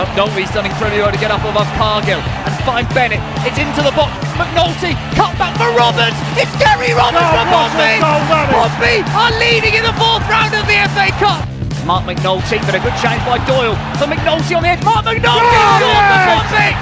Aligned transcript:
McNulty's 0.00 0.48
done 0.56 0.64
incredibly 0.64 1.04
well 1.04 1.12
to 1.12 1.20
get 1.20 1.28
up 1.28 1.44
above 1.44 1.68
Cargill 1.76 2.24
and 2.24 2.52
find 2.64 2.88
Bennett. 2.96 3.20
It's 3.44 3.60
into 3.60 3.84
the 3.84 3.92
box. 3.92 4.16
McNulty 4.40 4.96
cut 5.12 5.36
back 5.36 5.52
for 5.60 5.68
Roberts. 5.76 6.16
It's 6.40 6.48
Gary 6.56 6.96
Roberts 6.96 7.20
Oh, 7.20 7.36
from 7.36 7.48
what 7.52 7.68
a 7.68 7.76
Pompey. 7.76 7.94
goal 8.00 8.22
that 8.32 8.48
is. 8.48 8.56
Pompey 8.56 8.96
are 9.12 9.32
leading 9.36 9.74
in 9.76 9.84
the 9.84 9.92
fourth 10.00 10.24
round 10.24 10.56
of 10.56 10.64
the 10.64 10.80
FA 10.96 11.12
Cup. 11.20 11.44
Mark 11.84 12.08
McNulty, 12.08 12.56
but 12.64 12.72
a 12.72 12.80
good 12.80 12.96
change 13.04 13.20
by 13.28 13.36
Doyle. 13.44 13.76
For 14.00 14.08
McNulty 14.08 14.56
on 14.56 14.64
the 14.64 14.72
edge. 14.72 14.80
Mark 14.88 15.04
McNulty 15.04 15.20
Oh, 15.36 15.84
for 15.84 16.56
yes. 16.56 16.72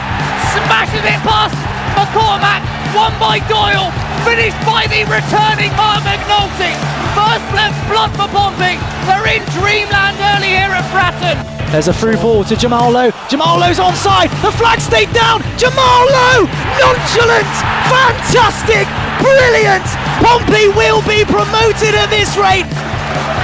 Smashes 0.54 1.02
it 1.02 1.18
past 1.26 1.58
McCormack. 1.98 2.62
Won 2.94 3.10
by 3.18 3.42
Doyle. 3.50 3.90
Finished 4.22 4.58
by 4.62 4.86
the 4.86 5.02
returning 5.10 5.74
Mark 5.74 6.06
McNulty. 6.06 6.70
First 7.18 7.78
blood 7.90 8.10
for 8.14 8.30
Pompey. 8.30 8.78
They're 9.10 9.26
in 9.26 9.42
dreamland 9.58 10.14
early 10.38 10.54
here 10.54 10.70
at 10.70 10.86
Fratton. 10.94 11.57
There's 11.70 11.88
a 11.88 11.92
through 11.92 12.16
ball 12.16 12.44
to 12.44 12.56
Jamal 12.56 12.90
Lowe. 12.90 13.12
Jamal 13.28 13.60
Lowe's 13.60 13.78
onside. 13.78 14.32
The 14.40 14.52
flag 14.52 14.80
stayed 14.80 15.12
down. 15.12 15.42
Jamal 15.60 16.08
Lowe, 16.08 16.48
nonchalant, 16.80 17.44
fantastic, 17.92 18.88
brilliant. 19.20 19.84
Pompey 20.24 20.68
will 20.72 21.02
be 21.04 21.28
promoted 21.28 21.92
at 21.92 22.08
this 22.08 22.36
rate. 22.40 22.64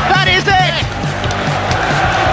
That 0.08 0.24
is 0.32 0.44
it! 0.48 0.74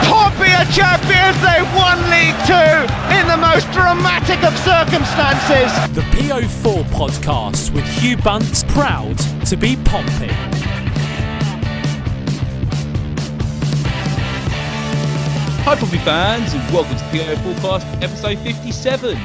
Pompey 0.08 0.52
are 0.56 0.68
champions, 0.72 1.36
they 1.44 1.60
won 1.76 2.00
League 2.08 2.40
Two 2.48 2.88
in 3.12 3.28
the 3.28 3.36
most 3.36 3.70
dramatic 3.76 4.44
of 4.48 4.56
circumstances. 4.64 5.72
The 5.94 6.08
PO4 6.16 6.84
podcast 6.86 7.74
with 7.74 7.86
Hugh 7.86 8.16
Bunt, 8.16 8.66
proud 8.70 9.18
to 9.46 9.58
be 9.58 9.76
Pompey. 9.76 10.51
Hi, 15.64 15.76
Pompey 15.76 16.00
fans, 16.00 16.54
and 16.56 16.74
welcome 16.74 16.98
to 16.98 17.04
the 17.04 17.24
PO 17.24 17.36
Forecast 17.54 17.86
episode 18.02 18.40
57. 18.40 19.16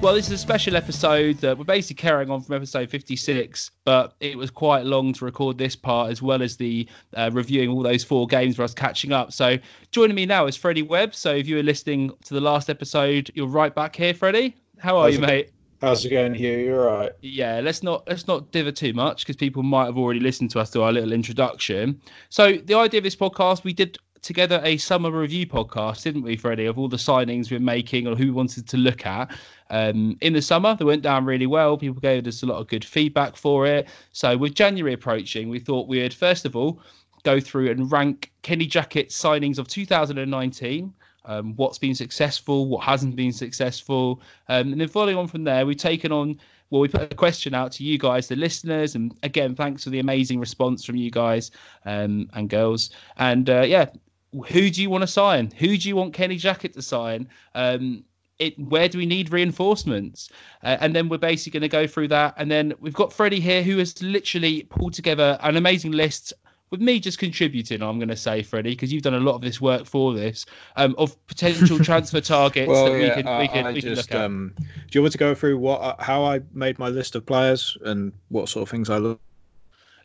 Well, 0.00 0.14
this 0.14 0.26
is 0.26 0.32
a 0.32 0.38
special 0.38 0.74
episode 0.74 1.36
that 1.36 1.56
we're 1.56 1.62
basically 1.62 2.02
carrying 2.02 2.28
on 2.28 2.42
from 2.42 2.56
episode 2.56 2.90
56, 2.90 3.70
but 3.84 4.16
it 4.18 4.36
was 4.36 4.50
quite 4.50 4.84
long 4.84 5.12
to 5.12 5.24
record 5.24 5.58
this 5.58 5.76
part 5.76 6.10
as 6.10 6.20
well 6.20 6.42
as 6.42 6.56
the 6.56 6.88
uh, 7.16 7.30
reviewing 7.32 7.70
all 7.70 7.84
those 7.84 8.02
four 8.02 8.26
games 8.26 8.56
for 8.56 8.64
us 8.64 8.74
catching 8.74 9.12
up. 9.12 9.32
So, 9.32 9.56
joining 9.92 10.16
me 10.16 10.26
now 10.26 10.46
is 10.46 10.56
Freddie 10.56 10.82
Webb. 10.82 11.14
So, 11.14 11.32
if 11.32 11.46
you 11.46 11.54
were 11.54 11.62
listening 11.62 12.10
to 12.24 12.34
the 12.34 12.40
last 12.40 12.68
episode, 12.68 13.30
you're 13.34 13.46
right 13.46 13.72
back 13.72 13.94
here, 13.94 14.12
Freddie. 14.12 14.56
How 14.78 14.96
are 14.96 15.04
How's 15.04 15.14
you, 15.14 15.20
mate? 15.20 15.50
How's 15.80 16.04
it 16.04 16.10
going, 16.10 16.34
Hugh? 16.34 16.58
You're 16.58 16.84
right. 16.86 17.10
yeah 17.22 17.60
let's 17.60 17.82
not 17.82 18.06
let's 18.06 18.26
not 18.26 18.52
dither 18.52 18.72
too 18.72 18.92
much 18.92 19.22
because 19.24 19.36
people 19.36 19.62
might 19.62 19.86
have 19.86 19.96
already 19.96 20.20
listened 20.20 20.50
to 20.50 20.60
us 20.60 20.70
do 20.70 20.82
our 20.82 20.92
little 20.92 21.12
introduction. 21.12 22.00
So 22.28 22.52
the 22.58 22.74
idea 22.74 22.98
of 22.98 23.04
this 23.04 23.16
podcast 23.16 23.64
we 23.64 23.72
did 23.72 23.96
together 24.22 24.60
a 24.62 24.76
summer 24.76 25.10
review 25.10 25.46
podcast 25.46 26.02
didn't 26.02 26.22
we 26.22 26.36
freddie 26.36 26.66
of 26.66 26.78
all 26.78 26.88
the 26.88 26.98
signings 26.98 27.50
we're 27.50 27.58
making 27.58 28.06
or 28.06 28.14
who 28.14 28.24
we 28.26 28.30
wanted 28.30 28.68
to 28.68 28.76
look 28.76 29.06
at? 29.06 29.34
Um, 29.70 30.18
in 30.20 30.34
the 30.34 30.42
summer 30.42 30.74
they 30.76 30.84
went 30.84 31.02
down 31.02 31.24
really 31.24 31.46
well. 31.46 31.78
People 31.78 32.00
gave 32.00 32.26
us 32.26 32.42
a 32.42 32.46
lot 32.46 32.58
of 32.60 32.68
good 32.68 32.84
feedback 32.84 33.34
for 33.36 33.66
it. 33.66 33.88
So 34.12 34.36
with 34.36 34.54
january 34.54 34.92
approaching 34.92 35.48
we 35.48 35.58
thought 35.60 35.88
we'd 35.88 36.12
first 36.12 36.44
of 36.44 36.54
all 36.54 36.80
go 37.22 37.40
through 37.40 37.70
and 37.70 37.90
rank 37.90 38.30
kenny 38.42 38.66
jackett's 38.66 39.18
signings 39.18 39.58
of 39.58 39.68
2019 39.68 40.92
um, 41.24 41.54
what's 41.56 41.78
been 41.78 41.94
successful, 41.94 42.66
what 42.66 42.84
hasn't 42.84 43.16
been 43.16 43.32
successful, 43.32 44.20
um, 44.48 44.72
and 44.72 44.80
then 44.80 44.88
following 44.88 45.16
on 45.16 45.26
from 45.26 45.44
there, 45.44 45.66
we've 45.66 45.76
taken 45.76 46.12
on. 46.12 46.38
Well, 46.70 46.80
we 46.80 46.86
put 46.86 47.02
a 47.02 47.16
question 47.16 47.52
out 47.52 47.72
to 47.72 47.84
you 47.84 47.98
guys, 47.98 48.28
the 48.28 48.36
listeners, 48.36 48.94
and 48.94 49.12
again, 49.24 49.56
thanks 49.56 49.82
for 49.82 49.90
the 49.90 49.98
amazing 49.98 50.38
response 50.38 50.84
from 50.84 50.94
you 50.94 51.10
guys 51.10 51.50
um, 51.84 52.30
and 52.34 52.48
girls. 52.48 52.90
And 53.16 53.50
uh, 53.50 53.62
yeah, 53.62 53.86
who 54.48 54.70
do 54.70 54.80
you 54.80 54.88
want 54.88 55.02
to 55.02 55.08
sign? 55.08 55.50
Who 55.58 55.76
do 55.76 55.88
you 55.88 55.96
want 55.96 56.14
Kenny 56.14 56.36
Jackett 56.36 56.72
to 56.74 56.82
sign? 56.82 57.28
Um, 57.56 58.04
it, 58.38 58.58
where 58.58 58.88
do 58.88 58.98
we 58.98 59.06
need 59.06 59.32
reinforcements? 59.32 60.30
Uh, 60.62 60.76
and 60.80 60.94
then 60.94 61.08
we're 61.08 61.18
basically 61.18 61.58
going 61.58 61.68
to 61.68 61.76
go 61.76 61.86
through 61.86 62.08
that. 62.08 62.34
And 62.36 62.50
then 62.50 62.72
we've 62.80 62.94
got 62.94 63.12
Freddie 63.12 63.40
here, 63.40 63.62
who 63.62 63.78
has 63.78 64.00
literally 64.02 64.62
pulled 64.64 64.94
together 64.94 65.38
an 65.42 65.56
amazing 65.56 65.92
list 65.92 66.32
with 66.70 66.80
me 66.80 67.00
just 67.00 67.18
contributing, 67.18 67.82
I'm 67.82 67.98
going 67.98 68.08
to 68.08 68.16
say, 68.16 68.42
Freddie, 68.42 68.70
because 68.70 68.92
you've 68.92 69.02
done 69.02 69.14
a 69.14 69.20
lot 69.20 69.34
of 69.34 69.40
this 69.40 69.60
work 69.60 69.86
for 69.86 70.14
this, 70.14 70.46
um, 70.76 70.94
of 70.98 71.14
potential 71.26 71.78
transfer 71.84 72.20
targets 72.20 72.68
Well, 72.68 72.84
that 72.86 72.92
we 72.92 73.06
yeah, 73.06 73.14
can, 73.14 73.26
I, 73.26 73.40
we 73.40 73.48
can, 73.48 73.66
I 73.66 73.72
we 73.72 73.80
can 73.82 73.94
just 73.94 74.10
look 74.10 74.20
at. 74.20 74.24
um. 74.24 74.54
Do 74.56 74.98
you 74.98 75.02
want 75.02 75.12
to 75.12 75.18
go 75.18 75.34
through 75.34 75.58
what 75.58 75.80
uh, 75.80 75.96
how 76.02 76.24
I 76.24 76.40
made 76.52 76.78
my 76.78 76.88
list 76.88 77.14
of 77.14 77.26
players 77.26 77.76
and 77.84 78.12
what 78.28 78.48
sort 78.48 78.62
of 78.62 78.70
things 78.70 78.90
I 78.90 78.98
look? 78.98 79.20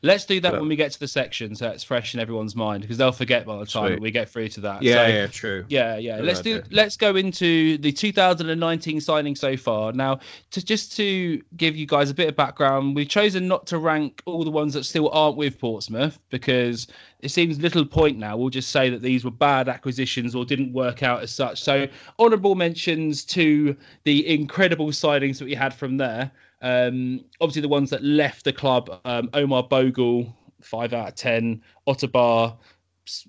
Let's 0.05 0.25
do 0.25 0.39
that 0.41 0.53
when 0.53 0.67
we 0.67 0.75
get 0.75 0.91
to 0.91 0.99
the 0.99 1.07
section, 1.07 1.55
so 1.55 1.69
it's 1.69 1.83
fresh 1.83 2.13
in 2.13 2.19
everyone's 2.19 2.55
mind, 2.55 2.81
because 2.81 2.97
they'll 2.97 3.11
forget 3.11 3.45
by 3.45 3.57
the 3.57 3.65
time 3.65 3.93
Sweet. 3.93 4.01
we 4.01 4.11
get 4.11 4.29
through 4.29 4.49
to 4.49 4.61
that. 4.61 4.83
Yeah, 4.83 4.93
So- 4.93 5.07
yeah, 5.07 5.27
true. 5.27 5.65
Yeah, 5.67 5.97
yeah. 5.97 6.17
Good 6.17 6.25
let's 6.25 6.41
do. 6.41 6.63
Let's 6.71 6.97
go 6.97 7.15
into 7.15 7.77
the 7.79 7.91
2019 7.91 9.01
signing 9.01 9.35
so 9.35 9.57
far. 9.57 9.91
Now, 9.93 10.19
to 10.51 10.63
just 10.63 10.95
to 10.97 11.41
give 11.57 11.75
you 11.75 11.85
guys 11.85 12.09
a 12.09 12.13
bit 12.13 12.29
of 12.29 12.35
background, 12.35 12.95
we've 12.95 13.09
chosen 13.09 13.47
not 13.47 13.65
to 13.67 13.79
rank 13.79 14.21
all 14.25 14.43
the 14.43 14.51
ones 14.51 14.73
that 14.73 14.83
still 14.83 15.09
aren't 15.09 15.37
with 15.37 15.59
Portsmouth 15.59 16.19
because 16.29 16.87
it 17.21 17.29
seems 17.29 17.59
little 17.59 17.85
point 17.85 18.19
now. 18.19 18.37
We'll 18.37 18.49
just 18.49 18.69
say 18.69 18.89
that 18.91 19.01
these 19.01 19.25
were 19.25 19.31
bad 19.31 19.67
acquisitions 19.67 20.35
or 20.35 20.45
didn't 20.45 20.73
work 20.73 21.01
out 21.01 21.23
as 21.23 21.31
such. 21.31 21.63
So, 21.63 21.87
honourable 22.19 22.53
mentions 22.53 23.25
to 23.25 23.75
the 24.03 24.27
incredible 24.31 24.89
signings 24.89 25.39
that 25.39 25.45
we 25.45 25.55
had 25.55 25.73
from 25.73 25.97
there. 25.97 26.31
Um, 26.65 27.23
obviously, 27.39 27.61
the 27.61 27.67
ones 27.69 27.89
that 27.91 28.03
left 28.03 28.43
the 28.43 28.51
club: 28.53 28.99
um, 29.05 29.29
Omar 29.33 29.63
Bogle, 29.63 30.35
five 30.61 30.93
out 30.93 31.07
of 31.09 31.15
ten. 31.15 31.61
Otabor, 31.87 32.57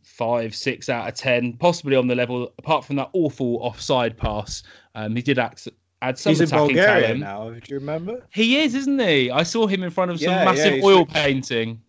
five, 0.03 0.55
six 0.55 0.89
out 0.89 1.07
of 1.07 1.15
ten, 1.15 1.53
possibly 1.55 1.97
on 1.97 2.07
the 2.09 2.15
level. 2.15 2.53
Apart 2.59 2.85
from 2.85 2.97
that 2.97 3.11
awful 3.13 3.59
offside 3.61 4.17
pass, 4.17 4.63
um, 4.95 5.15
he 5.15 5.21
did 5.23 5.39
act, 5.39 5.69
add 6.01 6.19
some 6.19 6.31
He's 6.31 6.41
in 6.41 6.47
attacking 6.47 6.77
Bulgaria 6.77 7.03
talent. 7.03 7.21
now. 7.21 7.51
Do 7.51 7.61
you 7.69 7.79
remember? 7.79 8.27
He 8.33 8.59
is, 8.61 8.75
isn't 8.75 8.99
he? 8.99 9.31
I 9.31 9.43
saw 9.43 9.67
him 9.67 9.83
in 9.83 9.91
front 9.91 10.11
of 10.11 10.19
some 10.19 10.31
Yeah, 10.31 10.39
yeah, 10.39 10.45
massive 10.45 10.75
he's 10.75 10.85
oil 10.85 11.01
with- 11.01 11.09
painting. 11.11 11.83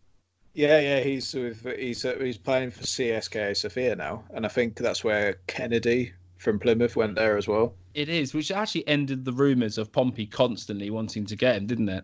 Yeah, 0.54 0.80
yeah. 0.80 1.00
He's 1.02 1.34
with 1.36 1.66
he's 1.80 2.04
uh, 2.04 2.16
he's 2.20 2.38
playing 2.38 2.72
for 2.72 2.82
CSKA 2.84 3.56
Sofia 3.56 3.96
now, 3.96 4.24
and 4.34 4.44
I 4.46 4.50
think 4.50 4.76
that's 4.76 5.04
where 5.04 5.36
Kennedy 5.48 6.12
from 6.38 6.60
Plymouth 6.60 6.96
went 6.96 7.16
there 7.16 7.38
as 7.38 7.48
well. 7.48 7.74
It 7.94 8.10
is, 8.10 8.34
which 8.34 8.52
actually 8.52 8.88
ended 8.88 9.26
the 9.26 9.34
rumours 9.34 9.78
of 9.78 9.92
Pompey 9.92 10.26
constantly 10.26 10.90
wanting 10.90 11.26
to 11.26 11.36
get 11.36 11.56
him, 11.56 11.66
didn't 11.68 11.90
it? 11.90 12.04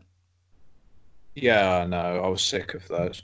Yeah, 1.36 1.78
I 1.80 1.86
know. 1.86 2.22
I 2.24 2.28
was 2.28 2.42
sick 2.42 2.74
of 2.74 2.88
those. 2.88 3.24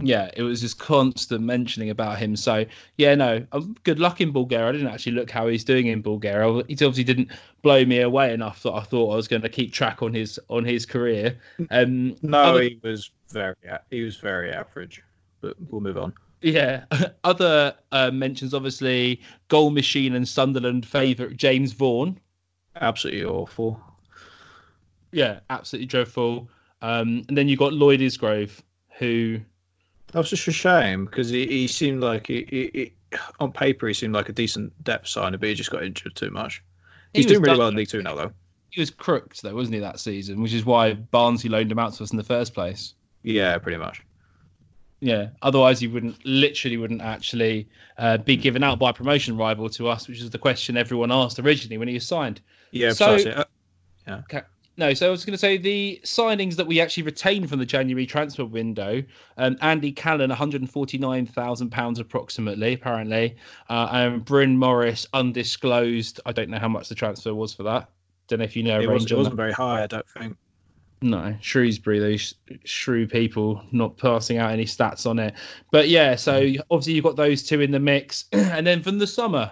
Yeah, 0.00 0.30
it 0.36 0.42
was 0.42 0.60
just 0.60 0.78
constant 0.78 1.42
mentioning 1.42 1.90
about 1.90 2.18
him. 2.18 2.34
So 2.36 2.64
yeah, 2.96 3.14
no, 3.14 3.46
um, 3.52 3.76
good 3.84 4.00
luck 4.00 4.20
in 4.20 4.32
Bulgaria. 4.32 4.68
I 4.68 4.72
didn't 4.72 4.88
actually 4.88 5.12
look 5.12 5.30
how 5.30 5.46
he's 5.46 5.62
doing 5.62 5.86
in 5.86 6.00
Bulgaria. 6.02 6.64
He 6.66 6.72
obviously 6.74 7.04
didn't 7.04 7.30
blow 7.62 7.84
me 7.84 8.00
away 8.00 8.32
enough 8.32 8.62
that 8.64 8.72
I 8.72 8.80
thought 8.80 9.12
I 9.12 9.16
was 9.16 9.28
going 9.28 9.42
to 9.42 9.48
keep 9.48 9.72
track 9.72 10.02
on 10.02 10.12
his 10.14 10.40
on 10.48 10.64
his 10.64 10.86
career. 10.86 11.38
Um, 11.70 12.16
No, 12.22 12.38
other- 12.38 12.62
he 12.62 12.80
was 12.82 13.10
very 13.30 13.54
he 13.90 14.02
was 14.02 14.16
very 14.16 14.50
average. 14.50 15.02
But 15.40 15.56
we'll 15.70 15.80
move 15.80 15.98
on. 15.98 16.12
Yeah. 16.42 16.84
Other 17.24 17.74
uh, 17.92 18.10
mentions, 18.10 18.52
obviously, 18.54 19.20
goal 19.48 19.70
machine 19.70 20.14
and 20.14 20.26
Sunderland 20.28 20.84
favourite 20.86 21.36
James 21.36 21.72
Vaughan. 21.72 22.18
Absolutely 22.80 23.24
awful. 23.24 23.80
Yeah, 25.12 25.40
absolutely 25.50 25.86
dreadful. 25.86 26.48
Um, 26.80 27.24
and 27.28 27.36
then 27.36 27.48
you 27.48 27.56
got 27.56 27.72
Lloyd 27.72 28.00
Isgrove, 28.00 28.60
who 28.98 29.40
That 30.12 30.18
was 30.18 30.30
just 30.30 30.48
a 30.48 30.52
shame 30.52 31.04
because 31.04 31.28
he, 31.28 31.46
he 31.46 31.66
seemed 31.68 32.00
like 32.02 32.26
he, 32.26 32.46
he, 32.48 32.70
he 32.72 32.92
on 33.40 33.52
paper 33.52 33.86
he 33.86 33.94
seemed 33.94 34.14
like 34.14 34.28
a 34.28 34.32
decent 34.32 34.72
depth 34.84 35.06
signer, 35.08 35.38
but 35.38 35.48
he 35.48 35.54
just 35.54 35.70
got 35.70 35.84
injured 35.84 36.16
too 36.16 36.30
much. 36.30 36.62
He's 37.14 37.26
doing 37.26 37.40
really 37.42 37.52
done- 37.52 37.58
well 37.58 37.68
in 37.68 37.76
League 37.76 37.88
Two 37.88 38.02
now, 38.02 38.14
though. 38.14 38.32
he 38.70 38.80
was 38.80 38.90
crooked 38.90 39.40
though, 39.42 39.54
wasn't 39.54 39.74
he, 39.74 39.80
that 39.80 40.00
season? 40.00 40.40
Which 40.42 40.54
is 40.54 40.64
why 40.64 40.94
Barnsley 40.94 41.50
loaned 41.50 41.70
him 41.70 41.78
out 41.78 41.92
to 41.94 42.02
us 42.02 42.10
in 42.10 42.16
the 42.16 42.24
first 42.24 42.54
place. 42.54 42.94
Yeah, 43.22 43.56
pretty 43.58 43.78
much. 43.78 44.02
Yeah. 45.02 45.30
Otherwise, 45.42 45.80
he 45.80 45.88
wouldn't 45.88 46.24
literally 46.24 46.76
wouldn't 46.76 47.02
actually 47.02 47.68
uh, 47.98 48.18
be 48.18 48.36
given 48.36 48.62
out 48.62 48.78
by 48.78 48.90
a 48.90 48.92
promotion 48.92 49.36
rival 49.36 49.68
to 49.70 49.88
us, 49.88 50.06
which 50.06 50.20
is 50.20 50.30
the 50.30 50.38
question 50.38 50.76
everyone 50.76 51.10
asked 51.10 51.40
originally 51.40 51.76
when 51.76 51.88
he 51.88 51.94
was 51.94 52.06
signed. 52.06 52.40
Yeah, 52.70 52.92
So-. 52.92 53.16
Uh, 53.16 53.44
No, 54.78 54.94
so 54.94 55.08
I 55.08 55.10
was 55.10 55.24
going 55.24 55.32
to 55.32 55.38
say 55.38 55.58
the 55.58 56.00
signings 56.02 56.56
that 56.56 56.66
we 56.66 56.80
actually 56.80 57.02
retained 57.02 57.50
from 57.50 57.58
the 57.58 57.66
January 57.66 58.06
transfer 58.06 58.44
window. 58.44 59.02
Um, 59.36 59.58
Andy 59.60 59.92
Cannon, 59.92 60.30
149,000 60.30 61.70
pounds 61.70 61.98
approximately, 61.98 62.72
apparently, 62.72 63.36
uh, 63.68 63.88
and 63.92 64.24
Bryn 64.24 64.56
Morris, 64.56 65.06
undisclosed. 65.12 66.20
I 66.24 66.32
don't 66.32 66.48
know 66.48 66.58
how 66.58 66.68
much 66.68 66.88
the 66.88 66.94
transfer 66.94 67.34
was 67.34 67.52
for 67.52 67.64
that. 67.64 67.90
Don't 68.28 68.38
know 68.38 68.44
if 68.44 68.56
you 68.56 68.62
know. 68.62 68.80
it, 68.80 68.86
range 68.86 69.02
was, 69.02 69.12
it 69.12 69.16
wasn't 69.18 69.36
very 69.36 69.52
high, 69.52 69.82
I 69.82 69.86
don't 69.88 70.08
think. 70.08 70.36
No, 71.02 71.34
Shrewsbury, 71.40 71.98
those 71.98 72.34
shrew 72.64 73.06
people 73.08 73.62
not 73.72 73.96
passing 73.98 74.38
out 74.38 74.52
any 74.52 74.64
stats 74.64 75.04
on 75.04 75.18
it. 75.18 75.34
But 75.72 75.88
yeah, 75.88 76.14
so 76.14 76.52
obviously 76.70 76.94
you've 76.94 77.04
got 77.04 77.16
those 77.16 77.42
two 77.42 77.60
in 77.60 77.72
the 77.72 77.80
mix. 77.80 78.26
and 78.32 78.66
then 78.66 78.82
from 78.82 78.98
the 78.98 79.06
summer, 79.06 79.50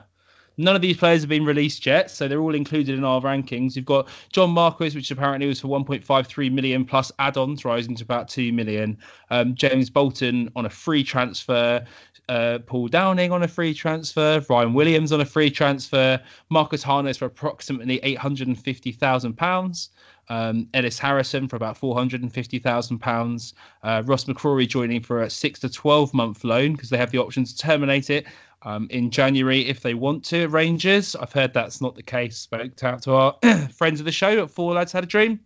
none 0.56 0.76
of 0.76 0.82
these 0.82 0.96
players 0.96 1.22
have 1.22 1.28
been 1.28 1.44
released 1.44 1.86
yet, 1.86 2.10
so 2.10 2.28
they're 2.28 2.40
all 2.40 2.54
included 2.54 2.96
in 2.96 3.02
our 3.04 3.20
rankings. 3.20 3.74
You've 3.74 3.84
got 3.84 4.08
John 4.32 4.50
Marquis, 4.50 4.90
which 4.90 5.10
apparently 5.10 5.48
was 5.48 5.60
for 5.60 5.68
1.53 5.68 6.52
million 6.52 6.84
plus 6.84 7.10
add 7.18 7.36
ons, 7.36 7.64
rising 7.64 7.96
to 7.96 8.04
about 8.04 8.28
2 8.28 8.52
million. 8.52 8.96
Um, 9.30 9.54
James 9.56 9.90
Bolton 9.90 10.50
on 10.54 10.66
a 10.66 10.70
free 10.70 11.02
transfer. 11.02 11.84
uh, 12.28 12.60
Paul 12.60 12.86
Downing 12.86 13.32
on 13.32 13.42
a 13.42 13.48
free 13.48 13.74
transfer, 13.74 14.44
Ryan 14.48 14.72
Williams 14.72 15.10
on 15.10 15.20
a 15.20 15.24
free 15.24 15.50
transfer, 15.50 16.20
Marcus 16.48 16.82
Harness 16.82 17.16
for 17.16 17.24
approximately 17.24 17.98
eight 18.04 18.18
hundred 18.18 18.46
and 18.46 18.56
fifty 18.58 18.92
thousand 18.92 19.36
pounds. 19.36 19.90
Um, 20.30 20.68
Ellis 20.74 20.98
Harrison 20.98 21.48
for 21.48 21.56
about 21.56 21.76
four 21.76 21.94
hundred 21.94 22.22
and 22.22 22.32
fifty 22.32 22.58
thousand 22.58 22.96
uh, 22.96 23.04
pounds. 23.04 23.52
Ross 23.84 24.24
McCrorie 24.24 24.68
joining 24.68 25.02
for 25.02 25.22
a 25.22 25.28
six 25.28 25.60
to 25.60 25.68
twelve 25.68 26.14
month 26.14 26.44
loan 26.44 26.72
because 26.72 26.88
they 26.88 26.96
have 26.96 27.10
the 27.10 27.18
option 27.18 27.44
to 27.44 27.56
terminate 27.56 28.08
it 28.10 28.26
um, 28.62 28.86
in 28.90 29.10
January 29.10 29.66
if 29.68 29.80
they 29.80 29.94
want 29.94 30.24
to. 30.26 30.46
Rangers, 30.48 31.16
I've 31.16 31.32
heard 31.32 31.52
that's 31.52 31.80
not 31.80 31.94
the 31.94 32.02
case. 32.02 32.36
Spoke 32.36 32.82
out 32.84 33.02
to 33.02 33.12
our 33.14 33.36
friends 33.72 34.00
of 34.00 34.06
the 34.06 34.12
show 34.12 34.42
at 34.42 34.50
Four 34.50 34.74
Lads 34.74 34.92
Had 34.92 35.04
a 35.04 35.06
Dream, 35.06 35.40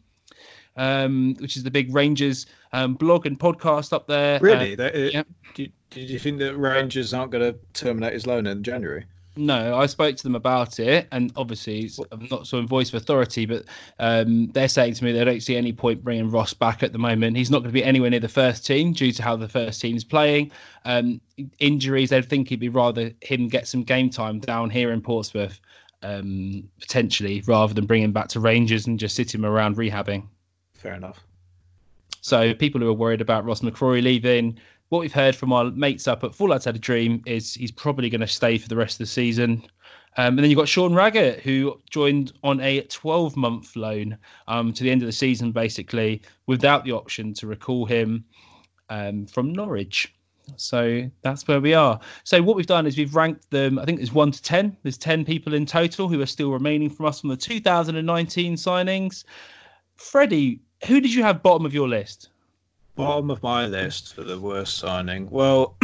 um, 0.76 1.34
which 1.38 1.56
is 1.56 1.62
the 1.62 1.70
big 1.70 1.94
Rangers 1.94 2.46
um, 2.72 2.94
blog 2.94 3.26
and 3.26 3.38
podcast 3.38 3.92
up 3.92 4.06
there. 4.06 4.38
Really? 4.40 4.75
Uh, 4.75 4.76
That- 4.76 4.94
uh, 4.94 4.98
yeah. 4.98 5.22
did, 5.54 5.72
did 5.90 6.10
you 6.10 6.19
think 6.19 6.38
that 6.40 6.56
Rangers 6.56 7.14
aren't 7.14 7.30
going 7.30 7.52
to 7.52 7.58
terminate 7.72 8.12
his 8.12 8.26
loan 8.26 8.46
in 8.46 8.62
January? 8.62 9.06
No, 9.36 9.76
I 9.76 9.86
spoke 9.86 10.16
to 10.16 10.22
them 10.22 10.36
about 10.36 10.78
it, 10.78 11.08
and 11.10 11.32
obviously 11.34 11.90
I'm 12.12 12.28
not 12.31 12.46
so 12.46 12.58
in 12.58 12.69
voice 12.69 12.90
of 12.90 13.02
authority, 13.02 13.46
but 13.46 13.64
um, 13.98 14.46
they're 14.52 14.69
saying 14.69 14.94
to 14.94 15.04
me 15.04 15.10
they 15.10 15.25
don't 15.25 15.42
see 15.42 15.56
any 15.56 15.72
point 15.72 16.04
bringing 16.04 16.31
Ross 16.31 16.54
back 16.54 16.84
at 16.84 16.92
the 16.92 16.98
moment. 16.98 17.36
He's 17.36 17.50
not 17.50 17.58
going 17.58 17.70
to 17.70 17.75
be 17.75 17.82
anywhere 17.82 18.10
near 18.10 18.20
the 18.20 18.28
first 18.28 18.64
team 18.64 18.92
due 18.92 19.10
to 19.10 19.22
how 19.25 19.34
the 19.34 19.48
first 19.48 19.81
team's 19.81 20.04
playing. 20.04 20.52
Um, 20.84 21.20
injuries, 21.58 22.10
they'd 22.10 22.25
think 22.25 22.48
it'd 22.48 22.60
be 22.60 22.69
rather 22.69 23.10
him 23.22 23.48
get 23.48 23.66
some 23.66 23.82
game 23.82 24.08
time 24.08 24.38
down 24.38 24.70
here 24.70 24.92
in 24.92 25.00
Portsmouth, 25.00 25.58
um, 26.02 26.69
potentially, 26.78 27.42
rather 27.46 27.75
than 27.75 27.87
bring 27.87 28.04
him 28.04 28.12
back 28.12 28.28
to 28.28 28.40
Rangers 28.40 28.87
and 28.87 29.00
just 29.00 29.16
sit 29.16 29.34
him 29.34 29.44
around 29.44 29.76
rehabbing. 29.76 30.28
Fair 30.75 30.94
enough. 30.94 31.25
So 32.20 32.54
people 32.54 32.80
who 32.80 32.88
are 32.88 32.94
worried 32.94 33.20
about 33.20 33.44
Ross 33.44 33.60
McCrorie 33.60 34.02
leaving, 34.02 34.58
what 34.94 35.00
we've 35.00 35.12
heard 35.12 35.35
from 35.35 35.52
our 35.52 35.73
mates 35.73 36.06
up 36.06 36.23
at 36.23 36.32
Four 36.32 36.50
Lads 36.50 36.67
Had 36.67 36.76
a 36.76 36.79
Dream 36.79 37.20
is 37.26 37.52
he's 37.52 37.73
probably 37.73 38.08
going 38.08 38.20
to 38.20 38.29
stay 38.29 38.56
for 38.58 38.69
the 38.69 38.76
rest 38.76 38.94
of 38.94 38.99
the 38.99 39.06
season. 39.06 39.61
Um, 40.17 40.37
and 40.37 40.38
then 40.38 40.50
you've 40.50 40.56
got 40.56 40.69
Sean 40.69 40.94
Raggett, 40.94 41.41
who 41.41 41.81
joined 41.91 42.32
on 42.44 42.61
a 42.61 42.82
12 42.82 43.37
month 43.37 43.75
loan 43.75 44.17
um, 44.46 44.73
to 44.73 44.85
the 44.85 44.91
end 44.93 45.02
of 45.02 45.06
the 45.06 45.12
season, 45.12 45.50
basically, 45.50 46.23
without 46.46 46.85
the 46.85 46.93
option 46.93 47.35
to 47.35 47.49
recall 47.49 47.87
him 47.87 48.25
um, 48.88 49.26
from 49.26 49.52
Norwich. 49.52 50.14
So 50.55 51.11
that's 51.23 51.49
where 51.49 51.61
we 51.61 51.75
are. 51.75 51.99
So 52.23 52.40
what 52.40 52.55
we've 52.55 52.64
done 52.64 52.87
is 52.87 52.97
we've 52.97 53.17
ranked 53.17 53.50
them. 53.50 53.81
I 53.81 53.85
think 53.85 53.99
there's 53.99 54.12
one 54.12 54.31
to 54.31 54.40
ten. 54.40 54.76
There's 54.85 54.97
ten 54.97 55.25
people 55.25 55.55
in 55.55 55.67
total 55.67 56.06
who 56.06 56.20
are 56.20 56.26
still 56.26 56.52
remaining 56.52 56.88
from 56.88 57.06
us 57.06 57.20
from 57.20 57.31
the 57.31 57.37
2019 57.37 58.55
signings. 58.55 59.25
Freddie, 59.97 60.61
who 60.87 61.00
did 61.00 61.12
you 61.12 61.25
have 61.25 61.43
bottom 61.43 61.67
of 61.67 61.75
your 61.75 61.88
list? 61.88 62.29
Bottom 62.96 63.31
of 63.31 63.43
my 63.43 63.67
list 63.67 64.14
for 64.14 64.23
the 64.23 64.38
worst 64.38 64.79
signing. 64.79 65.29
Well, 65.31 65.76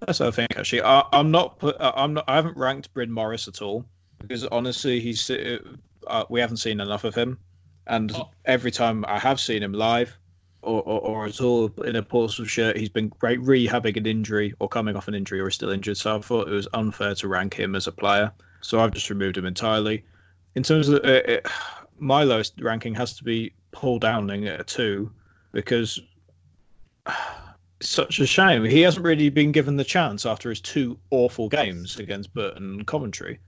that's 0.00 0.20
what 0.20 0.28
I 0.28 0.30
think. 0.30 0.56
Actually, 0.56 0.82
I, 0.82 1.04
I'm 1.12 1.30
not. 1.30 1.56
uh, 1.62 1.92
I'm 1.94 2.14
not. 2.14 2.24
I 2.28 2.36
haven't 2.36 2.56
ranked 2.56 2.92
Bryn 2.92 3.10
Morris 3.10 3.48
at 3.48 3.62
all 3.62 3.84
because 4.20 4.44
honestly, 4.46 5.00
he's. 5.00 5.28
Uh, 5.30 5.58
uh, 6.06 6.24
we 6.28 6.40
haven't 6.40 6.58
seen 6.58 6.80
enough 6.80 7.04
of 7.04 7.14
him, 7.14 7.38
and 7.86 8.12
Oh. 8.14 8.28
every 8.44 8.70
time 8.70 9.04
I 9.08 9.18
have 9.18 9.40
seen 9.40 9.62
him 9.62 9.72
live. 9.72 10.16
Or, 10.66 10.80
or, 10.84 11.00
or 11.02 11.26
at 11.26 11.42
all 11.42 11.70
in 11.84 11.94
a 11.96 12.02
Portsmouth 12.02 12.48
shirt, 12.48 12.78
he's 12.78 12.88
been 12.88 13.08
great 13.18 13.38
rehabbing 13.40 13.98
an 13.98 14.06
injury 14.06 14.54
or 14.60 14.66
coming 14.66 14.96
off 14.96 15.08
an 15.08 15.14
injury 15.14 15.38
or 15.38 15.48
is 15.48 15.54
still 15.54 15.68
injured. 15.68 15.98
So 15.98 16.16
I 16.16 16.20
thought 16.22 16.48
it 16.48 16.52
was 16.54 16.66
unfair 16.72 17.14
to 17.16 17.28
rank 17.28 17.52
him 17.52 17.74
as 17.74 17.86
a 17.86 17.92
player. 17.92 18.32
So 18.62 18.80
I've 18.80 18.92
just 18.92 19.10
removed 19.10 19.36
him 19.36 19.44
entirely. 19.44 20.06
In 20.54 20.62
terms 20.62 20.88
of 20.88 21.04
uh, 21.04 21.20
uh, 21.28 21.40
my 21.98 22.24
lowest 22.24 22.58
ranking, 22.62 22.94
has 22.94 23.14
to 23.18 23.24
be 23.24 23.52
Paul 23.74 23.98
Downing 23.98 24.46
at 24.46 24.60
a 24.60 24.64
two 24.64 25.12
because 25.52 26.00
such 27.80 28.20
a 28.20 28.26
shame. 28.26 28.64
He 28.64 28.80
hasn't 28.80 29.04
really 29.04 29.28
been 29.28 29.52
given 29.52 29.76
the 29.76 29.84
chance 29.84 30.24
after 30.24 30.48
his 30.48 30.60
two 30.60 30.98
awful 31.10 31.48
games 31.48 31.98
against 31.98 32.32
Burton 32.32 32.74
and 32.74 32.86
Coventry. 32.86 33.40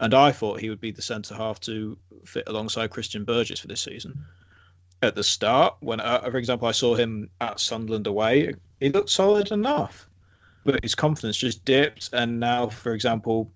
And 0.00 0.14
I 0.14 0.32
thought 0.32 0.60
he 0.60 0.70
would 0.70 0.80
be 0.80 0.90
the 0.90 1.02
centre 1.02 1.34
half 1.34 1.60
to 1.60 1.96
fit 2.24 2.44
alongside 2.48 2.90
Christian 2.90 3.24
Burgess 3.24 3.60
for 3.60 3.68
this 3.68 3.82
season. 3.82 4.24
At 5.02 5.14
the 5.14 5.22
start, 5.22 5.76
when, 5.80 6.00
uh, 6.00 6.28
for 6.30 6.38
example, 6.38 6.66
I 6.66 6.72
saw 6.72 6.94
him 6.94 7.30
at 7.40 7.60
Sunderland 7.60 8.06
away, 8.06 8.54
he 8.80 8.88
looked 8.88 9.10
solid 9.10 9.52
enough. 9.52 10.08
But 10.64 10.82
his 10.82 10.94
confidence 10.94 11.36
just 11.36 11.64
dipped. 11.64 12.10
And 12.12 12.40
now, 12.40 12.68
for 12.68 12.92
example, 12.92 13.52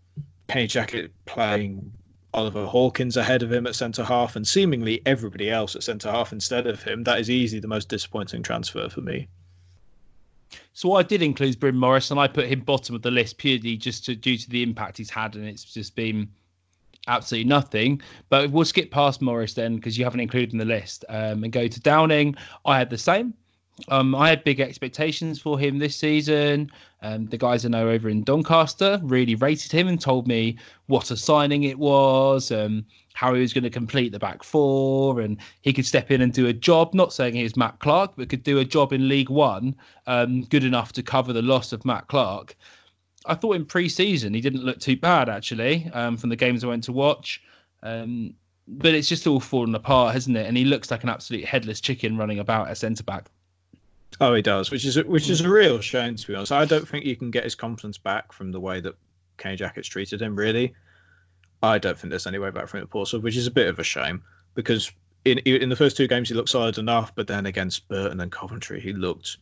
Kenny 0.49 0.67
Jackett 0.67 1.11
playing 1.25 1.93
Oliver 2.35 2.67
Hawkins 2.67 3.17
ahead 3.17 3.43
of 3.43 3.53
him 3.53 3.67
at 3.67 3.75
centre 3.75 4.05
half 4.05 4.37
and 4.37 4.47
seemingly 4.47 5.01
everybody 5.07 5.51
else 5.51 5.77
at 5.77 5.83
centre 5.83 6.11
half 6.11 6.33
instead 6.33 6.67
of 6.67 6.83
him. 6.83 7.05
That 7.05 7.21
is 7.21 7.31
easily 7.31 7.61
the 7.61 7.69
most 7.69 7.89
disappointing 7.89 8.43
transfer 8.43 8.89
for 8.89 9.01
me. 9.01 9.29
So 10.73 10.89
what 10.89 11.05
I 11.05 11.09
did 11.09 11.23
include 11.23 11.59
Bryn 11.61 11.77
Morris, 11.77 12.11
and 12.11 12.19
I 12.19 12.27
put 12.27 12.47
him 12.47 12.61
bottom 12.61 12.95
of 12.95 13.03
the 13.03 13.11
list 13.11 13.39
purely 13.39 13.77
just 13.77 14.05
to, 14.07 14.17
due 14.17 14.37
to 14.37 14.51
the 14.51 14.63
impact 14.63 14.99
he's 14.99 15.11
had, 15.11 15.37
and 15.37 15.47
it's 15.47 15.65
just 15.65 15.95
been 15.95 16.29
absolutely 17.07 17.49
nothing. 17.49 18.01
But 18.29 18.51
we'll 18.51 18.65
skip 18.65 18.91
past 18.91 19.23
Morris 19.23 19.55
then 19.55 19.77
because 19.77 19.97
you 19.97 20.05
haven't 20.05 20.21
included 20.21 20.53
in 20.53 20.59
the 20.59 20.65
list, 20.65 21.05
um, 21.09 21.45
and 21.45 21.53
go 21.53 21.69
to 21.69 21.81
Downing. 21.81 22.35
I 22.65 22.79
had 22.79 22.91
the 22.91 22.99
same. 22.99 23.35
Um, 23.89 24.15
I 24.15 24.29
had 24.29 24.45
big 24.45 24.61
expectations 24.61 25.41
for 25.41 25.59
him 25.59 25.79
this 25.79 25.97
season. 25.97 26.71
Um, 27.03 27.27
the 27.27 27.37
guys 27.37 27.65
I 27.65 27.69
know 27.69 27.89
over 27.89 28.09
in 28.09 28.23
Doncaster 28.23 29.01
really 29.03 29.35
rated 29.35 29.73
him 29.73 29.89
and 29.89 30.01
told 30.01 30.29
me 30.29 30.57
what 30.87 31.11
a 31.11 31.17
signing 31.17 31.65
it 31.65 31.79
was, 31.79 32.53
um, 32.53 32.87
how 33.15 33.35
he 33.35 33.41
was 33.41 33.53
going 33.53 33.65
to 33.65 33.71
complete 33.71 34.13
the 34.13 34.19
back 34.19 34.43
four, 34.45 35.21
and 35.21 35.39
he 35.63 35.73
could 35.73 35.87
step 35.87 36.11
in 36.11 36.21
and 36.21 36.33
do 36.33 36.47
a 36.47 36.53
job. 36.53 36.95
Not 36.95 37.13
saying 37.13 37.35
he 37.35 37.43
was 37.43 37.57
Matt 37.57 37.81
Clark, 37.81 38.13
but 38.17 38.29
could 38.29 38.45
do 38.45 38.59
a 38.59 38.65
job 38.65 38.93
in 38.93 39.09
League 39.09 39.31
One, 39.31 39.75
um, 40.07 40.45
good 40.45 40.65
enough 40.65 40.93
to 40.93 41.03
cover 41.03 41.33
the 41.33 41.43
loss 41.43 41.73
of 41.73 41.85
Matt 41.85 42.07
Clark. 42.07 42.57
I 43.27 43.35
thought 43.35 43.57
in 43.57 43.65
pre-season 43.65 44.35
he 44.35 44.41
didn't 44.41 44.65
look 44.65 44.79
too 44.79 44.97
bad 44.97 45.29
actually 45.29 45.91
um, 45.95 46.17
from 46.17 46.29
the 46.31 46.37
games 46.37 46.63
I 46.63 46.69
went 46.69 46.85
to 46.85 46.93
watch. 46.93 47.43
Um, 47.83 48.35
but 48.67 48.95
it's 48.95 49.09
just 49.09 49.27
all 49.27 49.41
fallen 49.41 49.75
apart, 49.75 50.15
hasn't 50.15 50.37
it? 50.37 50.47
And 50.47 50.57
he 50.57 50.65
looks 50.65 50.91
like 50.91 51.03
an 51.03 51.09
absolute 51.11 51.45
headless 51.45 51.81
chicken 51.81 52.17
running 52.17 52.39
about 52.39 52.69
at 52.69 52.79
centre 52.79 53.03
back. 53.03 53.31
Oh, 54.21 54.35
he 54.35 54.43
does, 54.43 54.71
which 54.71 54.85
is 54.85 54.97
a, 54.97 55.03
which 55.03 55.29
is 55.29 55.41
a 55.41 55.45
hmm. 55.45 55.51
real 55.51 55.81
shame 55.81 56.17
to 56.17 56.27
be 56.27 56.35
honest. 56.35 56.53
I 56.53 56.65
don't 56.65 56.89
think 56.89 57.05
you 57.05 57.17
can 57.17 57.31
get 57.31 57.45
his 57.45 57.55
confidence 57.55 57.99
back 57.99 58.33
from 58.33 58.53
the 58.53 58.61
way 58.61 58.81
that 58.81 58.95
Kenny 59.39 59.57
Jackett's 59.57 59.89
treated 59.89 60.23
him. 60.23 60.37
Really, 60.37 60.75
I 61.63 61.79
don't 61.79 61.99
think 61.99 62.11
there's 62.11 62.27
any 62.27 62.39
way 62.39 62.51
back 62.51 62.69
from 62.69 62.81
it 62.81 62.85
at 62.85 62.91
Portsmouth, 62.91 63.23
which 63.23 63.37
is 63.37 63.47
a 63.47 63.51
bit 63.51 63.69
of 63.69 63.79
a 63.79 63.85
shame 63.85 64.23
because 64.55 64.91
in 65.25 65.39
in 65.39 65.69
the 65.69 65.77
first 65.77 65.97
two 65.97 66.07
games 66.07 66.29
he 66.29 66.35
looked 66.35 66.51
solid 66.51 66.79
enough, 66.79 67.15
but 67.15 67.27
then 67.27 67.47
against 67.47 67.89
Burton 67.89 68.21
and 68.21 68.31
Coventry 68.31 68.81
he 68.81 68.93
looked 68.93 69.39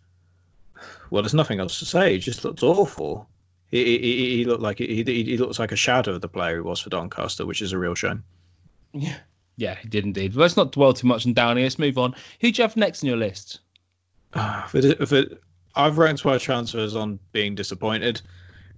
well. 1.10 1.22
There's 1.22 1.34
nothing 1.34 1.60
else 1.60 1.78
to 1.80 1.84
say. 1.84 2.14
He 2.14 2.18
just 2.18 2.44
looked 2.44 2.62
awful. 2.62 3.28
He, 3.70 3.84
he, 3.84 3.98
he- 3.98 4.36
he 4.36 4.44
looked 4.44 4.62
like 4.62 4.78
he, 4.78 5.02
he 5.02 5.22
he 5.24 5.36
looks 5.36 5.58
like 5.58 5.72
a 5.72 5.76
shadow 5.76 6.14
of 6.14 6.20
the 6.20 6.28
player 6.28 6.56
he 6.56 6.60
was 6.60 6.80
for 6.80 6.90
Doncaster, 6.90 7.44
which 7.46 7.62
is 7.62 7.72
a 7.72 7.78
real 7.78 7.94
shame. 7.94 8.24
Yeah, 8.92 9.18
yeah, 9.56 9.74
he 9.74 9.88
did 9.88 10.04
indeed. 10.04 10.34
But 10.34 10.40
let's 10.40 10.56
not 10.56 10.72
dwell 10.72 10.94
too 10.94 11.06
much 11.06 11.26
on 11.26 11.34
Downey. 11.34 11.62
Let's 11.62 11.78
move 11.78 11.98
on. 11.98 12.14
Who 12.40 12.50
do 12.50 12.60
you 12.60 12.66
have 12.66 12.76
next 12.76 13.02
on 13.02 13.08
your 13.08 13.16
list? 13.18 13.60
If 14.34 14.74
it, 14.74 15.00
if 15.00 15.12
it, 15.12 15.42
I've 15.74 15.98
ranked 15.98 16.24
my 16.24 16.38
transfers 16.38 16.96
on 16.96 17.18
being 17.32 17.54
disappointed 17.54 18.20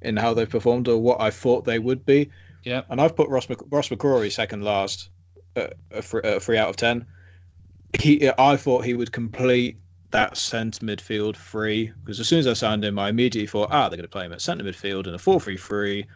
in 0.02 0.16
how 0.16 0.34
they've 0.34 0.48
performed 0.48 0.88
or 0.88 0.98
what 0.98 1.20
I 1.20 1.30
thought 1.30 1.64
they 1.64 1.78
would 1.78 2.04
be. 2.04 2.30
Yeah. 2.64 2.82
And 2.88 3.00
I've 3.00 3.16
put 3.16 3.28
Ross, 3.28 3.48
Mc, 3.48 3.58
Ross 3.70 3.88
McCrorie 3.88 4.32
second 4.32 4.64
last, 4.64 5.10
uh, 5.56 5.68
a, 5.90 6.02
three, 6.02 6.20
a 6.24 6.40
three 6.40 6.58
out 6.58 6.68
of 6.68 6.76
ten. 6.76 7.06
He, 7.98 8.30
I 8.38 8.56
thought 8.56 8.84
he 8.84 8.94
would 8.94 9.12
complete 9.12 9.78
that 10.10 10.36
centre 10.36 10.84
midfield 10.84 11.36
free 11.36 11.92
because 12.04 12.20
as 12.20 12.28
soon 12.28 12.38
as 12.38 12.46
I 12.46 12.52
signed 12.52 12.84
him, 12.84 12.98
I 12.98 13.08
immediately 13.08 13.46
thought, 13.46 13.70
ah, 13.70 13.88
they're 13.88 13.96
going 13.96 14.02
to 14.02 14.08
play 14.08 14.26
him 14.26 14.32
at 14.32 14.40
centre 14.40 14.64
midfield 14.64 15.06
in 15.06 15.14
a 15.14 15.18
4 15.18 15.40
3 15.40 15.56
3 15.56 16.06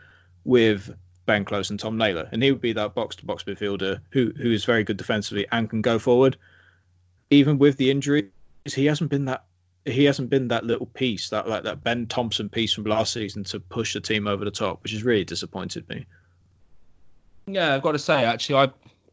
with 0.44 0.94
Ben 1.26 1.44
Close 1.44 1.70
and 1.70 1.78
Tom 1.78 1.98
Naylor. 1.98 2.28
And 2.32 2.42
he 2.42 2.50
would 2.50 2.60
be 2.60 2.72
that 2.72 2.94
box 2.94 3.16
to 3.16 3.26
box 3.26 3.44
midfielder 3.44 4.00
who, 4.10 4.32
who 4.36 4.50
is 4.50 4.64
very 4.64 4.84
good 4.84 4.96
defensively 4.96 5.46
and 5.52 5.68
can 5.68 5.82
go 5.82 5.98
forward. 5.98 6.36
Even 7.30 7.58
with 7.58 7.76
the 7.76 7.90
injury, 7.90 8.30
he 8.64 8.86
hasn't 8.86 9.10
been 9.10 9.24
that 9.26 9.44
he 9.84 10.04
hasn't 10.04 10.28
been 10.28 10.48
that 10.48 10.64
little 10.64 10.86
piece 10.86 11.30
that 11.30 11.48
like 11.48 11.64
that 11.64 11.82
Ben 11.82 12.06
Thompson 12.06 12.48
piece 12.48 12.72
from 12.72 12.84
last 12.84 13.12
season 13.12 13.44
to 13.44 13.60
push 13.60 13.94
the 13.94 14.00
team 14.00 14.26
over 14.26 14.44
the 14.44 14.50
top, 14.50 14.82
which 14.82 14.92
has 14.92 15.02
really 15.02 15.24
disappointed 15.24 15.88
me. 15.88 16.04
Yeah, 17.46 17.74
I've 17.74 17.82
got 17.82 17.92
to 17.92 17.98
say, 17.98 18.24
actually, 18.24 18.56
I 18.56 18.68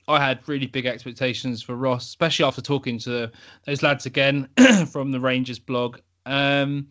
I 0.08 0.24
had 0.24 0.48
really 0.48 0.68
big 0.68 0.86
expectations 0.86 1.64
for 1.64 1.75
Ross, 1.75 2.06
especially 2.06 2.46
after 2.46 2.62
talking 2.62 3.00
to 3.00 3.32
those 3.66 3.82
lads 3.82 4.06
again 4.06 4.48
from 4.92 5.12
the 5.12 5.20
Rangers 5.20 5.60
blog. 5.60 6.00
Um, 6.25 6.88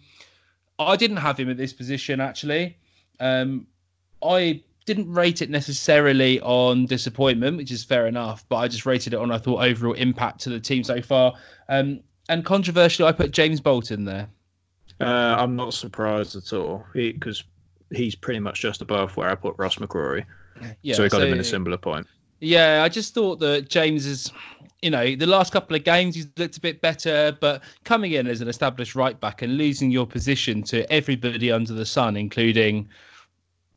I 0.79 0.97
didn't 0.97 1.19
have 1.19 1.39
him 1.39 1.51
at 1.51 1.57
this 1.57 1.73
position 1.73 2.21
actually. 2.21 2.77
Um, 3.21 3.67
I 4.23 4.63
didn't 4.87 5.13
rate 5.13 5.43
it 5.43 5.51
necessarily 5.51 6.41
on 6.41 6.87
disappointment, 6.87 7.57
which 7.57 7.71
is 7.71 7.85
fair 7.85 8.07
enough, 8.07 8.45
but 8.49 8.57
I 8.57 8.69
just 8.69 8.85
rated 8.85 9.15
it 9.15 9.19
on 9.19 9.31
I 9.31 9.39
thought 9.39 9.63
overall 9.63 9.95
impact 9.95 10.41
to 10.41 10.51
the 10.51 10.61
team 10.61 10.83
so 10.83 11.01
far. 11.01 11.35
Um, 11.69 12.01
and 12.29 12.45
controversially, 12.45 13.09
I 13.09 13.13
put 13.13 13.31
James 13.31 13.61
Bolton 13.61 14.05
there. 14.05 14.29
Uh, 15.01 15.37
I'm 15.39 15.57
not 15.57 15.75
surprised 15.75 16.37
at 16.37 16.53
all 16.53 16.85
because 16.93 17.45
he's 17.91 18.15
pretty 18.15 18.41
much 18.41 18.61
just 18.61 18.81
above 18.83 19.17
where 19.17 19.29
I 19.29 19.35
put 19.35 19.55
Ross 19.59 19.77
McCrorie, 19.77 20.25
Yeah, 20.83 20.95
so 20.95 21.03
he 21.03 21.09
got 21.09 21.23
him 21.23 21.33
in 21.33 21.41
a 21.41 21.45
similar 21.45 21.77
point. 21.77 22.07
Yeah, 22.41 22.83
I 22.83 22.89
just 22.89 23.15
thought 23.15 23.41
that 23.41 23.69
James 23.69 24.07
is, 24.07 24.33
you 24.83 24.91
know, 24.91 25.17
the 25.17 25.27
last 25.27 25.53
couple 25.53 25.75
of 25.77 25.85
games 25.85 26.15
he's 26.15 26.29
looked 26.37 26.57
a 26.57 26.61
bit 26.61 26.81
better, 26.81 27.37
but 27.41 27.63
coming 27.85 28.13
in 28.13 28.27
as 28.27 28.41
an 28.41 28.49
established 28.49 28.95
right 28.95 29.19
back 29.19 29.43
and 29.43 29.57
losing 29.57 29.91
your 29.91 30.07
position 30.07 30.63
to 30.65 30.91
everybody 30.93 31.51
under 31.51 31.73
the 31.73 31.87
sun, 31.87 32.17
including 32.17 32.89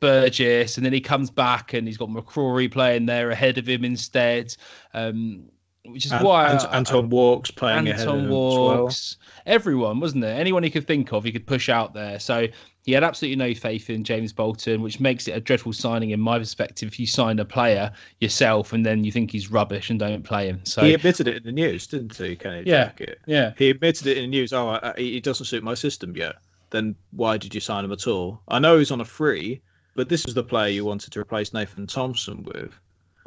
Burgess, 0.00 0.76
and 0.76 0.86
then 0.86 0.92
he 0.92 1.00
comes 1.00 1.30
back 1.30 1.72
and 1.72 1.86
he's 1.86 1.96
got 1.96 2.08
McCrorie 2.08 2.70
playing 2.70 3.06
there 3.06 3.30
ahead 3.30 3.58
of 3.58 3.68
him 3.68 3.84
instead. 3.84 4.54
Um, 4.94 5.44
which 5.92 6.06
is 6.06 6.12
And- 6.12 6.24
why 6.24 6.50
and- 6.50 6.60
I- 6.60 6.76
Anton 6.76 7.08
Walkes 7.10 7.50
playing 7.50 7.88
ahead 7.88 8.06
of 8.06 8.14
Anton 8.14 8.18
him 8.20 8.24
as 8.26 8.30
well. 8.30 8.82
Walkes, 8.82 9.16
everyone, 9.46 10.00
wasn't 10.00 10.22
there? 10.22 10.38
Anyone 10.38 10.62
he 10.62 10.70
could 10.70 10.86
think 10.86 11.12
of, 11.12 11.24
he 11.24 11.32
could 11.32 11.46
push 11.46 11.68
out 11.68 11.94
there. 11.94 12.18
So 12.18 12.46
he 12.84 12.92
had 12.92 13.04
absolutely 13.04 13.36
no 13.36 13.54
faith 13.54 13.90
in 13.90 14.04
James 14.04 14.32
Bolton, 14.32 14.80
which 14.82 14.98
makes 15.00 15.28
it 15.28 15.32
a 15.32 15.40
dreadful 15.40 15.72
signing 15.72 16.10
in 16.10 16.20
my 16.20 16.38
perspective. 16.38 16.88
If 16.88 16.98
you 17.00 17.06
sign 17.06 17.38
a 17.38 17.44
player 17.44 17.92
yourself 18.20 18.72
and 18.72 18.84
then 18.84 19.04
you 19.04 19.12
think 19.12 19.30
he's 19.30 19.50
rubbish 19.50 19.90
and 19.90 19.98
don't 19.98 20.22
play 20.24 20.48
him, 20.48 20.60
so 20.64 20.82
He 20.84 20.94
admitted 20.94 21.28
it 21.28 21.36
in 21.36 21.42
the 21.42 21.52
news, 21.52 21.86
didn't 21.86 22.16
he, 22.16 22.34
Kenny 22.36 22.62
Yeah. 22.66 22.86
Jackett? 22.86 23.18
yeah, 23.26 23.52
He 23.58 23.70
admitted 23.70 24.06
it 24.06 24.16
in 24.16 24.24
the 24.24 24.28
news. 24.28 24.52
Oh, 24.52 24.68
I, 24.68 24.92
I- 24.96 25.00
he 25.00 25.20
doesn't 25.20 25.46
suit 25.46 25.62
my 25.62 25.74
system 25.74 26.16
yet. 26.16 26.36
Then 26.70 26.94
why 27.12 27.38
did 27.38 27.54
you 27.54 27.60
sign 27.60 27.84
him 27.84 27.92
at 27.92 28.06
all? 28.06 28.40
I 28.48 28.58
know 28.58 28.78
he's 28.78 28.90
on 28.90 29.00
a 29.00 29.04
free, 29.04 29.60
but 29.94 30.08
this 30.08 30.24
is 30.26 30.34
the 30.34 30.42
player 30.44 30.68
you 30.70 30.84
wanted 30.84 31.12
to 31.12 31.20
replace 31.20 31.52
Nathan 31.52 31.86
Thompson 31.86 32.42
with. 32.44 32.78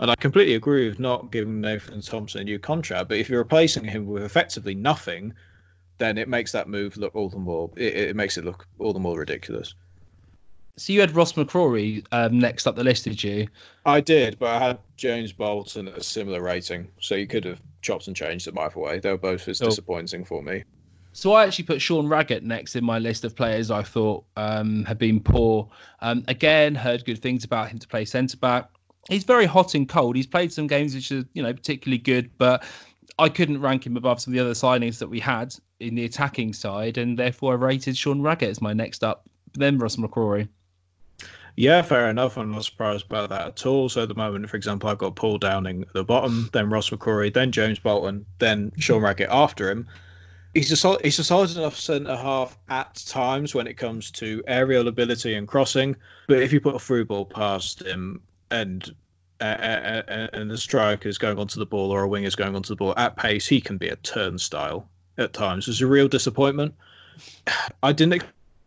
And 0.01 0.09
I 0.09 0.15
completely 0.15 0.55
agree 0.55 0.89
with 0.89 0.99
not 0.99 1.31
giving 1.31 1.61
Nathan 1.61 2.01
Thompson 2.01 2.41
a 2.41 2.43
new 2.43 2.57
contract. 2.57 3.07
But 3.07 3.19
if 3.19 3.29
you're 3.29 3.39
replacing 3.39 3.83
him 3.83 4.07
with 4.07 4.23
effectively 4.23 4.73
nothing, 4.73 5.31
then 5.99 6.17
it 6.17 6.27
makes 6.27 6.51
that 6.53 6.67
move 6.67 6.97
look 6.97 7.15
all 7.15 7.29
the 7.29 7.37
more. 7.37 7.69
It, 7.77 7.95
it 7.95 8.15
makes 8.15 8.35
it 8.37 8.43
look 8.43 8.67
all 8.79 8.93
the 8.93 8.99
more 8.99 9.19
ridiculous. 9.19 9.75
So 10.77 10.91
you 10.91 11.01
had 11.01 11.15
Ross 11.15 11.33
McCrorie 11.33 12.03
um, 12.11 12.39
next 12.39 12.65
up 12.65 12.75
the 12.75 12.83
list, 12.83 13.03
did 13.03 13.23
you? 13.23 13.47
I 13.85 14.01
did, 14.01 14.39
but 14.39 14.49
I 14.49 14.67
had 14.67 14.79
James 14.97 15.31
Bolton 15.31 15.87
at 15.87 15.97
a 15.97 16.03
similar 16.03 16.41
rating, 16.41 16.87
so 16.99 17.13
you 17.13 17.27
could 17.27 17.45
have 17.45 17.61
chopped 17.83 18.07
and 18.07 18.15
changed 18.15 18.47
them 18.47 18.57
either 18.57 18.79
way. 18.79 18.97
They 18.97 19.11
were 19.11 19.17
both 19.17 19.47
as 19.47 19.61
Oh. 19.61 19.65
disappointing 19.65 20.25
for 20.25 20.41
me. 20.41 20.63
So 21.13 21.33
I 21.33 21.43
actually 21.43 21.65
put 21.65 21.81
Sean 21.81 22.07
Raggett 22.07 22.43
next 22.43 22.75
in 22.75 22.85
my 22.85 22.97
list 22.97 23.25
of 23.25 23.35
players 23.35 23.69
I 23.69 23.83
thought 23.83 24.23
um, 24.37 24.85
had 24.85 24.97
been 24.97 25.19
poor. 25.19 25.69
Um, 25.99 26.23
again, 26.27 26.73
heard 26.73 27.05
good 27.05 27.21
things 27.21 27.43
about 27.43 27.69
him 27.69 27.77
to 27.77 27.87
play 27.87 28.05
centre 28.05 28.37
back. 28.37 28.69
He's 29.09 29.23
very 29.23 29.45
hot 29.45 29.73
and 29.75 29.89
cold. 29.89 30.15
He's 30.15 30.27
played 30.27 30.53
some 30.53 30.67
games 30.67 30.93
which 30.93 31.11
are 31.11 31.25
you 31.33 31.43
know 31.43 31.53
particularly 31.53 31.97
good, 31.97 32.29
but 32.37 32.63
I 33.19 33.29
couldn't 33.29 33.61
rank 33.61 33.85
him 33.85 33.97
above 33.97 34.21
some 34.21 34.33
of 34.33 34.37
the 34.37 34.43
other 34.43 34.53
signings 34.53 34.99
that 34.99 35.07
we 35.07 35.19
had 35.19 35.55
in 35.79 35.95
the 35.95 36.05
attacking 36.05 36.53
side, 36.53 36.97
and 36.97 37.17
therefore 37.17 37.53
I 37.53 37.55
rated 37.55 37.97
Sean 37.97 38.21
Raggett 38.21 38.49
as 38.49 38.61
my 38.61 38.73
next 38.73 39.03
up. 39.03 39.27
Then 39.53 39.77
Ross 39.77 39.97
McCrorie. 39.97 40.47
Yeah, 41.57 41.81
fair 41.81 42.09
enough. 42.09 42.37
I'm 42.37 42.51
not 42.51 42.63
surprised 42.63 43.05
about 43.07 43.29
that 43.29 43.47
at 43.47 43.65
all. 43.65 43.89
So 43.89 44.03
at 44.03 44.07
the 44.07 44.15
moment, 44.15 44.49
for 44.49 44.55
example, 44.55 44.89
I've 44.89 44.97
got 44.97 45.15
Paul 45.15 45.37
Downing 45.37 45.81
at 45.81 45.93
the 45.93 46.03
bottom, 46.03 46.49
then 46.53 46.69
Ross 46.69 46.89
McCrorie, 46.89 47.33
then 47.33 47.51
James 47.51 47.79
Bolton, 47.79 48.25
then 48.39 48.71
Sean 48.77 49.01
Raggett 49.01 49.29
after 49.29 49.69
him. 49.69 49.87
He's 50.53 50.71
a 50.71 50.75
solid, 50.75 51.03
he's 51.03 51.19
a 51.19 51.23
solid 51.23 51.55
enough 51.55 51.77
centre 51.77 52.15
half 52.15 52.57
at 52.69 52.95
times 53.05 53.53
when 53.55 53.67
it 53.67 53.75
comes 53.75 54.11
to 54.11 54.43
aerial 54.47 54.87
ability 54.87 55.35
and 55.35 55.47
crossing. 55.47 55.95
But 56.27 56.41
if 56.41 56.51
you 56.51 56.59
put 56.59 56.75
a 56.75 56.79
through 56.79 57.05
ball 57.05 57.25
past 57.25 57.81
him 57.81 58.21
and 58.51 58.93
uh, 59.41 59.43
uh, 59.43 60.01
uh, 60.07 60.27
and 60.33 60.51
the 60.51 60.57
striker's 60.57 61.17
going 61.17 61.39
onto 61.39 61.59
the 61.59 61.65
ball 61.65 61.89
or 61.89 62.03
a 62.03 62.07
winger's 62.07 62.35
going 62.35 62.55
onto 62.55 62.69
the 62.69 62.75
ball 62.75 62.93
at 62.97 63.17
pace, 63.17 63.47
he 63.47 63.59
can 63.59 63.77
be 63.77 63.87
a 63.89 63.95
turnstile 63.97 64.87
at 65.17 65.33
times. 65.33 65.67
It's 65.67 65.81
a 65.81 65.87
real 65.87 66.07
disappointment. 66.07 66.75
I 67.83 67.91
didn't 67.91 68.23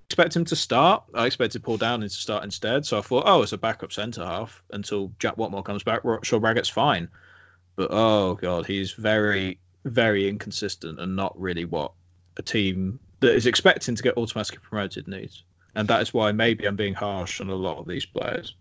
expect 0.06 0.34
him 0.34 0.44
to 0.46 0.56
start. 0.56 1.04
I 1.14 1.26
expected 1.26 1.62
Paul 1.62 1.76
Downing 1.76 2.08
to 2.08 2.14
start 2.14 2.42
instead. 2.42 2.84
So 2.84 2.98
I 2.98 3.02
thought, 3.02 3.24
oh, 3.26 3.42
it's 3.42 3.52
a 3.52 3.58
backup 3.58 3.92
centre 3.92 4.24
half 4.24 4.62
until 4.72 5.12
Jack 5.20 5.36
Whatmough 5.36 5.64
comes 5.64 5.84
back. 5.84 6.02
Sean 6.22 6.40
Raggett's 6.40 6.68
fine. 6.68 7.08
But 7.76 7.88
oh, 7.90 8.34
God, 8.34 8.66
he's 8.66 8.92
very, 8.92 9.58
very 9.84 10.28
inconsistent 10.28 10.98
and 10.98 11.14
not 11.14 11.40
really 11.40 11.64
what 11.64 11.92
a 12.36 12.42
team 12.42 12.98
that 13.20 13.34
is 13.34 13.46
expecting 13.46 13.94
to 13.94 14.02
get 14.02 14.16
automatically 14.16 14.58
promoted 14.62 15.06
needs. 15.06 15.44
And 15.76 15.88
that 15.88 16.02
is 16.02 16.12
why 16.12 16.32
maybe 16.32 16.66
I'm 16.66 16.76
being 16.76 16.94
harsh 16.94 17.40
on 17.40 17.48
a 17.48 17.54
lot 17.54 17.78
of 17.78 17.86
these 17.86 18.06
players. 18.06 18.54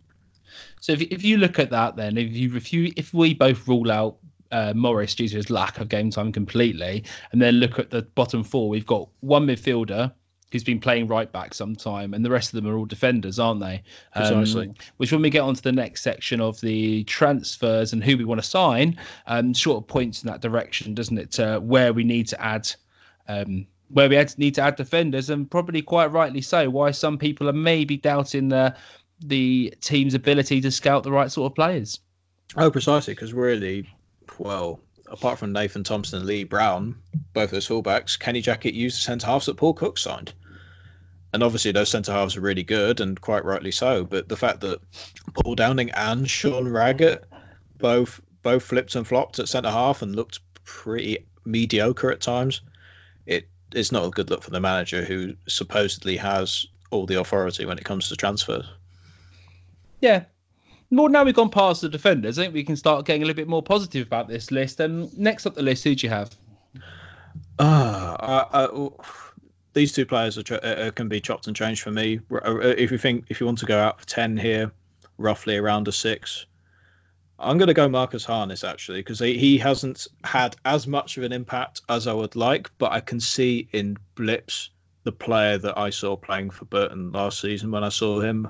So 0.80 0.94
if, 0.94 1.02
if 1.02 1.24
you 1.24 1.38
look 1.38 1.60
at 1.60 1.70
that, 1.70 1.96
then 1.96 2.18
if 2.18 2.74
you 2.74 2.92
if 2.96 3.14
we 3.14 3.34
both 3.34 3.68
rule 3.68 3.92
out 3.92 4.18
uh, 4.52 4.74
Morris 4.76 5.16
due 5.16 5.28
to 5.28 5.36
his 5.36 5.50
lack 5.50 5.80
of 5.80 5.90
game 5.90 6.12
time 6.12 6.32
completely, 6.32 7.04
and 7.32 7.42
then 7.42 7.56
look 7.56 7.80
at 7.80 7.90
the 7.90 8.04
bottom 8.16 8.44
four, 8.44 8.70
we've 8.70 8.86
got 8.86 9.10
one 9.22 9.48
midfielder 9.48 10.14
who's 10.54 10.64
been 10.64 10.80
playing 10.80 11.08
right 11.08 11.32
back 11.32 11.52
some 11.52 11.76
time, 11.76 12.14
and 12.14 12.24
the 12.24 12.30
rest 12.30 12.54
of 12.54 12.62
them 12.62 12.72
are 12.72 12.78
all 12.78 12.86
defenders, 12.86 13.40
aren't 13.40 13.60
they? 13.60 13.82
Um, 14.14 14.38
Precisely. 14.38 14.72
which, 14.98 15.12
when 15.12 15.24
we 15.24 15.32
get 15.32 15.40
onto 15.40 15.62
the 15.62 15.72
next 15.72 16.04
section 16.04 16.40
of 16.40 16.62
the 16.62 17.04
transfers 17.06 17.92
and 17.92 18.04
who 18.04 18.16
we 18.16 18.24
want 18.24 18.40
to 18.40 18.48
sign, 18.48 18.98
um, 19.26 19.56
sort 19.56 19.82
of 19.82 19.88
points 19.88 20.22
in 20.22 20.30
that 20.30 20.42
direction, 20.42 20.94
doesn't 20.94 21.18
it? 21.18 21.32
To 21.32 21.60
where 21.60 21.92
we 21.92 22.04
need 22.04 22.28
to 22.28 22.42
add. 22.42 22.72
Um, 23.28 23.66
where 23.90 24.10
we 24.10 24.16
had, 24.16 24.36
need 24.40 24.56
to 24.56 24.62
add 24.62 24.76
defenders, 24.76 25.30
and 25.30 25.50
probably 25.50 25.82
quite 25.82 26.12
rightly 26.12 26.42
so. 26.42 26.70
Why 26.70 26.92
some 26.92 27.18
people 27.18 27.50
are 27.50 27.54
maybe 27.54 27.98
doubting 27.98 28.50
the 28.50 28.76
the 29.28 29.74
team's 29.82 30.14
ability 30.14 30.62
to 30.62 30.72
scout 30.72 31.04
the 31.04 31.12
right 31.12 31.32
sort 31.32 31.52
of 31.52 31.56
players. 31.56 32.00
Oh, 32.56 32.70
precisely, 32.70 33.14
because 33.14 33.34
really, 33.34 33.88
well, 34.38 34.80
apart 35.08 35.40
from 35.40 35.54
Nathan 35.54 35.84
Thompson 35.84 36.20
and 36.20 36.28
Lee 36.28 36.44
Brown, 36.44 36.96
both 37.34 37.52
those 37.52 37.68
fullbacks, 37.68 38.18
Kenny 38.18 38.42
Jackett 38.42 38.74
used 38.74 38.98
the 38.98 39.02
centre 39.02 39.28
halves 39.28 39.46
that 39.48 39.58
Paul 39.58 39.74
Cook 39.74 39.98
signed. 39.98 40.34
And 41.34 41.42
obviously, 41.42 41.72
those 41.72 41.90
centre 41.90 42.12
halves 42.12 42.38
are 42.38 42.42
really 42.42 42.64
good, 42.64 43.00
and 43.00 43.20
quite 43.20 43.44
rightly 43.44 43.72
so. 43.72 44.04
But 44.04 44.30
the 44.30 44.38
fact 44.38 44.62
that 44.62 44.80
Paul 45.34 45.56
Downing 45.56 45.90
and 45.92 46.30
Sean 46.30 46.68
Raggett 46.68 47.24
both 47.80 48.22
both 48.44 48.64
flipped 48.64 48.94
and 48.96 49.08
flopped 49.08 49.40
at 49.40 49.50
centre 49.50 49.72
half 49.72 50.02
and 50.02 50.16
looked 50.16 50.40
pretty 50.66 51.26
mediocre 51.46 52.12
at 52.12 52.22
times, 52.22 52.62
it 53.26 53.48
is 53.74 53.92
not 53.92 54.06
a 54.06 54.12
good 54.12 54.30
look 54.30 54.44
for 54.44 54.52
the 54.52 54.60
manager 54.60 55.04
who 55.04 55.34
supposedly 55.48 56.18
has 56.18 56.68
all 56.92 57.06
the 57.06 57.20
authority 57.20 57.66
when 57.66 57.78
it 57.78 57.86
comes 57.86 58.10
to 58.10 58.16
transfers. 58.16 58.66
Yeah. 60.04 60.26
Well, 60.92 61.08
now 61.08 61.24
we've 61.24 61.34
gone 61.34 61.50
past 61.50 61.80
the 61.80 61.88
defenders, 61.88 62.38
I 62.38 62.44
think 62.44 62.54
we 62.54 62.66
can 62.66 62.76
start 62.76 63.06
getting 63.06 63.24
a 63.24 63.26
little 63.26 63.38
bit 63.38 63.48
more 63.48 63.64
positive 63.64 64.06
about 64.06 64.28
this 64.28 64.52
list. 64.52 64.82
And 64.82 65.18
next 65.18 65.46
up 65.46 65.56
the 65.56 65.64
list, 65.64 65.86
who 65.86 65.96
do 65.96 66.06
you 66.06 66.12
have? 66.12 66.36
Ah, 67.58 68.18
I, 68.52 68.66
I, 68.66 68.90
these 69.72 69.94
two 69.94 70.06
players 70.06 70.38
are, 70.38 70.44
tr- 70.44 70.56
uh, 70.62 70.92
can 70.94 71.08
be 71.08 71.22
chopped 71.22 71.48
and 71.48 71.56
changed 71.56 71.82
for 71.82 71.92
me. 71.92 72.20
Uh, 72.30 72.58
If 72.60 72.92
you 72.92 72.98
think 72.98 73.26
if 73.30 73.40
you 73.40 73.46
want 73.46 73.60
to 73.60 73.66
go 73.66 73.80
out 73.80 74.02
for 74.02 74.06
ten 74.06 74.36
here, 74.36 74.74
roughly 75.18 75.56
around 75.56 75.88
a 75.88 75.94
six, 75.94 76.48
I'm 77.40 77.58
going 77.58 77.70
to 77.70 77.74
go 77.74 77.88
Marcus 77.88 78.26
Harness 78.26 78.66
actually 78.66 79.00
because 79.00 79.20
he, 79.20 79.38
he 79.38 79.58
hasn't 79.58 80.08
had 80.26 80.58
as 80.66 80.86
much 80.86 81.18
of 81.18 81.24
an 81.24 81.32
impact 81.32 81.80
as 81.88 82.08
I 82.08 82.14
would 82.14 82.36
like, 82.36 82.70
but 82.78 82.92
I 82.92 83.00
can 83.00 83.22
see 83.22 83.70
in 83.72 83.96
blips 84.16 84.70
the 85.06 85.14
player 85.14 85.58
that 85.60 85.78
I 85.78 85.90
saw 85.92 86.18
playing 86.18 86.50
for 86.50 86.66
Burton 86.66 87.14
last 87.14 87.40
season 87.40 87.72
when 87.72 87.86
I 87.86 87.90
saw 87.90 88.20
him, 88.20 88.50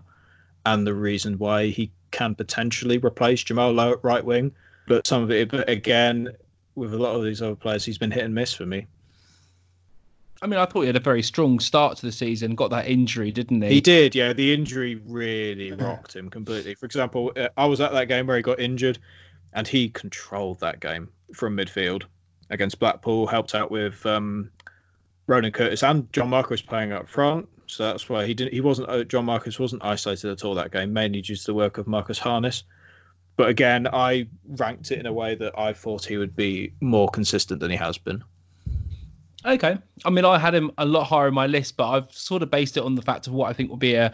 and 0.65 0.88
the 0.88 0.93
reason 0.93 1.38
why 1.38 1.67
he 1.67 1.91
can 2.12 2.36
potentially 2.36 2.98
replace 2.98 3.43
Jamal 3.43 3.72
Lowe 3.72 3.93
at 3.93 4.03
right 4.03 4.24
wing. 4.24 4.53
But 4.88 5.08
some 5.08 5.24
of 5.24 5.32
it, 5.32 5.50
but 5.50 5.70
again, 5.70 6.29
with 6.75 6.93
a 6.93 6.98
lot 6.98 7.15
of 7.15 7.24
these 7.24 7.41
other 7.41 7.55
players, 7.55 7.86
he's 7.86 7.98
been 7.98 8.12
hit 8.12 8.24
and 8.24 8.36
miss 8.36 8.53
for 8.53 8.65
me. 8.65 8.88
I 10.41 10.48
mean, 10.48 10.60
I 10.60 10.65
thought 10.65 10.82
he 10.82 10.88
had 10.88 10.98
a 10.98 11.00
very 11.00 11.24
strong 11.24 11.60
start 11.62 11.96
to 11.98 12.05
the 12.05 12.12
season, 12.12 12.53
got 12.53 12.70
that 12.72 12.86
injury, 12.86 13.32
didn't 13.32 13.62
he? 13.62 13.75
He 13.75 13.82
did, 13.82 14.13
yeah. 14.13 14.34
The 14.34 14.53
injury 14.53 14.96
really 14.96 15.72
rocked 15.72 16.13
him 16.13 16.29
completely. 16.29 16.75
For 16.75 16.86
example, 16.86 17.32
uh, 17.38 17.48
I 17.55 17.65
was 17.65 17.79
at 17.79 17.93
that 17.93 18.10
game 18.10 18.27
where 18.27 18.36
he 18.36 18.43
got 18.43 18.60
injured, 18.60 19.00
and 19.53 19.65
he 19.65 19.88
controlled 19.89 20.60
that 20.60 20.82
game 20.82 21.08
from 21.34 21.55
midfield 21.55 22.03
against 22.50 22.77
Blackpool. 22.77 23.25
Helped 23.25 23.55
out 23.55 23.72
with 23.72 24.05
um, 24.05 24.51
Ronan 25.27 25.53
Curtis 25.53 25.82
and 25.82 26.12
John 26.12 26.29
Marquis 26.29 26.62
playing 26.67 26.91
up 26.91 27.08
front, 27.08 27.48
so 27.67 27.84
that's 27.84 28.10
why 28.10 28.25
he 28.25 28.34
didn't. 28.34 28.53
He 28.53 28.62
wasn't. 28.62 28.89
Uh, 28.89 29.03
John 29.03 29.25
Marquis 29.25 29.55
wasn't 29.60 29.84
isolated 29.84 30.32
at 30.32 30.43
all 30.43 30.55
that 30.55 30.72
game, 30.72 30.93
mainly 30.93 31.22
due 31.22 31.36
to 31.36 31.46
the 31.46 31.53
work 31.53 31.77
of 31.77 31.88
Marcus 31.88 32.20
Harness. 32.20 32.63
But 33.36 33.50
again, 33.50 33.88
I 33.91 34.27
ranked 34.48 34.91
it 34.91 35.00
in 35.00 35.05
a 35.05 35.13
way 35.13 35.36
that 35.36 35.58
I 35.58 35.74
thought 35.74 36.05
he 36.05 36.17
would 36.17 36.36
be 36.36 36.72
more 36.82 37.10
consistent 37.10 37.60
than 37.60 37.72
he 37.72 37.77
has 37.77 37.98
been. 37.98 38.24
Okay. 39.46 39.77
I 40.05 40.10
mean, 40.10 40.24
I 40.24 40.38
had 40.38 40.53
him 40.53 40.72
a 40.77 40.86
lot 40.86 41.05
higher 41.05 41.27
in 41.27 41.34
my 41.34 41.48
list, 41.48 41.75
but 41.75 41.89
I've 41.89 42.13
sort 42.13 42.43
of 42.43 42.51
based 42.51 42.77
it 42.77 42.84
on 42.84 42.96
the 42.96 43.01
fact 43.01 43.27
of 43.27 43.34
what 43.34 43.50
I 43.50 43.53
think 43.53 43.70
will 43.70 43.77
be 43.77 43.96
a 43.96 44.13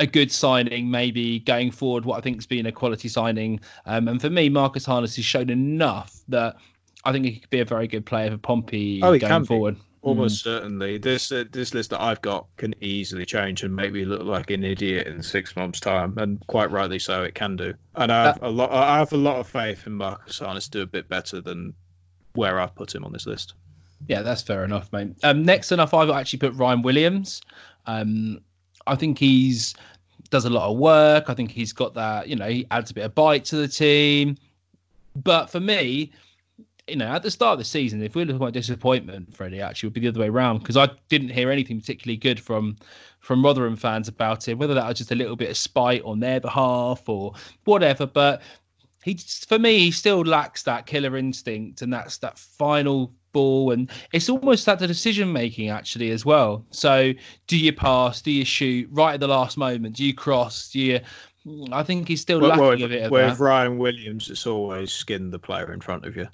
a 0.00 0.06
good 0.06 0.30
signing, 0.30 0.90
maybe 0.90 1.40
going 1.40 1.72
forward, 1.72 2.04
what 2.04 2.18
I 2.18 2.20
think 2.20 2.36
has 2.36 2.46
been 2.46 2.66
a 2.66 2.72
quality 2.72 3.08
signing. 3.08 3.58
Um, 3.84 4.06
and 4.06 4.20
for 4.20 4.30
me, 4.30 4.48
Marcus 4.48 4.86
Harness 4.86 5.16
has 5.16 5.24
shown 5.24 5.50
enough 5.50 6.20
that 6.28 6.56
I 7.04 7.12
think 7.12 7.24
he 7.24 7.40
could 7.40 7.50
be 7.50 7.60
a 7.60 7.64
very 7.64 7.88
good 7.88 8.06
player 8.06 8.30
for 8.30 8.38
Pompey 8.38 9.00
Oh, 9.02 9.18
going 9.18 9.20
can 9.20 9.42
be. 9.42 9.80
Almost 10.08 10.42
certainly. 10.42 10.98
This 10.98 11.30
uh, 11.32 11.44
this 11.50 11.74
list 11.74 11.90
that 11.90 12.00
I've 12.00 12.20
got 12.22 12.46
can 12.56 12.74
easily 12.82 13.24
change 13.24 13.62
and 13.62 13.74
make 13.74 13.92
me 13.92 14.04
look 14.04 14.22
like 14.22 14.50
an 14.50 14.64
idiot 14.64 15.06
in 15.06 15.22
six 15.22 15.56
months' 15.56 15.80
time, 15.80 16.16
and 16.18 16.44
quite 16.46 16.70
rightly 16.70 16.98
so. 16.98 17.22
It 17.22 17.34
can 17.34 17.56
do. 17.56 17.74
And 17.96 18.10
I 18.12 18.24
have 18.26 18.42
a 18.42 18.48
lot. 18.48 18.70
I 18.70 18.98
have 18.98 19.12
a 19.12 19.16
lot 19.16 19.36
of 19.36 19.46
faith 19.46 19.86
in 19.86 19.94
Marcus 19.94 20.38
Harness 20.38 20.68
to 20.68 20.78
do 20.78 20.82
a 20.82 20.86
bit 20.86 21.08
better 21.08 21.40
than 21.40 21.74
where 22.34 22.60
I've 22.60 22.74
put 22.74 22.94
him 22.94 23.04
on 23.04 23.12
this 23.12 23.26
list. 23.26 23.54
Yeah, 24.06 24.22
that's 24.22 24.42
fair 24.42 24.64
enough, 24.64 24.92
mate. 24.92 25.14
Um, 25.24 25.44
next 25.44 25.72
enough, 25.72 25.92
I've 25.92 26.10
actually 26.10 26.38
put 26.38 26.54
Ryan 26.54 26.82
Williams. 26.82 27.42
Um, 27.86 28.40
I 28.86 28.94
think 28.94 29.18
he's 29.18 29.74
does 30.30 30.44
a 30.44 30.50
lot 30.50 30.70
of 30.70 30.78
work. 30.78 31.30
I 31.30 31.34
think 31.34 31.50
he's 31.50 31.72
got 31.72 31.94
that. 31.94 32.28
You 32.28 32.36
know, 32.36 32.48
he 32.48 32.66
adds 32.70 32.90
a 32.90 32.94
bit 32.94 33.04
of 33.04 33.14
bite 33.14 33.44
to 33.46 33.56
the 33.56 33.68
team. 33.68 34.36
But 35.16 35.50
for 35.50 35.60
me, 35.60 36.12
you 36.88 36.96
know, 36.96 37.06
at 37.06 37.22
the 37.22 37.30
start 37.30 37.54
of 37.54 37.58
the 37.58 37.64
season, 37.64 38.02
if 38.02 38.14
we're 38.14 38.24
looking 38.24 38.46
at 38.46 38.52
disappointment, 38.52 39.34
Freddie, 39.34 39.60
actually 39.60 39.88
would 39.88 39.94
be 39.94 40.00
the 40.00 40.08
other 40.08 40.20
way 40.20 40.28
around 40.28 40.58
because 40.58 40.76
I 40.76 40.88
didn't 41.08 41.30
hear 41.30 41.50
anything 41.50 41.80
particularly 41.80 42.16
good 42.16 42.40
from 42.40 42.76
from 43.20 43.44
Rotherham 43.44 43.76
fans 43.76 44.08
about 44.08 44.46
him, 44.46 44.58
whether 44.58 44.74
that 44.74 44.86
was 44.86 44.98
just 44.98 45.10
a 45.10 45.16
little 45.16 45.36
bit 45.36 45.50
of 45.50 45.56
spite 45.56 46.02
on 46.04 46.20
their 46.20 46.40
behalf 46.40 47.08
or 47.08 47.34
whatever. 47.64 48.06
But 48.06 48.42
he, 49.02 49.14
for 49.14 49.58
me, 49.58 49.78
he 49.78 49.90
still 49.90 50.22
lacks 50.22 50.62
that 50.64 50.86
killer 50.86 51.16
instinct 51.16 51.82
and 51.82 51.92
that's 51.92 52.18
that 52.18 52.38
final 52.38 53.12
ball, 53.32 53.72
and 53.72 53.90
it's 54.12 54.28
almost 54.28 54.66
that 54.66 54.78
the 54.78 54.86
decision 54.86 55.32
making 55.32 55.68
actually 55.68 56.10
as 56.10 56.24
well. 56.24 56.64
So, 56.70 57.12
do 57.46 57.58
you 57.58 57.72
pass? 57.72 58.22
Do 58.22 58.30
you 58.30 58.44
shoot 58.44 58.88
right 58.92 59.14
at 59.14 59.20
the 59.20 59.28
last 59.28 59.56
moment? 59.56 59.96
Do 59.96 60.04
you 60.04 60.14
cross? 60.14 60.70
Do 60.70 60.80
you? 60.80 61.00
I 61.72 61.82
think 61.82 62.08
he's 62.08 62.20
still 62.20 62.40
Well, 62.40 62.50
lacking 62.50 62.62
well, 62.62 62.84
a 62.84 62.88
bit 62.88 63.02
of 63.04 63.10
with 63.10 63.38
that. 63.38 63.42
Ryan 63.42 63.78
Williams, 63.78 64.28
it's 64.30 64.46
always 64.46 64.92
skin 64.92 65.30
the 65.30 65.38
player 65.38 65.72
in 65.72 65.80
front 65.80 66.04
of 66.04 66.16
you, 66.16 66.26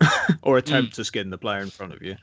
or 0.42 0.56
Mm. 0.56 0.58
attempt 0.58 0.94
to 0.94 1.04
skin 1.04 1.30
the 1.30 1.38
player 1.38 1.60
in 1.60 1.70
front 1.70 1.92
of 1.92 2.02
you. 2.02 2.16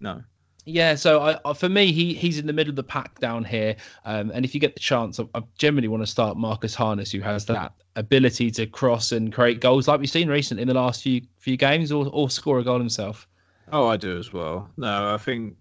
No, 0.00 0.22
Yeah, 0.66 0.94
so 0.94 1.20
I, 1.20 1.38
I, 1.44 1.52
for 1.52 1.68
me, 1.68 1.92
he 1.92 2.14
he's 2.14 2.38
in 2.38 2.46
the 2.46 2.52
middle 2.52 2.70
of 2.70 2.76
the 2.76 2.82
pack 2.82 3.18
down 3.20 3.44
here. 3.44 3.76
Um, 4.04 4.30
and 4.34 4.44
if 4.44 4.54
you 4.54 4.60
get 4.60 4.74
the 4.74 4.80
chance, 4.80 5.20
I, 5.20 5.24
I 5.34 5.42
generally 5.58 5.88
want 5.88 6.02
to 6.02 6.06
start 6.06 6.36
Marcus 6.36 6.74
Harness, 6.74 7.10
who 7.12 7.20
has 7.20 7.44
that 7.46 7.72
ability 7.96 8.50
to 8.52 8.66
cross 8.66 9.12
and 9.12 9.32
create 9.32 9.60
goals, 9.60 9.86
like 9.88 10.00
we've 10.00 10.10
seen 10.10 10.28
recently 10.28 10.62
in 10.62 10.68
the 10.68 10.74
last 10.74 11.02
few 11.02 11.20
few 11.38 11.56
games, 11.56 11.92
or, 11.92 12.08
or 12.12 12.28
score 12.30 12.58
a 12.58 12.64
goal 12.64 12.78
himself. 12.78 13.28
oh, 13.72 13.86
I 13.86 13.96
do 13.96 14.18
as 14.18 14.32
well. 14.32 14.68
No, 14.76 15.14
I 15.14 15.18
think 15.18 15.56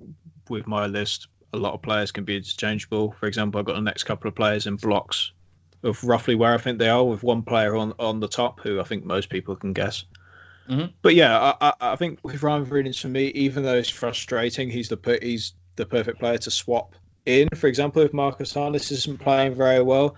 with 0.49 0.67
my 0.67 0.87
list, 0.87 1.27
a 1.53 1.57
lot 1.57 1.73
of 1.73 1.81
players 1.81 2.11
can 2.11 2.23
be 2.25 2.35
interchangeable. 2.37 3.11
For 3.19 3.27
example, 3.27 3.59
I've 3.59 3.65
got 3.65 3.75
the 3.75 3.81
next 3.81 4.03
couple 4.03 4.27
of 4.27 4.35
players 4.35 4.67
in 4.67 4.75
blocks 4.77 5.31
of 5.83 6.03
roughly 6.03 6.35
where 6.35 6.53
I 6.53 6.57
think 6.57 6.79
they 6.79 6.89
are, 6.89 7.03
with 7.03 7.23
one 7.23 7.43
player 7.43 7.75
on 7.75 7.93
on 7.99 8.19
the 8.19 8.27
top 8.27 8.59
who 8.61 8.79
I 8.79 8.83
think 8.83 9.05
most 9.05 9.29
people 9.29 9.55
can 9.55 9.73
guess. 9.73 10.05
Mhm. 10.69 10.93
But 11.01 11.15
yeah, 11.15 11.37
I, 11.39 11.69
I, 11.69 11.73
I 11.81 11.95
think 11.95 12.19
with 12.23 12.41
Ryan 12.41 12.69
Williams 12.69 12.99
for 12.99 13.09
me, 13.09 13.27
even 13.27 13.63
though 13.63 13.77
it's 13.77 13.89
frustrating, 13.89 14.69
he's 14.69 14.89
the 14.89 14.97
per- 14.97 15.19
he's 15.21 15.53
the 15.75 15.85
perfect 15.85 16.19
player 16.19 16.37
to 16.37 16.51
swap 16.51 16.95
in. 17.25 17.49
For 17.55 17.67
example, 17.67 18.01
if 18.01 18.13
Marcus 18.13 18.53
Harness 18.53 18.91
isn't 18.91 19.19
playing 19.19 19.55
very 19.55 19.81
well, 19.81 20.15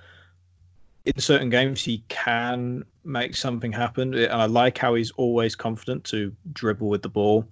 in 1.06 1.20
certain 1.20 1.50
games 1.50 1.84
he 1.84 2.04
can 2.10 2.84
make 3.04 3.36
something 3.36 3.72
happen. 3.72 4.14
And 4.14 4.34
I 4.34 4.46
like 4.46 4.78
how 4.78 4.96
he's 4.96 5.12
always 5.12 5.56
confident 5.56 6.04
to 6.06 6.36
dribble 6.54 6.90
with 6.90 7.04
the 7.04 7.10
ball, 7.10 7.48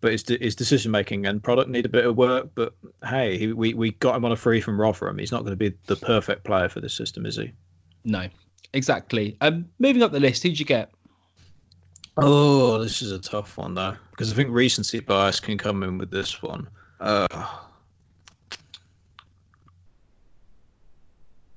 but 0.00 0.12
his, 0.12 0.24
his 0.28 0.54
decision 0.54 0.90
making 0.90 1.26
and 1.26 1.42
product 1.42 1.70
need 1.70 1.86
a 1.86 1.88
bit 1.88 2.04
of 2.04 2.16
work. 2.16 2.48
But 2.54 2.74
hey, 3.04 3.38
he, 3.38 3.52
we 3.52 3.74
we 3.74 3.92
got 3.92 4.16
him 4.16 4.24
on 4.24 4.32
a 4.32 4.36
free 4.36 4.60
from 4.60 4.80
Rotherham. 4.80 5.18
He's 5.18 5.32
not 5.32 5.42
going 5.42 5.52
to 5.52 5.56
be 5.56 5.74
the 5.86 5.96
perfect 5.96 6.44
player 6.44 6.68
for 6.68 6.80
this 6.80 6.94
system, 6.94 7.26
is 7.26 7.36
he? 7.36 7.52
No, 8.04 8.28
exactly. 8.72 9.36
Um, 9.40 9.66
moving 9.78 10.02
up 10.02 10.12
the 10.12 10.20
list, 10.20 10.42
who'd 10.42 10.58
you 10.58 10.66
get? 10.66 10.90
Oh, 12.20 12.82
this 12.82 13.00
is 13.00 13.12
a 13.12 13.18
tough 13.18 13.56
one 13.56 13.74
though, 13.74 13.96
because 14.10 14.32
I 14.32 14.34
think 14.34 14.50
recency 14.50 14.98
bias 14.98 15.38
can 15.38 15.56
come 15.56 15.84
in 15.84 15.98
with 15.98 16.10
this 16.10 16.42
one. 16.42 16.68
Uh, 17.00 17.46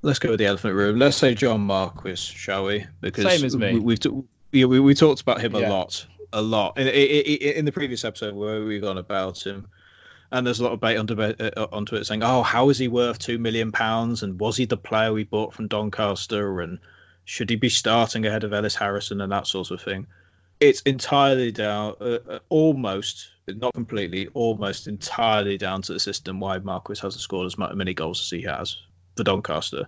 let's 0.04 0.20
go 0.20 0.30
with 0.30 0.40
the 0.40 0.46
elephant 0.46 0.76
room. 0.76 1.00
Let's 1.00 1.18
say 1.18 1.34
John 1.34 1.62
Marquis, 1.62 2.16
shall 2.16 2.66
we? 2.66 2.86
Because 3.02 3.26
Same 3.26 3.44
as 3.44 3.58
me. 3.58 3.74
We, 3.74 3.80
we've 3.80 4.00
t- 4.00 4.12
we, 4.52 4.66
we, 4.66 4.80
we 4.80 4.94
talked 4.94 5.22
about 5.22 5.42
him 5.42 5.56
Yeah. 5.56 5.68
a 5.68 5.70
lot, 5.70 6.06
a 6.34 6.42
lot 6.42 6.78
in, 6.78 6.88
in, 6.88 7.58
in 7.58 7.66
the 7.66 7.72
previous 7.72 8.06
episode 8.06 8.36
where 8.36 8.64
we've 8.64 8.82
gone 8.82 9.00
about 9.00 9.44
him. 9.44 9.68
And 10.32 10.46
there's 10.46 10.60
a 10.60 10.64
lot 10.64 10.74
of 10.74 10.80
debate 10.80 10.98
on 10.98 11.08
debate, 11.08 11.42
uh, 11.42 11.68
onto 11.74 11.96
it 11.96 12.06
saying, 12.06 12.22
"Oh, 12.24 12.44
how 12.44 12.70
is 12.70 12.78
he 12.78 12.88
worth 12.88 13.18
two 13.18 13.40
million 13.40 13.72
pounds? 13.72 14.22
And 14.22 14.40
was 14.40 14.58
he 14.58 14.66
the 14.66 14.78
player 14.78 15.12
we 15.12 15.24
bought 15.24 15.54
from 15.56 15.68
Doncaster? 15.68 16.62
And 16.62 16.78
should 17.26 17.50
he 17.50 17.56
be 17.56 17.68
starting 17.68 18.26
ahead 18.28 18.44
of 18.44 18.54
Ellis 18.54 18.76
Harrison 18.76 19.22
and 19.22 19.32
that 19.32 19.48
sort 19.48 19.72
of 19.72 19.82
thing?" 19.82 20.06
It's 20.62 20.82
entirely 20.82 21.52
down, 21.52 21.96
uh, 22.00 22.20
uh, 22.30 22.40
almost, 22.50 23.30
not 23.48 23.74
completely, 23.74 24.28
almost 24.36 24.88
entirely 24.88 25.58
down 25.58 25.82
to 25.82 25.94
the 25.94 26.00
system 26.00 26.40
why 26.40 26.60
Marquis 26.60 27.02
hasn't 27.02 27.22
scored 27.22 27.48
as 27.48 27.58
many 27.58 27.94
goals 27.94 28.22
as 28.22 28.30
he 28.30 28.44
has 28.44 28.78
for 29.18 29.24
Doncaster. 29.24 29.88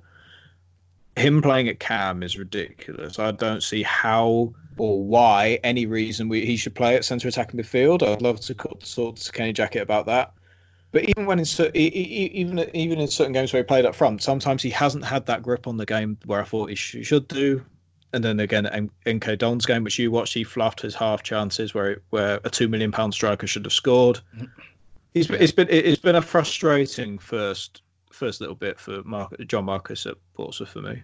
Him 1.15 1.43
playing 1.43 1.69
at 1.69 1.79
Cam 1.79 2.23
is 2.23 2.39
ridiculous. 2.39 3.19
I 3.19 3.31
don't 3.31 3.61
see 3.61 3.83
how 3.83 4.53
or 4.77 5.03
why 5.03 5.59
any 5.63 5.85
reason 5.85 6.27
we, 6.27 6.43
he 6.43 6.57
should 6.57 6.73
play 6.73 6.95
at 6.95 7.05
centre 7.05 7.27
attacking 7.27 7.59
midfield. 7.59 8.01
I'd 8.01 8.23
love 8.23 8.39
to 8.41 8.55
sort 8.81 9.17
to 9.17 9.31
Kenny 9.31 9.53
Jackett 9.53 9.83
about 9.83 10.07
that. 10.07 10.33
But 10.91 11.05
even 11.09 11.25
when 11.25 11.39
in 11.39 11.45
even 11.75 12.59
even 12.75 12.99
in 12.99 13.07
certain 13.07 13.33
games 13.33 13.51
where 13.51 13.61
he 13.61 13.65
played 13.65 13.85
up 13.85 13.95
front, 13.95 14.21
sometimes 14.21 14.61
he 14.61 14.69
hasn't 14.69 15.03
had 15.03 15.25
that 15.25 15.41
grip 15.41 15.67
on 15.67 15.77
the 15.77 15.85
game 15.85 16.17
where 16.25 16.41
I 16.41 16.43
thought 16.43 16.69
he 16.69 16.75
should 16.75 17.27
do. 17.27 17.63
And 18.13 18.23
then 18.23 18.39
again, 18.39 18.67
at 18.67 18.75
M- 19.05 19.37
Don's 19.37 19.65
game, 19.65 19.83
which 19.83 19.97
you 19.97 20.11
watched, 20.11 20.35
he 20.35 20.43
fluffed 20.43 20.81
his 20.81 20.93
half 20.93 21.23
chances 21.23 21.73
where 21.73 22.01
where 22.11 22.39
a 22.43 22.49
two 22.49 22.67
million 22.67 22.91
pound 22.91 23.13
striker 23.13 23.47
should 23.47 23.65
have 23.65 23.73
scored. 23.73 24.19
He's 25.13 25.27
been, 25.27 25.41
it's 25.41 25.51
been 25.51 25.67
it's 25.69 26.01
been 26.01 26.15
a 26.15 26.21
frustrating 26.21 27.17
first 27.17 27.81
first 28.11 28.39
little 28.39 28.55
bit 28.55 28.79
for 28.79 29.01
Mark, 29.03 29.35
John 29.47 29.65
Marquis 29.65 30.07
at 30.07 30.15
Portsmouth 30.35 30.69
for 30.69 30.81
me. 30.81 31.01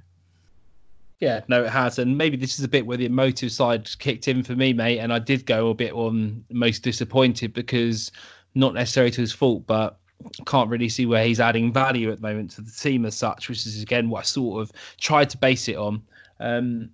Yeah, 1.20 1.42
no, 1.50 1.64
it 1.64 1.70
has, 1.70 2.00
and 2.00 2.18
maybe 2.18 2.38
this 2.38 2.60
is 2.60 2.64
a 2.64 2.70
bit 2.70 2.86
where 2.86 2.96
the 2.96 3.06
emotive 3.06 3.52
side 3.52 3.90
kicked 4.00 4.30
in 4.30 4.42
for 4.42 4.56
me, 4.56 4.72
mate. 4.72 5.00
And 5.00 5.12
I 5.12 5.20
did 5.20 5.46
go 5.46 5.70
a 5.70 5.74
bit 5.74 5.92
on 5.92 6.46
most 6.50 6.80
disappointed 6.80 7.52
because 7.54 8.12
not 8.56 8.74
necessarily 8.74 9.12
to 9.12 9.22
his 9.22 9.34
fault, 9.34 9.68
but 9.68 10.00
can't 10.46 10.70
really 10.70 10.90
see 10.90 11.06
where 11.06 11.24
he's 11.26 11.40
adding 11.40 11.74
value 11.74 12.12
at 12.12 12.22
the 12.22 12.28
moment 12.28 12.52
to 12.52 12.62
the 12.62 12.72
team 12.72 13.06
as 13.06 13.16
such, 13.16 13.50
which 13.50 13.66
is 13.66 13.82
again 13.82 14.10
what 14.10 14.20
I 14.20 14.24
sort 14.24 14.62
of 14.62 14.72
tried 15.00 15.30
to 15.32 15.38
base 15.38 15.68
it 15.68 15.76
on. 15.76 16.02
Um, 16.40 16.90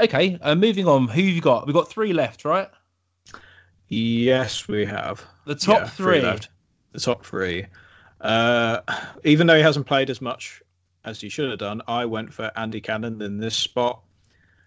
okay, 0.00 0.38
uh, 0.42 0.54
moving 0.54 0.86
on. 0.86 1.08
Who 1.08 1.20
have 1.22 1.34
you 1.34 1.40
got? 1.40 1.66
We've 1.66 1.74
got 1.74 1.88
three 1.88 2.12
left, 2.12 2.44
right? 2.44 2.68
Yes, 3.88 4.66
we 4.68 4.84
have 4.84 5.24
The 5.44 5.54
top 5.54 5.80
Yeah, 5.82 5.88
three. 5.88 6.20
left. 6.20 6.48
The 6.92 7.00
top 7.00 7.24
three. 7.24 7.66
Uh, 8.20 8.80
even 9.24 9.46
though 9.46 9.56
he 9.56 9.62
hasn't 9.62 9.86
played 9.86 10.10
as 10.10 10.20
much 10.20 10.62
as 11.04 11.20
he 11.20 11.28
should 11.28 11.50
have 11.50 11.58
done, 11.58 11.82
I 11.86 12.04
went 12.04 12.32
for 12.32 12.50
Andy 12.56 12.80
Cannon 12.80 13.20
in 13.22 13.38
this 13.38 13.54
spot. 13.54 14.00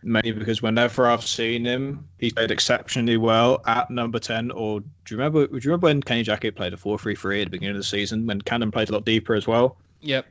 Mainly 0.01 0.31
because 0.31 0.61
whenever 0.61 1.07
I've 1.07 1.25
seen 1.25 1.65
him, 1.65 2.07
he's 2.19 2.31
played 2.31 2.51
exceptionally 2.51 3.17
well 3.17 3.61
at 3.65 3.91
number 3.91 4.17
ten. 4.17 4.49
Or 4.51 4.79
do 4.79 4.85
you 5.09 5.17
remember? 5.17 5.45
Do 5.47 5.55
you 5.55 5.59
remember 5.65 5.87
when 5.87 6.01
Kenny 6.01 6.23
Jackett 6.23 6.55
played 6.55 6.71
a 6.71 6.77
four-three-three 6.77 7.41
at 7.41 7.47
the 7.47 7.49
beginning 7.49 7.75
of 7.75 7.81
the 7.81 7.83
season 7.83 8.25
when 8.25 8.39
Cannon 8.39 8.71
played 8.71 8.87
a 8.89 8.93
lot 8.93 9.03
deeper 9.03 9.35
as 9.35 9.45
well? 9.45 9.75
Yep. 10.01 10.25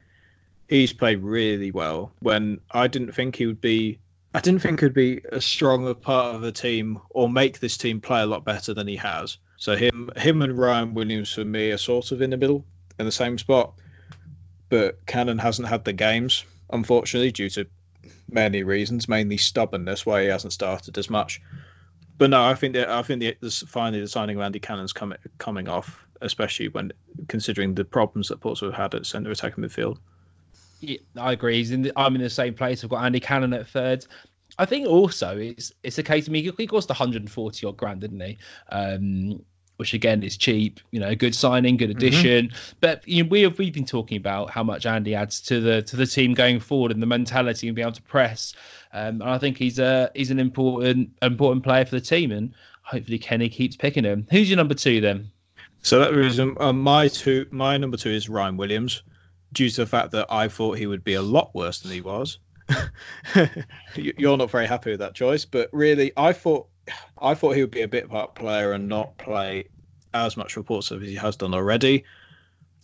he's 0.70 0.94
played 0.94 1.22
really 1.22 1.70
well 1.70 2.10
when 2.20 2.58
I 2.70 2.86
didn't 2.88 3.12
think 3.12 3.36
he 3.36 3.44
would 3.44 3.60
be 3.60 3.98
I 4.38 4.40
didn't 4.40 4.60
think 4.60 4.78
he'd 4.78 4.94
be 4.94 5.20
a 5.32 5.40
stronger 5.40 5.94
part 5.94 6.36
of 6.36 6.42
the 6.42 6.52
team 6.52 7.00
or 7.10 7.28
make 7.28 7.58
this 7.58 7.76
team 7.76 8.00
play 8.00 8.22
a 8.22 8.26
lot 8.26 8.44
better 8.44 8.72
than 8.72 8.86
he 8.86 8.94
has. 8.94 9.36
So 9.56 9.74
him 9.74 10.12
him 10.16 10.42
and 10.42 10.56
Ryan 10.56 10.94
Williams 10.94 11.32
for 11.32 11.44
me 11.44 11.72
are 11.72 11.76
sort 11.76 12.12
of 12.12 12.22
in 12.22 12.30
the 12.30 12.36
middle 12.36 12.64
in 13.00 13.06
the 13.06 13.10
same 13.10 13.36
spot. 13.36 13.72
But 14.68 15.04
Cannon 15.06 15.38
hasn't 15.38 15.66
had 15.66 15.84
the 15.84 15.92
games, 15.92 16.44
unfortunately, 16.70 17.32
due 17.32 17.50
to 17.50 17.66
many 18.30 18.62
reasons, 18.62 19.08
mainly 19.08 19.38
stubbornness, 19.38 20.06
why 20.06 20.22
he 20.22 20.28
hasn't 20.28 20.52
started 20.52 20.96
as 20.98 21.10
much. 21.10 21.42
But 22.16 22.30
no, 22.30 22.44
I 22.44 22.54
think 22.54 22.74
that 22.74 22.88
I 22.88 23.02
think 23.02 23.20
the, 23.20 23.50
finally 23.66 24.00
the 24.00 24.06
signing 24.06 24.36
of 24.36 24.42
Andy 24.42 24.60
Cannon's 24.60 24.92
coming 24.92 25.18
coming 25.38 25.66
off, 25.66 26.06
especially 26.20 26.68
when 26.68 26.92
considering 27.26 27.74
the 27.74 27.84
problems 27.84 28.28
that 28.28 28.38
Portsmouth 28.38 28.74
had 28.74 28.94
at 28.94 29.04
centre 29.04 29.32
attacking 29.32 29.64
midfield. 29.64 29.98
Yeah, 30.80 30.98
I 31.16 31.32
agree. 31.32 31.56
He's 31.56 31.72
in 31.72 31.82
the, 31.82 31.92
I'm 31.96 32.14
in 32.14 32.22
the 32.22 32.30
same 32.30 32.54
place. 32.54 32.84
I've 32.84 32.90
got 32.90 33.04
Andy 33.04 33.20
Cannon 33.20 33.52
at 33.52 33.66
third. 33.66 34.06
I 34.58 34.64
think 34.64 34.86
also 34.88 35.36
it's 35.38 35.72
it's 35.82 35.98
a 35.98 36.02
case 36.02 36.26
of 36.26 36.32
me. 36.32 36.42
He 36.56 36.66
cost 36.66 36.88
140 36.88 37.66
odd 37.66 37.76
grand, 37.76 38.00
didn't 38.00 38.20
he? 38.20 38.38
Um, 38.70 39.44
which 39.76 39.94
again 39.94 40.22
is 40.24 40.36
cheap. 40.36 40.80
You 40.90 41.00
know, 41.00 41.14
good 41.14 41.34
signing, 41.34 41.76
good 41.76 41.90
addition. 41.90 42.50
But 42.80 43.06
you 43.06 43.22
know, 43.22 43.28
we 43.28 43.42
have 43.42 43.58
we've 43.58 43.72
been 43.72 43.84
talking 43.84 44.16
about 44.16 44.50
how 44.50 44.64
much 44.64 44.86
Andy 44.86 45.14
adds 45.14 45.40
to 45.42 45.60
the 45.60 45.82
to 45.82 45.96
the 45.96 46.06
team 46.06 46.34
going 46.34 46.60
forward 46.60 46.92
and 46.92 47.00
the 47.00 47.06
mentality 47.06 47.68
and 47.68 47.76
being 47.76 47.86
able 47.86 47.94
to 47.94 48.02
press. 48.02 48.54
Um, 48.92 49.22
and 49.22 49.30
I 49.30 49.38
think 49.38 49.56
he's 49.56 49.78
a 49.78 50.10
he's 50.14 50.30
an 50.30 50.40
important 50.40 51.10
important 51.22 51.62
player 51.62 51.84
for 51.84 51.94
the 51.94 52.00
team, 52.00 52.32
and 52.32 52.52
hopefully 52.82 53.18
Kenny 53.18 53.48
keeps 53.48 53.76
picking 53.76 54.04
him. 54.04 54.26
Who's 54.30 54.50
your 54.50 54.56
number 54.56 54.74
two 54.74 55.00
then? 55.00 55.30
So 55.82 56.00
that 56.00 56.12
was 56.12 56.40
um, 56.40 56.56
uh, 56.58 56.72
my 56.72 57.06
two. 57.06 57.46
My 57.52 57.76
number 57.76 57.96
two 57.96 58.10
is 58.10 58.28
Ryan 58.28 58.56
Williams, 58.56 59.04
due 59.52 59.70
to 59.70 59.82
the 59.82 59.86
fact 59.86 60.10
that 60.10 60.26
I 60.28 60.48
thought 60.48 60.76
he 60.76 60.86
would 60.86 61.04
be 61.04 61.14
a 61.14 61.22
lot 61.22 61.54
worse 61.54 61.78
than 61.78 61.92
he 61.92 62.00
was. 62.00 62.38
You- 63.96 64.14
You're 64.18 64.36
not 64.36 64.50
very 64.50 64.66
happy 64.66 64.90
with 64.90 65.00
that 65.00 65.14
choice, 65.14 65.44
but 65.44 65.68
really, 65.72 66.12
I 66.16 66.32
thought 66.32 66.66
I 67.20 67.34
thought 67.34 67.54
he 67.56 67.60
would 67.62 67.70
be 67.70 67.82
a 67.82 67.88
bit 67.88 68.08
part 68.08 68.34
player 68.34 68.72
and 68.72 68.88
not 68.88 69.16
play 69.18 69.68
as 70.14 70.36
much 70.36 70.56
reports 70.56 70.90
as 70.92 71.02
he 71.02 71.14
has 71.16 71.36
done 71.36 71.54
already. 71.54 72.04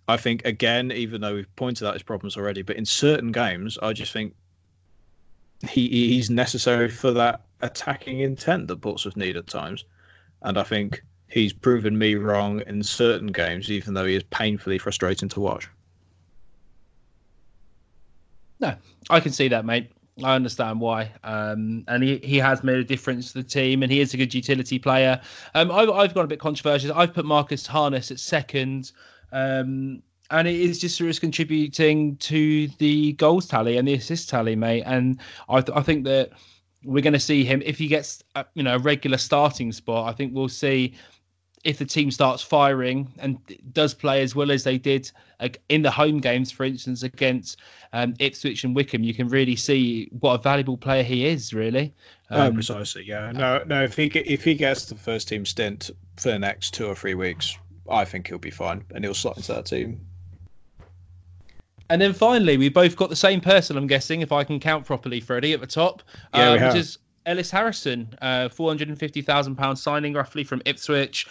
I 0.08 0.16
think 0.18 0.44
again, 0.44 0.92
even 0.92 1.20
though 1.22 1.34
we've 1.34 1.56
pointed 1.56 1.86
out 1.86 1.94
his 1.94 2.02
problems 2.02 2.36
already, 2.36 2.62
but 2.62 2.76
in 2.76 2.84
certain 2.84 3.32
games, 3.32 3.78
I 3.82 3.92
just 3.94 4.12
think 4.12 4.34
he 5.68 5.88
he's 5.88 6.28
necessary 6.30 6.88
for 6.88 7.12
that 7.12 7.42
attacking 7.62 8.20
intent 8.20 8.68
that 8.68 8.80
Portsmouth 8.82 9.16
need 9.16 9.36
at 9.36 9.46
times, 9.46 9.84
and 10.42 10.58
I 10.58 10.62
think 10.62 11.02
he's 11.28 11.52
proven 11.52 11.96
me 11.96 12.14
wrong 12.16 12.62
in 12.66 12.82
certain 12.82 13.28
games, 13.28 13.70
even 13.70 13.94
though 13.94 14.04
he 14.04 14.14
is 14.16 14.22
painfully 14.24 14.78
frustrating 14.78 15.28
to 15.30 15.40
watch. 15.40 15.68
No, 18.64 18.74
I 19.10 19.20
can 19.20 19.30
see 19.30 19.48
that, 19.48 19.66
mate. 19.66 19.90
I 20.22 20.34
understand 20.34 20.80
why. 20.80 21.12
Um, 21.22 21.84
and 21.88 22.02
he, 22.02 22.18
he 22.18 22.38
has 22.38 22.64
made 22.64 22.78
a 22.78 22.84
difference 22.84 23.32
to 23.32 23.42
the 23.42 23.48
team 23.48 23.82
and 23.82 23.92
he 23.92 24.00
is 24.00 24.14
a 24.14 24.16
good 24.16 24.32
utility 24.32 24.78
player. 24.78 25.20
Um, 25.54 25.70
I've, 25.70 25.90
I've 25.90 26.14
gone 26.14 26.24
a 26.24 26.28
bit 26.28 26.38
controversial. 26.38 26.94
I've 26.94 27.12
put 27.12 27.26
Marcus 27.26 27.66
Harness 27.66 28.10
at 28.10 28.18
second. 28.20 28.92
Um, 29.32 30.02
and 30.30 30.48
it 30.48 30.54
is 30.54 30.78
just 30.78 30.98
as 31.02 31.18
contributing 31.18 32.16
to 32.16 32.68
the 32.78 33.12
goals 33.14 33.46
tally 33.46 33.76
and 33.76 33.86
the 33.86 33.94
assist 33.94 34.30
tally, 34.30 34.56
mate. 34.56 34.84
And 34.86 35.20
I, 35.50 35.60
th- 35.60 35.76
I 35.76 35.82
think 35.82 36.04
that 36.04 36.30
we're 36.84 37.02
going 37.02 37.12
to 37.12 37.20
see 37.20 37.44
him 37.44 37.62
if 37.64 37.76
he 37.76 37.86
gets 37.86 38.22
a, 38.34 38.46
you 38.54 38.62
know 38.62 38.76
a 38.76 38.78
regular 38.78 39.18
starting 39.18 39.72
spot. 39.72 40.08
I 40.08 40.16
think 40.16 40.32
we'll 40.34 40.48
see 40.48 40.94
if 41.64 41.78
the 41.78 41.84
team 41.84 42.10
starts 42.10 42.42
firing 42.42 43.10
and 43.18 43.38
does 43.72 43.94
play 43.94 44.22
as 44.22 44.36
well 44.36 44.50
as 44.50 44.64
they 44.64 44.76
did 44.76 45.10
in 45.70 45.82
the 45.82 45.90
home 45.90 46.20
games, 46.20 46.52
for 46.52 46.64
instance, 46.64 47.02
against 47.02 47.58
um, 47.92 48.14
Ipswich 48.18 48.64
and 48.64 48.76
Wycombe, 48.76 49.02
you 49.02 49.14
can 49.14 49.28
really 49.28 49.56
see 49.56 50.08
what 50.20 50.34
a 50.34 50.42
valuable 50.42 50.76
player 50.76 51.02
he 51.02 51.26
is. 51.26 51.54
Really, 51.54 51.92
um, 52.30 52.40
oh, 52.40 52.52
precisely. 52.52 53.04
Yeah. 53.04 53.32
No, 53.32 53.62
no. 53.66 53.82
If 53.82 53.96
he 53.96 54.06
if 54.06 54.44
he 54.44 54.54
gets 54.54 54.86
the 54.86 54.94
first 54.94 55.28
team 55.28 55.46
stint 55.46 55.90
for 56.16 56.30
the 56.30 56.38
next 56.38 56.74
two 56.74 56.86
or 56.86 56.94
three 56.94 57.14
weeks, 57.14 57.56
I 57.90 58.04
think 58.04 58.28
he'll 58.28 58.38
be 58.38 58.50
fine 58.50 58.84
and 58.94 59.04
he'll 59.04 59.14
slot 59.14 59.38
into 59.38 59.52
that 59.54 59.66
team. 59.66 60.00
And 61.90 62.00
then 62.00 62.12
finally, 62.12 62.56
we 62.56 62.68
both 62.68 62.96
got 62.96 63.10
the 63.10 63.16
same 63.16 63.40
person. 63.40 63.76
I'm 63.76 63.86
guessing, 63.86 64.22
if 64.22 64.32
I 64.32 64.42
can 64.42 64.58
count 64.58 64.86
properly, 64.86 65.20
Freddie, 65.20 65.52
at 65.52 65.60
the 65.60 65.66
top, 65.66 66.02
yeah, 66.34 66.50
uh, 66.50 66.66
which 66.66 66.76
is 66.76 66.98
Ellis 67.26 67.50
Harrison, 67.50 68.14
uh, 68.20 68.48
four 68.48 68.68
hundred 68.68 68.88
and 68.88 68.98
fifty 68.98 69.22
thousand 69.22 69.56
pounds 69.56 69.82
signing 69.82 70.12
roughly 70.12 70.44
from 70.44 70.60
Ipswich 70.66 71.26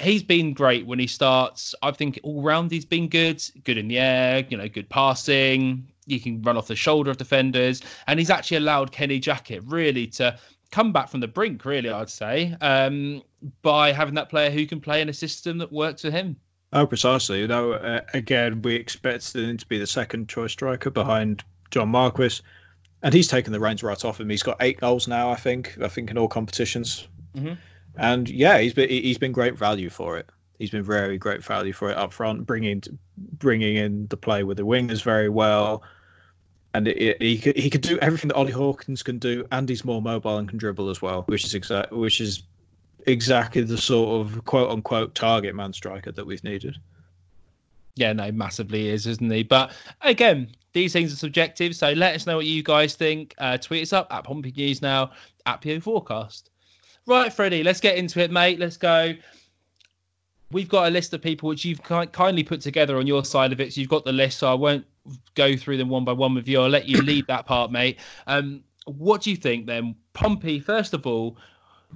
he's 0.00 0.22
been 0.22 0.52
great 0.54 0.86
when 0.86 0.98
he 0.98 1.06
starts. 1.06 1.74
I 1.82 1.90
think 1.90 2.18
all 2.22 2.42
round 2.42 2.70
he's 2.70 2.84
been 2.84 3.08
good, 3.08 3.42
good 3.64 3.78
in 3.78 3.88
the 3.88 3.98
air, 3.98 4.44
you 4.48 4.56
know, 4.56 4.68
good 4.68 4.88
passing. 4.88 5.86
He 6.06 6.18
can 6.18 6.42
run 6.42 6.56
off 6.56 6.66
the 6.66 6.76
shoulder 6.76 7.10
of 7.10 7.18
defenders, 7.18 7.82
and 8.06 8.18
he's 8.18 8.30
actually 8.30 8.56
allowed 8.56 8.90
Kenny 8.90 9.20
Jackett 9.20 9.62
really 9.66 10.06
to 10.08 10.36
come 10.70 10.92
back 10.92 11.08
from 11.08 11.20
the 11.20 11.28
brink. 11.28 11.64
Really, 11.64 11.90
I'd 11.90 12.10
say 12.10 12.56
um, 12.60 13.22
by 13.62 13.92
having 13.92 14.14
that 14.14 14.28
player 14.28 14.50
who 14.50 14.66
can 14.66 14.80
play 14.80 15.00
in 15.00 15.08
a 15.08 15.12
system 15.12 15.58
that 15.58 15.70
works 15.70 16.02
for 16.02 16.10
him. 16.10 16.36
Oh, 16.72 16.86
precisely. 16.86 17.40
You 17.40 17.48
know, 17.48 17.72
uh, 17.72 18.00
again, 18.14 18.62
we 18.62 18.74
expected 18.74 19.48
him 19.48 19.56
to 19.56 19.66
be 19.66 19.78
the 19.78 19.86
second 19.86 20.28
choice 20.28 20.52
striker 20.52 20.90
behind 20.90 21.44
John 21.70 21.88
Marquis, 21.88 22.40
and 23.02 23.12
he's 23.12 23.28
taken 23.28 23.52
the 23.52 23.60
reins 23.60 23.82
right 23.82 24.04
off 24.04 24.20
him. 24.20 24.30
He's 24.30 24.42
got 24.42 24.56
eight 24.60 24.80
goals 24.80 25.08
now, 25.08 25.30
I 25.30 25.36
think. 25.36 25.76
I 25.82 25.88
think 25.88 26.10
in 26.10 26.18
all 26.18 26.28
competitions. 26.28 27.08
Mm-hmm. 27.36 27.54
And 27.96 28.28
yeah, 28.28 28.58
he's 28.58 28.74
been 28.74 28.88
he's 28.88 29.18
been 29.18 29.32
great 29.32 29.56
value 29.56 29.90
for 29.90 30.16
it. 30.18 30.28
He's 30.58 30.70
been 30.70 30.82
very 30.82 31.18
great 31.18 31.42
value 31.42 31.72
for 31.72 31.90
it 31.90 31.96
up 31.96 32.12
front, 32.12 32.46
bringing 32.46 32.82
bringing 33.16 33.76
in 33.76 34.06
the 34.08 34.16
play 34.16 34.42
with 34.42 34.56
the 34.56 34.64
wingers 34.64 35.02
very 35.02 35.28
well. 35.28 35.82
And 36.72 36.86
it, 36.86 36.96
it, 36.98 37.22
he 37.22 37.38
could 37.38 37.56
he 37.56 37.70
could 37.70 37.80
do 37.80 37.98
everything 37.98 38.28
that 38.28 38.36
Ollie 38.36 38.52
Hawkins 38.52 39.02
can 39.02 39.18
do, 39.18 39.46
and 39.50 39.68
he's 39.68 39.84
more 39.84 40.00
mobile 40.00 40.36
and 40.36 40.48
can 40.48 40.58
dribble 40.58 40.88
as 40.88 41.02
well, 41.02 41.22
which 41.22 41.44
is 41.44 41.54
exact 41.54 41.92
which 41.92 42.20
is 42.20 42.44
exactly 43.06 43.62
the 43.62 43.78
sort 43.78 44.20
of 44.20 44.44
quote 44.44 44.70
unquote 44.70 45.14
target 45.14 45.54
man 45.54 45.72
striker 45.72 46.12
that 46.12 46.26
we've 46.26 46.44
needed. 46.44 46.76
Yeah, 47.96 48.12
no, 48.12 48.30
massively 48.30 48.88
is, 48.88 49.06
isn't 49.06 49.30
he? 49.30 49.42
But 49.42 49.72
again, 50.02 50.48
these 50.72 50.92
things 50.92 51.12
are 51.12 51.16
subjective, 51.16 51.74
so 51.74 51.92
let 51.92 52.14
us 52.14 52.26
know 52.26 52.36
what 52.36 52.46
you 52.46 52.62
guys 52.62 52.94
think. 52.94 53.34
Uh, 53.38 53.58
tweet 53.58 53.82
us 53.82 53.92
up 53.92 54.06
at 54.12 54.24
Pompey 54.24 54.52
News 54.52 54.80
now 54.80 55.10
at 55.46 55.60
PO 55.60 55.80
Forecast. 55.80 56.49
Right, 57.10 57.32
Freddie, 57.32 57.64
let's 57.64 57.80
get 57.80 57.96
into 57.96 58.20
it, 58.20 58.30
mate. 58.30 58.60
Let's 58.60 58.76
go. 58.76 59.14
We've 60.52 60.68
got 60.68 60.86
a 60.86 60.90
list 60.90 61.12
of 61.12 61.20
people 61.20 61.48
which 61.48 61.64
you've 61.64 61.82
kindly 61.82 62.44
put 62.44 62.60
together 62.60 62.98
on 62.98 63.08
your 63.08 63.24
side 63.24 63.50
of 63.50 63.60
it. 63.60 63.72
So 63.72 63.80
you've 63.80 63.90
got 63.90 64.04
the 64.04 64.12
list, 64.12 64.38
so 64.38 64.48
I 64.48 64.54
won't 64.54 64.86
go 65.34 65.56
through 65.56 65.78
them 65.78 65.88
one 65.88 66.04
by 66.04 66.12
one 66.12 66.36
with 66.36 66.46
you. 66.46 66.60
I'll 66.60 66.68
let 66.68 66.88
you 66.88 67.02
lead 67.02 67.26
that 67.26 67.46
part, 67.46 67.72
mate. 67.72 67.98
Um, 68.28 68.62
what 68.86 69.22
do 69.22 69.30
you 69.30 69.36
think 69.36 69.66
then? 69.66 69.96
Pompey, 70.12 70.60
first 70.60 70.94
of 70.94 71.04
all, 71.04 71.36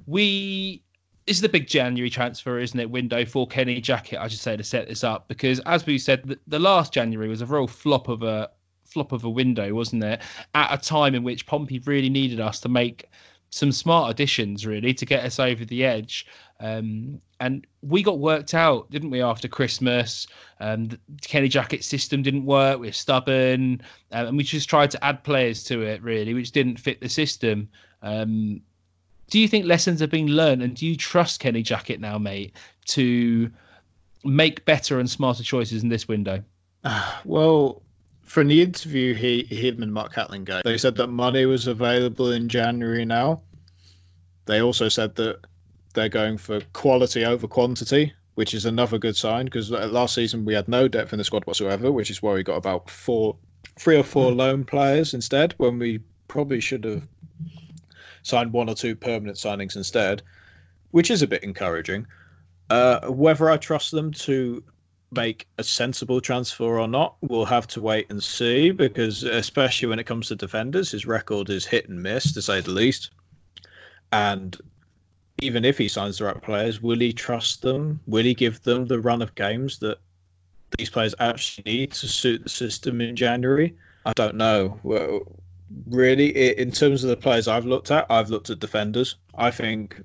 we 0.09 0.83
this 1.29 1.37
is 1.37 1.43
the 1.43 1.49
big 1.49 1.69
January 1.69 2.11
transfer, 2.11 2.59
isn't 2.59 2.81
it? 2.81 2.91
Window 2.91 3.25
for 3.25 3.47
Kenny 3.47 3.81
Jackett, 3.81 4.19
I 4.19 4.27
should 4.27 4.41
say, 4.41 4.57
to 4.57 4.65
set 4.65 4.89
this 4.89 5.05
up 5.05 5.29
because, 5.29 5.61
as 5.61 5.87
we 5.87 5.97
said, 5.97 6.25
the, 6.25 6.41
the, 6.49 6.59
last 6.59 6.93
January 6.93 7.29
was 7.29 7.41
a 7.41 7.47
real 7.47 7.69
flop 7.69 8.09
of 8.09 8.25
a 8.25 8.51
flop 8.85 9.13
of 9.13 9.23
a 9.23 9.31
window, 9.31 9.73
wasn't 9.75 10.03
it? 10.03 10.23
At 10.57 10.75
a 10.75 10.85
time 10.85 11.15
in 11.15 11.23
which 11.23 11.47
Pompey 11.47 11.79
really 11.79 12.11
needed 12.11 12.41
us 12.41 12.59
to 12.61 12.69
make 12.69 13.09
some 13.55 13.71
smart 13.71 14.11
additions 14.11 14.67
really 14.67 14.93
to 14.93 15.07
get 15.07 15.23
us 15.23 15.39
over 15.39 15.65
the 15.65 15.85
edge. 15.85 16.27
Um, 16.59 17.21
and 17.39 17.65
we 17.83 18.03
got 18.03 18.19
worked 18.19 18.53
out, 18.53 18.91
didn't 18.91 19.11
we, 19.11 19.23
after 19.23 19.47
Christmas? 19.47 20.27
Um, 20.59 20.87
the 20.87 20.99
Kenny 21.23 21.49
Jackett 21.49 21.85
system 21.85 22.21
didn't 22.21 22.47
work. 22.47 22.81
We 22.81 22.89
are 22.89 22.93
stubborn, 22.93 23.81
um, 24.11 24.27
and 24.27 24.37
we 24.37 24.43
just 24.43 24.69
tried 24.69 24.91
to 24.91 25.05
add 25.05 25.23
players 25.23 25.63
to 25.65 25.83
it, 25.83 26.03
really, 26.03 26.35
which 26.35 26.51
didn't 26.51 26.81
fit 26.81 27.01
the 27.01 27.09
system. 27.09 27.69
Um, 28.03 28.61
do 29.31 29.39
you 29.39 29.47
think 29.47 29.67
lessons 29.67 30.01
have 30.01 30.11
been 30.11 30.27
learned, 30.27 30.61
and 30.61 30.75
do 30.75 30.85
you 30.85 30.97
trust 30.97 31.39
Kenny 31.39 31.63
Jackett 31.63 32.01
now, 32.01 32.19
mate, 32.19 32.57
to 32.87 33.49
make 34.25 34.65
better 34.65 34.99
and 34.99 35.09
smarter 35.09 35.45
choices 35.45 35.85
in 35.85 35.91
this 35.91 36.09
window? 36.09 36.43
Well, 37.25 37.84
from 38.25 38.49
the 38.49 38.63
interview 38.63 39.15
he 39.15 39.45
him 39.45 39.83
and 39.83 39.93
Mark 39.93 40.15
Catlin 40.15 40.45
gave, 40.45 40.65
they 40.65 40.79
said 40.79 40.97
that 40.97 41.09
money 41.09 41.47
was 41.47 41.67
available 41.67 42.33
in 42.33 42.49
January 42.49 43.05
now. 43.05 43.43
They 44.47 44.61
also 44.61 44.89
said 44.89 45.15
that 45.17 45.39
they're 45.95 46.09
going 46.09 46.39
for 46.39 46.61
quality 46.73 47.25
over 47.25 47.47
quantity, 47.47 48.13
which 48.35 48.53
is 48.53 48.67
another 48.67 48.99
good 48.99 49.17
sign 49.17 49.45
because 49.47 49.71
last 49.71 50.15
season 50.15 50.45
we 50.45 50.55
had 50.55 50.69
no 50.69 50.89
depth 50.89 51.13
in 51.13 51.19
the 51.19 51.25
squad 51.25 51.45
whatsoever, 51.45 51.93
which 51.93 52.11
is 52.11 52.23
why 52.23 52.35
we 52.35 52.43
got 52.43 52.57
about 52.57 52.91
four, 52.91 53.37
three 53.79 53.97
or 53.97 54.03
four 54.03 54.33
loan 54.33 54.65
players 54.65 55.15
instead 55.15 55.55
when 55.59 55.79
we 55.79 56.01
probably 56.29 56.61
should 56.61 56.85
have 56.85 57.07
signed 58.23 58.53
one 58.53 58.69
or 58.69 58.75
two 58.75 58.97
permanent 58.97 59.37
signings 59.37 59.77
instead, 59.77 60.23
which 60.91 61.11
is 61.11 61.23
a 61.23 61.27
bit 61.27 61.45
encouraging. 61.45 62.07
Uh, 62.71 63.07
whether 63.09 63.51
I 63.51 63.59
trust 63.59 63.91
them 63.91 64.11
to 64.13 64.65
make 65.15 65.47
a 65.59 65.65
sensible 65.65 66.21
transfer 66.21 66.79
or 66.79 66.89
not, 66.89 67.17
we'll 67.21 67.45
have 67.45 67.67
to 67.69 67.81
wait 67.81 68.07
and 68.11 68.23
see 68.23 68.71
because, 68.71 69.23
especially 69.23 69.89
when 69.89 69.99
it 69.99 70.05
comes 70.05 70.29
to 70.29 70.37
defenders, 70.37 70.91
his 70.91 71.07
record 71.07 71.51
is 71.51 71.65
hit 71.67 71.89
and 71.89 72.03
miss 72.03 72.33
to 72.33 72.43
say 72.43 72.61
the 72.61 72.71
least. 72.71 73.11
And 74.13 74.57
even 75.41 75.65
if 75.65 75.79
he 75.79 75.89
signs 75.89 76.19
the 76.19 76.27
right 76.27 76.43
players, 76.43 76.81
will 76.83 76.99
he 76.99 77.13
trust 77.13 77.63
them? 77.63 78.01
Will 78.07 78.25
he 78.25 78.35
give 78.35 78.63
them 78.63 78.87
the 78.87 79.01
run 79.01 79.23
of 79.23 79.35
games 79.35 79.79
that 79.81 79.99
these 80.79 80.91
players 80.91 81.15
actually 81.19 81.65
need 81.65 81.93
to 81.93 82.09
suit 82.09 82.43
the 82.43 82.49
system 82.49 83.01
in 83.01 83.17
January? 83.17 83.75
I 84.07 84.13
don't 84.13 84.37
know. 84.37 84.79
Well, 84.83 85.21
really, 85.89 86.57
in 86.59 86.71
terms 86.71 87.05
of 87.05 87.11
the 87.11 87.17
players 87.17 87.49
I've 87.49 87.67
looked 87.67 87.91
at, 87.91 88.07
I've 88.11 88.31
looked 88.31 88.51
at 88.51 88.59
defenders. 88.59 89.17
I 89.35 89.51
think, 89.51 90.01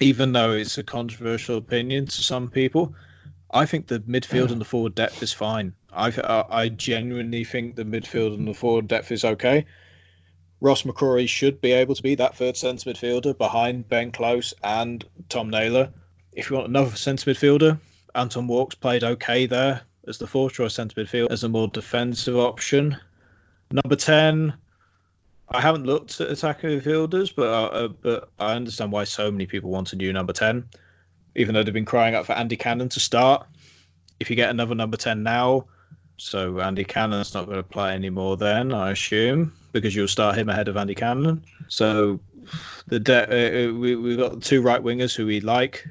even 0.00 0.32
though 0.32 0.52
it's 0.52 0.78
a 0.78 0.82
controversial 0.82 1.56
opinion 1.56 2.06
to 2.06 2.22
some 2.22 2.48
people, 2.48 2.94
I 3.52 3.66
think 3.66 3.88
the 3.88 4.00
midfield 4.00 4.50
and 4.50 4.60
the 4.60 4.64
forward 4.64 4.94
depth 4.94 5.22
is 5.22 5.32
fine. 5.32 5.74
I 5.92 6.12
I 6.50 6.68
genuinely 6.68 7.44
think 7.44 7.74
the 7.74 7.84
midfield 7.84 8.34
and 8.34 8.46
the 8.46 8.54
forward 8.54 8.86
depth 8.88 9.10
is 9.10 9.24
okay. 9.24 9.66
Ross 10.60 10.82
McCrorie 10.82 11.28
should 11.28 11.60
be 11.60 11.72
able 11.72 11.94
to 11.94 12.02
be 12.02 12.14
that 12.14 12.36
third 12.36 12.56
centre 12.56 12.90
midfielder 12.90 13.36
behind 13.36 13.88
Ben 13.88 14.12
Close 14.12 14.54
and 14.62 15.04
Tom 15.28 15.50
Naylor. 15.50 15.90
If 16.32 16.50
you 16.50 16.56
want 16.56 16.68
another 16.68 16.94
centre 16.94 17.30
midfielder, 17.30 17.80
Anton 18.14 18.46
Walkes 18.46 18.74
played 18.74 19.02
okay 19.02 19.46
there 19.46 19.80
as 20.06 20.18
the 20.18 20.26
fourth 20.26 20.52
choice 20.52 20.74
centre 20.74 21.02
midfield 21.02 21.30
as 21.30 21.42
a 21.42 21.48
more 21.48 21.68
defensive 21.68 22.36
option. 22.36 22.96
Number 23.72 23.96
ten, 23.96 24.54
I 25.48 25.60
haven't 25.60 25.86
looked 25.86 26.20
at 26.20 26.30
attacking 26.30 26.70
midfielders, 26.70 27.34
but 27.34 27.48
uh, 27.48 27.88
but 27.88 28.30
I 28.38 28.54
understand 28.54 28.92
why 28.92 29.04
so 29.04 29.30
many 29.30 29.46
people 29.46 29.70
want 29.70 29.92
a 29.92 29.96
new 29.96 30.12
number 30.12 30.32
ten 30.32 30.68
even 31.34 31.54
though 31.54 31.62
they've 31.62 31.74
been 31.74 31.84
crying 31.84 32.14
out 32.14 32.26
for 32.26 32.32
Andy 32.32 32.56
Cannon 32.56 32.88
to 32.90 33.00
start. 33.00 33.46
If 34.18 34.30
you 34.30 34.36
get 34.36 34.50
another 34.50 34.74
number 34.74 34.96
10 34.96 35.22
now, 35.22 35.64
so 36.16 36.60
Andy 36.60 36.84
Cannon's 36.84 37.32
not 37.34 37.46
going 37.46 37.56
to 37.56 37.62
play 37.62 37.94
anymore 37.94 38.36
then, 38.36 38.72
I 38.74 38.90
assume, 38.90 39.52
because 39.72 39.94
you'll 39.94 40.08
start 40.08 40.36
him 40.36 40.48
ahead 40.48 40.68
of 40.68 40.76
Andy 40.76 40.94
Cannon. 40.94 41.44
So 41.68 42.20
the 42.88 43.00
de- 43.00 43.68
uh, 43.68 43.72
we, 43.72 43.96
we've 43.96 44.18
got 44.18 44.42
two 44.42 44.60
right 44.60 44.82
wingers 44.82 45.14
who 45.14 45.26
we 45.26 45.40
like. 45.40 45.86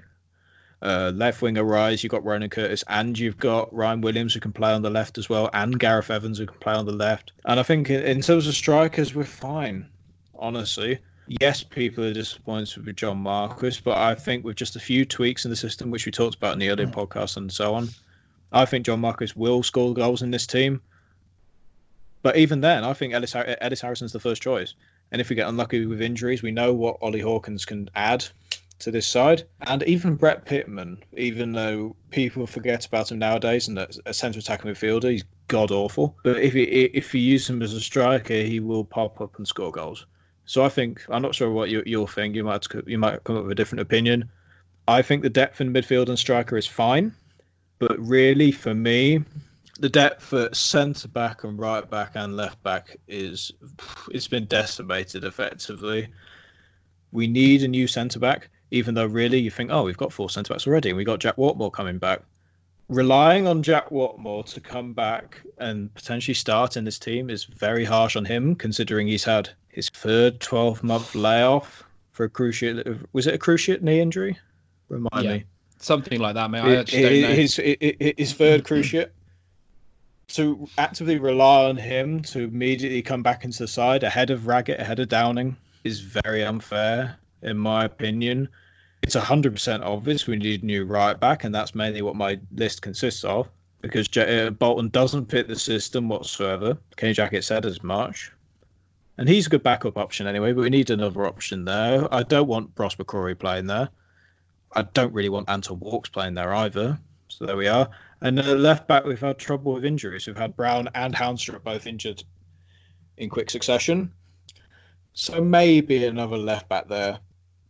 Uh, 0.82 1.12
left 1.14 1.42
winger 1.42 1.64
rise, 1.64 2.04
you've 2.04 2.12
got 2.12 2.24
Ronan 2.24 2.50
Curtis 2.50 2.86
and 2.88 3.20
you've 3.20 3.38
got 3.38 3.74
Ryan 3.74 4.00
Williams 4.00 4.34
who 4.34 4.40
can 4.40 4.54
play 4.54 4.72
on 4.72 4.82
the 4.82 4.90
left 4.90 5.18
as 5.18 5.28
well, 5.28 5.50
and 5.54 5.78
Gareth 5.78 6.10
Evans 6.10 6.38
who 6.38 6.46
can 6.46 6.58
play 6.60 6.74
on 6.74 6.86
the 6.86 6.94
left. 6.94 7.34
And 7.46 7.60
I 7.60 7.64
think 7.64 7.90
in, 7.90 8.02
in 8.02 8.22
terms 8.22 8.48
of 8.48 8.56
strikers, 8.56 9.14
we're 9.14 9.26
fine, 9.26 9.90
honestly 10.36 11.00
yes, 11.40 11.64
people 11.64 12.04
are 12.04 12.14
disappointed 12.14 12.86
with 12.86 12.96
John 12.96 13.18
Marquis, 13.18 13.80
but 13.84 13.98
I 13.98 14.16
think 14.16 14.44
with 14.44 14.56
just 14.56 14.76
a 14.76 14.80
few 14.80 15.06
tweaks 15.06 15.46
in 15.46 15.52
the 15.52 15.56
system, 15.56 15.92
which 15.92 16.06
we 16.06 16.12
talked 16.12 16.36
about 16.36 16.54
in 16.54 16.60
the 16.60 16.70
earlier 16.70 16.88
mm. 16.88 16.94
podcast 16.94 17.38
and 17.38 17.52
so 17.52 17.76
on, 17.76 17.90
I 18.52 18.66
think 18.66 18.86
John 18.86 19.00
Marquis 19.00 19.32
will 19.36 19.62
score 19.62 19.94
goals 19.94 20.22
in 20.22 20.32
this 20.32 20.48
team. 20.48 20.82
But 22.22 22.36
even 22.36 22.62
then, 22.62 22.84
I 22.84 22.94
think 22.94 23.14
Ellis, 23.14 23.36
Ellis 23.36 23.82
Harrison's 23.82 24.12
the 24.12 24.20
first 24.20 24.42
choice. 24.42 24.74
And 25.12 25.22
if 25.22 25.30
we 25.30 25.36
get 25.36 25.48
unlucky 25.48 25.86
with 25.86 26.02
injuries, 26.02 26.44
we 26.44 26.52
know 26.52 26.74
what 26.74 26.98
Ollie 27.02 27.22
Hawkins 27.22 27.66
can 27.66 27.90
add 27.96 28.26
to 28.80 28.92
this 28.92 29.08
side. 29.08 29.44
And 29.62 29.84
even 29.84 30.16
Brett 30.16 30.46
Pitman, 30.46 30.98
even 31.16 31.54
though 31.54 31.96
people 32.12 32.46
forget 32.48 32.86
about 32.86 33.12
him 33.12 33.20
nowadays 33.20 33.68
and 33.68 33.78
that 33.78 33.98
a 34.06 34.14
centre 34.14 34.40
attacking 34.40 34.72
midfielder, 34.72 35.12
he's 35.12 35.24
god 35.48 35.72
awful. 35.72 36.16
But 36.24 36.38
if 36.38 36.54
you, 36.54 36.68
if 36.70 37.14
you 37.14 37.22
use 37.22 37.50
him 37.50 37.62
as 37.62 37.74
a 37.74 37.82
striker, 37.82 38.34
he 38.34 38.60
will 38.60 38.84
pop 38.84 39.22
up 39.22 39.38
and 39.38 39.48
score 39.48 39.72
goals. 39.72 40.06
So 40.50 40.66
I 40.66 40.70
think 40.70 41.06
I'm 41.10 41.22
not 41.22 41.36
sure 41.36 41.52
what 41.52 41.70
you, 41.70 41.84
you'll 41.86 42.08
think. 42.08 42.34
You 42.34 42.44
might 42.44 42.66
you 42.88 42.98
might 42.98 43.24
come 43.24 43.38
up 43.38 43.44
with 43.44 43.52
a 43.52 43.56
different 43.56 43.82
opinion. 43.82 44.32
I 44.88 45.04
think 45.04 45.22
the 45.22 45.30
depth 45.30 45.62
in 45.62 45.72
midfield 45.72 46.10
and 46.10 46.18
striker 46.18 46.58
is 46.58 46.66
fine, 46.66 47.14
but 47.78 47.96
really 48.00 48.52
for 48.52 48.74
me, 48.74 49.24
the 49.80 49.90
depth 49.90 50.34
at 50.34 50.56
centre 50.56 51.08
back 51.08 51.44
and 51.44 51.60
right 51.60 51.88
back 51.88 52.14
and 52.16 52.36
left 52.36 52.64
back 52.64 52.98
is 53.08 53.52
it's 54.10 54.28
been 54.28 54.46
decimated 54.46 55.24
effectively. 55.24 56.08
We 57.12 57.28
need 57.28 57.62
a 57.62 57.68
new 57.68 57.86
centre 57.86 58.20
back, 58.20 58.50
even 58.72 58.96
though 58.96 59.06
really 59.06 59.38
you 59.38 59.52
think, 59.52 59.70
oh, 59.72 59.84
we've 59.84 59.98
got 59.98 60.12
four 60.12 60.32
centre 60.32 60.52
backs 60.52 60.66
already, 60.66 60.90
and 60.90 60.98
we 60.98 61.04
got 61.04 61.20
Jack 61.20 61.36
Whatmough 61.36 61.74
coming 61.74 62.00
back. 62.00 62.24
Relying 62.88 63.46
on 63.46 63.62
Jack 63.62 63.92
Whatmough 63.92 64.52
to 64.52 64.60
come 64.60 64.94
back 64.94 65.44
and 65.60 65.94
potentially 65.94 66.34
start 66.34 66.76
in 66.76 66.86
this 66.86 66.98
team 66.98 67.30
is 67.30 67.44
very 67.44 67.86
harsh 67.86 68.16
on 68.16 68.26
him, 68.26 68.56
considering 68.56 69.08
he's 69.08 69.24
had 69.24 69.52
his 69.70 69.90
third 69.90 70.40
12 70.40 70.84
month 70.84 71.16
layoff 71.16 71.84
for 72.12 72.26
a 72.26 72.30
cruciate. 72.30 73.06
Was 73.14 73.28
it 73.28 73.36
a 73.36 73.38
cruciate 73.38 73.82
knee 73.82 74.00
injury? 74.02 74.38
Remind 74.90 75.24
Yeah. 75.24 75.34
me. 75.34 75.44
Something 75.78 76.20
like 76.20 76.36
that, 76.36 76.52
mate. 76.52 76.60
I 76.60 76.76
actually 76.76 77.02
don't 77.04 77.22
know. 77.22 77.36
His, 77.36 78.34
third 78.34 78.64
cruciate. 78.64 79.10
To 80.34 80.68
actively 80.78 81.18
rely 81.18 81.66
on 81.70 81.78
him 81.78 82.22
to 82.24 82.42
immediately 82.42 83.02
come 83.02 83.24
back 83.24 83.46
into 83.46 83.60
the 83.60 83.68
side 83.68 84.04
ahead 84.04 84.30
of 84.30 84.46
Raggett, 84.46 84.80
ahead 84.80 85.00
of 85.00 85.10
Downing, 85.10 85.56
is 85.84 86.02
very 86.02 86.44
unfair, 86.44 87.16
in 87.42 87.58
my 87.58 87.86
opinion. 87.86 88.48
It's 89.02 89.16
100% 89.16 89.82
obvious 89.84 90.28
we 90.28 90.36
need 90.36 90.62
a 90.62 90.66
new 90.66 90.86
right 90.86 91.20
back, 91.20 91.46
and 91.46 91.56
that's 91.56 91.74
mainly 91.74 92.02
what 92.04 92.16
my 92.16 92.40
list 92.54 92.82
consists 92.84 93.24
of 93.24 93.50
because 93.82 94.08
J- 94.08 94.48
uh, 94.48 94.50
Bolton 94.52 94.90
doesn't 94.90 95.32
fit 95.32 95.48
the 95.48 95.58
system 95.58 96.10
whatsoever. 96.10 96.78
Kenny 96.98 97.14
Jackett 97.14 97.44
said 97.44 97.66
as 97.66 97.82
much. 97.82 98.32
And 99.20 99.28
he's 99.28 99.48
a 99.48 99.50
good 99.50 99.64
backup 99.64 99.98
option 99.98 100.28
anyway, 100.28 100.54
but 100.54 100.62
we 100.62 100.70
need 100.70 100.90
another 100.90 101.26
option 101.26 101.66
there. 101.66 102.08
I 102.10 102.24
don't 102.24 102.48
want 102.48 102.72
Ross 102.78 102.96
McCrorie 102.96 103.38
playing 103.38 103.68
there. 103.68 103.90
I 104.74 104.84
don't 104.84 105.14
really 105.14 105.28
want 105.28 105.50
Anton 105.50 105.78
Walkes 105.82 106.08
playing 106.08 106.36
there 106.36 106.54
either. 106.54 106.98
So 107.28 107.46
there 107.46 107.58
we 107.58 107.68
are. 107.68 107.90
And 108.22 108.40
uh, 108.40 108.54
left 108.54 108.88
back, 108.88 109.04
we've 109.04 109.20
had 109.20 109.38
trouble 109.38 109.74
with 109.74 109.84
injuries. 109.84 110.26
We've 110.26 110.38
had 110.38 110.56
Brown 110.56 110.88
and 110.96 111.14
Haunstrup 111.14 111.66
both 111.66 111.86
injured 111.86 112.24
in 113.18 113.30
quick 113.30 113.50
succession. 113.50 114.14
So 115.12 115.44
maybe 115.44 116.06
another 116.06 116.38
left 116.38 116.70
back 116.70 116.88
there. 116.88 117.20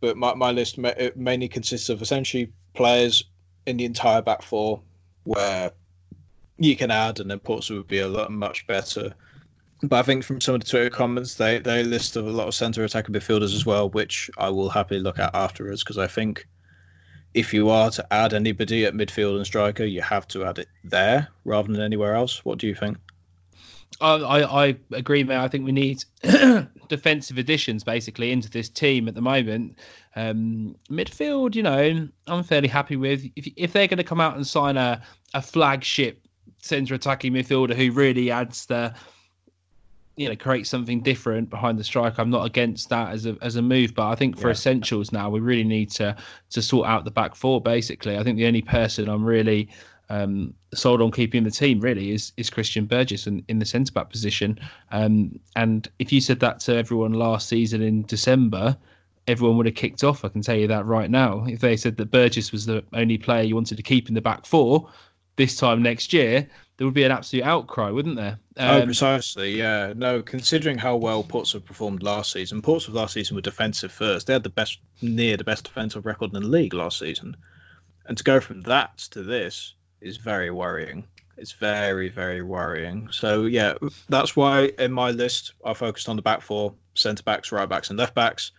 But 0.00 0.16
my, 0.16 0.34
my 0.34 0.52
list 0.52 0.78
mainly 0.78 1.48
consists 1.48 1.88
of 1.88 2.00
essentially 2.00 2.52
players 2.74 3.24
in 3.66 3.76
the 3.76 3.86
entire 3.86 4.22
back 4.22 4.42
four 4.42 4.82
where 5.24 5.72
you 6.58 6.76
can 6.76 6.92
add, 6.92 7.18
and 7.18 7.28
then 7.28 7.40
Portsmouth 7.40 7.78
would 7.78 7.88
be 7.88 7.98
a 7.98 8.08
lot 8.08 8.30
much 8.30 8.68
better. 8.68 9.14
But 9.82 9.98
I 9.98 10.02
think 10.02 10.24
from 10.24 10.40
some 10.40 10.54
of 10.54 10.60
the 10.60 10.66
Twitter 10.66 10.90
comments, 10.90 11.34
they 11.34 11.58
they 11.58 11.82
list 11.82 12.16
a 12.16 12.20
lot 12.20 12.48
of 12.48 12.54
centre 12.54 12.84
attacking 12.84 13.14
midfielders 13.14 13.54
as 13.54 13.64
well, 13.64 13.88
which 13.90 14.30
I 14.36 14.50
will 14.50 14.68
happily 14.68 15.00
look 15.00 15.18
at 15.18 15.34
afterwards 15.34 15.82
because 15.82 15.98
I 15.98 16.06
think 16.06 16.46
if 17.32 17.54
you 17.54 17.70
are 17.70 17.90
to 17.90 18.12
add 18.12 18.34
anybody 18.34 18.84
at 18.84 18.94
midfield 18.94 19.36
and 19.36 19.46
striker, 19.46 19.84
you 19.84 20.02
have 20.02 20.26
to 20.28 20.44
add 20.44 20.58
it 20.58 20.68
there 20.84 21.28
rather 21.44 21.72
than 21.72 21.80
anywhere 21.80 22.14
else. 22.14 22.44
What 22.44 22.58
do 22.58 22.66
you 22.66 22.74
think? 22.74 22.98
I, 24.00 24.14
I, 24.14 24.64
I 24.66 24.76
agree, 24.92 25.24
mate. 25.24 25.36
I 25.36 25.48
think 25.48 25.64
we 25.64 25.72
need 25.72 26.04
defensive 26.88 27.38
additions 27.38 27.84
basically 27.84 28.32
into 28.32 28.50
this 28.50 28.68
team 28.68 29.08
at 29.08 29.14
the 29.14 29.20
moment. 29.20 29.78
Um, 30.16 30.76
midfield, 30.90 31.54
you 31.54 31.62
know, 31.62 32.08
I'm 32.26 32.42
fairly 32.42 32.68
happy 32.68 32.96
with. 32.96 33.24
If, 33.36 33.48
if 33.56 33.72
they're 33.72 33.88
going 33.88 33.98
to 33.98 34.04
come 34.04 34.20
out 34.20 34.36
and 34.36 34.46
sign 34.46 34.76
a, 34.76 35.02
a 35.34 35.42
flagship 35.42 36.26
centre 36.62 36.94
attacking 36.94 37.32
midfielder 37.32 37.74
who 37.74 37.92
really 37.92 38.30
adds 38.30 38.66
the, 38.66 38.94
you 40.20 40.28
know, 40.28 40.36
create 40.36 40.66
something 40.66 41.00
different 41.00 41.48
behind 41.48 41.78
the 41.78 41.84
strike, 41.84 42.18
I'm 42.18 42.28
not 42.28 42.44
against 42.44 42.90
that 42.90 43.10
as 43.10 43.24
a 43.24 43.38
as 43.40 43.56
a 43.56 43.62
move. 43.62 43.94
But 43.94 44.08
I 44.08 44.14
think 44.14 44.36
for 44.36 44.48
Yeah. 44.48 44.52
essentials 44.52 45.12
now, 45.12 45.30
we 45.30 45.40
really 45.40 45.64
need 45.64 45.90
to 45.92 46.14
to 46.50 46.60
sort 46.60 46.86
out 46.86 47.06
the 47.06 47.10
back 47.10 47.34
four. 47.34 47.58
Basically, 47.62 48.18
I 48.18 48.22
think 48.22 48.36
the 48.36 48.46
only 48.46 48.60
person 48.60 49.08
I'm 49.08 49.24
really 49.24 49.70
um, 50.10 50.52
sold 50.74 51.00
on 51.00 51.10
keeping 51.10 51.42
the 51.42 51.50
team 51.50 51.80
really 51.80 52.10
is 52.10 52.32
is 52.36 52.50
Christian 52.50 52.84
Burgess 52.84 53.26
in, 53.26 53.42
in 53.48 53.58
the 53.60 53.64
centre 53.64 53.92
back 53.92 54.10
position. 54.10 54.58
Um, 54.90 55.40
and 55.56 55.88
if 55.98 56.12
you 56.12 56.20
said 56.20 56.40
that 56.40 56.60
to 56.60 56.76
everyone 56.76 57.14
last 57.14 57.48
season 57.48 57.80
in 57.80 58.02
December, 58.02 58.76
everyone 59.26 59.56
would 59.56 59.66
have 59.66 59.74
kicked 59.74 60.04
off. 60.04 60.22
I 60.22 60.28
can 60.28 60.42
tell 60.42 60.56
you 60.56 60.66
that 60.66 60.84
right 60.84 61.10
now. 61.10 61.46
If 61.46 61.60
they 61.60 61.78
said 61.78 61.96
that 61.96 62.10
Burgess 62.10 62.52
was 62.52 62.66
the 62.66 62.84
only 62.92 63.16
player 63.16 63.42
you 63.42 63.54
wanted 63.54 63.76
to 63.78 63.82
keep 63.82 64.10
in 64.10 64.14
the 64.14 64.20
back 64.20 64.44
four 64.44 64.90
this 65.36 65.56
time 65.56 65.82
next 65.82 66.12
year, 66.12 66.48
there 66.76 66.86
would 66.86 66.94
be 66.94 67.04
an 67.04 67.12
absolute 67.12 67.44
outcry, 67.44 67.90
wouldn't 67.90 68.16
there? 68.16 68.38
oh, 68.58 68.80
Um, 68.80 68.86
precisely. 68.86 69.56
Yeah. 69.56 69.92
No, 69.96 70.22
considering 70.22 70.78
how 70.78 70.96
well 70.96 71.22
Portsmouth 71.22 71.64
performed 71.64 72.02
last 72.02 72.32
season, 72.32 72.62
Portsmouth 72.62 72.96
last 72.96 73.14
season 73.14 73.34
were 73.36 73.42
defensive 73.42 73.92
first. 73.92 74.26
They 74.26 74.32
had 74.32 74.42
the 74.42 74.50
best, 74.50 74.78
near 75.02 75.36
the 75.36 75.44
best 75.44 75.64
defensive 75.64 76.06
record 76.06 76.34
in 76.34 76.42
the 76.42 76.48
league 76.48 76.74
last 76.74 76.98
season. 76.98 77.36
And 78.06 78.16
to 78.16 78.24
go 78.24 78.40
from 78.40 78.62
that 78.62 78.98
to 79.12 79.22
this 79.22 79.74
is 80.00 80.16
very 80.16 80.50
worrying. 80.50 81.04
It's 81.36 81.52
very, 81.52 82.08
very 82.08 82.42
worrying. 82.42 83.08
So, 83.12 83.44
yeah, 83.44 83.74
that's 84.08 84.36
why 84.36 84.72
in 84.78 84.92
my 84.92 85.10
list, 85.10 85.54
I 85.64 85.72
focused 85.74 86.08
on 86.08 86.16
the 86.16 86.22
back 86.22 86.42
four 86.42 86.74
centre 86.94 87.22
backs, 87.22 87.52
right 87.52 87.68
backs, 87.68 87.88
and 87.90 87.98
left 87.98 88.14
backs. 88.14 88.52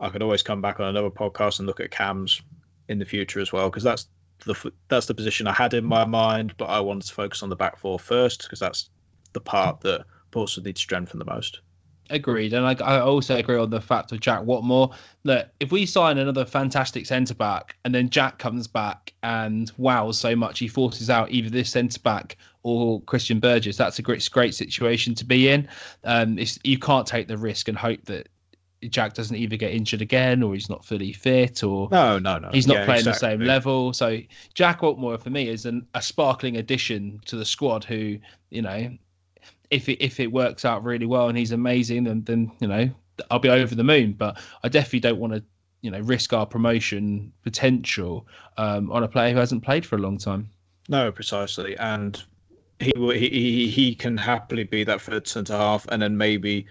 I 0.00 0.08
could 0.08 0.22
always 0.22 0.42
come 0.42 0.60
back 0.60 0.80
on 0.80 0.88
another 0.88 1.10
podcast 1.10 1.58
and 1.58 1.66
look 1.66 1.80
at 1.80 1.90
cams 1.90 2.42
in 2.88 2.98
the 2.98 3.04
future 3.04 3.40
as 3.40 3.52
well, 3.52 3.70
because 3.70 3.84
that's 3.84 4.08
the 4.44 4.72
that's 4.88 5.06
the 5.06 5.14
position 5.14 5.46
I 5.46 5.52
had 5.52 5.74
in 5.74 5.84
my 5.84 6.04
mind, 6.04 6.54
but 6.56 6.66
I 6.66 6.80
wanted 6.80 7.06
to 7.08 7.14
focus 7.14 7.42
on 7.42 7.48
the 7.48 7.56
back 7.56 7.78
four 7.78 7.98
first 7.98 8.42
because 8.42 8.60
that's 8.60 8.90
the 9.32 9.40
part 9.40 9.80
that 9.82 10.04
Portsmouth 10.30 10.66
need 10.66 10.76
to 10.76 10.82
strengthen 10.82 11.18
the 11.18 11.24
most. 11.24 11.60
Agreed, 12.10 12.52
and 12.52 12.66
I, 12.66 12.74
I 12.84 13.00
also 13.00 13.36
agree 13.36 13.56
on 13.56 13.70
the 13.70 13.80
fact 13.80 14.12
of 14.12 14.20
Jack 14.20 14.40
Whatmough 14.40 14.94
that 15.24 15.54
if 15.60 15.72
we 15.72 15.86
sign 15.86 16.18
another 16.18 16.44
fantastic 16.44 17.06
centre 17.06 17.34
back 17.34 17.76
and 17.84 17.94
then 17.94 18.10
Jack 18.10 18.38
comes 18.38 18.66
back 18.66 19.14
and 19.22 19.72
wows 19.78 20.18
so 20.18 20.36
much 20.36 20.58
he 20.58 20.68
forces 20.68 21.08
out 21.08 21.30
either 21.30 21.48
this 21.48 21.70
centre 21.70 22.00
back 22.00 22.36
or 22.64 23.00
Christian 23.02 23.40
Burgess, 23.40 23.76
that's 23.76 23.98
a 23.98 24.02
great 24.02 24.28
great 24.30 24.54
situation 24.54 25.14
to 25.14 25.24
be 25.24 25.48
in. 25.48 25.66
Um, 26.04 26.38
you 26.64 26.78
can't 26.78 27.06
take 27.06 27.28
the 27.28 27.38
risk 27.38 27.68
and 27.68 27.78
hope 27.78 28.04
that 28.04 28.28
Jack 28.88 29.14
doesn't 29.14 29.36
either 29.36 29.56
get 29.56 29.72
injured 29.72 30.02
again 30.02 30.42
or 30.42 30.54
he's 30.54 30.68
not 30.68 30.84
fully 30.84 31.12
fit 31.12 31.62
or 31.62 31.88
No, 31.90 32.18
no, 32.18 32.38
no. 32.38 32.48
He's 32.50 32.66
not 32.66 32.78
Yeah, 32.78 32.84
playing 32.86 33.04
the 33.04 33.12
same 33.12 33.40
level. 33.40 33.92
So 33.92 34.18
Jack 34.54 34.80
Whatmough 34.80 35.20
for 35.22 35.30
me 35.30 35.48
is 35.48 35.66
an, 35.66 35.86
a 35.94 36.02
sparkling 36.02 36.56
addition 36.56 37.20
to 37.26 37.36
the 37.36 37.44
squad. 37.44 37.84
Who 37.84 38.18
you 38.50 38.62
know, 38.62 38.90
if 39.70 39.88
it 39.88 40.02
if 40.04 40.18
it 40.20 40.32
works 40.32 40.64
out 40.64 40.82
really 40.84 41.06
well 41.06 41.28
and 41.28 41.38
he's 41.38 41.52
amazing, 41.52 42.04
then 42.04 42.22
then 42.24 42.50
you 42.60 42.68
know 42.68 42.90
I'll 43.30 43.38
be 43.38 43.48
over 43.50 43.74
the 43.74 43.84
moon. 43.84 44.12
But 44.12 44.40
I 44.64 44.68
definitely 44.68 45.00
don't 45.00 45.18
want 45.18 45.34
to 45.34 45.42
you 45.82 45.90
know 45.90 46.00
risk 46.00 46.32
our 46.32 46.46
promotion 46.46 47.32
potential 47.42 48.26
um, 48.56 48.90
on 48.90 49.02
a 49.02 49.08
player 49.08 49.32
who 49.32 49.38
hasn't 49.38 49.62
played 49.62 49.84
for 49.86 49.96
a 49.96 50.00
long 50.00 50.18
time. 50.18 50.48
No, 50.88 51.12
precisely, 51.12 51.76
and 51.78 52.22
he 52.80 52.92
will- 52.96 53.10
he 53.10 53.28
he, 53.28 53.68
he 53.68 53.94
can 53.94 54.16
happily 54.16 54.64
be 54.64 54.82
that 54.84 55.00
third 55.00 55.28
centre 55.28 55.56
half, 55.56 55.86
and 55.90 56.02
then 56.02 56.16
maybe 56.16 56.66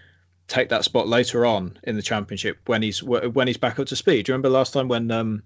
take 0.51 0.67
that 0.69 0.83
spot 0.83 1.07
later 1.07 1.45
on 1.45 1.77
in 1.83 1.95
the 1.95 2.01
championship 2.01 2.57
when 2.65 2.81
he's 2.81 3.01
when 3.01 3.47
he's 3.47 3.57
back 3.57 3.79
up 3.79 3.87
to 3.87 3.95
speed. 3.95 4.25
Do 4.25 4.31
you 4.31 4.33
remember 4.33 4.49
last 4.49 4.73
time 4.73 4.87
when 4.89 5.09
um 5.09 5.41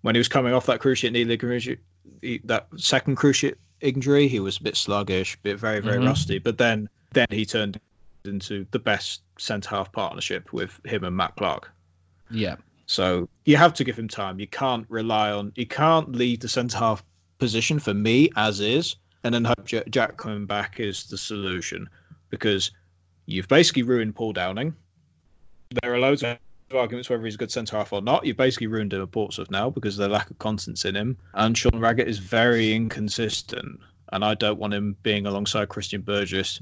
when 0.00 0.14
he 0.14 0.18
was 0.18 0.28
coming 0.28 0.54
off 0.54 0.66
that 0.66 0.80
cruciate 0.80 1.12
knee 1.12 1.24
ligament, 1.24 1.78
that 2.44 2.66
second 2.76 3.16
cruciate 3.16 3.56
injury, 3.82 4.26
he 4.26 4.40
was 4.40 4.56
a 4.56 4.62
bit 4.62 4.76
sluggish, 4.76 5.34
a 5.34 5.38
bit 5.42 5.58
very 5.58 5.80
very 5.80 5.98
Mhm. 5.98 6.06
rusty, 6.06 6.38
but 6.38 6.56
then 6.56 6.88
then 7.12 7.26
he 7.30 7.44
turned 7.44 7.78
into 8.24 8.66
the 8.70 8.78
best 8.78 9.20
centre 9.38 9.68
half 9.70 9.92
partnership 9.92 10.52
with 10.52 10.80
him 10.84 11.04
and 11.04 11.16
Matt 11.16 11.36
Clark. 11.36 11.70
Yeah, 12.30 12.56
So 12.86 13.28
you 13.44 13.56
have 13.56 13.74
to 13.74 13.84
give 13.84 13.98
him 13.98 14.08
time. 14.08 14.40
You 14.40 14.46
can't 14.46 14.86
rely 14.88 15.30
on. 15.30 15.52
You 15.56 15.66
can't 15.66 16.10
leave 16.12 16.40
the 16.40 16.48
centre 16.48 16.78
half 16.78 17.04
position 17.38 17.78
for 17.78 17.94
me 17.94 18.30
as 18.36 18.60
is, 18.60 18.96
and 19.22 19.34
then 19.34 19.44
hope 19.44 19.66
Jack 19.90 20.16
coming 20.16 20.46
back 20.46 20.80
is 20.80 21.04
the 21.04 21.18
solution, 21.18 21.88
because 22.30 22.70
you've 23.26 23.48
basically 23.48 23.82
ruined 23.82 24.14
Paul 24.14 24.32
Downing. 24.32 24.74
There 25.82 25.94
are 25.94 25.98
loads 25.98 26.22
of 26.22 26.38
arguments 26.74 27.10
whether 27.10 27.24
he's 27.24 27.34
a 27.34 27.38
good 27.38 27.52
centre 27.52 27.76
half 27.76 27.92
or 27.92 28.00
not. 28.00 28.24
You've 28.24 28.36
basically 28.36 28.66
ruined 28.68 28.92
him 28.92 29.02
at 29.02 29.10
Portsmouth 29.10 29.50
now 29.50 29.70
because 29.70 29.98
of 29.98 30.08
the 30.08 30.14
lack 30.14 30.30
of 30.30 30.38
constants 30.38 30.84
in 30.84 30.96
him, 30.96 31.16
and 31.34 31.56
Sean 31.56 31.78
Raggett 31.78 32.08
is 32.08 32.18
very 32.18 32.72
inconsistent, 32.72 33.80
and 34.12 34.24
I 34.24 34.34
don't 34.34 34.58
want 34.58 34.74
him 34.74 34.96
being 35.02 35.26
alongside 35.26 35.68
Christian 35.68 36.00
Burgess. 36.00 36.60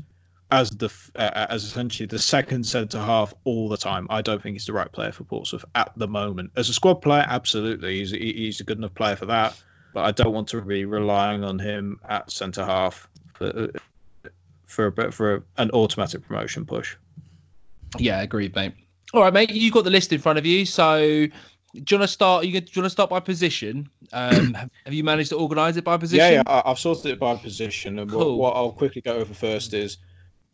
As 0.51 0.71
the 0.71 0.93
uh, 1.17 1.47
as 1.49 1.65
essentially 1.65 2.07
the 2.07 2.19
second 2.19 2.65
centre 2.65 3.01
half 3.01 3.35
all 3.45 3.69
the 3.69 3.79
time, 3.79 4.07
I 4.11 4.23
don't 4.23 4.43
think 4.43 4.55
he's 4.55 4.67
the 4.67 4.73
right 4.73 4.93
player 4.93 5.11
for 5.11 5.25
Portsmouth 5.25 5.65
at 5.75 5.91
the 5.97 6.07
moment. 6.07 6.53
As 6.57 6.69
a 6.69 6.75
squad 6.75 6.97
player, 6.97 7.25
absolutely, 7.27 7.99
he's 7.99 8.11
he's 8.11 8.61
a 8.61 8.65
good 8.65 8.79
enough 8.79 8.95
player 8.95 9.17
for 9.17 9.27
that. 9.27 9.61
But 9.95 10.05
I 10.05 10.11
don't 10.11 10.33
want 10.33 10.49
to 10.49 10.61
be 10.61 10.85
relying 10.85 11.45
on 11.45 11.59
him 11.59 11.99
at 12.09 12.31
centre 12.31 12.65
half 12.65 13.09
for 13.33 13.71
for 14.75 14.87
a, 14.87 14.93
bit- 14.93 15.15
for 15.15 15.35
a, 15.37 15.43
an 15.59 15.71
automatic 15.71 16.27
promotion 16.27 16.65
push. 16.67 16.97
yeah, 17.99 18.21
agreed, 18.23 18.55
mate. 18.55 18.75
All 19.13 19.23
right, 19.23 19.33
mate. 19.33 19.51
You've 19.51 19.73
got 19.75 19.85
the 19.85 19.91
list 19.91 20.13
in 20.13 20.19
front 20.21 20.39
of 20.39 20.45
you, 20.47 20.67
so 20.67 20.99
do 20.99 21.31
you 21.75 21.99
want 21.99 22.03
to 22.03 22.09
start? 22.09 22.45
You 22.45 22.61
do 22.61 22.71
you 22.73 22.83
want 22.83 22.87
to 22.87 22.91
start 22.91 23.11
by 23.11 23.21
position? 23.21 23.89
Um, 24.13 24.55
have, 24.55 24.71
have 24.85 24.95
you 24.95 25.05
managed 25.05 25.31
to 25.31 25.37
organise 25.37 25.77
it 25.77 25.85
by 25.85 25.97
position? 25.97 26.25
Yeah, 26.25 26.31
yeah, 26.31 26.43
I, 26.47 26.71
I've 26.71 26.79
sorted 26.79 27.07
it 27.13 27.21
by 27.21 27.37
position, 27.37 27.99
and 28.01 28.11
Cool. 28.11 28.39
what, 28.39 28.51
what 28.53 28.57
I'll 28.57 28.73
quickly 28.73 29.01
go 29.03 29.15
over 29.17 29.33
first 29.33 29.73
is 29.75 29.99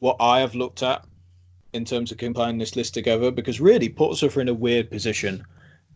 what 0.01 0.17
I 0.21 0.41
have 0.41 0.55
looked 0.55 0.83
at 0.83 1.05
in 1.73 1.85
terms 1.85 2.11
of 2.13 2.19
compiling 2.19 2.59
this 2.59 2.77
list 2.77 2.93
together. 2.95 3.31
Because 3.31 3.61
really, 3.61 3.89
Portsmouth 3.89 4.37
are 4.37 4.41
in 4.43 4.49
a 4.49 4.55
weird 4.55 4.91
position. 4.91 5.43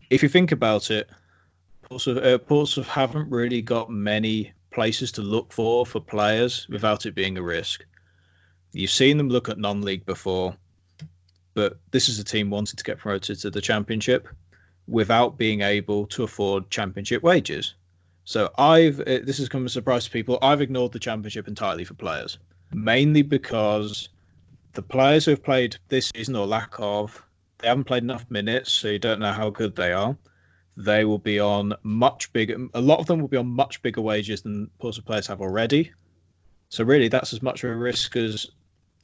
If 0.09 0.23
you 0.23 0.29
think 0.29 0.51
about 0.51 0.89
it, 0.89 1.07
Portsmouth, 1.83 2.23
uh, 2.23 2.37
Portsmouth 2.39 2.87
haven't 2.87 3.29
really 3.29 3.61
got 3.61 3.91
many 3.91 4.51
places 4.71 5.11
to 5.11 5.21
look 5.21 5.53
for 5.53 5.85
for 5.85 5.99
players 5.99 6.67
without 6.69 7.05
it 7.05 7.13
being 7.13 7.37
a 7.37 7.43
risk. 7.43 7.85
You've 8.75 8.91
seen 8.91 9.17
them 9.17 9.29
look 9.29 9.47
at 9.47 9.57
non-league 9.57 10.05
before, 10.05 10.53
but 11.53 11.77
this 11.91 12.09
is 12.09 12.19
a 12.19 12.25
team 12.25 12.49
wanting 12.49 12.75
to 12.75 12.83
get 12.83 12.97
promoted 12.97 13.39
to 13.39 13.49
the 13.49 13.61
championship 13.61 14.27
without 14.85 15.37
being 15.37 15.61
able 15.61 16.05
to 16.07 16.23
afford 16.23 16.69
championship 16.69 17.23
wages. 17.23 17.75
So 18.25 18.51
I've 18.57 18.99
uh, 18.99 19.19
this 19.23 19.37
has 19.37 19.47
come 19.47 19.63
as 19.63 19.71
a 19.71 19.75
surprise 19.75 20.03
to 20.03 20.11
people. 20.11 20.37
I've 20.41 20.59
ignored 20.59 20.91
the 20.91 20.99
championship 20.99 21.47
entirely 21.47 21.85
for 21.85 21.93
players, 21.93 22.37
mainly 22.73 23.21
because 23.21 24.09
the 24.73 24.81
players 24.81 25.23
who 25.23 25.31
have 25.31 25.43
played 25.43 25.77
this 25.87 26.11
season 26.13 26.35
or 26.35 26.45
lack 26.45 26.73
of, 26.77 27.23
they 27.59 27.69
haven't 27.69 27.85
played 27.85 28.03
enough 28.03 28.29
minutes, 28.29 28.73
so 28.73 28.89
you 28.89 28.99
don't 28.99 29.21
know 29.21 29.31
how 29.31 29.49
good 29.51 29.77
they 29.77 29.93
are. 29.93 30.17
They 30.75 31.05
will 31.05 31.19
be 31.19 31.39
on 31.39 31.73
much 31.83 32.33
bigger. 32.33 32.57
A 32.73 32.81
lot 32.81 32.99
of 32.99 33.05
them 33.05 33.21
will 33.21 33.29
be 33.29 33.37
on 33.37 33.47
much 33.47 33.81
bigger 33.81 34.01
wages 34.01 34.41
than 34.41 34.69
Portsmouth 34.79 35.05
players 35.05 35.27
have 35.27 35.39
already. 35.39 35.93
So 36.67 36.83
really, 36.83 37.07
that's 37.07 37.31
as 37.31 37.41
much 37.41 37.63
of 37.63 37.69
a 37.69 37.75
risk 37.75 38.17
as 38.17 38.51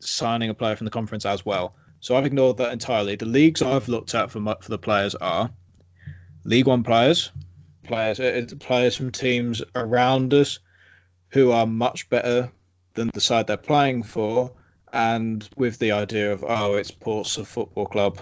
signing 0.01 0.49
a 0.49 0.53
player 0.53 0.75
from 0.75 0.85
the 0.85 0.91
conference 0.91 1.25
as 1.25 1.45
well. 1.45 1.75
So 1.99 2.15
I've 2.15 2.25
ignored 2.25 2.57
that 2.57 2.73
entirely. 2.73 3.15
The 3.15 3.25
leagues 3.25 3.61
I've 3.61 3.87
looked 3.87 4.15
at 4.15 4.31
for 4.31 4.39
for 4.39 4.69
the 4.69 4.77
players 4.77 5.13
are 5.15 5.51
League 6.43 6.65
One 6.65 6.83
players, 6.83 7.31
players 7.83 8.19
uh, 8.19 8.45
players 8.59 8.95
from 8.95 9.11
teams 9.11 9.61
around 9.75 10.33
us 10.33 10.59
who 11.29 11.51
are 11.51 11.67
much 11.67 12.09
better 12.09 12.51
than 12.95 13.11
the 13.13 13.21
side 13.21 13.47
they're 13.47 13.57
playing 13.57 14.03
for, 14.03 14.51
and 14.93 15.47
with 15.55 15.77
the 15.79 15.91
idea 15.91 16.31
of 16.31 16.43
oh, 16.47 16.75
it's 16.75 16.91
Portsmouth 16.91 17.47
Football 17.47 17.85
Club, 17.85 18.19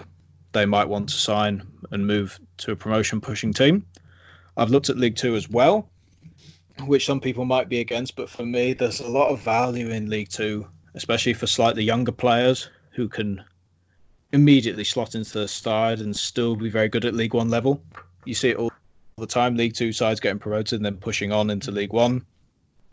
they 0.52 0.66
might 0.66 0.88
want 0.88 1.08
to 1.08 1.14
sign 1.14 1.66
and 1.90 2.06
move 2.06 2.38
to 2.58 2.72
a 2.72 2.76
promotion 2.76 3.20
pushing 3.20 3.52
team. 3.52 3.86
I've 4.56 4.70
looked 4.70 4.90
at 4.90 4.98
League 4.98 5.16
Two 5.16 5.34
as 5.34 5.48
well, 5.48 5.88
which 6.84 7.06
some 7.06 7.20
people 7.20 7.46
might 7.46 7.70
be 7.70 7.80
against, 7.80 8.16
but 8.16 8.28
for 8.28 8.44
me, 8.44 8.74
there's 8.74 9.00
a 9.00 9.08
lot 9.08 9.30
of 9.30 9.40
value 9.40 9.88
in 9.88 10.10
League 10.10 10.28
Two, 10.28 10.68
especially 10.94 11.34
for 11.34 11.46
slightly 11.46 11.84
younger 11.84 12.12
players 12.12 12.70
who 12.92 13.08
can 13.08 13.42
immediately 14.32 14.84
slot 14.84 15.14
into 15.14 15.38
the 15.40 15.48
side 15.48 16.00
and 16.00 16.14
still 16.14 16.54
be 16.56 16.70
very 16.70 16.88
good 16.88 17.04
at 17.04 17.14
League 17.14 17.34
One 17.34 17.48
level. 17.48 17.82
You 18.24 18.34
see 18.34 18.50
it 18.50 18.56
all 18.56 18.70
the 19.18 19.26
time. 19.26 19.56
League 19.56 19.74
Two 19.74 19.92
sides 19.92 20.20
getting 20.20 20.38
promoted 20.38 20.74
and 20.78 20.84
then 20.84 20.96
pushing 20.96 21.32
on 21.32 21.50
into 21.50 21.70
League 21.70 21.92
One, 21.92 22.24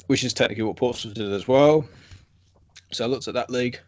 which 0.07 0.23
is 0.23 0.33
technically 0.33 0.63
what 0.63 0.77
Portsmouth 0.77 1.13
did 1.15 1.31
as 1.31 1.47
well. 1.47 1.87
So 2.91 3.03
I 3.03 3.07
looked 3.07 3.27
at 3.27 3.33
that 3.33 3.49
league. 3.49 3.79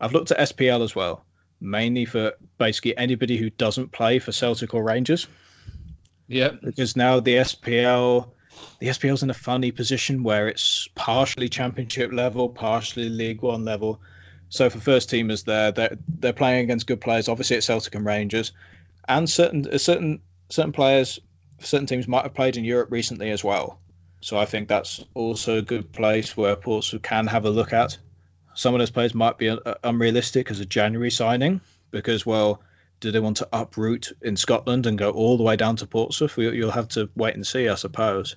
I've 0.00 0.12
looked 0.12 0.30
at 0.30 0.38
SPL 0.38 0.82
as 0.82 0.94
well, 0.94 1.24
mainly 1.60 2.04
for 2.04 2.32
basically 2.58 2.96
anybody 2.96 3.36
who 3.36 3.50
doesn't 3.50 3.92
play 3.92 4.18
for 4.18 4.32
Celtic 4.32 4.74
or 4.74 4.82
Rangers 4.84 5.26
Yeah. 6.28 6.52
because 6.62 6.96
now 6.96 7.20
the 7.20 7.36
SPL 7.36 8.30
the 8.78 8.88
SPL's 8.88 9.22
in 9.22 9.30
a 9.30 9.34
funny 9.34 9.70
position 9.70 10.22
where 10.22 10.48
it's 10.48 10.88
partially 10.94 11.48
championship 11.48 12.12
level, 12.12 12.48
partially 12.48 13.08
League 13.08 13.42
One 13.42 13.64
level. 13.64 14.00
So 14.48 14.70
for 14.70 14.78
first 14.78 15.10
teamers 15.10 15.44
there, 15.44 15.72
they're 15.72 15.98
they're 16.20 16.32
playing 16.32 16.64
against 16.64 16.86
good 16.86 17.00
players, 17.00 17.28
obviously 17.28 17.56
at 17.56 17.64
Celtic 17.64 17.94
and 17.94 18.06
Rangers, 18.06 18.52
and 19.08 19.28
certain 19.28 19.66
uh, 19.68 19.78
certain 19.78 20.20
certain 20.48 20.72
players, 20.72 21.20
certain 21.60 21.86
teams 21.86 22.08
might 22.08 22.22
have 22.22 22.34
played 22.34 22.56
in 22.56 22.64
Europe 22.64 22.90
recently 22.90 23.30
as 23.30 23.44
well. 23.44 23.78
So 24.20 24.38
I 24.38 24.46
think 24.46 24.68
that's 24.68 25.04
also 25.14 25.58
a 25.58 25.62
good 25.62 25.92
place 25.92 26.36
where 26.36 26.56
Portsmouth 26.56 27.02
can 27.02 27.26
have 27.26 27.44
a 27.44 27.50
look 27.50 27.72
at. 27.72 27.96
Some 28.54 28.74
of 28.74 28.80
those 28.80 28.90
players 28.90 29.14
might 29.14 29.38
be 29.38 29.48
uh, 29.50 29.58
unrealistic 29.84 30.50
as 30.50 30.58
a 30.58 30.66
January 30.66 31.10
signing 31.10 31.60
because, 31.92 32.26
well, 32.26 32.60
do 33.00 33.10
they 33.10 33.20
want 33.20 33.36
to 33.38 33.48
uproot 33.52 34.12
in 34.22 34.36
Scotland 34.36 34.86
and 34.86 34.98
go 34.98 35.10
all 35.10 35.36
the 35.36 35.42
way 35.42 35.56
down 35.56 35.76
to 35.76 35.86
Portsmouth? 35.86 36.36
We, 36.36 36.50
you'll 36.50 36.70
have 36.70 36.88
to 36.88 37.08
wait 37.16 37.34
and 37.34 37.46
see, 37.46 37.68
I 37.68 37.74
suppose. 37.74 38.36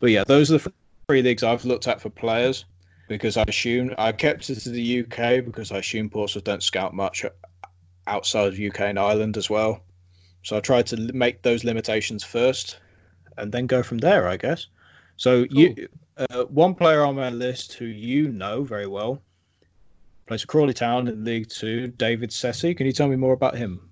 But 0.00 0.10
yeah, 0.10 0.24
those 0.24 0.50
are 0.50 0.58
the 0.58 0.72
three 1.08 1.22
leagues 1.22 1.42
I've 1.42 1.64
looked 1.64 1.88
at 1.88 2.00
for 2.00 2.10
players 2.10 2.64
because 3.08 3.36
I 3.36 3.44
assume 3.48 3.94
I 3.98 4.12
kept 4.12 4.48
it 4.50 4.56
to 4.60 4.70
the 4.70 5.00
UK 5.00 5.44
because 5.44 5.72
I 5.72 5.78
assume 5.78 6.10
Portsmouth 6.10 6.44
don't 6.44 6.62
scout 6.62 6.94
much 6.94 7.24
outside 8.06 8.48
of 8.48 8.58
UK 8.58 8.80
and 8.80 8.98
Ireland 8.98 9.36
as 9.36 9.48
well. 9.48 9.82
So 10.42 10.56
I 10.56 10.60
tried 10.60 10.86
to 10.88 10.96
make 11.12 11.42
those 11.42 11.64
limitations 11.64 12.24
first 12.24 12.78
and 13.38 13.52
then 13.52 13.66
go 13.66 13.82
from 13.82 13.98
there, 13.98 14.28
I 14.28 14.36
guess. 14.36 14.66
So 15.16 15.46
you, 15.50 15.88
uh, 16.16 16.44
one 16.44 16.74
player 16.74 17.04
on 17.04 17.14
my 17.14 17.30
list 17.30 17.74
who 17.74 17.84
you 17.84 18.28
know 18.28 18.64
very 18.64 18.86
well 18.86 19.22
plays 20.26 20.42
for 20.42 20.48
Crawley 20.48 20.74
Town 20.74 21.08
in 21.08 21.24
League 21.24 21.48
Two, 21.48 21.88
David 21.88 22.30
Sesay. 22.30 22.76
Can 22.76 22.86
you 22.86 22.92
tell 22.92 23.08
me 23.08 23.16
more 23.16 23.32
about 23.32 23.56
him? 23.56 23.88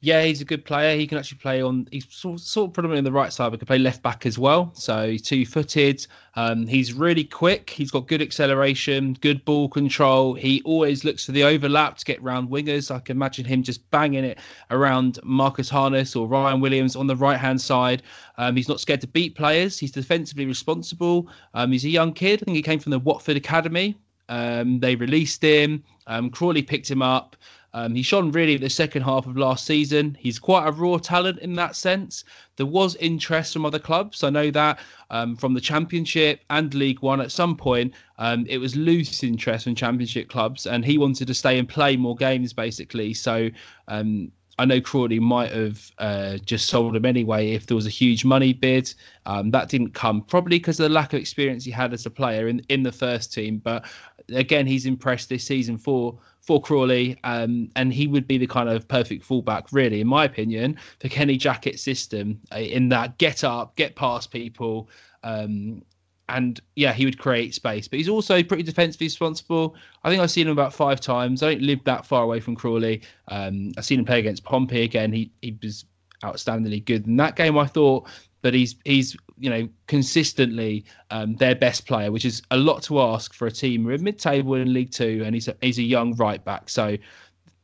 Yeah, 0.00 0.22
he's 0.22 0.40
a 0.40 0.44
good 0.44 0.64
player. 0.64 0.96
He 0.96 1.08
can 1.08 1.18
actually 1.18 1.38
play 1.38 1.60
on. 1.60 1.88
He's 1.90 2.06
sort, 2.08 2.40
of 2.40 2.72
predominantly 2.72 2.98
on 2.98 3.04
the 3.04 3.10
right 3.10 3.32
side, 3.32 3.50
but 3.50 3.58
can 3.58 3.66
play 3.66 3.78
left 3.78 4.00
back 4.00 4.26
as 4.26 4.38
well. 4.38 4.70
So 4.74 5.10
he's 5.10 5.22
two-footed. 5.22 6.06
Um, 6.36 6.68
he's 6.68 6.92
really 6.92 7.24
quick. 7.24 7.70
He's 7.70 7.90
got 7.90 8.06
good 8.06 8.22
acceleration, 8.22 9.14
good 9.14 9.44
ball 9.44 9.68
control. 9.68 10.34
He 10.34 10.62
always 10.62 11.02
looks 11.02 11.24
for 11.24 11.32
the 11.32 11.42
overlap 11.42 11.98
to 11.98 12.04
get 12.04 12.22
round 12.22 12.48
wingers. 12.48 12.94
I 12.94 13.00
can 13.00 13.16
imagine 13.16 13.44
him 13.44 13.64
just 13.64 13.90
banging 13.90 14.22
it 14.22 14.38
around 14.70 15.18
Marcus 15.24 15.68
Harness 15.68 16.14
or 16.14 16.28
Ryan 16.28 16.60
Williams 16.60 16.94
on 16.94 17.08
the 17.08 17.16
right-hand 17.16 17.60
side. 17.60 18.04
Um, 18.36 18.54
he's 18.54 18.68
not 18.68 18.78
scared 18.78 19.00
to 19.00 19.08
beat 19.08 19.34
players. 19.34 19.80
He's 19.80 19.90
defensively 19.90 20.46
responsible. 20.46 21.28
Um, 21.54 21.72
he's 21.72 21.84
a 21.84 21.90
young 21.90 22.12
kid. 22.12 22.40
I 22.40 22.44
think 22.44 22.54
he 22.54 22.62
came 22.62 22.78
from 22.78 22.90
the 22.90 23.00
Watford 23.00 23.36
Academy. 23.36 23.98
Um, 24.28 24.78
they 24.78 24.94
released 24.94 25.42
him. 25.42 25.82
Um, 26.06 26.30
Crawley 26.30 26.62
picked 26.62 26.90
him 26.90 27.02
up. 27.02 27.34
Um, 27.74 27.94
he 27.94 28.02
shone 28.02 28.32
really 28.32 28.54
in 28.54 28.60
the 28.60 28.70
second 28.70 29.02
half 29.02 29.26
of 29.26 29.36
last 29.36 29.66
season. 29.66 30.16
He's 30.18 30.38
quite 30.38 30.66
a 30.66 30.72
raw 30.72 30.98
talent 30.98 31.38
in 31.40 31.54
that 31.54 31.76
sense. 31.76 32.24
There 32.56 32.66
was 32.66 32.96
interest 32.96 33.52
from 33.52 33.66
other 33.66 33.78
clubs. 33.78 34.24
I 34.24 34.30
know 34.30 34.50
that 34.50 34.80
um, 35.10 35.36
from 35.36 35.54
the 35.54 35.60
Championship 35.60 36.40
and 36.50 36.72
League 36.74 37.00
One 37.00 37.20
at 37.20 37.30
some 37.30 37.56
point, 37.56 37.94
um, 38.18 38.46
it 38.48 38.58
was 38.58 38.74
loose 38.74 39.22
interest 39.22 39.64
from 39.64 39.74
Championship 39.74 40.28
clubs, 40.28 40.66
and 40.66 40.84
he 40.84 40.98
wanted 40.98 41.26
to 41.28 41.34
stay 41.34 41.58
and 41.58 41.68
play 41.68 41.96
more 41.96 42.16
games 42.16 42.52
basically. 42.52 43.14
So 43.14 43.50
um, 43.86 44.32
I 44.58 44.64
know 44.64 44.80
Crawley 44.80 45.20
might 45.20 45.52
have 45.52 45.92
uh, 45.98 46.38
just 46.38 46.66
sold 46.66 46.96
him 46.96 47.04
anyway 47.04 47.52
if 47.52 47.66
there 47.66 47.76
was 47.76 47.86
a 47.86 47.90
huge 47.90 48.24
money 48.24 48.52
bid. 48.52 48.92
Um, 49.24 49.52
that 49.52 49.68
didn't 49.68 49.94
come 49.94 50.22
probably 50.22 50.58
because 50.58 50.80
of 50.80 50.84
the 50.84 50.94
lack 50.94 51.12
of 51.12 51.20
experience 51.20 51.64
he 51.64 51.70
had 51.70 51.92
as 51.92 52.06
a 52.06 52.10
player 52.10 52.48
in, 52.48 52.60
in 52.68 52.82
the 52.82 52.90
first 52.90 53.32
team. 53.32 53.58
But 53.58 53.84
again, 54.30 54.66
he's 54.66 54.86
impressed 54.86 55.28
this 55.28 55.44
season 55.44 55.78
for 55.78 56.18
for 56.48 56.62
Crawley, 56.62 57.18
um, 57.24 57.70
and 57.76 57.92
he 57.92 58.06
would 58.06 58.26
be 58.26 58.38
the 58.38 58.46
kind 58.46 58.70
of 58.70 58.88
perfect 58.88 59.22
fullback, 59.22 59.70
really, 59.70 60.00
in 60.00 60.06
my 60.06 60.24
opinion, 60.24 60.78
for 60.98 61.08
Kenny 61.08 61.36
Jackett's 61.36 61.82
system. 61.82 62.40
uh, 62.50 62.56
In 62.56 62.88
that 62.88 63.18
get 63.18 63.44
up, 63.44 63.76
get 63.76 63.94
past 63.96 64.30
people, 64.30 64.88
um, 65.22 65.82
and 66.30 66.58
yeah, 66.74 66.94
he 66.94 67.04
would 67.04 67.18
create 67.18 67.54
space. 67.54 67.86
But 67.86 67.98
he's 67.98 68.08
also 68.08 68.42
pretty 68.42 68.62
defensively 68.62 69.08
responsible. 69.08 69.76
I 70.04 70.08
think 70.08 70.22
I've 70.22 70.30
seen 70.30 70.46
him 70.46 70.52
about 70.54 70.72
five 70.72 71.02
times. 71.02 71.42
I 71.42 71.50
don't 71.52 71.62
live 71.64 71.84
that 71.84 72.06
far 72.06 72.22
away 72.22 72.40
from 72.40 72.56
Crawley. 72.56 73.02
Um, 73.28 73.72
I've 73.76 73.84
seen 73.84 73.98
him 73.98 74.06
play 74.06 74.18
against 74.18 74.42
Pompey 74.42 74.84
again. 74.84 75.12
He 75.12 75.30
he 75.42 75.54
was 75.62 75.84
outstandingly 76.24 76.82
good 76.82 77.06
in 77.06 77.16
that 77.18 77.36
game. 77.36 77.58
I 77.58 77.66
thought, 77.66 78.08
but 78.42 78.54
he's 78.54 78.76
he's 78.84 79.16
you 79.38 79.50
know 79.50 79.68
consistently 79.86 80.84
um, 81.10 81.36
their 81.36 81.54
best 81.54 81.86
player, 81.86 82.12
which 82.12 82.24
is 82.24 82.42
a 82.50 82.56
lot 82.56 82.82
to 82.84 83.00
ask 83.00 83.34
for 83.34 83.46
a 83.46 83.50
team 83.50 83.84
who 83.84 83.90
are 83.90 83.98
mid-table 83.98 84.54
in 84.54 84.72
League 84.72 84.90
Two, 84.90 85.22
and 85.24 85.34
he's 85.34 85.48
a, 85.48 85.56
he's 85.60 85.78
a 85.78 85.82
young 85.82 86.14
right 86.16 86.44
back. 86.44 86.68
So 86.68 86.96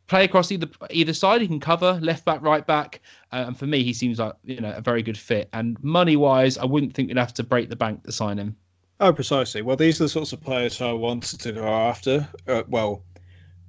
play 0.06 0.24
across 0.24 0.50
either 0.52 0.68
either 0.90 1.14
side. 1.14 1.40
He 1.40 1.46
can 1.46 1.60
cover 1.60 1.98
left 2.02 2.24
back, 2.24 2.42
right 2.42 2.66
back, 2.66 3.00
uh, 3.32 3.44
and 3.46 3.56
for 3.56 3.66
me, 3.66 3.82
he 3.82 3.92
seems 3.92 4.18
like 4.18 4.34
you 4.44 4.60
know 4.60 4.72
a 4.72 4.80
very 4.80 5.02
good 5.02 5.18
fit. 5.18 5.48
And 5.52 5.82
money 5.82 6.16
wise, 6.16 6.58
I 6.58 6.64
wouldn't 6.64 6.94
think 6.94 7.08
we'd 7.08 7.16
have 7.16 7.34
to 7.34 7.44
break 7.44 7.68
the 7.68 7.76
bank 7.76 8.04
to 8.04 8.12
sign 8.12 8.38
him. 8.38 8.56
Oh, 9.00 9.12
precisely. 9.12 9.62
Well, 9.62 9.76
these 9.76 10.00
are 10.00 10.04
the 10.04 10.08
sorts 10.08 10.32
of 10.32 10.40
players 10.40 10.80
I 10.80 10.92
wanted 10.92 11.40
to 11.40 11.52
go 11.52 11.66
after. 11.66 12.28
Uh, 12.46 12.62
well, 12.68 13.02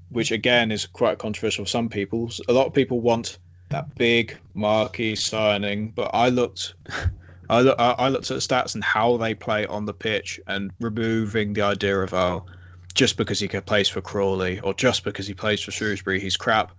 which 0.10 0.32
again 0.32 0.72
is 0.72 0.86
quite 0.86 1.18
controversial 1.18 1.65
for 1.65 1.70
some 1.70 1.89
people. 1.89 2.30
A 2.48 2.54
lot 2.54 2.68
of 2.68 2.74
people 2.74 3.02
want 3.02 3.39
that 3.69 3.93
big 3.95 4.38
marquee 4.54 5.15
signing, 5.15 5.89
but 5.89 6.12
I 6.13 6.30
looked, 6.30 6.75
I, 7.49 7.60
I 7.60 8.10
looked 8.10 8.31
at 8.31 8.35
the 8.35 8.42
stats 8.42 8.75
and 8.75 8.83
how 8.83 9.17
they 9.17 9.33
play 9.33 9.65
on 9.65 9.85
the 9.85 9.94
pitch, 9.94 10.40
and 10.48 10.71
removing 10.79 11.54
the 11.54 11.62
idea 11.62 12.00
of 12.00 12.13
oh, 12.13 12.46
just 12.94 13.17
because 13.17 13.40
he 13.40 13.48
plays 13.48 13.90
for 13.90 14.02
Crawley 14.02 14.60
or 14.62 14.73
just 14.73 15.04
because 15.04 15.27
he 15.27 15.33
plays 15.33 15.62
for 15.62 15.71
Shrewsbury, 15.71 16.19
he's 16.19 16.37
crap. 16.37 16.71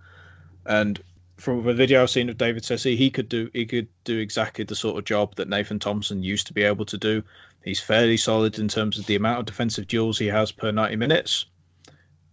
And 0.65 1.01
from 1.37 1.63
the 1.63 1.73
video 1.73 2.01
I've 2.01 2.09
seen 2.09 2.29
of 2.29 2.37
David 2.37 2.63
Sesay, 2.63 2.97
he 2.97 3.09
could 3.09 3.29
do 3.29 3.49
he 3.53 3.65
could 3.65 3.87
do 4.03 4.17
exactly 4.17 4.65
the 4.65 4.75
sort 4.75 4.97
of 4.97 5.05
job 5.05 5.35
that 5.35 5.47
Nathan 5.47 5.79
Thompson 5.79 6.23
used 6.23 6.47
to 6.47 6.53
be 6.53 6.63
able 6.63 6.85
to 6.85 6.97
do. 6.97 7.23
He's 7.63 7.79
fairly 7.79 8.17
solid 8.17 8.59
in 8.59 8.67
terms 8.67 8.97
of 8.97 9.05
the 9.05 9.15
amount 9.15 9.39
of 9.39 9.45
defensive 9.45 9.87
duels 9.87 10.17
he 10.17 10.27
has 10.27 10.51
per 10.51 10.71
90 10.71 10.95
minutes. 10.95 11.45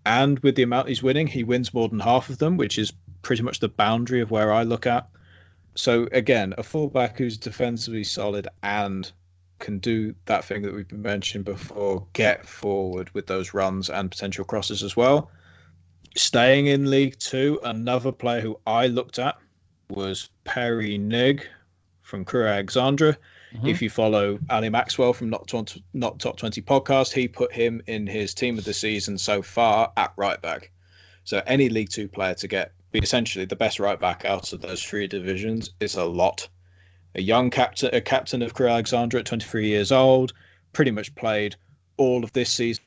And 0.07 0.39
with 0.41 0.55
the 0.55 0.63
amount 0.63 0.89
he's 0.89 1.03
winning, 1.03 1.27
he 1.27 1.45
wins 1.45 1.73
more 1.73 1.89
than 1.89 2.01
half 2.01 2.29
of 2.29 2.39
them, 2.39 2.57
which 2.57 2.79
is 2.79 2.93
pretty 3.25 3.43
much 3.43 3.59
the 3.59 3.69
boundary 3.69 4.21
of 4.21 4.31
where 4.31 4.53
I 4.53 4.63
look 4.63 4.87
at. 4.87 5.09
So 5.75 6.09
again, 6.13 6.55
a 6.57 6.63
fullback 6.63 7.19
who's 7.19 7.37
defensively 7.37 8.05
solid 8.05 8.47
and 8.63 9.11
can 9.59 9.79
do 9.79 10.15
that 10.27 10.45
thing 10.45 10.63
that 10.63 10.75
we've 10.75 10.87
been 10.87 11.03
mentioning 11.03 11.43
before, 11.43 12.07
get 12.13 12.47
forward 12.47 13.13
with 13.15 13.27
those 13.27 13.55
runs 13.55 13.91
and 13.91 14.11
potential 14.11 14.45
crosses 14.45 14.83
as 14.83 14.97
well. 14.97 15.31
Staying 16.17 16.67
in 16.67 16.91
League 16.91 17.19
Two, 17.19 17.59
another 17.65 18.13
player 18.13 18.41
who 18.41 18.61
I 18.67 18.87
looked 18.87 19.19
at 19.19 19.37
was 19.89 20.31
Perry 20.45 20.95
Ng 20.95 21.41
from 22.03 22.25
Crewe 22.25 22.47
Alexandra. 22.47 23.17
Mm-hmm. 23.55 23.67
If 23.67 23.83
you 23.83 23.91
follow 23.91 24.39
Ali 24.51 24.69
Maxwell 24.69 25.13
from 25.13 25.31
Not, 25.31 25.49
20, 25.49 25.83
Not 25.95 26.21
Top 26.21 26.37
20 26.37 26.61
podcast, 26.63 27.13
he 27.13 27.27
put 27.27 27.53
him 27.53 27.83
in 27.87 28.07
his 28.07 28.35
team 28.35 28.59
of 28.59 28.65
the 28.65 28.75
season 28.75 29.19
so 29.19 29.43
far 29.43 29.93
at 29.97 30.13
right 30.17 30.41
back. 30.41 30.71
So 31.25 31.43
any 31.47 31.69
League 31.69 31.89
Two 31.89 32.07
player 32.07 32.35
to 32.35 32.47
get 32.47 32.74
essentially 33.03 33.45
the 33.45 33.57
best 33.57 33.81
right 33.81 33.99
back 33.99 34.25
out 34.25 34.53
of 34.53 34.61
those 34.61 34.83
three 34.83 35.07
divisions 35.07 35.71
is 35.81 35.97
a 35.97 36.05
lot. 36.05 36.49
A 37.15 37.23
young 37.23 37.51
captain, 37.51 37.95
a 37.95 38.01
captain 38.01 38.43
of 38.43 38.55
Crewe 38.55 38.69
Alexandra 38.69 39.21
at 39.21 39.27
23 39.27 39.69
years 39.69 39.93
old, 39.93 40.33
pretty 40.73 40.91
much 40.91 41.15
played 41.15 41.57
all 41.97 42.25
of 42.25 42.33
this 42.33 42.51
season 42.51 42.85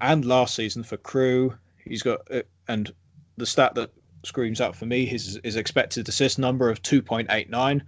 and 0.00 0.24
last 0.24 0.54
season 0.54 0.82
for 0.82 0.96
Crewe. 0.96 1.56
He's 1.84 2.02
got 2.02 2.20
uh, 2.30 2.42
and 2.68 2.92
the 3.36 3.46
stat 3.46 3.74
that 3.74 3.90
screams 4.24 4.60
out 4.60 4.74
for 4.74 4.86
me 4.86 5.04
his 5.04 5.36
is 5.38 5.56
expected 5.56 6.08
assist 6.08 6.38
number 6.38 6.70
of 6.70 6.82
2.89. 6.82 7.82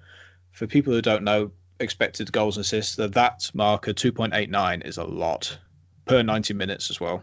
For 0.52 0.66
people 0.66 0.92
who 0.92 1.02
don't 1.02 1.24
know, 1.24 1.50
expected 1.80 2.32
goals 2.32 2.56
and 2.56 2.64
assists, 2.64 2.96
that 2.96 3.50
marker 3.54 3.92
2.89 3.92 4.86
is 4.86 4.96
a 4.96 5.04
lot 5.04 5.58
per 6.06 6.22
90 6.22 6.54
minutes 6.54 6.90
as 6.90 7.00
well. 7.00 7.22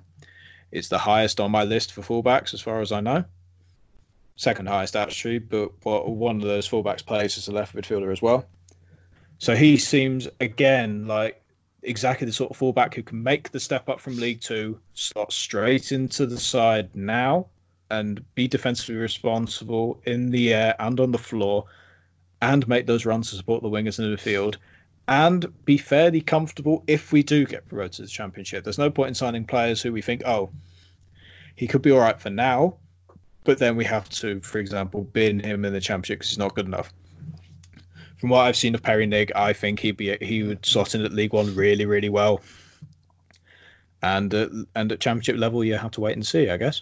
It's 0.72 0.90
the 0.90 0.98
highest 0.98 1.40
on 1.40 1.52
my 1.52 1.64
list 1.64 1.94
for 1.94 2.02
fullbacks 2.02 2.54
as 2.54 2.62
far 2.62 2.82
as 2.82 2.92
I 2.92 3.02
know. 3.02 3.26
Second 4.36 4.68
highest 4.68 4.96
actually, 4.96 5.40
but 5.40 5.70
one 5.84 6.38
of 6.38 6.42
those 6.42 6.68
fullbacks 6.68 7.06
plays 7.06 7.38
as 7.38 7.48
a 7.48 7.52
left 7.52 7.76
midfielder 7.76 8.12
as 8.12 8.22
well. 8.22 8.46
So 9.38 9.56
he 9.56 9.78
seems 9.78 10.28
again 10.40 11.08
like 11.08 11.42
exactly 11.84 12.26
the 12.26 12.34
sort 12.34 12.50
of 12.50 12.58
fullback 12.58 12.96
who 12.96 13.04
can 13.04 13.22
make 13.22 13.52
the 13.52 13.60
step 13.60 13.90
up 13.90 14.00
from 14.00 14.18
League 14.18 14.42
Two, 14.42 14.80
slot 14.94 15.32
straight 15.32 15.92
into 15.92 16.26
the 16.26 16.40
side 16.40 16.90
now, 16.96 17.48
and 17.92 18.24
be 18.36 18.48
defensively 18.48 18.96
responsible 18.96 20.02
in 20.06 20.32
the 20.32 20.54
air 20.54 20.76
and 20.80 21.00
on 21.00 21.12
the 21.12 21.18
floor, 21.18 21.66
and 22.42 22.68
make 22.68 22.88
those 22.88 23.06
runs 23.06 23.30
to 23.30 23.36
support 23.36 23.62
the 23.62 23.70
wingers 23.70 24.00
in 24.00 24.10
the 24.10 24.18
field, 24.18 24.58
and 25.08 25.46
be 25.66 25.78
fairly 25.78 26.22
comfortable 26.22 26.84
if 26.88 27.12
we 27.12 27.22
do 27.22 27.46
get 27.46 27.68
promoted 27.68 27.94
to 27.94 28.02
the 28.04 28.08
championship. 28.08 28.64
There's 28.64 28.80
no 28.80 28.90
point 28.90 29.10
in 29.10 29.16
signing 29.16 29.46
players 29.46 29.82
who 29.82 29.92
we 29.92 30.02
think, 30.02 30.24
oh, 30.26 30.50
he 31.56 31.68
could 31.68 31.82
be 31.82 31.92
all 31.92 32.00
right 32.00 32.20
for 32.20 32.30
now, 32.30 32.78
but 33.44 33.60
then 33.60 33.76
we 33.76 33.86
have 33.86 34.10
to, 34.10 34.40
for 34.42 34.60
example, 34.60 35.04
bin 35.04 35.40
him 35.40 35.66
in 35.66 35.74
the 35.74 35.82
championship 35.82 36.20
because 36.20 36.30
he's 36.30 36.38
not 36.38 36.56
good 36.56 36.66
enough. 36.66 36.94
From 38.18 38.30
what 38.30 38.42
I've 38.42 38.56
seen 38.56 38.74
of 38.74 38.82
Perry 38.82 39.04
Ng, 39.04 39.28
I 39.36 39.52
think 39.54 39.80
he'd 39.80 39.98
be 39.98 40.18
he 40.22 40.44
would 40.44 40.66
slot 40.66 40.96
in 40.96 41.04
at 41.04 41.12
League 41.12 41.34
One 41.34 41.54
really, 41.56 41.86
really 41.86 42.10
well. 42.10 42.42
And 44.02 44.34
uh, 44.34 44.48
and 44.76 44.92
at 44.92 45.00
championship 45.00 45.38
level, 45.38 45.64
you 45.64 45.76
have 45.76 45.92
to 45.92 46.02
wait 46.02 46.16
and 46.16 46.26
see, 46.26 46.50
I 46.50 46.58
guess. 46.58 46.82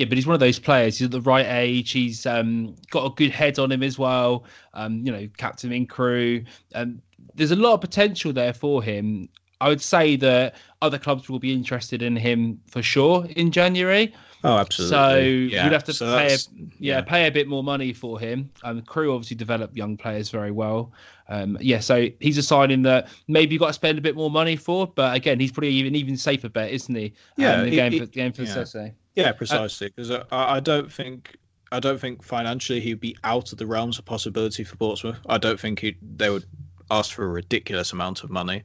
Yeah, 0.00 0.06
but 0.06 0.16
he's 0.16 0.26
one 0.26 0.34
of 0.34 0.40
those 0.40 0.58
players. 0.58 0.98
He's 0.98 1.04
at 1.06 1.10
the 1.10 1.20
right 1.20 1.44
age. 1.46 1.90
He's 1.92 2.24
um, 2.24 2.74
got 2.88 3.04
a 3.04 3.14
good 3.14 3.30
head 3.30 3.58
on 3.58 3.70
him 3.70 3.82
as 3.82 3.98
well. 3.98 4.44
Um, 4.72 5.04
you 5.04 5.12
know, 5.12 5.28
captain 5.36 5.72
in 5.72 5.86
Crewe. 5.86 6.44
And 6.72 7.02
there's 7.34 7.50
a 7.50 7.56
lot 7.56 7.74
of 7.74 7.82
potential 7.82 8.32
there 8.32 8.54
for 8.54 8.82
him. 8.82 9.28
I 9.60 9.68
would 9.68 9.80
say 9.80 10.16
that 10.16 10.54
other 10.82 10.98
clubs 10.98 11.28
will 11.28 11.38
be 11.38 11.52
interested 11.52 12.02
in 12.02 12.16
him 12.16 12.60
for 12.66 12.82
sure 12.82 13.26
in 13.36 13.50
January. 13.50 14.14
Oh, 14.42 14.56
absolutely. 14.56 14.96
So 14.96 15.18
yeah. 15.18 15.64
you'd 15.64 15.72
have 15.72 15.84
to 15.84 15.92
so 15.92 16.16
pay, 16.16 16.34
a, 16.34 16.38
yeah, 16.78 16.96
yeah, 16.96 17.00
pay 17.02 17.26
a 17.26 17.30
bit 17.30 17.46
more 17.46 17.62
money 17.62 17.92
for 17.92 18.18
him. 18.18 18.50
And 18.62 18.70
um, 18.70 18.76
the 18.76 18.82
Crewe 18.82 19.12
obviously 19.12 19.36
develop 19.36 19.76
young 19.76 19.98
players 19.98 20.30
very 20.30 20.50
well. 20.50 20.92
Um, 21.28 21.58
yeah, 21.60 21.80
so 21.80 22.08
he's 22.20 22.38
a 22.38 22.42
signing 22.42 22.82
that 22.82 23.08
maybe 23.28 23.54
you've 23.54 23.60
got 23.60 23.68
to 23.68 23.72
spend 23.74 23.98
a 23.98 24.00
bit 24.00 24.16
more 24.16 24.30
money 24.30 24.56
for, 24.56 24.86
but 24.86 25.14
again, 25.14 25.38
he's 25.38 25.52
probably 25.52 25.70
even 25.70 25.94
even 25.94 26.16
safer 26.16 26.48
bet, 26.48 26.70
isn't 26.70 26.94
he? 26.94 27.12
Yeah, 27.36 27.54
um, 27.54 27.60
the 27.62 27.68
it, 27.68 27.76
game 27.76 27.92
it, 27.92 27.98
for 27.98 28.06
game 28.06 28.32
for 28.32 28.42
yeah. 28.42 28.56
Sesay. 28.56 28.92
Yeah, 29.14 29.32
precisely. 29.32 29.88
Because 29.88 30.10
uh, 30.10 30.24
I, 30.32 30.56
I 30.56 30.60
don't 30.60 30.90
think 30.90 31.36
I 31.70 31.78
don't 31.78 32.00
think 32.00 32.22
financially 32.22 32.80
he'd 32.80 33.00
be 33.00 33.16
out 33.22 33.52
of 33.52 33.58
the 33.58 33.66
realms 33.66 33.98
of 33.98 34.04
possibility 34.04 34.64
for 34.64 34.76
Portsmouth. 34.76 35.18
I 35.28 35.38
don't 35.38 35.60
think 35.60 35.80
he 35.80 35.96
they 36.16 36.30
would 36.30 36.46
ask 36.90 37.12
for 37.12 37.24
a 37.24 37.28
ridiculous 37.28 37.92
amount 37.92 38.24
of 38.24 38.30
money, 38.30 38.64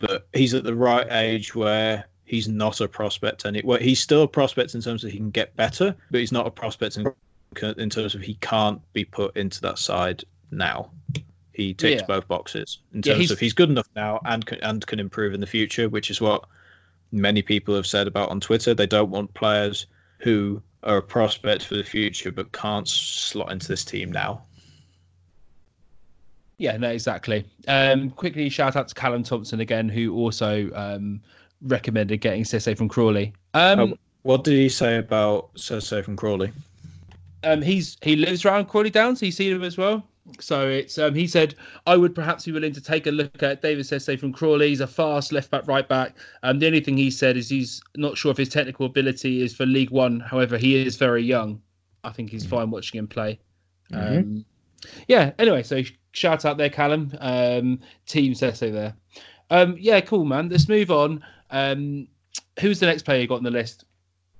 but 0.00 0.26
he's 0.32 0.54
at 0.54 0.64
the 0.64 0.74
right 0.74 1.06
age 1.12 1.54
where 1.54 2.04
he's 2.24 2.48
not 2.48 2.80
a 2.80 2.88
prospect 2.88 3.46
any 3.46 3.60
well 3.64 3.78
he's 3.78 4.00
still 4.00 4.22
a 4.22 4.28
prospect 4.28 4.74
in 4.74 4.80
terms 4.80 5.04
of 5.04 5.10
he 5.10 5.18
can 5.18 5.30
get 5.30 5.54
better 5.56 5.94
but 6.10 6.20
he's 6.20 6.32
not 6.32 6.46
a 6.46 6.50
prospect 6.50 6.96
in, 6.96 7.06
in 7.78 7.90
terms 7.90 8.14
of 8.14 8.20
he 8.20 8.34
can't 8.34 8.80
be 8.92 9.04
put 9.04 9.36
into 9.36 9.60
that 9.60 9.78
side 9.78 10.24
now. 10.50 10.90
He 11.52 11.74
ticks 11.74 12.00
yeah. 12.00 12.06
both 12.06 12.26
boxes 12.28 12.78
in 12.94 13.02
terms 13.02 13.06
yeah, 13.06 13.20
he's... 13.20 13.30
of 13.30 13.38
he's 13.38 13.52
good 13.52 13.68
enough 13.68 13.88
now 13.94 14.20
and 14.24 14.46
can, 14.46 14.58
and 14.62 14.86
can 14.86 14.98
improve 14.98 15.34
in 15.34 15.40
the 15.40 15.46
future 15.46 15.88
which 15.88 16.10
is 16.10 16.20
what 16.20 16.44
many 17.12 17.42
people 17.42 17.74
have 17.74 17.86
said 17.86 18.06
about 18.06 18.30
on 18.30 18.40
twitter. 18.40 18.72
They 18.72 18.86
don't 18.86 19.10
want 19.10 19.34
players 19.34 19.86
who 20.18 20.62
are 20.84 20.98
a 20.98 21.02
prospect 21.02 21.64
for 21.64 21.74
the 21.74 21.84
future 21.84 22.32
but 22.32 22.52
can't 22.52 22.88
slot 22.88 23.52
into 23.52 23.68
this 23.68 23.84
team 23.84 24.10
now 24.10 24.42
yeah, 26.60 26.76
no, 26.76 26.90
exactly. 26.90 27.46
Um, 27.68 28.10
quickly, 28.10 28.50
shout 28.50 28.76
out 28.76 28.86
to 28.88 28.94
Callum 28.94 29.22
Thompson 29.22 29.60
again, 29.60 29.88
who 29.88 30.14
also 30.14 30.70
um, 30.74 31.22
recommended 31.62 32.20
getting 32.20 32.44
Sesay 32.44 32.76
from 32.76 32.86
Crawley. 32.86 33.32
Um, 33.54 33.80
oh, 33.80 33.98
what 34.22 34.44
did 34.44 34.58
he 34.58 34.68
say 34.68 34.98
about 34.98 35.54
Sesay 35.54 36.04
from 36.04 36.16
Crawley? 36.16 36.52
Um, 37.44 37.62
he's 37.62 37.96
he 38.02 38.14
lives 38.14 38.44
around 38.44 38.66
Crawley 38.66 38.90
Downs. 38.90 39.20
He's 39.20 39.38
seen 39.38 39.56
him 39.56 39.62
as 39.62 39.78
well. 39.78 40.04
So 40.38 40.68
it's 40.68 40.98
um, 40.98 41.14
he 41.14 41.26
said 41.26 41.54
I 41.86 41.96
would 41.96 42.14
perhaps 42.14 42.44
be 42.44 42.52
willing 42.52 42.74
to 42.74 42.80
take 42.82 43.06
a 43.06 43.10
look 43.10 43.42
at 43.42 43.62
David 43.62 43.86
Sesay 43.86 44.20
from 44.20 44.30
Crawley. 44.30 44.68
He's 44.68 44.82
a 44.82 44.86
fast 44.86 45.32
left 45.32 45.50
back, 45.50 45.66
right 45.66 45.88
back. 45.88 46.14
Um, 46.42 46.58
the 46.58 46.66
only 46.66 46.80
thing 46.80 46.98
he 46.98 47.10
said 47.10 47.38
is 47.38 47.48
he's 47.48 47.80
not 47.96 48.18
sure 48.18 48.32
if 48.32 48.36
his 48.36 48.50
technical 48.50 48.84
ability 48.84 49.40
is 49.40 49.56
for 49.56 49.64
League 49.64 49.90
One. 49.90 50.20
However, 50.20 50.58
he 50.58 50.76
is 50.76 50.96
very 50.96 51.22
young. 51.22 51.62
I 52.04 52.10
think 52.10 52.28
he's 52.28 52.44
fine 52.44 52.70
watching 52.70 52.98
him 52.98 53.08
play. 53.08 53.40
Mm-hmm. 53.90 54.18
Um, 54.18 54.44
yeah. 55.08 55.32
Anyway, 55.38 55.62
so 55.62 55.82
shout 56.12 56.44
out 56.44 56.56
there, 56.56 56.70
Callum. 56.70 57.12
Um, 57.20 57.80
team 58.06 58.32
Sesay 58.32 58.72
there. 58.72 58.94
Um, 59.50 59.76
yeah, 59.78 60.00
cool, 60.00 60.24
man. 60.24 60.48
Let's 60.48 60.68
move 60.68 60.90
on. 60.90 61.24
Um, 61.50 62.06
who's 62.60 62.80
the 62.80 62.86
next 62.86 63.02
player 63.02 63.20
you 63.20 63.26
got 63.26 63.38
on 63.38 63.44
the 63.44 63.50
list? 63.50 63.84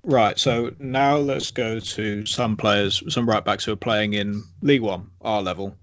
Right. 0.04 0.38
So 0.38 0.72
now 0.78 1.16
let's 1.16 1.50
go 1.50 1.78
to 1.78 2.24
some 2.24 2.56
players, 2.56 3.02
some 3.12 3.28
right 3.28 3.44
backs 3.44 3.64
who 3.64 3.72
are 3.72 3.76
playing 3.76 4.14
in 4.14 4.42
League 4.62 4.80
One, 4.80 5.10
our 5.20 5.42
level. 5.42 5.76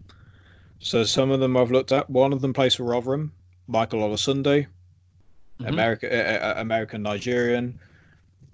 So 0.79 1.03
some 1.03 1.31
of 1.31 1.39
them 1.39 1.57
I've 1.57 1.71
looked 1.71 1.91
at. 1.91 2.09
One 2.09 2.33
of 2.33 2.41
them 2.41 2.53
plays 2.53 2.75
for 2.75 2.83
Rotherham, 2.83 3.31
Michael 3.67 4.01
Olosunde, 4.01 4.43
mm-hmm. 4.43 5.65
America, 5.65 6.07
uh, 6.09 6.47
uh, 6.47 6.61
American 6.61 7.03
Nigerian. 7.03 7.79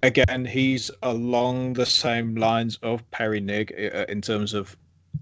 Again, 0.02 0.44
he's 0.44 0.90
along 1.02 1.74
the 1.74 1.86
same 1.86 2.34
lines 2.34 2.78
of 2.82 3.08
Perry 3.10 3.38
Ng 3.40 3.68
uh, 3.94 4.04
in 4.08 4.20
terms 4.20 4.52
of 4.52 4.76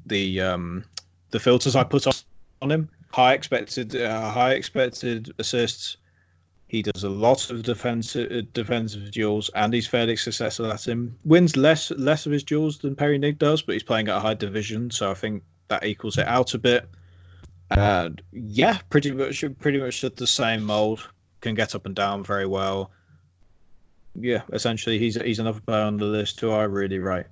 the 0.07 0.41
um, 0.41 0.85
the 1.33 1.41
filters 1.41 1.75
I 1.75 1.83
put 1.83 2.07
on, 2.07 2.13
on 2.63 2.71
him. 2.71 2.89
High 3.11 3.35
expected, 3.35 3.97
uh, 3.97 4.31
high 4.31 4.53
expected 4.53 5.35
assists, 5.39 5.97
he 6.73 6.81
does 6.81 7.05
a 7.05 7.11
lot 7.11 7.51
of 7.51 7.63
defensive 7.63 8.33
uh, 8.33 8.41
defensive 8.55 9.11
duels, 9.11 9.51
and 9.55 9.75
he's 9.75 9.87
fairly 9.87 10.17
successful 10.17 10.73
at 10.73 10.89
him. 10.89 11.15
Wins 11.27 11.55
less 11.55 11.91
less 11.91 12.25
of 12.25 12.33
his 12.33 12.43
duels 12.43 12.79
than 12.79 12.97
Perry 12.97 13.17
Ng 13.17 13.35
does, 13.35 13.61
but 13.61 13.75
he's 13.75 13.83
playing 13.83 14.09
at 14.09 14.17
a 14.17 14.21
high 14.21 14.33
division, 14.33 14.91
so 14.91 15.11
I 15.11 15.15
think 15.15 15.43
that 15.69 15.85
equals 15.85 16.17
it 16.17 16.27
out 16.27 16.55
a 16.55 16.59
bit. 16.59 16.89
And 17.71 18.23
yeah, 18.33 18.79
pretty 18.89 19.11
much 19.11 19.45
pretty 19.61 19.79
much 19.79 20.01
the 20.01 20.27
same 20.27 20.63
mold. 20.63 21.07
Can 21.43 21.55
get 21.55 21.75
up 21.75 21.85
and 21.85 21.95
down 21.95 22.25
very 22.25 22.47
well. 22.47 22.91
Yeah, 24.15 24.41
essentially, 24.55 24.99
he's 24.99 25.21
he's 25.21 25.41
another 25.41 25.61
player 25.61 25.83
on 25.83 25.99
the 25.99 26.07
list 26.07 26.41
who 26.41 26.53
I 26.53 26.63
really 26.63 26.99
rate. 26.99 27.27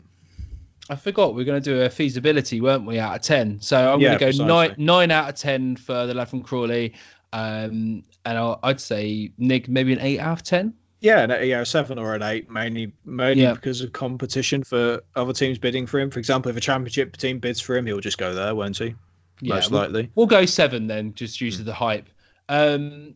I 0.91 0.97
forgot 0.97 1.36
we 1.36 1.43
are 1.43 1.45
going 1.45 1.62
to 1.62 1.70
do 1.70 1.82
a 1.82 1.88
feasibility, 1.88 2.61
weren't 2.61 2.84
we? 2.84 2.99
Out 2.99 3.14
of 3.14 3.22
ten, 3.22 3.61
so 3.61 3.95
I'm 3.95 4.01
yeah, 4.01 4.18
going 4.18 4.32
to 4.32 4.38
go 4.38 4.45
nine 4.45 4.74
nine 4.76 5.11
out 5.12 5.28
of 5.28 5.36
ten 5.36 5.76
for 5.76 6.07
the 6.07 6.14
lad 6.14 6.28
from 6.28 6.43
Crawley. 6.43 6.95
Um, 7.32 8.03
and 8.26 8.36
i 8.36 8.57
would 8.64 8.80
say 8.80 9.32
Nick 9.38 9.68
maybe 9.68 9.93
an 9.93 10.01
eight 10.01 10.18
out 10.18 10.38
of 10.38 10.43
ten. 10.43 10.74
Yeah, 10.99 11.20
an, 11.20 11.49
yeah, 11.49 11.61
a 11.61 11.64
seven 11.64 11.97
or 11.97 12.16
an 12.16 12.24
eight, 12.24 12.51
mainly 12.51 12.93
mainly 13.05 13.45
yeah. 13.45 13.55
because 13.55 13.80
of 13.80 13.93
competition 13.93 14.64
for 14.64 15.01
other 15.14 15.32
teams 15.32 15.59
bidding 15.59 15.86
for 15.86 16.01
him. 16.01 16.11
For 16.11 16.18
example, 16.18 16.51
if 16.51 16.57
a 16.57 16.61
championship 16.61 17.16
team 17.16 17.38
bids 17.38 17.61
for 17.61 17.76
him, 17.76 17.86
he'll 17.86 18.01
just 18.01 18.18
go 18.18 18.34
there, 18.34 18.53
won't 18.57 18.76
he? 18.76 18.97
Yeah, 19.41 19.55
Most 19.55 19.70
we'll, 19.70 19.82
likely. 19.82 20.11
We'll 20.16 20.26
go 20.26 20.45
seven 20.45 20.88
then, 20.88 21.14
just 21.14 21.38
due 21.38 21.53
mm. 21.53 21.57
to 21.57 21.62
the 21.62 21.72
hype. 21.72 22.09
Um, 22.49 23.14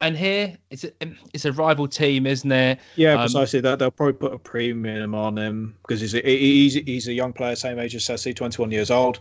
and 0.00 0.16
here 0.16 0.56
it's 0.70 0.84
a, 0.84 0.90
it's 1.32 1.44
a 1.44 1.52
rival 1.52 1.86
team, 1.86 2.26
isn't 2.26 2.50
it? 2.50 2.78
Yeah, 2.96 3.14
um, 3.14 3.20
precisely. 3.20 3.60
That 3.60 3.78
they'll 3.78 3.90
probably 3.90 4.14
put 4.14 4.32
a 4.32 4.38
premium 4.38 5.14
on 5.14 5.36
him 5.36 5.76
because 5.82 6.00
he's 6.00 6.14
a, 6.14 6.20
he's 6.20 6.74
he's 6.74 7.08
a 7.08 7.12
young 7.12 7.32
player, 7.32 7.56
same 7.56 7.78
age 7.78 7.94
as 7.94 8.04
Sesay, 8.04 8.34
21 8.34 8.70
years 8.70 8.90
old. 8.90 9.20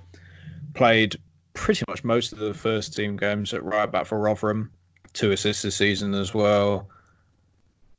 Played 0.73 1.15
pretty 1.53 1.83
much 1.87 2.03
most 2.03 2.31
of 2.31 2.39
the 2.39 2.53
first 2.53 2.95
team 2.95 3.17
games 3.17 3.53
at 3.53 3.63
right 3.63 3.91
back 3.91 4.05
for 4.05 4.19
Rotherham 4.19 4.71
two 5.13 5.31
assists 5.31 5.63
this 5.63 5.75
season 5.75 6.13
as 6.13 6.33
well. 6.33 6.87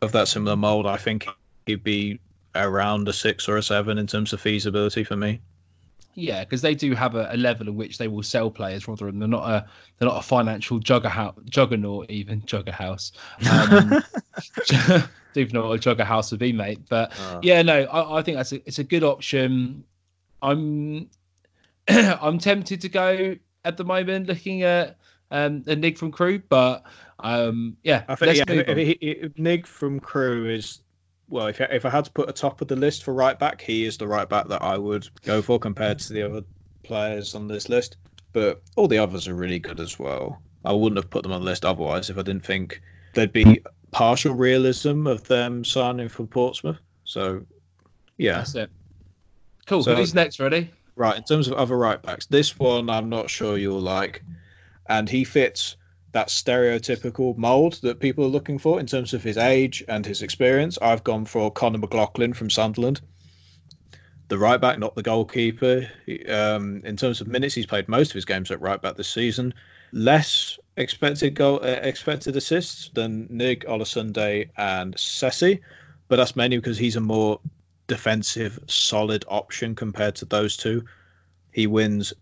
Of 0.02 0.12
that 0.12 0.28
similar 0.28 0.56
mold, 0.56 0.86
I 0.86 0.96
think 0.96 1.26
he'd 1.66 1.84
be 1.84 2.18
around 2.54 3.06
a 3.08 3.12
six 3.12 3.48
or 3.48 3.56
a 3.56 3.62
seven 3.62 3.98
in 3.98 4.06
terms 4.06 4.32
of 4.32 4.40
feasibility 4.40 5.04
for 5.04 5.16
me. 5.16 5.40
Yeah, 6.14 6.44
because 6.44 6.62
they 6.62 6.74
do 6.74 6.94
have 6.94 7.14
a, 7.14 7.28
a, 7.30 7.36
level 7.36 7.68
in 7.68 7.76
which 7.76 7.98
they 7.98 8.08
will 8.08 8.22
sell 8.22 8.50
players 8.50 8.88
rather 8.88 9.06
than 9.06 9.20
they're 9.20 9.28
not 9.28 9.48
a 9.48 9.66
they're 9.98 10.08
not 10.08 10.18
a 10.18 10.26
financial 10.26 10.78
juggernaut 10.78 11.44
juggernaut 11.46 12.10
even 12.10 12.42
jugger 12.46 12.72
house. 12.72 13.12
Um, 13.50 14.02
don't 14.68 15.08
even 15.36 15.54
know 15.54 15.68
what 15.68 15.86
a 15.86 15.90
jugger 15.90 16.04
house 16.04 16.30
would 16.32 16.40
be, 16.40 16.52
mate. 16.52 16.80
But 16.88 17.12
uh. 17.20 17.40
yeah, 17.42 17.62
no, 17.62 17.84
I, 17.84 18.18
I, 18.18 18.22
think 18.22 18.36
that's 18.36 18.52
a, 18.52 18.56
it's 18.66 18.80
a 18.80 18.84
good 18.84 19.04
option. 19.04 19.84
I'm 20.42 21.08
I'm 21.88 22.38
tempted 22.38 22.80
to 22.80 22.88
go 22.88 23.36
at 23.64 23.76
the 23.76 23.84
moment 23.84 24.26
looking 24.26 24.62
at 24.62 24.96
um, 25.30 25.62
a 25.66 25.72
Ng 25.72 25.94
from 25.94 26.10
Crewe, 26.10 26.42
but 26.48 26.82
um, 27.20 27.76
yeah, 27.84 28.02
I 28.08 28.16
think 28.16 28.36
yeah, 28.36 28.44
if, 28.48 28.78
if, 28.78 28.98
if 29.00 29.38
Ng 29.38 29.62
from 29.62 30.00
Crewe 30.00 30.50
is 30.50 30.80
well, 31.30 31.46
if 31.46 31.60
I, 31.60 31.64
if 31.64 31.86
I 31.86 31.90
had 31.90 32.04
to 32.04 32.10
put 32.10 32.28
a 32.28 32.32
top 32.32 32.60
of 32.60 32.68
the 32.68 32.76
list 32.76 33.04
for 33.04 33.14
right 33.14 33.38
back, 33.38 33.62
he 33.62 33.84
is 33.84 33.96
the 33.96 34.08
right 34.08 34.28
back 34.28 34.48
that 34.48 34.62
I 34.62 34.76
would 34.76 35.08
go 35.22 35.40
for 35.40 35.58
compared 35.58 36.00
to 36.00 36.12
the 36.12 36.22
other 36.22 36.42
players 36.82 37.34
on 37.34 37.48
this 37.48 37.68
list. 37.68 37.96
But 38.32 38.60
all 38.76 38.88
the 38.88 38.98
others 38.98 39.28
are 39.28 39.34
really 39.34 39.58
good 39.58 39.80
as 39.80 39.98
well. 39.98 40.42
I 40.64 40.72
wouldn't 40.72 40.98
have 40.98 41.08
put 41.08 41.22
them 41.22 41.32
on 41.32 41.40
the 41.40 41.46
list 41.46 41.64
otherwise 41.64 42.10
if 42.10 42.18
I 42.18 42.22
didn't 42.22 42.44
think 42.44 42.82
there'd 43.14 43.32
be 43.32 43.62
partial 43.92 44.34
realism 44.34 45.06
of 45.06 45.26
them 45.26 45.64
signing 45.64 46.08
for 46.08 46.26
Portsmouth. 46.26 46.78
So, 47.04 47.44
yeah, 48.18 48.38
that's 48.38 48.54
it. 48.54 48.70
Cool. 49.66 49.84
So, 49.84 49.94
Who's 49.94 50.14
next? 50.14 50.40
Ready? 50.40 50.70
Right. 50.96 51.16
In 51.16 51.24
terms 51.24 51.48
of 51.48 51.54
other 51.54 51.78
right 51.78 52.02
backs, 52.02 52.26
this 52.26 52.58
one 52.58 52.90
I'm 52.90 53.08
not 53.08 53.30
sure 53.30 53.56
you'll 53.56 53.80
like, 53.80 54.22
and 54.88 55.08
he 55.08 55.24
fits 55.24 55.76
that 56.12 56.28
stereotypical 56.28 57.36
mold 57.36 57.74
that 57.82 58.00
people 58.00 58.24
are 58.24 58.28
looking 58.28 58.58
for 58.58 58.80
in 58.80 58.86
terms 58.86 59.14
of 59.14 59.22
his 59.22 59.36
age 59.36 59.84
and 59.88 60.04
his 60.04 60.22
experience. 60.22 60.78
I've 60.82 61.04
gone 61.04 61.24
for 61.24 61.50
Conor 61.50 61.78
McLaughlin 61.78 62.32
from 62.32 62.50
Sunderland, 62.50 63.00
the 64.28 64.38
right 64.38 64.60
back, 64.60 64.78
not 64.78 64.94
the 64.94 65.02
goalkeeper. 65.02 65.88
Um, 66.28 66.82
in 66.84 66.96
terms 66.96 67.20
of 67.20 67.28
minutes, 67.28 67.54
he's 67.54 67.66
played 67.66 67.88
most 67.88 68.10
of 68.10 68.14
his 68.14 68.24
games 68.24 68.50
at 68.50 68.60
right 68.60 68.80
back 68.80 68.96
this 68.96 69.08
season. 69.08 69.54
Less 69.92 70.58
expected 70.76 71.34
goal, 71.34 71.60
uh, 71.62 71.78
expected 71.82 72.36
assists 72.36 72.90
than 72.94 73.28
Ng, 73.30 73.60
Olosunde, 73.60 74.48
and 74.56 74.94
Sesay, 74.96 75.60
but 76.08 76.16
that's 76.16 76.36
mainly 76.36 76.56
because 76.56 76.78
he's 76.78 76.96
a 76.96 77.00
more 77.00 77.40
defensive, 77.86 78.58
solid 78.66 79.24
option 79.28 79.74
compared 79.74 80.14
to 80.16 80.24
those 80.24 80.56
two. 80.56 80.84
He 81.52 81.66
wins 81.66 82.12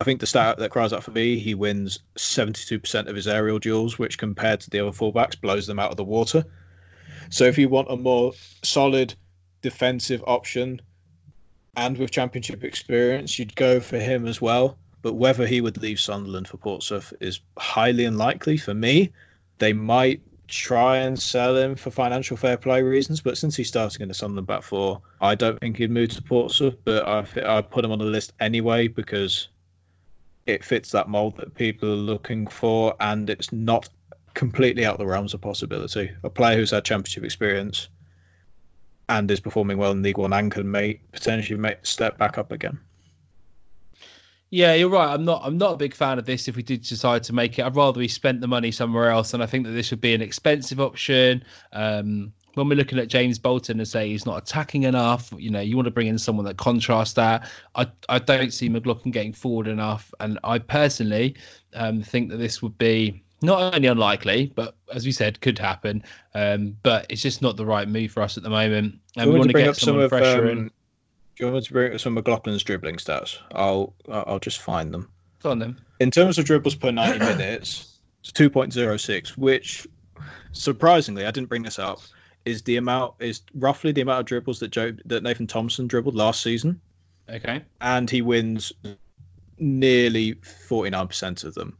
I 0.00 0.04
think 0.04 0.20
the 0.20 0.26
stat 0.26 0.58
that 0.58 0.70
cries 0.70 0.92
out 0.92 1.02
for 1.02 1.10
me, 1.10 1.38
he 1.38 1.54
wins 1.54 2.00
72% 2.16 3.06
of 3.06 3.16
his 3.16 3.26
aerial 3.26 3.58
duels, 3.58 3.98
which 3.98 4.18
compared 4.18 4.60
to 4.60 4.70
the 4.70 4.80
other 4.80 4.90
fullbacks 4.90 5.40
blows 5.40 5.66
them 5.66 5.78
out 5.78 5.90
of 5.90 5.96
the 5.96 6.04
water. 6.04 6.44
So 7.30 7.44
if 7.44 7.56
you 7.56 7.68
want 7.68 7.90
a 7.90 7.96
more 7.96 8.32
solid 8.62 9.14
defensive 9.62 10.22
option 10.26 10.80
and 11.76 11.96
with 11.96 12.10
championship 12.10 12.62
experience, 12.62 13.38
you'd 13.38 13.56
go 13.56 13.80
for 13.80 13.98
him 13.98 14.26
as 14.26 14.40
well. 14.40 14.78
But 15.02 15.14
whether 15.14 15.46
he 15.46 15.60
would 15.60 15.80
leave 15.80 16.00
Sunderland 16.00 16.48
for 16.48 16.56
Portsmouth 16.56 17.12
is 17.20 17.40
highly 17.58 18.04
unlikely 18.04 18.56
for 18.56 18.74
me. 18.74 19.12
They 19.58 19.72
might 19.72 20.20
try 20.48 20.98
and 20.98 21.20
sell 21.20 21.56
him 21.56 21.74
for 21.74 21.90
financial 21.90 22.36
fair 22.36 22.56
play 22.56 22.82
reasons, 22.82 23.20
but 23.20 23.38
since 23.38 23.56
he's 23.56 23.68
starting 23.68 24.02
in 24.02 24.08
the 24.08 24.14
Sunderland 24.14 24.46
back 24.46 24.62
four, 24.62 25.00
I 25.20 25.34
don't 25.34 25.58
think 25.60 25.76
he'd 25.76 25.90
move 25.90 26.10
to 26.10 26.22
Portsmouth. 26.22 26.76
But 26.84 27.06
I 27.06 27.26
I 27.58 27.62
put 27.62 27.84
him 27.84 27.92
on 27.92 27.98
the 27.98 28.04
list 28.04 28.32
anyway 28.40 28.88
because 28.88 29.48
it 30.46 30.64
fits 30.64 30.90
that 30.92 31.08
mold 31.08 31.36
that 31.36 31.54
people 31.54 31.90
are 31.90 31.96
looking 31.96 32.46
for, 32.46 32.94
and 33.00 33.28
it's 33.28 33.52
not 33.52 33.88
completely 34.34 34.84
out 34.84 34.94
of 34.94 34.98
the 34.98 35.06
realms 35.06 35.34
of 35.34 35.40
possibility. 35.40 36.10
A 36.22 36.30
player 36.30 36.56
who's 36.56 36.70
had 36.70 36.84
championship 36.84 37.24
experience 37.24 37.88
and 39.08 39.30
is 39.30 39.40
performing 39.40 39.78
well 39.78 39.92
in 39.92 40.02
League 40.02 40.18
One 40.18 40.32
and 40.32 40.50
can 40.50 40.70
may 40.70 40.94
potentially 41.12 41.58
make 41.58 41.84
step 41.84 42.18
back 42.18 42.38
up 42.38 42.52
again. 42.52 42.78
Yeah, 44.50 44.74
you're 44.74 44.88
right. 44.88 45.12
I'm 45.12 45.24
not. 45.24 45.42
I'm 45.44 45.58
not 45.58 45.72
a 45.72 45.76
big 45.76 45.94
fan 45.94 46.18
of 46.18 46.24
this. 46.24 46.46
If 46.46 46.54
we 46.54 46.62
did 46.62 46.82
decide 46.82 47.24
to 47.24 47.32
make 47.32 47.58
it, 47.58 47.64
I'd 47.64 47.74
rather 47.74 47.98
we 47.98 48.06
spent 48.06 48.40
the 48.40 48.46
money 48.46 48.70
somewhere 48.70 49.10
else. 49.10 49.34
And 49.34 49.42
I 49.42 49.46
think 49.46 49.66
that 49.66 49.72
this 49.72 49.90
would 49.90 50.00
be 50.00 50.14
an 50.14 50.22
expensive 50.22 50.80
option. 50.80 51.42
Um, 51.72 52.32
when 52.56 52.70
we're 52.70 52.74
looking 52.74 52.98
at 52.98 53.08
James 53.08 53.38
Bolton 53.38 53.78
and 53.78 53.86
say 53.86 54.08
he's 54.08 54.24
not 54.24 54.42
attacking 54.42 54.84
enough, 54.84 55.30
you 55.36 55.50
know, 55.50 55.60
you 55.60 55.76
want 55.76 55.84
to 55.84 55.90
bring 55.90 56.06
in 56.06 56.18
someone 56.18 56.46
that 56.46 56.56
contrasts 56.56 57.12
that. 57.12 57.50
I, 57.74 57.86
I 58.08 58.18
don't 58.18 58.50
see 58.50 58.70
McLaughlin 58.70 59.10
getting 59.10 59.34
forward 59.34 59.68
enough. 59.68 60.12
And 60.20 60.38
I 60.42 60.58
personally 60.58 61.36
um, 61.74 62.02
think 62.02 62.30
that 62.30 62.38
this 62.38 62.62
would 62.62 62.76
be 62.78 63.22
not 63.42 63.74
only 63.74 63.88
unlikely, 63.88 64.52
but 64.54 64.74
as 64.94 65.04
we 65.04 65.12
said, 65.12 65.38
could 65.42 65.58
happen. 65.58 66.02
Um, 66.34 66.74
but 66.82 67.04
it's 67.10 67.20
just 67.20 67.42
not 67.42 67.58
the 67.58 67.66
right 67.66 67.86
move 67.86 68.10
for 68.10 68.22
us 68.22 68.38
at 68.38 68.42
the 68.42 68.48
moment. 68.48 68.94
And 69.18 69.30
we 69.30 69.38
want 69.38 69.50
to, 69.50 69.52
get 69.52 69.76
someone 69.76 70.08
some 70.08 70.18
fresher 70.18 70.44
um, 70.44 70.48
in. 70.48 70.70
Do 71.36 71.44
you 71.44 71.52
want 71.52 71.62
to 71.62 71.72
bring 71.74 71.92
up 71.92 72.00
some 72.00 72.16
of 72.16 72.24
McLaughlin's 72.24 72.62
dribbling 72.62 72.96
stats? 72.96 73.36
I'll 73.52 73.92
I'll 74.08 74.38
just 74.38 74.62
find 74.62 74.94
them. 74.94 75.10
Go 75.42 75.50
on 75.50 75.58
then. 75.58 75.78
In 76.00 76.10
terms 76.10 76.38
of 76.38 76.46
dribbles 76.46 76.74
per 76.74 76.90
90 76.90 77.18
minutes, 77.18 77.98
it's 78.20 78.32
2.06, 78.32 79.36
which 79.36 79.86
surprisingly, 80.52 81.26
I 81.26 81.30
didn't 81.30 81.50
bring 81.50 81.62
this 81.62 81.78
up 81.78 82.00
is 82.46 82.62
the 82.62 82.76
amount 82.76 83.14
is 83.18 83.42
roughly 83.54 83.92
the 83.92 84.00
amount 84.00 84.20
of 84.20 84.26
dribbles 84.26 84.60
that 84.60 84.68
Joe 84.68 84.92
that 85.04 85.22
Nathan 85.22 85.46
Thompson 85.46 85.86
dribbled 85.86 86.14
last 86.14 86.42
season. 86.42 86.80
Okay. 87.28 87.62
And 87.80 88.08
he 88.08 88.22
wins 88.22 88.72
nearly 89.58 90.36
49% 90.36 91.44
of 91.44 91.54
them. 91.54 91.76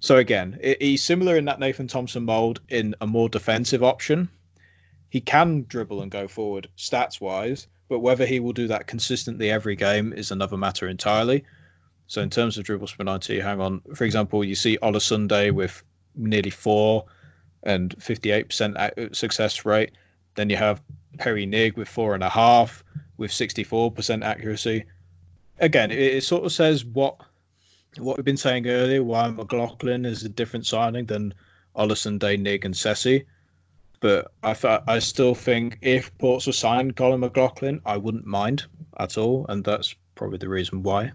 So 0.00 0.16
again, 0.16 0.58
he's 0.80 1.02
similar 1.02 1.36
in 1.36 1.44
that 1.46 1.60
Nathan 1.60 1.86
Thompson 1.86 2.24
mold 2.24 2.60
in 2.68 2.94
a 3.00 3.06
more 3.06 3.28
defensive 3.28 3.82
option. 3.82 4.28
He 5.08 5.20
can 5.20 5.64
dribble 5.68 6.02
and 6.02 6.10
go 6.10 6.26
forward 6.26 6.68
stats 6.76 7.20
wise, 7.20 7.68
but 7.88 8.00
whether 8.00 8.26
he 8.26 8.40
will 8.40 8.52
do 8.52 8.66
that 8.66 8.86
consistently 8.86 9.50
every 9.50 9.76
game 9.76 10.12
is 10.12 10.30
another 10.30 10.56
matter 10.56 10.88
entirely. 10.88 11.44
So 12.08 12.20
in 12.20 12.30
terms 12.30 12.58
of 12.58 12.64
dribbles 12.64 12.92
per 12.92 13.04
90, 13.04 13.40
hang 13.40 13.60
on. 13.60 13.80
For 13.94 14.04
example, 14.04 14.44
you 14.44 14.56
see 14.56 14.76
Olosunde 14.82 15.52
with 15.52 15.82
nearly 16.16 16.50
four 16.50 17.04
and 17.64 17.96
58% 17.98 19.14
success 19.14 19.64
rate. 19.64 19.92
Then 20.36 20.50
you 20.50 20.56
have 20.56 20.82
Perry 21.18 21.44
Ng 21.44 21.72
with 21.76 21.88
four 21.88 22.14
and 22.14 22.22
a 22.22 22.28
half 22.28 22.84
with 23.16 23.30
64% 23.30 24.24
accuracy. 24.24 24.84
Again, 25.58 25.90
it, 25.90 25.98
it, 25.98 26.24
sort 26.24 26.44
of 26.44 26.52
says 26.52 26.84
what 26.84 27.16
what 27.98 28.16
we've 28.16 28.24
been 28.24 28.36
saying 28.36 28.66
earlier, 28.66 29.04
why 29.04 29.28
McLaughlin 29.28 30.04
is 30.04 30.24
a 30.24 30.28
different 30.28 30.66
signing 30.66 31.06
than 31.06 31.32
Olosunde, 31.76 32.24
Ng, 32.24 32.64
and 32.64 32.74
Sesay. 32.74 33.24
But 34.00 34.32
I 34.42 34.80
I 34.88 34.98
still 34.98 35.34
think 35.34 35.78
if 35.80 36.16
Ports 36.18 36.46
were 36.46 36.52
signed 36.52 36.96
Colin 36.96 37.20
McLaughlin, 37.20 37.80
I 37.86 37.96
wouldn't 37.96 38.26
mind 38.26 38.64
at 38.98 39.16
all, 39.16 39.46
and 39.48 39.64
that's 39.64 39.94
probably 40.16 40.38
the 40.38 40.48
reason 40.48 40.82
why. 40.82 41.12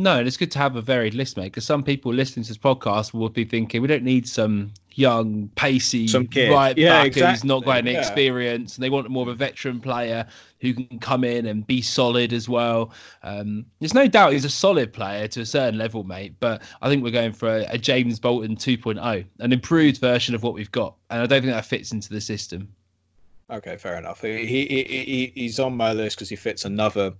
No, 0.00 0.16
and 0.16 0.26
it's 0.26 0.38
good 0.38 0.50
to 0.52 0.58
have 0.58 0.76
a 0.76 0.80
varied 0.80 1.12
list, 1.12 1.36
mate, 1.36 1.44
because 1.44 1.66
some 1.66 1.82
people 1.82 2.10
listening 2.10 2.44
to 2.44 2.48
this 2.48 2.56
podcast 2.56 3.12
will 3.12 3.28
be 3.28 3.44
thinking 3.44 3.82
we 3.82 3.86
don't 3.86 4.02
need 4.02 4.26
some 4.26 4.72
young, 4.92 5.50
pacey 5.56 6.08
some 6.08 6.26
kid. 6.26 6.50
right 6.50 6.76
yeah, 6.78 7.00
back 7.00 7.08
exactly. 7.08 7.30
who's 7.32 7.44
not 7.44 7.66
got 7.66 7.76
any 7.76 7.92
yeah. 7.92 7.98
experience, 7.98 8.76
and 8.76 8.82
they 8.82 8.88
want 8.88 9.10
more 9.10 9.24
of 9.24 9.28
a 9.28 9.34
veteran 9.34 9.78
player 9.78 10.26
who 10.62 10.72
can 10.72 10.98
come 11.00 11.22
in 11.22 11.44
and 11.44 11.66
be 11.66 11.82
solid 11.82 12.32
as 12.32 12.48
well. 12.48 12.92
Um, 13.24 13.66
there's 13.78 13.92
no 13.92 14.06
doubt 14.06 14.32
he's 14.32 14.46
a 14.46 14.50
solid 14.50 14.90
player 14.90 15.28
to 15.28 15.42
a 15.42 15.46
certain 15.46 15.78
level, 15.78 16.02
mate, 16.02 16.32
but 16.40 16.62
I 16.80 16.88
think 16.88 17.04
we're 17.04 17.10
going 17.10 17.34
for 17.34 17.58
a, 17.58 17.66
a 17.68 17.76
James 17.76 18.18
Bolton 18.18 18.56
2.0, 18.56 19.26
an 19.40 19.52
improved 19.52 20.00
version 20.00 20.34
of 20.34 20.42
what 20.42 20.54
we've 20.54 20.72
got, 20.72 20.94
and 21.10 21.20
I 21.20 21.26
don't 21.26 21.42
think 21.42 21.52
that 21.52 21.66
fits 21.66 21.92
into 21.92 22.08
the 22.08 22.22
system. 22.22 22.72
Okay, 23.50 23.76
fair 23.76 23.98
enough. 23.98 24.22
He, 24.22 24.46
he, 24.46 24.64
he 24.64 25.32
he's 25.34 25.60
on 25.60 25.76
my 25.76 25.92
list 25.92 26.16
because 26.16 26.30
he 26.30 26.36
fits 26.36 26.64
another 26.64 27.12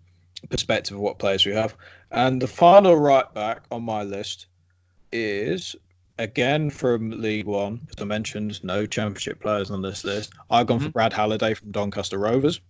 perspective 0.49 0.97
of 0.97 1.03
what 1.03 1.19
players 1.19 1.45
we 1.45 1.53
have. 1.53 1.77
And 2.11 2.43
the 2.43 2.49
final 2.49 2.97
right 2.97 3.33
back 3.35 3.63
on 3.71 3.83
my 3.83 4.03
list 4.03 4.47
is 5.13 5.77
again 6.19 6.71
from 6.71 7.11
League 7.11 7.47
One, 7.47 7.81
as 7.89 8.03
I 8.03 8.05
mentioned, 8.05 8.63
no 8.65 8.85
championship 8.85 9.41
players 9.41 9.71
on 9.71 9.83
this 9.83 10.05
list. 10.05 10.33
I've 10.51 10.67
gone 10.67 10.79
mm-hmm. 10.79 10.87
for 10.87 10.93
Brad 10.93 11.13
Halliday 11.13 11.55
from 11.55 11.71
Doncaster 11.71 12.19
Rovers. 12.19 12.61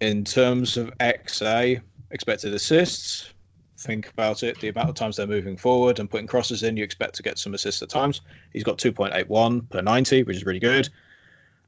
In 0.00 0.22
terms 0.24 0.76
of 0.76 0.96
XA, 0.98 1.80
expected 2.10 2.54
assists, 2.54 3.32
think 3.78 4.08
about 4.10 4.42
it. 4.42 4.60
The 4.60 4.68
amount 4.68 4.90
of 4.90 4.94
times 4.94 5.16
they're 5.16 5.26
moving 5.26 5.56
forward 5.56 5.98
and 5.98 6.10
putting 6.10 6.26
crosses 6.26 6.62
in, 6.62 6.76
you 6.76 6.84
expect 6.84 7.14
to 7.16 7.22
get 7.22 7.38
some 7.38 7.54
assists 7.54 7.82
at 7.82 7.88
times. 7.88 8.20
He's 8.52 8.64
got 8.64 8.78
2.81 8.78 9.68
per 9.70 9.80
90, 9.80 10.22
which 10.24 10.36
is 10.36 10.46
really 10.46 10.60
good. 10.60 10.88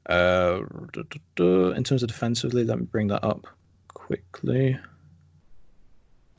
Uh, 0.07 0.61
in 1.37 1.83
terms 1.83 2.03
of 2.03 2.07
defensively, 2.07 2.63
let 2.63 2.79
me 2.79 2.85
bring 2.85 3.07
that 3.07 3.23
up 3.23 3.47
quickly 3.89 4.77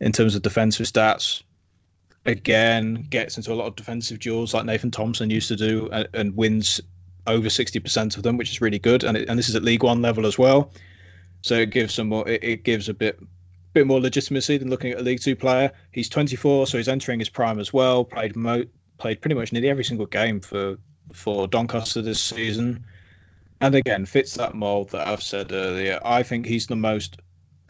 in 0.02 0.12
terms 0.12 0.34
of 0.34 0.42
defensive 0.42 0.86
stats. 0.86 1.42
Again, 2.26 3.06
gets 3.08 3.36
into 3.36 3.52
a 3.52 3.54
lot 3.54 3.66
of 3.66 3.76
defensive 3.76 4.18
duels 4.18 4.52
like 4.52 4.64
Nathan 4.64 4.90
Thompson 4.90 5.30
used 5.30 5.48
to 5.48 5.56
do, 5.56 5.88
and, 5.92 6.08
and 6.12 6.36
wins 6.36 6.80
over 7.26 7.48
sixty 7.48 7.80
percent 7.80 8.16
of 8.16 8.22
them, 8.22 8.36
which 8.36 8.50
is 8.50 8.60
really 8.60 8.78
good. 8.78 9.02
And 9.02 9.16
it, 9.16 9.28
and 9.28 9.38
this 9.38 9.48
is 9.48 9.56
at 9.56 9.62
League 9.62 9.82
One 9.82 10.02
level 10.02 10.26
as 10.26 10.38
well, 10.38 10.72
so 11.40 11.54
it 11.54 11.70
gives 11.70 11.94
some 11.94 12.08
more. 12.08 12.28
It, 12.28 12.44
it 12.44 12.64
gives 12.64 12.88
a 12.88 12.94
bit 12.94 13.18
bit 13.72 13.86
more 13.86 14.00
legitimacy 14.00 14.58
than 14.58 14.70
looking 14.70 14.92
at 14.92 14.98
a 14.98 15.02
League 15.02 15.20
Two 15.20 15.34
player. 15.34 15.72
He's 15.92 16.08
24, 16.08 16.66
so 16.66 16.76
he's 16.76 16.88
entering 16.88 17.18
his 17.18 17.28
prime 17.28 17.58
as 17.58 17.72
well. 17.72 18.04
Played 18.04 18.36
mo- 18.36 18.66
played 18.98 19.20
pretty 19.20 19.34
much 19.34 19.52
nearly 19.52 19.70
every 19.70 19.84
single 19.84 20.06
game 20.06 20.40
for 20.40 20.76
for 21.12 21.48
Doncaster 21.48 22.02
this 22.02 22.20
season, 22.20 22.84
and 23.60 23.74
again 23.74 24.06
fits 24.06 24.34
that 24.34 24.54
mold 24.54 24.90
that 24.90 25.08
I've 25.08 25.22
said 25.22 25.50
earlier. 25.50 25.98
I 26.04 26.22
think 26.22 26.46
he's 26.46 26.68
the 26.68 26.76
most 26.76 27.20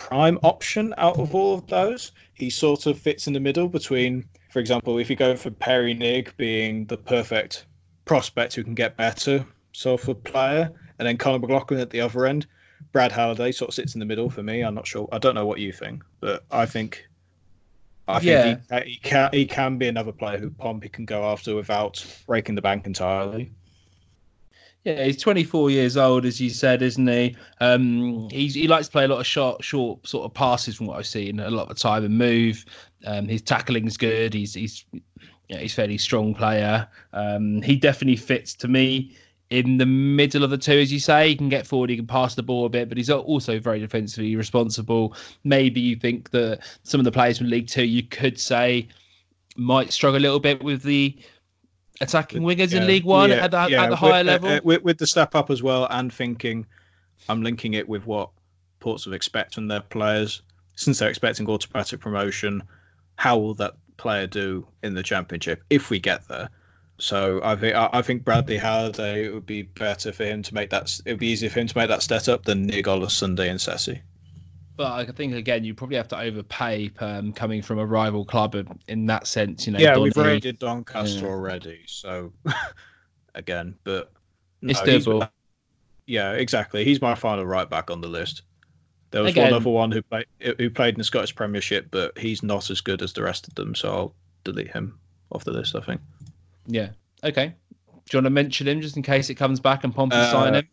prime 0.08 0.38
option 0.42 0.92
out 0.98 1.18
of 1.18 1.34
all 1.34 1.54
of 1.54 1.66
those. 1.68 2.10
He 2.34 2.50
sort 2.50 2.86
of 2.86 2.98
fits 2.98 3.26
in 3.28 3.32
the 3.32 3.40
middle 3.40 3.68
between, 3.68 4.24
for 4.50 4.58
example, 4.58 4.98
if 4.98 5.08
you 5.08 5.14
go 5.14 5.36
for 5.36 5.50
Perry 5.50 5.92
Ng 5.92 6.26
being 6.36 6.86
the 6.86 6.96
perfect 6.96 7.66
prospect 8.04 8.54
who 8.54 8.64
can 8.64 8.74
get 8.74 8.96
better 8.96 9.46
sort 9.72 10.08
of 10.08 10.24
player, 10.24 10.70
and 10.98 11.06
then 11.06 11.16
Conor 11.16 11.38
McLaughlin 11.38 11.80
at 11.80 11.90
the 11.90 12.00
other 12.00 12.26
end. 12.26 12.46
Brad 12.90 13.12
Halliday 13.12 13.52
sort 13.52 13.68
of 13.68 13.74
sits 13.74 13.94
in 13.94 14.00
the 14.00 14.04
middle 14.04 14.28
for 14.28 14.42
me. 14.42 14.62
I'm 14.62 14.74
not 14.74 14.86
sure. 14.86 15.08
I 15.12 15.18
don't 15.18 15.36
know 15.36 15.46
what 15.46 15.60
you 15.60 15.72
think, 15.72 16.02
but 16.20 16.44
I 16.50 16.66
think 16.66 17.06
I 18.08 18.18
think 18.18 18.60
Yeah. 18.70 18.84
he, 18.84 18.90
he 18.90 18.96
can 18.98 19.30
he 19.32 19.46
can 19.46 19.78
be 19.78 19.86
another 19.86 20.12
player 20.12 20.36
who 20.38 20.50
Pompey 20.50 20.88
can 20.88 21.04
go 21.04 21.24
after 21.24 21.54
without 21.54 22.04
breaking 22.26 22.56
the 22.56 22.62
bank 22.62 22.86
entirely. 22.86 23.52
Yeah, 24.84 25.04
he's 25.04 25.20
24 25.22 25.70
years 25.70 25.96
old, 25.96 26.26
as 26.26 26.40
you 26.40 26.50
said, 26.50 26.82
isn't 26.82 27.06
he? 27.06 27.36
Um, 27.60 28.28
he 28.30 28.66
likes 28.66 28.86
to 28.86 28.92
play 28.92 29.04
a 29.04 29.08
lot 29.08 29.20
of 29.20 29.26
short, 29.26 29.62
short 29.62 30.06
sort 30.06 30.24
of 30.24 30.34
passes 30.34 30.74
from 30.74 30.86
what 30.86 30.98
I've 30.98 31.06
seen, 31.06 31.38
a 31.38 31.50
lot 31.50 31.70
of 31.70 31.78
time 31.78 32.04
and 32.04 32.18
move. 32.18 32.64
Um, 33.06 33.28
his 33.28 33.42
tackling's 33.42 33.96
good. 33.96 34.34
He's 34.34 34.54
he's 34.54 34.84
yeah, 35.48 35.58
he's 35.58 35.74
fairly 35.74 35.98
strong 35.98 36.34
player. 36.34 36.88
Um, 37.12 37.62
he 37.62 37.76
definitely 37.76 38.16
fits 38.16 38.54
to 38.54 38.68
me 38.68 39.16
in 39.50 39.76
the 39.76 39.86
middle 39.86 40.42
of 40.42 40.50
the 40.50 40.58
two, 40.58 40.78
as 40.78 40.92
you 40.92 40.98
say. 40.98 41.28
He 41.28 41.36
can 41.36 41.48
get 41.48 41.66
forward, 41.66 41.90
he 41.90 41.96
can 41.96 42.06
pass 42.06 42.34
the 42.34 42.42
ball 42.42 42.66
a 42.66 42.70
bit, 42.70 42.88
but 42.88 42.96
he's 42.96 43.10
also 43.10 43.60
very 43.60 43.78
defensively 43.78 44.34
responsible. 44.34 45.14
Maybe 45.44 45.80
you 45.80 45.94
think 45.94 46.30
that 46.30 46.60
some 46.82 47.00
of 47.00 47.04
the 47.04 47.12
players 47.12 47.38
from 47.38 47.48
League 47.48 47.68
Two, 47.68 47.84
you 47.84 48.02
could 48.02 48.40
say, 48.40 48.88
might 49.56 49.92
struggle 49.92 50.18
a 50.18 50.22
little 50.22 50.40
bit 50.40 50.62
with 50.64 50.82
the 50.82 51.16
attacking 52.02 52.42
wingers 52.42 52.74
in 52.74 52.86
League 52.86 53.04
One 53.04 53.30
yeah, 53.30 53.36
at 53.36 53.50
the, 53.50 53.66
yeah, 53.68 53.82
at 53.82 53.86
the 53.86 53.90
with- 53.92 53.98
higher 53.98 54.20
uh, 54.20 54.24
level. 54.24 54.48
uh, 54.50 54.60
with, 54.64 54.82
with 54.82 54.98
the 54.98 55.06
step 55.06 55.34
up 55.34 55.50
as 55.50 55.62
well, 55.62 55.86
and 55.90 56.12
thinking 56.12 56.66
I'm 57.28 57.42
linking 57.42 57.74
it 57.74 57.88
with 57.88 58.06
what 58.06 58.30
ports 58.80 59.04
Portsmouth 59.04 59.14
expect 59.14 59.54
from 59.54 59.68
their 59.68 59.80
players. 59.80 60.42
Since 60.74 60.98
they're 60.98 61.10
expecting 61.10 61.48
automatic 61.48 62.00
promotion, 62.00 62.62
how 63.16 63.38
will 63.38 63.54
that 63.54 63.74
player 63.98 64.26
do 64.26 64.66
in 64.82 64.94
the 64.94 65.02
championship 65.02 65.62
if 65.70 65.90
we 65.90 66.00
get 66.00 66.26
there? 66.28 66.48
So 66.98 67.40
I 67.42 67.56
think 67.56 67.74
I 67.74 67.88
I 67.92 68.02
think 68.02 68.24
Bradley 68.24 68.56
Halliday 68.56 69.26
it 69.26 69.34
would 69.34 69.46
be 69.46 69.62
better 69.62 70.12
for 70.12 70.24
him 70.24 70.42
to 70.42 70.54
make 70.54 70.70
that. 70.70 71.00
It 71.04 71.12
would 71.12 71.20
be 71.20 71.28
easier 71.28 71.50
for 71.50 71.60
him 71.60 71.66
to 71.66 71.78
make 71.78 71.88
that 71.88 72.02
step 72.02 72.28
up 72.28 72.44
than 72.44 72.70
Ng 72.70 72.84
Olosunde 72.84 73.48
and 73.48 73.58
Sesay. 73.58 74.00
But 74.76 74.92
I 74.92 75.04
think 75.12 75.34
again, 75.34 75.64
you 75.64 75.74
probably 75.74 75.96
have 75.96 76.08
to 76.08 76.18
overpay 76.18 76.90
um, 77.00 77.32
coming 77.32 77.60
from 77.62 77.78
a 77.78 77.84
rival 77.86 78.24
club 78.24 78.54
in- 78.88 79.06
that 79.06 79.26
sense. 79.26 79.66
You 79.66 79.74
know, 79.74 79.78
yeah, 79.78 79.98
we've 79.98 80.14
Donny- 80.14 80.28
rated 80.30 80.58
Doncaster 80.58 81.26
Yeah. 81.26 81.30
already, 81.32 81.80
so 81.86 82.32
again, 83.34 83.74
but 83.84 84.12
It's 84.62 84.80
no, 84.84 84.92
he's- 84.92 85.04
doable. 85.06 85.28
Yeah, 86.06 86.32
exactly. 86.32 86.84
He's 86.84 87.00
my 87.00 87.14
final 87.14 87.46
right 87.46 87.68
back 87.68 87.90
on 87.90 88.00
the 88.00 88.08
list. 88.08 88.42
There 89.10 89.22
was 89.22 89.32
Again- 89.32 89.44
one 89.52 89.54
other 89.60 89.70
one 89.70 89.92
who 89.92 90.02
played 90.02 90.26
who 90.58 90.70
played 90.70 90.94
in 90.94 90.98
the 90.98 91.04
Scottish 91.04 91.34
Premiership, 91.34 91.88
but 91.90 92.16
he's 92.18 92.42
not 92.42 92.70
as 92.70 92.80
good 92.80 93.02
as 93.02 93.12
the 93.12 93.22
rest 93.22 93.46
of 93.46 93.54
them, 93.54 93.74
so 93.74 93.92
I'll 93.92 94.14
delete 94.44 94.70
him 94.72 94.98
off 95.30 95.44
the 95.44 95.52
list. 95.52 95.76
I 95.76 95.80
think. 95.80 96.00
Yeah. 96.66 96.88
Okay. 97.22 97.48
Do 97.48 98.16
you 98.16 98.16
want 98.18 98.26
to 98.26 98.30
mention 98.30 98.66
him 98.66 98.80
just 98.80 98.96
in 98.96 99.02
case 99.02 99.30
it 99.30 99.34
comes 99.36 99.60
back 99.60 99.84
and 99.84 99.94
Pompey 99.94 100.16
Uh, 100.16 100.30
sign 100.30 100.54
him? 100.54 100.68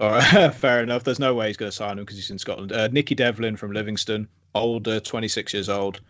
All 0.00 0.12
right, 0.12 0.54
fair 0.54 0.82
enough. 0.82 1.04
There's 1.04 1.18
no 1.18 1.34
way 1.34 1.48
he's 1.48 1.58
going 1.58 1.70
to 1.70 1.76
sign 1.76 1.98
him 1.98 2.04
because 2.04 2.16
he's 2.16 2.30
in 2.30 2.38
Scotland. 2.38 2.72
Uh, 2.72 2.88
Nicky 2.88 3.14
Devlin 3.14 3.56
from 3.56 3.72
Livingston, 3.72 4.26
older, 4.54 4.98
26 4.98 5.52
years 5.52 5.68
old. 5.68 6.00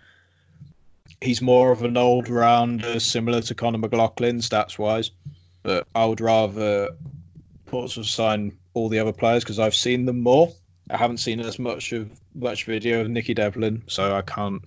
He's 1.21 1.43
more 1.43 1.73
of 1.73 1.83
an 1.83 1.97
old 1.97 2.29
rounder, 2.29 3.01
similar 3.01 3.43
to 3.43 3.55
Conor 3.55 3.79
McLaughlin 3.79 4.39
stats 4.39 4.79
wise, 4.79 5.11
but 5.65 5.89
I 5.97 6.05
would 6.07 6.21
rather 6.21 6.91
Portsmouth 7.67 8.07
sign 8.07 8.57
all 8.75 8.89
the 8.89 9.01
other 9.01 9.13
players 9.13 9.43
because 9.43 9.59
I've 9.59 9.75
seen 9.75 10.07
them 10.07 10.21
more. 10.21 10.53
I 10.89 10.97
haven't 10.97 11.19
seen 11.19 11.41
as 11.41 11.59
much 11.59 11.93
of 11.93 12.09
much 12.35 12.65
video 12.65 13.01
of 13.01 13.11
Nicky 13.11 13.35
Devlin, 13.35 13.83
so 13.89 14.15
I 14.15 14.23
can't 14.23 14.63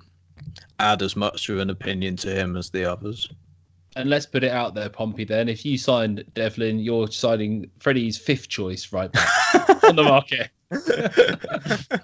add 0.80 1.01
as 1.01 1.15
much 1.15 1.47
of 1.47 1.59
an 1.59 1.69
opinion 1.69 2.17
to 2.17 2.36
him 2.36 2.57
as 2.57 2.69
the 2.69 2.84
others. 2.91 3.30
And 3.96 4.10
let's 4.10 4.26
put 4.26 4.44
it 4.44 4.52
out 4.52 4.74
there, 4.74 4.89
Pompey. 4.89 5.24
Then, 5.24 5.48
if 5.48 5.66
you 5.66 5.78
signed 5.78 6.24
Devlin, 6.34 6.80
you're 6.80 7.08
signing 7.08 7.70
Freddie's 7.80 8.18
fifth 8.18 8.50
choice 8.50 8.91
right 8.91 9.12
back 9.12 9.84
on 9.84 9.96
the 9.96 10.04
market. 10.04 10.50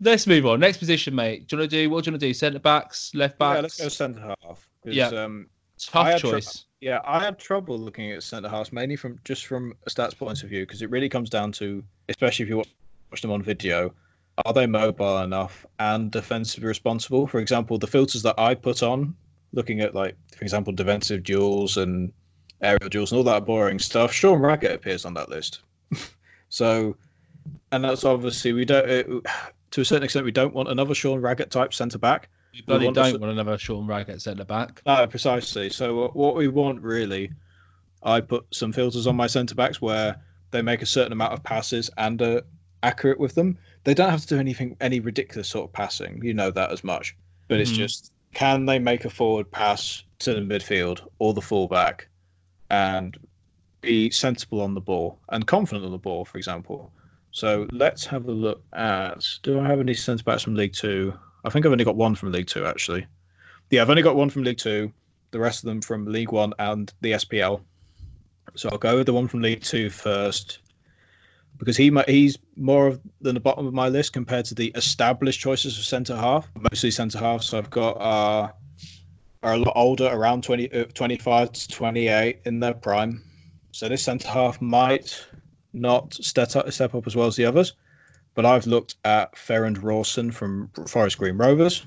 Let's 0.00 0.26
move 0.26 0.46
on. 0.46 0.58
Next 0.58 0.78
position, 0.78 1.14
mate. 1.14 1.46
Do 1.46 1.56
you 1.56 1.60
want 1.60 1.70
to 1.70 1.76
do 1.76 1.90
what 1.90 2.04
do 2.04 2.08
you 2.08 2.12
want 2.12 2.20
to 2.20 2.26
do? 2.26 2.34
Centre 2.34 2.58
backs, 2.58 3.14
left 3.14 3.38
backs. 3.38 3.56
Yeah, 3.56 3.62
let's 3.62 3.80
go 3.80 3.88
centre 3.88 4.34
half. 4.42 4.68
Yeah. 4.84 5.06
Um, 5.08 5.46
Tough 5.78 6.06
had 6.06 6.18
tr- 6.18 6.26
choice. 6.26 6.64
Yeah, 6.80 7.00
I 7.04 7.20
had 7.20 7.38
trouble 7.38 7.78
looking 7.78 8.10
at 8.10 8.22
centre 8.22 8.48
halves 8.48 8.72
mainly 8.72 8.96
from 8.96 9.18
just 9.24 9.46
from 9.46 9.74
a 9.86 9.90
stats 9.90 10.16
point 10.16 10.42
of 10.42 10.48
view 10.48 10.66
because 10.66 10.82
it 10.82 10.90
really 10.90 11.08
comes 11.08 11.30
down 11.30 11.52
to, 11.52 11.82
especially 12.08 12.44
if 12.44 12.48
you 12.48 12.56
watch, 12.56 12.74
watch 13.10 13.22
them 13.22 13.30
on 13.30 13.42
video, 13.42 13.94
are 14.44 14.52
they 14.52 14.66
mobile 14.66 15.18
enough 15.22 15.64
and 15.78 16.10
defensively 16.10 16.66
responsible? 16.66 17.26
For 17.26 17.38
example, 17.38 17.78
the 17.78 17.86
filters 17.86 18.22
that 18.22 18.38
I 18.38 18.54
put 18.54 18.82
on, 18.82 19.14
looking 19.52 19.80
at 19.80 19.94
like, 19.94 20.16
for 20.36 20.42
example, 20.44 20.72
defensive 20.72 21.22
duels 21.22 21.76
and 21.76 22.12
aerial 22.60 22.88
duels 22.88 23.12
and 23.12 23.18
all 23.18 23.24
that 23.24 23.44
boring 23.44 23.78
stuff, 23.78 24.12
Sean 24.12 24.38
Raggett 24.40 24.72
appears 24.72 25.04
on 25.04 25.14
that 25.14 25.28
list. 25.28 25.60
so, 26.48 26.96
and 27.70 27.84
that's 27.84 28.04
obviously 28.04 28.52
we 28.52 28.64
don't, 28.64 28.88
uh, 28.88 29.30
to 29.72 29.80
a 29.80 29.84
certain 29.84 30.04
extent, 30.04 30.24
we 30.24 30.32
don't 30.32 30.54
want 30.54 30.68
another 30.68 30.94
Sean 30.94 31.20
Raggett 31.20 31.50
type 31.50 31.72
centre 31.74 31.98
back. 31.98 32.28
We 32.52 32.62
bloody 32.62 32.84
want 32.86 32.96
don't 32.96 33.14
s- 33.14 33.18
want 33.18 33.32
another 33.32 33.56
Sean 33.58 33.86
Raggett 33.86 34.20
centre 34.20 34.44
back. 34.44 34.82
No, 34.86 35.06
precisely. 35.06 35.70
So 35.70 36.04
uh, 36.04 36.08
what 36.08 36.34
we 36.36 36.48
want 36.48 36.82
really, 36.82 37.30
I 38.02 38.20
put 38.20 38.44
some 38.52 38.72
filters 38.72 39.06
on 39.06 39.16
my 39.16 39.26
centre 39.26 39.54
backs 39.54 39.80
where 39.80 40.16
they 40.50 40.60
make 40.62 40.82
a 40.82 40.86
certain 40.86 41.12
amount 41.12 41.32
of 41.32 41.42
passes 41.42 41.90
and 41.96 42.20
are 42.20 42.42
accurate 42.82 43.18
with 43.18 43.34
them. 43.34 43.56
They 43.84 43.94
don't 43.94 44.10
have 44.10 44.20
to 44.22 44.26
do 44.26 44.38
anything, 44.38 44.76
any 44.80 45.00
ridiculous 45.00 45.48
sort 45.48 45.64
of 45.68 45.72
passing. 45.72 46.20
You 46.22 46.34
know 46.34 46.50
that 46.50 46.70
as 46.70 46.84
much. 46.84 47.16
But 47.48 47.58
it's 47.60 47.72
Mhm. 47.72 47.76
just 47.76 48.11
can 48.34 48.66
they 48.66 48.78
make 48.78 49.04
a 49.04 49.10
forward 49.10 49.50
pass 49.50 50.02
to 50.20 50.34
the 50.34 50.40
midfield 50.40 51.00
or 51.18 51.34
the 51.34 51.40
fullback, 51.40 52.08
and 52.70 53.18
be 53.80 54.10
sensible 54.10 54.60
on 54.60 54.74
the 54.74 54.80
ball 54.80 55.18
and 55.28 55.46
confident 55.46 55.84
on 55.84 55.92
the 55.92 55.98
ball, 55.98 56.24
for 56.24 56.38
example. 56.38 56.90
So 57.32 57.66
let's 57.72 58.04
have 58.06 58.26
a 58.26 58.32
look 58.32 58.62
at. 58.72 59.26
Do 59.42 59.60
I 59.60 59.66
have 59.66 59.80
any 59.80 59.94
centre 59.94 60.24
backs 60.24 60.42
from 60.42 60.54
League 60.54 60.72
Two? 60.72 61.12
I 61.44 61.50
think 61.50 61.66
I've 61.66 61.72
only 61.72 61.84
got 61.84 61.96
one 61.96 62.14
from 62.14 62.32
League 62.32 62.46
Two 62.46 62.64
actually. 62.64 63.06
Yeah, 63.70 63.82
I've 63.82 63.90
only 63.90 64.02
got 64.02 64.16
one 64.16 64.30
from 64.30 64.44
League 64.44 64.58
Two. 64.58 64.92
The 65.30 65.40
rest 65.40 65.64
of 65.64 65.68
them 65.68 65.80
from 65.80 66.06
League 66.06 66.30
One 66.30 66.52
and 66.58 66.92
the 67.00 67.12
SPL. 67.12 67.62
So 68.54 68.68
I'll 68.68 68.78
go 68.78 68.96
with 68.96 69.06
the 69.06 69.14
one 69.14 69.28
from 69.28 69.40
League 69.40 69.62
Two 69.62 69.88
first, 69.88 70.58
because 71.62 71.76
he 71.76 71.96
he's 72.08 72.36
more 72.56 72.98
than 73.20 73.34
the 73.34 73.40
bottom 73.40 73.68
of 73.68 73.72
my 73.72 73.88
list 73.88 74.12
compared 74.12 74.44
to 74.44 74.52
the 74.52 74.72
established 74.74 75.38
choices 75.38 75.78
of 75.78 75.84
centre 75.84 76.16
half. 76.16 76.50
Mostly 76.72 76.90
centre 76.90 77.20
half. 77.20 77.44
So 77.44 77.56
I've 77.56 77.70
got 77.70 77.92
uh, 77.92 78.50
are 79.44 79.54
a 79.54 79.58
lot 79.58 79.72
older, 79.76 80.08
around 80.08 80.42
20, 80.42 80.72
uh, 80.72 80.86
25 80.86 81.52
to 81.52 81.68
28 81.68 82.40
in 82.46 82.58
their 82.58 82.74
prime. 82.74 83.22
So 83.70 83.88
this 83.88 84.02
centre 84.02 84.26
half 84.26 84.60
might 84.60 85.24
not 85.72 86.14
step 86.14 86.56
up, 86.56 86.72
step 86.72 86.96
up 86.96 87.06
as 87.06 87.14
well 87.14 87.28
as 87.28 87.36
the 87.36 87.44
others. 87.44 87.74
But 88.34 88.44
I've 88.44 88.66
looked 88.66 88.96
at 89.04 89.38
Farrend 89.38 89.84
Rawson 89.84 90.32
from 90.32 90.68
Forest 90.88 91.18
Green 91.18 91.36
Rovers. 91.36 91.86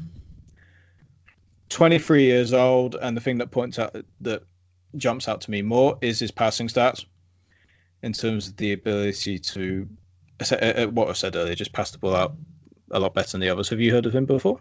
23 1.68 2.24
years 2.24 2.54
old, 2.54 2.96
and 3.02 3.18
the 3.18 3.22
thing 3.22 3.40
that 3.40 3.52
points 3.52 3.78
out 3.78 3.94
that 4.22 4.44
jumps 4.96 5.28
out 5.28 5.42
to 5.42 5.52
me 5.52 5.62
more 5.62 5.98
is 6.00 6.18
his 6.18 6.32
passing 6.32 6.70
stats 6.70 7.04
in 8.04 8.14
terms 8.14 8.48
of 8.48 8.58
the 8.58 8.74
ability 8.74 9.40
to 9.40 9.88
uh, 10.40 10.56
uh, 10.56 10.88
what 10.88 11.10
I 11.10 11.14
said 11.14 11.36
earlier, 11.36 11.56
just 11.56 11.74
pass 11.74 11.92
the 11.92 11.98
ball 11.98 12.16
out 12.16 12.36
a 12.92 13.00
lot 13.00 13.14
better 13.14 13.32
than 13.32 13.42
the 13.42 13.50
others. 13.50 13.70
Have 13.70 13.80
you 13.80 13.92
heard 13.92 14.06
of 14.06 14.14
him 14.14 14.26
before? 14.26 14.60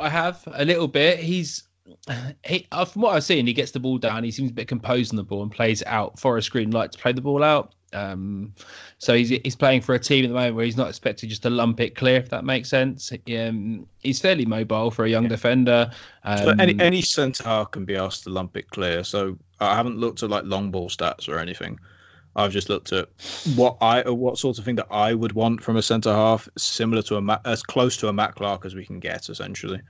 I 0.00 0.08
have 0.08 0.42
a 0.52 0.64
little 0.64 0.88
bit. 0.88 1.18
He's 1.18 1.64
he, 2.44 2.66
uh, 2.72 2.84
from 2.84 3.02
what 3.02 3.14
I've 3.14 3.24
seen, 3.24 3.46
he 3.46 3.52
gets 3.52 3.72
the 3.72 3.80
ball 3.80 3.98
down. 3.98 4.24
He 4.24 4.30
seems 4.30 4.50
a 4.50 4.54
bit 4.54 4.68
composed 4.68 5.12
on 5.12 5.16
the 5.16 5.22
ball 5.22 5.42
and 5.42 5.50
plays 5.50 5.82
it 5.82 5.88
out. 5.88 6.18
Forest 6.18 6.50
Green 6.50 6.70
like 6.70 6.92
to 6.92 6.98
play 6.98 7.12
the 7.12 7.20
ball 7.20 7.42
out. 7.42 7.74
Um, 7.94 8.54
so 8.96 9.14
he's 9.14 9.28
he's 9.28 9.54
playing 9.54 9.82
for 9.82 9.94
a 9.94 9.98
team 9.98 10.24
at 10.24 10.28
the 10.28 10.34
moment 10.34 10.56
where 10.56 10.64
he's 10.64 10.78
not 10.78 10.88
expected 10.88 11.28
just 11.28 11.42
to 11.42 11.50
lump 11.50 11.78
it 11.78 11.94
clear, 11.94 12.16
if 12.16 12.30
that 12.30 12.44
makes 12.44 12.70
sense. 12.70 13.12
Um, 13.36 13.86
he's 14.02 14.18
fairly 14.18 14.46
mobile 14.46 14.90
for 14.90 15.04
a 15.04 15.10
young 15.10 15.28
defender. 15.28 15.90
Um, 16.24 16.38
So 16.38 16.54
any 16.58 16.80
any 16.80 17.02
centre 17.02 17.44
half 17.44 17.70
can 17.70 17.84
be 17.84 17.96
asked 17.96 18.24
to 18.24 18.30
lump 18.30 18.56
it 18.56 18.70
clear. 18.70 19.04
So 19.04 19.36
I 19.60 19.76
haven't 19.76 19.98
looked 19.98 20.22
at 20.22 20.30
like 20.30 20.44
long 20.46 20.70
ball 20.70 20.88
stats 20.88 21.28
or 21.28 21.38
anything. 21.38 21.78
I've 22.36 22.52
just 22.52 22.68
looked 22.68 22.92
at 22.92 23.08
what 23.54 23.76
I 23.80 24.08
what 24.10 24.38
sort 24.38 24.58
of 24.58 24.64
thing 24.64 24.76
that 24.76 24.86
I 24.90 25.14
would 25.14 25.32
want 25.32 25.62
from 25.62 25.76
a 25.76 25.82
centre 25.82 26.12
half, 26.12 26.48
similar 26.56 27.02
to 27.02 27.16
a 27.16 27.20
Ma- 27.20 27.40
as 27.44 27.62
close 27.62 27.96
to 27.98 28.08
a 28.08 28.12
Matt 28.12 28.34
Clark 28.36 28.64
as 28.64 28.74
we 28.74 28.84
can 28.86 29.00
get, 29.00 29.28
essentially. 29.28 29.80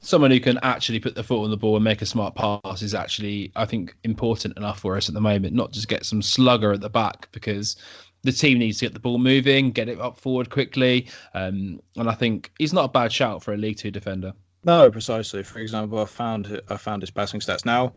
someone 0.00 0.30
who 0.30 0.40
can 0.40 0.58
actually 0.62 1.00
put 1.00 1.14
the 1.14 1.22
foot 1.24 1.42
on 1.44 1.50
the 1.50 1.56
ball 1.56 1.74
and 1.76 1.84
make 1.84 2.02
a 2.02 2.06
smart 2.06 2.34
pass 2.34 2.82
is 2.82 2.94
actually, 2.94 3.50
I 3.56 3.64
think, 3.64 3.96
important 4.04 4.56
enough 4.56 4.78
for 4.80 4.96
us 4.96 5.08
at 5.08 5.14
the 5.14 5.20
moment. 5.20 5.54
Not 5.54 5.72
just 5.72 5.88
get 5.88 6.04
some 6.04 6.22
slugger 6.22 6.72
at 6.72 6.80
the 6.80 6.90
back 6.90 7.28
because 7.32 7.76
the 8.22 8.32
team 8.32 8.58
needs 8.58 8.78
to 8.78 8.84
get 8.84 8.94
the 8.94 9.00
ball 9.00 9.18
moving, 9.18 9.70
get 9.72 9.88
it 9.88 10.00
up 10.00 10.16
forward 10.18 10.50
quickly. 10.50 11.08
Um, 11.34 11.80
and 11.96 12.08
I 12.08 12.14
think 12.14 12.52
he's 12.58 12.72
not 12.72 12.84
a 12.84 12.88
bad 12.88 13.12
shout 13.12 13.42
for 13.42 13.54
a 13.54 13.56
League 13.56 13.78
Two 13.78 13.90
defender. 13.90 14.32
No, 14.64 14.90
precisely. 14.90 15.42
For 15.42 15.58
example, 15.60 15.98
I 16.00 16.04
found 16.04 16.60
I 16.68 16.76
found 16.76 17.02
his 17.02 17.10
passing 17.10 17.40
stats 17.40 17.64
now. 17.64 17.94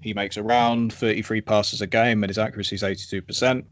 He 0.00 0.14
makes 0.14 0.36
around 0.36 0.92
33 0.92 1.40
passes 1.40 1.80
a 1.80 1.86
game, 1.86 2.22
and 2.22 2.30
his 2.30 2.38
accuracy 2.38 2.76
is 2.76 2.82
82%. 2.82 3.64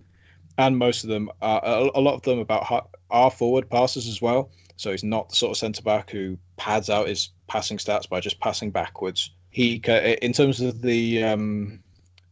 and 0.58 0.78
most 0.78 1.04
of 1.04 1.10
them 1.10 1.30
are 1.42 1.60
a, 1.64 2.00
lot 2.00 2.14
of 2.14 2.22
them 2.22 2.38
about 2.38 2.90
are 3.10 3.30
forward 3.30 3.68
passes 3.70 4.08
as 4.08 4.22
well. 4.22 4.50
So 4.76 4.90
he's 4.90 5.04
not 5.04 5.30
the 5.30 5.36
sort 5.36 5.52
of 5.52 5.56
centre 5.56 5.82
back 5.82 6.10
who 6.10 6.38
pads 6.56 6.90
out 6.90 7.08
his 7.08 7.30
passing 7.46 7.78
stats 7.78 8.08
by 8.08 8.20
just 8.20 8.40
passing 8.40 8.70
backwards. 8.70 9.30
He, 9.50 9.76
in 10.22 10.32
terms 10.32 10.60
of 10.60 10.82
the 10.82 11.22
um, 11.22 11.80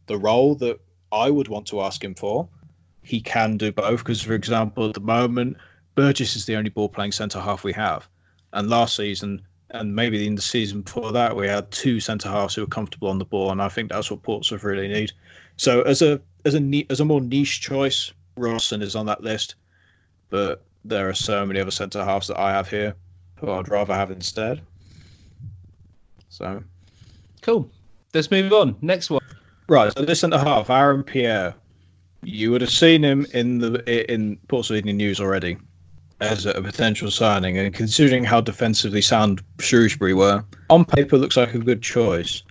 the 0.07 0.17
role 0.17 0.55
that 0.55 0.79
I 1.11 1.31
would 1.31 1.47
want 1.47 1.65
to 1.67 1.81
ask 1.81 2.03
him 2.03 2.13
for, 2.13 2.47
he 3.01 3.21
can 3.21 3.57
do 3.57 3.71
both. 3.71 3.99
Because, 3.99 4.21
for 4.21 4.33
example, 4.33 4.87
at 4.87 4.93
the 4.93 4.99
moment, 4.99 5.57
Burgess 5.95 6.35
is 6.35 6.45
the 6.45 6.55
only 6.55 6.69
ball 6.69 6.89
playing 6.89 7.13
centre 7.13 7.39
half 7.39 7.63
we 7.63 7.73
have, 7.73 8.07
and 8.53 8.69
last 8.69 8.95
season 8.95 9.41
and 9.75 9.93
maybe 9.93 10.25
in 10.25 10.35
the 10.35 10.41
season 10.41 10.81
before 10.81 11.11
that, 11.11 11.35
we 11.35 11.47
had 11.47 11.69
two 11.69 11.99
centre 11.99 12.29
halves 12.29 12.55
who 12.55 12.61
were 12.61 12.67
comfortable 12.67 13.09
on 13.09 13.19
the 13.19 13.25
ball, 13.25 13.51
and 13.51 13.61
I 13.61 13.69
think 13.69 13.89
that's 13.89 14.09
what 14.09 14.23
Portsmouth 14.23 14.63
really 14.63 14.87
need. 14.87 15.11
So, 15.57 15.81
as 15.81 16.01
a 16.01 16.21
as 16.45 16.55
a 16.55 16.85
as 16.89 16.99
a 16.99 17.05
more 17.05 17.21
niche 17.21 17.61
choice, 17.61 18.11
Rawson 18.37 18.81
is 18.81 18.95
on 18.95 19.05
that 19.07 19.21
list, 19.21 19.55
but 20.29 20.63
there 20.85 21.09
are 21.09 21.13
so 21.13 21.45
many 21.45 21.59
other 21.59 21.71
centre 21.71 22.03
halves 22.03 22.27
that 22.27 22.39
I 22.39 22.51
have 22.51 22.69
here 22.69 22.95
who 23.39 23.51
I'd 23.51 23.69
rather 23.69 23.93
have 23.93 24.11
instead. 24.11 24.61
So, 26.29 26.63
cool. 27.41 27.69
Let's 28.13 28.31
move 28.31 28.51
on. 28.53 28.75
Next 28.81 29.09
one. 29.09 29.21
Right. 29.67 29.91
So 29.97 30.05
this 30.05 30.21
centre 30.21 30.37
half, 30.37 30.69
Aaron 30.69 31.03
Pierre. 31.03 31.53
You 32.23 32.51
would 32.51 32.61
have 32.61 32.71
seen 32.71 33.03
him 33.03 33.27
in 33.33 33.59
the 33.59 34.11
in 34.11 34.37
Portsmouth 34.47 34.77
Evening 34.77 34.97
News 34.97 35.19
already 35.19 35.57
as 36.21 36.45
a 36.45 36.61
potential 36.61 37.11
signing, 37.11 37.57
and 37.57 37.73
considering 37.73 38.23
how 38.23 38.41
defensively 38.41 39.01
sound 39.01 39.41
Shrewsbury 39.59 40.13
were, 40.13 40.43
on 40.69 40.85
paper 40.85 41.17
looks 41.17 41.37
like 41.37 41.53
a 41.53 41.59
good 41.59 41.81
choice. 41.81 42.43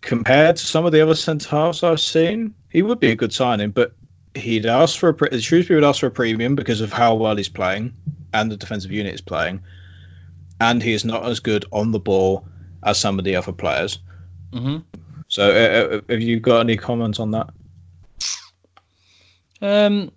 Compared 0.00 0.56
to 0.56 0.66
some 0.66 0.84
of 0.84 0.92
the 0.92 1.00
other 1.00 1.14
centre 1.14 1.48
halves 1.48 1.82
I've 1.82 2.00
seen, 2.00 2.54
he 2.70 2.82
would 2.82 2.98
be 2.98 3.10
a 3.10 3.16
good 3.16 3.32
signing, 3.32 3.70
but 3.70 3.94
he'd 4.34 4.66
ask 4.66 4.98
for 4.98 5.10
a 5.10 5.40
Shrewsbury 5.40 5.80
would 5.80 5.86
ask 5.86 6.00
for 6.00 6.06
a 6.06 6.10
premium 6.10 6.54
because 6.54 6.80
of 6.80 6.92
how 6.92 7.14
well 7.14 7.36
he's 7.36 7.48
playing 7.48 7.92
and 8.32 8.50
the 8.50 8.56
defensive 8.56 8.90
unit 8.90 9.14
is 9.14 9.20
playing, 9.20 9.60
and 10.60 10.82
he 10.82 10.92
is 10.92 11.04
not 11.04 11.24
as 11.26 11.38
good 11.38 11.64
on 11.70 11.92
the 11.92 12.00
ball 12.00 12.46
as 12.84 12.98
some 12.98 13.18
of 13.18 13.24
the 13.24 13.36
other 13.36 13.52
players. 13.52 13.98
Mm-hmm. 14.52 14.78
So, 15.28 15.50
uh, 15.50 15.96
uh 15.96 16.00
have 16.08 16.20
you 16.20 16.40
got 16.40 16.60
any 16.60 16.76
comments 16.76 17.20
on 17.20 17.30
that? 17.32 17.50
Um, 19.60 20.10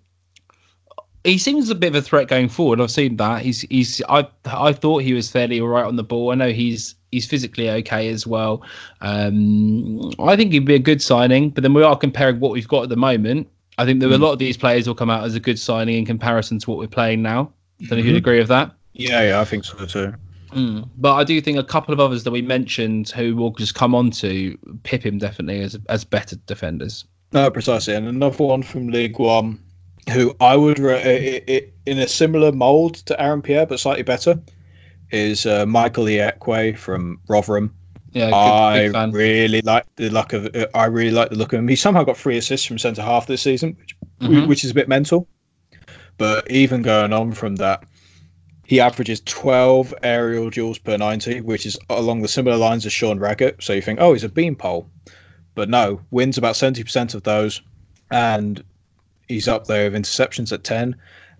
he 1.26 1.38
seems 1.38 1.68
a 1.70 1.74
bit 1.74 1.88
of 1.88 1.96
a 1.96 2.02
threat 2.02 2.28
going 2.28 2.48
forward. 2.48 2.80
I've 2.80 2.90
seen 2.90 3.16
that. 3.16 3.42
He's 3.42 3.62
he's 3.62 4.00
I 4.08 4.28
I 4.44 4.72
thought 4.72 5.02
he 5.02 5.12
was 5.12 5.30
fairly 5.30 5.60
all 5.60 5.68
right 5.68 5.84
on 5.84 5.96
the 5.96 6.04
ball. 6.04 6.30
I 6.30 6.36
know 6.36 6.50
he's 6.50 6.94
he's 7.10 7.26
physically 7.26 7.68
okay 7.68 8.08
as 8.08 8.26
well. 8.26 8.62
Um, 9.00 10.12
I 10.20 10.36
think 10.36 10.52
he'd 10.52 10.64
be 10.64 10.76
a 10.76 10.80
good 10.80 11.02
signing. 11.02 11.50
But 11.50 11.62
then 11.62 11.74
we 11.74 11.82
are 11.82 11.96
comparing 11.96 12.38
what 12.38 12.52
we've 12.52 12.68
got 12.68 12.84
at 12.84 12.88
the 12.88 12.96
moment. 12.96 13.48
I 13.78 13.84
think 13.84 14.00
there 14.00 14.08
mm. 14.08 14.14
a 14.14 14.18
lot 14.18 14.32
of 14.32 14.38
these 14.38 14.56
players 14.56 14.86
will 14.86 14.94
come 14.94 15.10
out 15.10 15.24
as 15.24 15.34
a 15.34 15.40
good 15.40 15.58
signing 15.58 15.98
in 15.98 16.06
comparison 16.06 16.58
to 16.60 16.70
what 16.70 16.78
we're 16.78 16.86
playing 16.86 17.22
now. 17.22 17.52
Don't 17.80 17.90
know 17.90 17.96
if 17.98 18.06
you'd 18.06 18.12
mm-hmm. 18.12 18.18
agree 18.18 18.38
with 18.38 18.48
that. 18.48 18.72
Yeah, 18.94 19.22
yeah, 19.22 19.40
I 19.40 19.44
think 19.44 19.64
so 19.64 19.84
too. 19.84 20.14
Mm. 20.52 20.88
But 20.96 21.14
I 21.16 21.24
do 21.24 21.40
think 21.40 21.58
a 21.58 21.64
couple 21.64 21.92
of 21.92 22.00
others 22.00 22.24
that 22.24 22.30
we 22.30 22.40
mentioned 22.40 23.10
who 23.10 23.36
will 23.36 23.50
just 23.50 23.74
come 23.74 23.94
on 23.94 24.10
to 24.12 24.56
pip 24.84 25.04
him 25.04 25.18
definitely 25.18 25.60
as 25.60 25.76
as 25.88 26.04
better 26.04 26.36
defenders. 26.46 27.04
No, 27.32 27.50
precisely. 27.50 27.94
And 27.94 28.06
another 28.06 28.44
one 28.44 28.62
from 28.62 28.88
League 28.88 29.18
One 29.18 29.60
who 30.12 30.34
I 30.40 30.56
would 30.56 30.78
in 30.78 31.98
a 31.98 32.08
similar 32.08 32.52
mold 32.52 32.96
to 33.06 33.20
Aaron 33.20 33.42
Pierre, 33.42 33.66
but 33.66 33.80
slightly 33.80 34.02
better, 34.02 34.40
is 35.10 35.46
uh, 35.46 35.66
Michael 35.66 36.04
Ihiekwe 36.04 36.76
from 36.76 37.20
Rotherham. 37.28 37.74
Yeah, 38.12 38.30
good, 38.30 38.96
I 38.96 39.04
really 39.10 39.60
like 39.60 39.84
the 39.96 40.08
look 40.08 40.32
of. 40.32 40.54
Uh, 40.54 40.66
I 40.74 40.86
really 40.86 41.10
like 41.10 41.30
the 41.30 41.36
look 41.36 41.52
of 41.52 41.58
him. 41.58 41.68
He 41.68 41.76
somehow 41.76 42.02
got 42.02 42.16
three 42.16 42.38
assists 42.38 42.66
from 42.66 42.78
centre 42.78 43.02
half 43.02 43.26
this 43.26 43.42
season, 43.42 43.76
which, 43.78 43.96
mm-hmm. 44.20 44.48
which 44.48 44.64
is 44.64 44.70
a 44.70 44.74
bit 44.74 44.88
mental. 44.88 45.28
But 46.16 46.50
even 46.50 46.80
going 46.80 47.12
on 47.12 47.32
from 47.32 47.56
that, 47.56 47.84
he 48.64 48.80
averages 48.80 49.20
12 49.26 49.94
aerial 50.02 50.50
duels 50.50 50.78
per 50.78 50.96
90, 50.96 51.42
which 51.42 51.66
is 51.66 51.78
along 51.90 52.22
the 52.22 52.28
similar 52.28 52.56
lines 52.56 52.86
as 52.86 52.92
Sean 52.92 53.18
Raggett. 53.18 53.62
So 53.62 53.74
you 53.74 53.82
think, 53.82 54.00
oh, 54.00 54.12
he's 54.12 54.24
a 54.24 54.28
beanpole. 54.28 54.90
But 55.54 55.68
no, 55.68 56.00
wins 56.10 56.38
about 56.38 56.54
70% 56.54 57.14
of 57.14 57.22
those. 57.22 57.60
And 58.10 58.64
he's 59.28 59.48
up 59.48 59.66
there 59.66 59.90
with 59.90 60.00
interceptions 60.00 60.52
at 60.52 60.64
10 60.64 60.96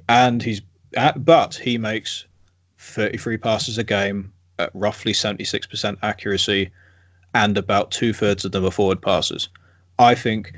and 0.08 0.42
he's 0.42 0.62
at, 0.96 1.24
but 1.24 1.54
he 1.54 1.78
makes 1.78 2.26
33 2.78 3.36
passes 3.36 3.78
a 3.78 3.84
game 3.84 4.32
at 4.58 4.70
roughly 4.74 5.12
76% 5.12 5.96
accuracy 6.02 6.70
and 7.34 7.58
about 7.58 7.90
two 7.90 8.12
thirds 8.12 8.44
of 8.44 8.52
them 8.52 8.64
are 8.64 8.70
forward 8.70 9.02
passes. 9.02 9.48
I 9.98 10.14
think 10.14 10.52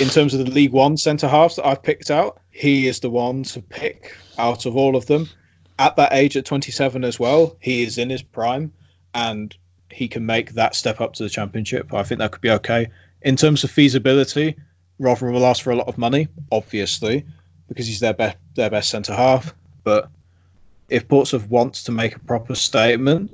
in 0.00 0.08
terms 0.08 0.34
of 0.34 0.44
the 0.44 0.50
League 0.50 0.72
One 0.72 0.96
centre 0.96 1.28
halves 1.28 1.56
that 1.56 1.66
I've 1.66 1.82
picked 1.82 2.10
out, 2.10 2.40
he 2.50 2.88
is 2.88 3.00
the 3.00 3.10
one 3.10 3.42
to 3.44 3.60
pick 3.60 4.16
out 4.38 4.66
of 4.66 4.76
all 4.76 4.96
of 4.96 5.06
them. 5.06 5.28
At 5.78 5.96
that 5.96 6.12
age, 6.12 6.36
at 6.36 6.44
27 6.44 7.04
as 7.04 7.18
well, 7.18 7.56
he 7.60 7.82
is 7.82 7.98
in 7.98 8.10
his 8.10 8.22
prime 8.22 8.72
and 9.14 9.54
he 9.90 10.08
can 10.08 10.26
make 10.26 10.52
that 10.52 10.74
step 10.74 11.00
up 11.00 11.12
to 11.14 11.22
the 11.22 11.28
championship. 11.28 11.92
I 11.92 12.02
think 12.02 12.18
that 12.18 12.32
could 12.32 12.40
be 12.40 12.50
okay. 12.50 12.88
In 13.22 13.36
terms 13.36 13.62
of 13.64 13.70
feasibility, 13.70 14.56
Rotherham 14.98 15.34
will 15.34 15.46
ask 15.46 15.62
for 15.62 15.70
a 15.70 15.76
lot 15.76 15.88
of 15.88 15.98
money, 15.98 16.28
obviously, 16.52 17.24
because 17.68 17.86
he's 17.86 18.00
their 18.00 18.14
best 18.14 18.36
their 18.54 18.70
best 18.70 18.90
centre 18.90 19.14
half. 19.14 19.54
But 19.82 20.08
if 20.88 21.08
Portsmouth 21.08 21.48
wants 21.48 21.82
to 21.84 21.92
make 21.92 22.16
a 22.16 22.20
proper 22.20 22.54
statement, 22.54 23.30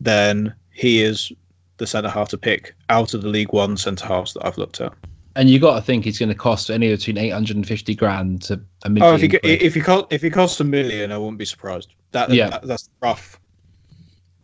then 0.00 0.54
he 0.70 1.02
is 1.02 1.32
the 1.76 1.86
centre 1.86 2.08
half 2.08 2.28
to 2.30 2.38
pick 2.38 2.74
out 2.88 3.14
of 3.14 3.22
the 3.22 3.28
League 3.28 3.52
One 3.52 3.76
centre 3.76 4.06
halves 4.06 4.34
that 4.34 4.46
I've 4.46 4.58
looked 4.58 4.80
at. 4.80 4.92
And 5.36 5.50
you've 5.50 5.62
got 5.62 5.74
to 5.74 5.82
think 5.82 6.04
he's 6.04 6.18
going 6.18 6.28
to 6.28 6.34
cost 6.34 6.70
anywhere 6.70 6.96
between 6.96 7.18
eight 7.18 7.30
hundred 7.30 7.56
and 7.56 7.66
fifty 7.66 7.94
grand 7.94 8.42
to 8.42 8.60
a 8.84 8.90
million. 8.90 9.12
Oh, 9.12 9.16
if 9.16 9.20
he 9.20 9.36
if 9.42 9.74
he 9.74 9.80
cost 9.80 10.06
if 10.10 10.22
he 10.22 10.30
costs 10.30 10.60
a 10.60 10.64
million, 10.64 11.10
I 11.10 11.18
wouldn't 11.18 11.38
be 11.38 11.44
surprised. 11.44 11.92
That, 12.12 12.30
yeah. 12.30 12.50
That, 12.50 12.66
that's 12.66 12.88
rough. 13.02 13.40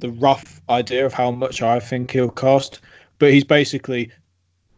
The 0.01 0.11
rough 0.11 0.61
idea 0.69 1.07
of 1.07 1.13
how 1.13 1.31
much 1.31 1.63
I 1.63 1.79
think 1.79 2.11
he'll 2.11 2.31
cost, 2.31 2.81
but 3.19 3.33
he's 3.33 3.45
basically, 3.45 4.11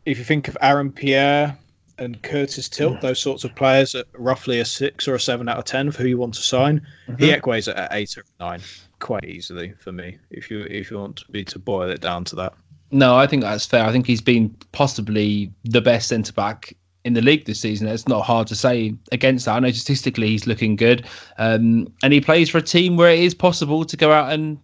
if 0.04 0.18
you 0.18 0.24
think 0.24 0.48
of 0.48 0.58
Aaron 0.60 0.92
Pierre 0.92 1.56
and 2.02 2.22
Curtis 2.22 2.68
Tilt, 2.68 3.00
those 3.00 3.20
sorts 3.20 3.44
of 3.44 3.54
players 3.54 3.94
at 3.94 4.06
roughly 4.14 4.60
a 4.60 4.64
six 4.64 5.06
or 5.06 5.14
a 5.14 5.20
seven 5.20 5.48
out 5.48 5.58
of 5.58 5.64
ten 5.64 5.90
for 5.90 6.02
who 6.02 6.08
you 6.08 6.18
want 6.18 6.34
to 6.34 6.42
sign. 6.42 6.80
Mm-hmm. 7.08 7.22
He 7.22 7.30
equates 7.32 7.74
at 7.74 7.88
eight 7.92 8.16
or 8.18 8.24
nine 8.40 8.60
quite 8.98 9.24
easily 9.24 9.72
for 9.78 9.92
me. 9.92 10.18
If 10.30 10.50
you 10.50 10.62
if 10.62 10.90
you 10.90 10.98
want 10.98 11.28
me 11.32 11.44
to 11.44 11.58
boil 11.58 11.90
it 11.90 12.00
down 12.00 12.24
to 12.26 12.36
that. 12.36 12.54
No, 12.90 13.16
I 13.16 13.26
think 13.26 13.42
that's 13.42 13.64
fair. 13.64 13.84
I 13.84 13.92
think 13.92 14.06
he's 14.06 14.20
been 14.20 14.54
possibly 14.72 15.50
the 15.64 15.80
best 15.80 16.08
centre 16.08 16.32
back 16.32 16.76
in 17.04 17.14
the 17.14 17.22
league 17.22 17.46
this 17.46 17.60
season. 17.60 17.88
It's 17.88 18.06
not 18.06 18.22
hard 18.22 18.46
to 18.48 18.54
say 18.54 18.94
against 19.12 19.46
that. 19.46 19.56
I 19.56 19.60
know 19.60 19.70
statistically 19.70 20.28
he's 20.28 20.46
looking 20.46 20.76
good, 20.76 21.06
um, 21.38 21.92
and 22.02 22.12
he 22.12 22.20
plays 22.20 22.50
for 22.50 22.58
a 22.58 22.62
team 22.62 22.96
where 22.96 23.10
it 23.10 23.20
is 23.20 23.34
possible 23.34 23.84
to 23.84 23.96
go 23.96 24.12
out 24.12 24.32
and 24.32 24.58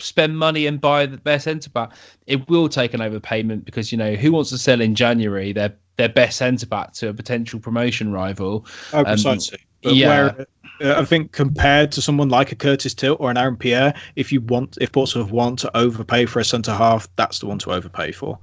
spend 0.00 0.38
money 0.38 0.66
and 0.66 0.80
buy 0.80 1.06
the 1.06 1.18
best 1.18 1.44
centre 1.44 1.70
back. 1.70 1.92
It 2.26 2.48
will 2.48 2.68
take 2.68 2.94
an 2.94 3.00
overpayment 3.00 3.64
because 3.64 3.92
you 3.92 3.98
know 3.98 4.14
who 4.14 4.32
wants 4.32 4.50
to 4.50 4.58
sell 4.58 4.80
in 4.80 4.94
January 4.94 5.52
their 5.52 5.74
their 5.98 6.08
best 6.08 6.38
centre 6.38 6.66
back 6.66 6.92
to 6.94 7.08
a 7.10 7.14
potential 7.14 7.60
promotion 7.60 8.10
rival. 8.10 8.64
Oh, 8.92 9.00
um, 9.00 9.04
precisely. 9.04 9.58
Um, 9.84 9.94
yeah. 9.94 10.08
Where, 10.08 10.46
uh, 10.80 11.00
I 11.00 11.04
think 11.04 11.32
compared 11.32 11.92
to 11.92 12.00
someone 12.00 12.28
like 12.28 12.52
a 12.52 12.54
Curtis 12.54 12.94
Tilt 12.94 13.20
or 13.20 13.30
an 13.30 13.36
Aaron 13.36 13.56
Pierre, 13.56 13.92
if 14.16 14.32
you 14.32 14.40
want, 14.40 14.78
if 14.80 14.92
Portsmouth 14.92 15.30
want 15.30 15.58
to 15.60 15.76
overpay 15.76 16.26
for 16.26 16.38
a 16.38 16.44
centre 16.44 16.72
half, 16.72 17.08
that's 17.16 17.40
the 17.40 17.46
one 17.46 17.58
to 17.58 17.72
overpay 17.72 18.12
for. 18.12 18.38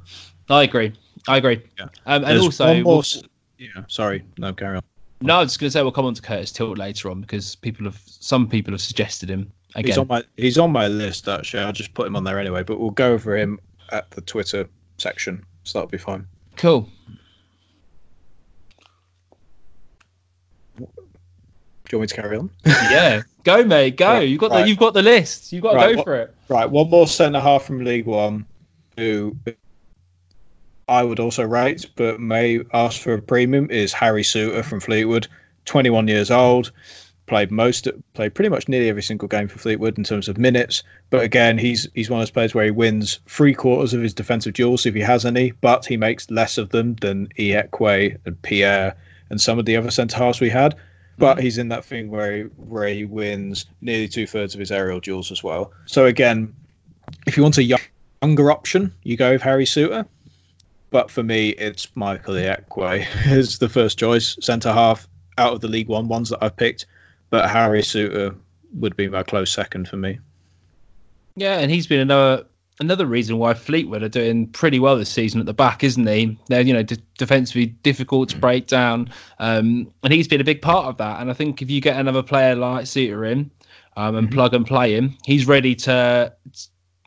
I 0.50 0.64
agree. 0.64 0.94
I 1.28 1.38
agree. 1.38 1.64
Yeah. 1.80 1.86
Um, 2.06 2.24
and 2.24 2.26
There's 2.26 2.42
also, 2.42 2.82
more, 2.84 3.04
yeah. 3.58 3.68
Sorry, 3.88 4.24
no, 4.38 4.54
carry 4.54 4.78
on. 4.78 4.84
No, 5.22 5.38
I 5.38 5.40
was 5.40 5.56
going 5.58 5.68
to 5.68 5.72
say 5.72 5.82
we'll 5.82 5.94
come 5.94 6.06
on 6.06 6.14
to 6.14 6.22
Curtis 6.22 6.52
Tilt 6.52 6.78
later 6.78 7.10
on 7.10 7.22
because 7.22 7.56
people 7.56 7.86
have 7.86 8.00
some 8.06 8.48
people 8.48 8.74
have 8.74 8.82
suggested 8.82 9.30
him. 9.30 9.52
Again. 9.76 9.86
He's 9.88 9.98
on 9.98 10.08
my 10.08 10.24
he's 10.38 10.58
on 10.58 10.72
my 10.72 10.88
list 10.88 11.28
actually. 11.28 11.64
I'll 11.64 11.74
just 11.74 11.94
put 11.94 12.06
him 12.08 12.16
on 12.16 12.24
there 12.26 12.40
anyway. 12.40 12.64
But 12.64 12.80
we'll 12.80 12.92
go 12.92 13.14
over 13.14 13.36
him 13.36 13.60
at 13.92 14.12
the 14.12 14.22
Twitter 14.22 14.70
section, 14.98 15.44
so 15.64 15.80
that'll 15.80 15.90
be 15.90 15.98
fine. 15.98 16.28
Cool. 16.58 16.90
Do 21.86 21.96
you 21.96 22.00
want 22.00 22.12
me 22.12 22.16
to 22.16 22.22
carry 22.22 22.38
on? 22.38 22.50
yeah, 22.66 23.22
go, 23.44 23.64
mate, 23.64 23.98
go. 23.98 24.14
Right, 24.14 24.28
you've 24.28 24.40
got 24.40 24.52
right. 24.52 24.64
the 24.64 24.70
you've 24.70 24.80
got 24.80 24.94
the 24.94 25.04
list. 25.04 25.54
You've 25.54 25.62
got 25.62 25.74
to 25.74 25.78
right, 25.78 25.96
go 25.96 26.04
for 26.04 26.16
it. 26.16 26.34
Right, 26.50 26.70
one 26.70 26.90
more 26.90 27.08
centre 27.08 27.40
half 27.40 27.64
from 27.64 27.84
League 27.84 28.08
One, 28.08 28.46
who 28.98 29.36
I 30.88 31.04
would 31.04 31.20
also 31.20 31.44
rate, 31.44 31.86
but 31.96 32.20
may 32.20 32.62
ask 32.74 33.02
for 33.02 33.14
a 33.14 33.22
premium 33.22 33.70
is 33.70 33.94
Harry 33.94 34.24
Souttar 34.24 34.64
from 34.64 34.80
Fleetwood, 34.80 35.28
21 35.66 36.08
years 36.08 36.30
old, 36.30 36.72
played 37.26 37.52
most, 37.52 37.88
played 38.14 38.34
pretty 38.36 38.50
much 38.50 38.68
nearly 38.68 38.90
every 38.90 39.02
single 39.02 39.28
game 39.28 39.48
for 39.48 39.58
Fleetwood 39.58 39.98
in 39.98 40.04
terms 40.04 40.28
of 40.28 40.38
minutes. 40.38 40.84
But 41.10 41.24
again, 41.24 41.58
he's 41.58 41.88
he's 41.94 42.10
one 42.10 42.20
of 42.20 42.22
those 42.22 42.32
players 42.32 42.54
where 42.54 42.66
he 42.66 42.72
wins 42.72 43.20
three 43.28 43.54
quarters 43.54 43.94
of 43.94 44.02
his 44.02 44.14
defensive 44.14 44.54
duels 44.54 44.86
if 44.86 44.96
he 44.96 45.02
has 45.02 45.26
any, 45.26 45.52
but 45.62 45.86
he 45.86 45.98
makes 45.98 46.30
less 46.30 46.58
of 46.58 46.70
them 46.70 46.96
than 46.96 47.28
Ihiekwe 47.40 48.18
and 48.26 48.42
Pierre 48.42 48.96
and 49.30 49.42
some 49.42 49.58
of 49.58 49.66
the 49.66 49.76
other 49.76 49.92
centre 49.92 50.18
halves 50.18 50.40
we 50.40 50.50
had 50.50 50.76
but 51.18 51.36
mm-hmm. 51.36 51.44
he's 51.44 51.58
in 51.58 51.70
that 51.70 51.86
thing 51.86 52.10
where 52.10 52.38
he, 52.38 52.42
where 52.44 52.88
he 52.88 53.06
wins 53.06 53.66
nearly 53.82 54.08
two 54.08 54.28
thirds 54.28 54.54
of 54.54 54.60
his 54.60 54.72
aerial 54.72 55.00
duels 55.00 55.32
as 55.32 55.44
well. 55.44 55.72
So 55.86 56.06
again, 56.06 56.54
if 57.28 57.38
you 57.38 57.44
want 57.44 57.58
a 57.58 57.64
younger 57.64 58.52
option, 58.52 58.94
you 59.04 59.18
go 59.18 59.32
with 59.32 59.42
Harry 59.42 59.66
Souttar. 59.66 60.06
But 60.92 61.12
for 61.12 61.24
me, 61.24 61.50
it's 61.50 61.94
Michael 61.96 62.36
Ihiekwe 62.36 63.32
is 63.32 63.60
the 63.60 63.70
first 63.70 64.00
choice 64.00 64.38
centre 64.40 64.72
half, 64.72 65.08
out 65.38 65.54
of 65.54 65.62
the 65.62 65.68
League 65.68 65.90
One 65.90 66.08
ones 66.08 66.30
that 66.30 66.40
I've 66.42 66.56
picked, 66.56 66.86
but 67.30 67.50
Harry 67.50 67.82
Souttar 67.82 68.36
would 68.74 68.96
be 68.96 69.08
my 69.10 69.24
close 69.24 69.52
second 69.52 69.90
for 69.90 69.98
me. 69.98 70.20
Yeah, 71.36 71.60
and 71.60 71.70
he's 71.70 71.88
been 71.88 72.00
another 72.00 72.46
another 72.80 73.06
reason 73.06 73.38
why 73.38 73.54
Fleetwood 73.54 74.04
are 74.04 74.10
doing 74.10 74.48
pretty 74.48 74.80
well 74.80 74.98
this 74.98 75.10
season 75.10 75.40
at 75.40 75.46
the 75.46 75.54
back, 75.54 75.84
isn't 75.84 76.08
he? 76.08 76.38
They're 76.48 76.62
you 76.62 76.74
know 76.74 76.84
d- 76.84 77.02
defensively 77.18 77.68
difficult 77.68 78.30
to 78.30 78.38
break 78.38 78.68
down, 78.68 79.12
um, 79.40 79.92
and 80.04 80.14
he's 80.14 80.28
been 80.28 80.42
a 80.42 80.46
big 80.46 80.62
part 80.62 80.86
of 80.86 80.98
that. 80.98 81.22
And 81.22 81.30
I 81.30 81.34
think 81.34 81.62
if 81.62 81.70
you 81.70 81.82
get 81.82 82.00
another 82.00 82.24
player 82.24 82.56
like 82.56 82.86
Souttar 82.86 83.30
in 83.32 83.52
um, 83.98 84.16
and 84.16 84.28
mm-hmm. 84.28 84.36
plug 84.36 84.54
and 84.54 84.66
play 84.66 84.94
him, 84.94 85.18
he's 85.26 85.48
ready 85.48 85.76
to. 85.76 86.34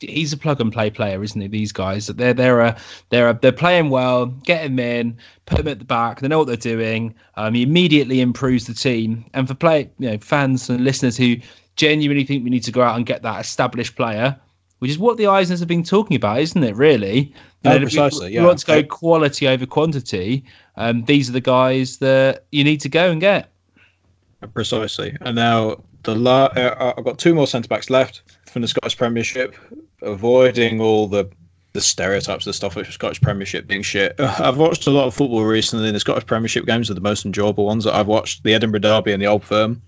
He's 0.01 0.33
a 0.33 0.37
plug 0.37 0.61
and 0.61 0.73
play 0.73 0.91
player, 0.91 1.21
isn't 1.25 1.41
he? 1.41 1.49
These 1.49 1.73
guys, 1.73 2.07
they're 2.07 2.33
they're 2.33 2.61
a, 2.61 2.77
they're 3.11 3.31
a, 3.31 3.39
they're 3.43 3.51
playing 3.51 3.91
well. 3.91 4.27
Get 4.27 4.65
him 4.65 4.79
in, 4.79 5.17
put 5.47 5.59
him 5.59 5.67
at 5.67 5.81
the 5.81 5.85
back. 5.85 6.21
They 6.21 6.29
know 6.29 6.39
what 6.39 6.47
they're 6.47 6.57
doing. 6.57 7.17
Um, 7.35 7.55
he 7.55 7.65
immediately 7.65 8.21
improves 8.21 8.69
the 8.69 8.75
team. 8.75 9.25
And 9.35 9.49
for 9.49 9.55
play, 9.55 9.91
you 9.99 10.11
know, 10.11 10.19
fans 10.19 10.71
and 10.71 10.85
listeners 10.85 11.17
who 11.17 11.39
genuinely 11.75 12.23
think 12.23 12.45
we 12.45 12.51
need 12.51 12.63
to 12.63 12.71
go 12.71 12.81
out 12.81 12.95
and 12.95 13.07
get 13.07 13.23
that 13.23 13.41
established 13.41 13.97
player 13.97 14.39
which 14.79 14.91
is 14.91 14.99
what 14.99 15.17
the 15.17 15.25
Eisners 15.25 15.59
have 15.59 15.69
been 15.69 15.83
talking 15.83 16.17
about, 16.17 16.41
isn't 16.41 16.63
it? 16.63 16.77
Really, 16.77 17.33
you 17.63 17.71
know, 17.71 17.79
precisely. 17.79 18.29
We, 18.29 18.35
yeah. 18.35 18.45
want 18.45 18.59
to 18.61 18.67
go 18.67 18.83
quality 18.83 19.49
over 19.49 19.67
quantity. 19.67 20.45
Um, 20.77 21.05
these 21.05 21.29
are 21.29 21.33
the 21.33 21.41
guys 21.41 21.99
that 21.99 22.45
you 22.53 22.65
need 22.65 22.81
to 22.83 22.89
go 22.89 23.11
and 23.11 23.21
get. 23.21 23.51
Precisely. 24.55 25.17
And 25.23 25.35
now 25.35 25.83
the 26.05 26.15
la- 26.15 26.53
uh, 26.57 26.95
I've 26.97 27.05
got 27.05 27.19
two 27.19 27.35
more 27.35 27.47
centre 27.47 27.69
backs 27.69 27.91
left 27.91 28.23
from 28.47 28.63
the 28.63 28.69
Scottish 28.69 28.97
Premiership, 28.97 29.57
avoiding 30.03 30.81
all 30.81 31.09
the 31.09 31.29
the 31.75 31.81
stereotypes, 31.83 32.47
of 32.47 32.51
the 32.51 32.55
stuff 32.55 32.77
of 32.77 32.87
Scottish 32.87 33.21
Premiership 33.21 33.67
being 33.67 33.83
shit. 33.83 34.15
I've 34.19 34.57
watched 34.57 34.87
a 34.87 34.91
lot 34.91 35.07
of 35.07 35.15
football 35.15 35.45
recently. 35.45 35.91
The 35.91 36.01
Scottish 36.01 36.27
Premiership 36.27 36.67
games 36.67 36.91
are 36.91 36.95
the 36.95 37.01
most 37.01 37.25
enjoyable 37.27 37.67
ones 37.67 37.85
that 37.85 37.95
I've 37.95 38.07
watched. 38.07 38.43
The 38.43 38.55
Edinburgh 38.55 38.81
Derby 38.81 39.13
and 39.13 39.21
the 39.23 39.27
Old 39.27 39.45
Firm. 39.45 39.83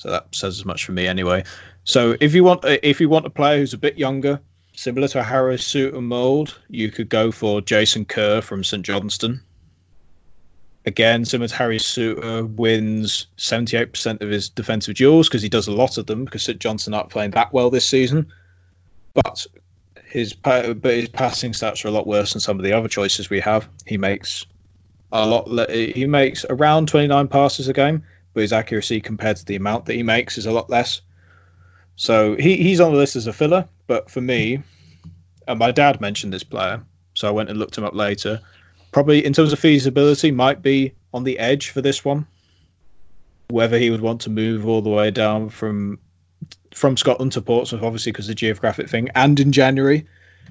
So 0.00 0.08
that 0.08 0.34
says 0.34 0.58
as 0.58 0.64
much 0.64 0.86
for 0.86 0.92
me 0.92 1.06
anyway. 1.06 1.44
So 1.84 2.16
if 2.20 2.34
you 2.34 2.42
want 2.42 2.64
if 2.64 3.02
you 3.02 3.10
want 3.10 3.26
a 3.26 3.30
player 3.30 3.58
who's 3.58 3.74
a 3.74 3.78
bit 3.78 3.98
younger, 3.98 4.40
similar 4.72 5.08
to 5.08 5.22
Harry 5.22 5.56
Souttar 5.58 6.02
mold, 6.02 6.58
you 6.70 6.90
could 6.90 7.10
go 7.10 7.30
for 7.30 7.60
Jason 7.60 8.06
Kerr 8.06 8.40
from 8.40 8.64
St 8.64 8.82
Johnstone. 8.82 9.42
Again, 10.86 11.26
similar 11.26 11.48
to 11.48 11.54
Harry 11.54 11.76
Souttar, 11.76 12.48
wins 12.54 13.26
78% 13.36 14.22
of 14.22 14.30
his 14.30 14.48
defensive 14.48 14.94
duels 14.94 15.28
because 15.28 15.42
he 15.42 15.50
does 15.50 15.68
a 15.68 15.72
lot 15.72 15.98
of 15.98 16.06
them 16.06 16.24
because 16.24 16.44
St 16.44 16.58
Johnstone 16.58 16.94
aren't 16.94 17.10
playing 17.10 17.32
that 17.32 17.52
well 17.52 17.68
this 17.68 17.86
season. 17.86 18.26
But 19.12 19.46
his 20.06 20.32
but 20.32 20.82
his 20.82 21.10
passing 21.10 21.52
stats 21.52 21.84
are 21.84 21.88
a 21.88 21.90
lot 21.90 22.06
worse 22.06 22.32
than 22.32 22.40
some 22.40 22.58
of 22.58 22.64
the 22.64 22.72
other 22.72 22.88
choices 22.88 23.28
we 23.28 23.40
have. 23.40 23.68
He 23.84 23.98
makes 23.98 24.46
a 25.12 25.26
lot. 25.26 25.70
He 25.70 26.06
makes 26.06 26.46
around 26.48 26.88
29 26.88 27.28
passes 27.28 27.68
a 27.68 27.74
game, 27.74 28.02
but 28.32 28.40
his 28.40 28.52
accuracy 28.52 29.00
compared 29.00 29.36
to 29.36 29.44
the 29.44 29.56
amount 29.56 29.86
that 29.86 29.94
he 29.94 30.02
makes 30.02 30.38
is 30.38 30.46
a 30.46 30.52
lot 30.52 30.70
less. 30.70 31.00
So 31.96 32.36
he, 32.36 32.56
he's 32.56 32.80
on 32.80 32.92
the 32.92 32.98
list 32.98 33.16
as 33.16 33.26
a 33.26 33.32
filler, 33.32 33.68
but 33.86 34.10
for 34.10 34.20
me, 34.20 34.62
and 35.46 35.58
my 35.58 35.70
dad 35.70 36.00
mentioned 36.00 36.32
this 36.32 36.44
player, 36.44 36.82
so 37.14 37.28
I 37.28 37.32
went 37.32 37.50
and 37.50 37.58
looked 37.58 37.76
him 37.76 37.84
up 37.84 37.94
later. 37.94 38.40
Probably 38.92 39.24
in 39.24 39.32
terms 39.32 39.52
of 39.52 39.58
feasibility, 39.58 40.30
might 40.30 40.62
be 40.62 40.94
on 41.12 41.24
the 41.24 41.38
edge 41.38 41.68
for 41.68 41.80
this 41.80 42.04
one. 42.04 42.26
Whether 43.50 43.78
he 43.78 43.90
would 43.90 44.00
want 44.00 44.20
to 44.22 44.30
move 44.30 44.66
all 44.66 44.80
the 44.80 44.90
way 44.90 45.10
down 45.10 45.48
from 45.48 45.98
from 46.72 46.96
Scotland 46.96 47.32
to 47.32 47.42
Portsmouth, 47.42 47.82
obviously 47.82 48.12
because 48.12 48.26
of 48.26 48.30
the 48.30 48.34
geographic 48.36 48.88
thing, 48.88 49.08
and 49.16 49.40
in 49.40 49.50
January, 49.50 50.06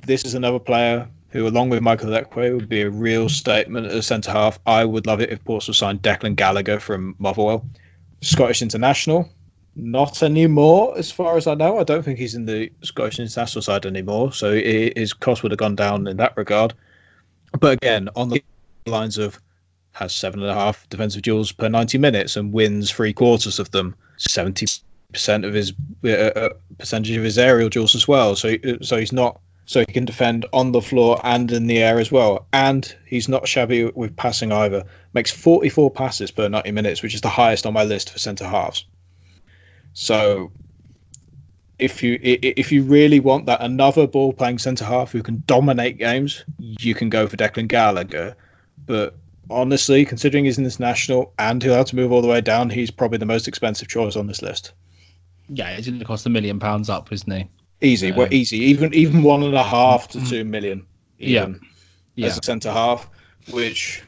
this 0.05 0.25
is 0.25 0.33
another 0.33 0.59
player 0.59 1.07
who, 1.29 1.47
along 1.47 1.69
with 1.69 1.81
Michael 1.81 2.09
Ihiekwe, 2.09 2.55
would 2.55 2.69
be 2.69 2.81
a 2.81 2.89
real 2.89 3.29
statement 3.29 3.87
as 3.87 4.07
centre 4.07 4.31
half. 4.31 4.59
I 4.65 4.85
would 4.85 5.07
love 5.07 5.21
it 5.21 5.29
if 5.29 5.43
Portsmouth 5.45 5.77
signed 5.77 6.01
Declan 6.01 6.35
Gallagher 6.35 6.79
from 6.79 7.15
Motherwell, 7.19 7.65
Scottish 8.21 8.61
international 8.61 9.29
not 9.81 10.23
anymore, 10.23 10.97
as 10.97 11.11
far 11.11 11.37
as 11.37 11.47
I 11.47 11.53
know. 11.55 11.79
I 11.79 11.83
don't 11.83 12.03
think 12.03 12.19
he's 12.19 12.35
in 12.35 12.45
the 12.45 12.71
Scottish 12.81 13.19
international 13.19 13.61
side 13.61 13.85
anymore, 13.85 14.33
so 14.33 14.53
his 14.53 15.13
cost 15.13 15.43
would 15.43 15.51
have 15.51 15.59
gone 15.59 15.75
down 15.75 16.07
in 16.07 16.17
that 16.17 16.35
regard. 16.35 16.73
But 17.59 17.73
again, 17.73 18.09
on 18.15 18.29
the 18.29 18.43
lines 18.85 19.17
of 19.17 19.39
has 19.93 20.13
seven 20.13 20.41
and 20.41 20.49
a 20.49 20.53
half 20.53 20.87
defensive 20.89 21.23
duels 21.23 21.51
per 21.51 21.67
90 21.67 21.97
minutes 21.97 22.35
and 22.35 22.53
wins 22.53 22.91
three 22.91 23.11
quarters 23.11 23.59
of 23.59 23.71
them, 23.71 23.95
70% 24.19 24.81
of 25.45 25.53
his 25.53 25.73
uh, 26.03 26.09
uh, 26.09 26.49
percentage 26.77 27.17
of 27.17 27.23
his 27.23 27.37
aerial 27.37 27.69
duels 27.69 27.95
as 27.95 28.07
well. 28.07 28.35
So, 28.35 28.55
so 28.81 28.97
he's 28.97 29.11
not 29.11 29.39
so 29.69 29.81
he 29.81 29.85
can 29.85 30.03
defend 30.03 30.47
on 30.51 30.71
the 30.71 30.81
floor 30.81 31.21
and 31.23 31.51
in 31.51 31.67
the 31.67 31.77
air 31.77 31.99
as 31.99 32.11
well. 32.11 32.47
And 32.53 32.91
he's 33.05 33.29
not 33.29 33.47
shabby 33.47 33.85
with 33.85 34.15
passing 34.15 34.51
either. 34.51 34.83
Makes 35.13 35.29
44 35.29 35.91
passes 35.91 36.31
per 36.31 36.49
90 36.49 36.71
minutes, 36.71 37.03
which 37.03 37.13
is 37.13 37.21
the 37.21 37.29
highest 37.29 37.67
on 37.67 37.73
my 37.73 37.83
list 37.83 38.09
for 38.09 38.17
centre 38.17 38.47
halves. 38.47 38.85
So 39.93 40.51
if 41.77 42.01
you 42.01 42.17
if 42.23 42.71
you 42.71 42.81
really 42.81 43.19
want 43.19 43.45
that 43.45 43.61
another 43.61 44.07
ball 44.07 44.33
playing 44.33 44.57
centre 44.57 44.85
half 44.85 45.11
who 45.11 45.21
can 45.21 45.43
dominate 45.45 45.99
games, 45.99 46.43
you 46.57 46.95
can 46.95 47.11
go 47.11 47.27
for 47.27 47.37
Declan 47.37 47.67
Gallagher. 47.67 48.35
But 48.87 49.17
honestly, 49.51 50.03
considering 50.03 50.45
he's 50.45 50.57
in 50.57 50.63
this 50.63 50.79
national 50.79 51.31
and 51.37 51.61
he'll 51.61 51.75
have 51.75 51.85
to 51.89 51.95
move 51.95 52.11
all 52.11 52.23
the 52.23 52.27
way 52.27 52.41
down, 52.41 52.71
he's 52.71 52.89
probably 52.89 53.19
the 53.19 53.27
most 53.27 53.47
expensive 53.47 53.87
choice 53.87 54.15
on 54.15 54.25
this 54.25 54.41
list. 54.41 54.71
Yeah, 55.47 55.75
he's 55.75 55.85
going 55.85 55.99
to 55.99 56.05
cost 56.05 56.25
a 56.25 56.29
million 56.31 56.59
pounds 56.59 56.89
up, 56.89 57.13
isn't 57.13 57.31
he? 57.31 57.47
Easy, 57.81 58.11
well, 58.11 58.31
easy. 58.33 58.57
Even 58.57 58.93
even 58.93 59.23
one 59.23 59.43
and 59.43 59.55
a 59.55 59.63
half 59.63 60.07
to 60.09 60.25
two 60.27 60.43
million. 60.43 60.85
Even, 61.19 61.53
yeah, 61.53 61.69
yeah. 62.15 62.27
As 62.27 62.37
a 62.37 62.43
centre 62.43 62.71
half, 62.71 63.09
which 63.51 64.03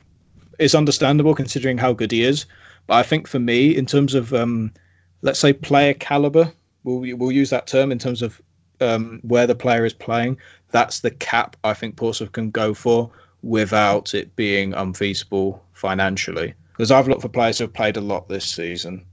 is 0.59 0.75
understandable 0.75 1.33
considering 1.33 1.77
how 1.77 1.93
good 1.93 2.11
he 2.11 2.23
is. 2.23 2.45
But 2.87 2.95
I 2.95 3.03
think 3.03 3.27
for 3.27 3.39
me, 3.39 3.75
in 3.75 3.85
terms 3.85 4.13
of 4.13 4.33
um, 4.33 4.73
let's 5.21 5.39
say 5.39 5.53
player 5.53 5.93
caliber. 5.93 6.51
We'll 6.83 7.15
we'll 7.17 7.31
use 7.31 7.49
that 7.51 7.67
term 7.67 7.91
in 7.91 7.99
terms 7.99 8.21
of 8.21 8.41
um, 8.79 9.19
where 9.23 9.47
the 9.47 9.55
player 9.55 9.85
is 9.85 9.93
playing. 9.93 10.37
That's 10.71 10.99
the 11.01 11.11
cap 11.11 11.55
I 11.63 11.73
think 11.73 11.95
Portsmouth 11.95 12.31
can 12.31 12.51
go 12.51 12.73
for 12.73 13.11
without 13.43 14.13
it 14.13 14.35
being 14.35 14.73
unfeasible 14.73 15.63
financially. 15.73 16.53
Because 16.71 16.91
I've 16.91 17.07
looked 17.07 17.21
for 17.21 17.29
players 17.29 17.57
who 17.57 17.65
have 17.65 17.73
played 17.73 17.97
a 17.97 18.01
lot 18.01 18.27
this 18.27 18.45
season. 18.45 19.05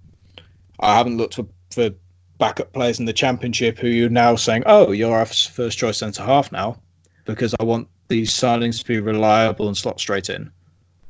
I 0.80 0.96
haven't 0.96 1.16
looked 1.16 1.34
for, 1.34 1.46
for 1.70 1.90
backup 2.38 2.72
players 2.72 2.98
in 2.98 3.04
the 3.04 3.12
championship 3.12 3.78
who 3.78 3.88
you're 3.88 4.08
now 4.08 4.36
saying, 4.36 4.62
oh, 4.66 4.92
you're 4.92 5.16
our 5.16 5.26
first 5.26 5.78
choice 5.78 5.98
centre 5.98 6.22
half 6.22 6.50
now, 6.52 6.80
because 7.24 7.54
I 7.60 7.64
want 7.64 7.88
these 8.08 8.32
signings 8.32 8.80
to 8.80 8.84
be 8.86 9.00
reliable 9.00 9.68
and 9.68 9.76
slot 9.76 10.00
straight 10.00 10.30
in. 10.30 10.50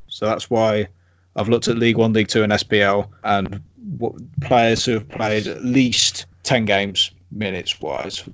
So 0.08 0.26
that's 0.26 0.50
why 0.50 0.88
I've 1.36 1.48
looked 1.48 1.68
at 1.68 1.78
League 1.78 1.96
One, 1.96 2.12
League 2.12 2.28
Two, 2.28 2.42
and 2.42 2.52
SPL, 2.52 3.08
and 3.24 3.62
what 3.98 4.14
players 4.40 4.84
who 4.84 4.94
have 4.94 5.08
played 5.08 5.46
at 5.46 5.64
least 5.64 6.26
10 6.42 6.64
games 6.64 7.12
minutes 7.30 7.80
wise 7.80 8.28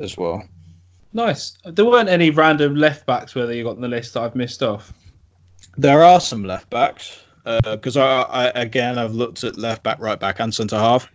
as 0.00 0.16
well. 0.16 0.42
Nice. 1.12 1.56
There 1.64 1.84
weren't 1.84 2.08
any 2.08 2.30
random 2.30 2.76
left 2.76 3.06
backs 3.06 3.34
whether 3.34 3.52
you 3.54 3.64
got 3.64 3.76
on 3.76 3.80
the 3.80 3.88
list 3.88 4.14
that 4.14 4.22
I've 4.22 4.34
missed 4.34 4.62
off. 4.62 4.92
There 5.76 6.02
are 6.02 6.20
some 6.20 6.44
left 6.44 6.68
backs 6.70 7.20
because 7.44 7.96
uh, 7.96 8.04
I, 8.04 8.46
I, 8.46 8.60
again 8.60 8.98
I've 8.98 9.14
looked 9.14 9.44
at 9.44 9.56
left 9.56 9.82
back, 9.82 9.98
right 10.00 10.18
back, 10.18 10.40
and 10.40 10.52
centre 10.52 10.78
half. 10.78 11.10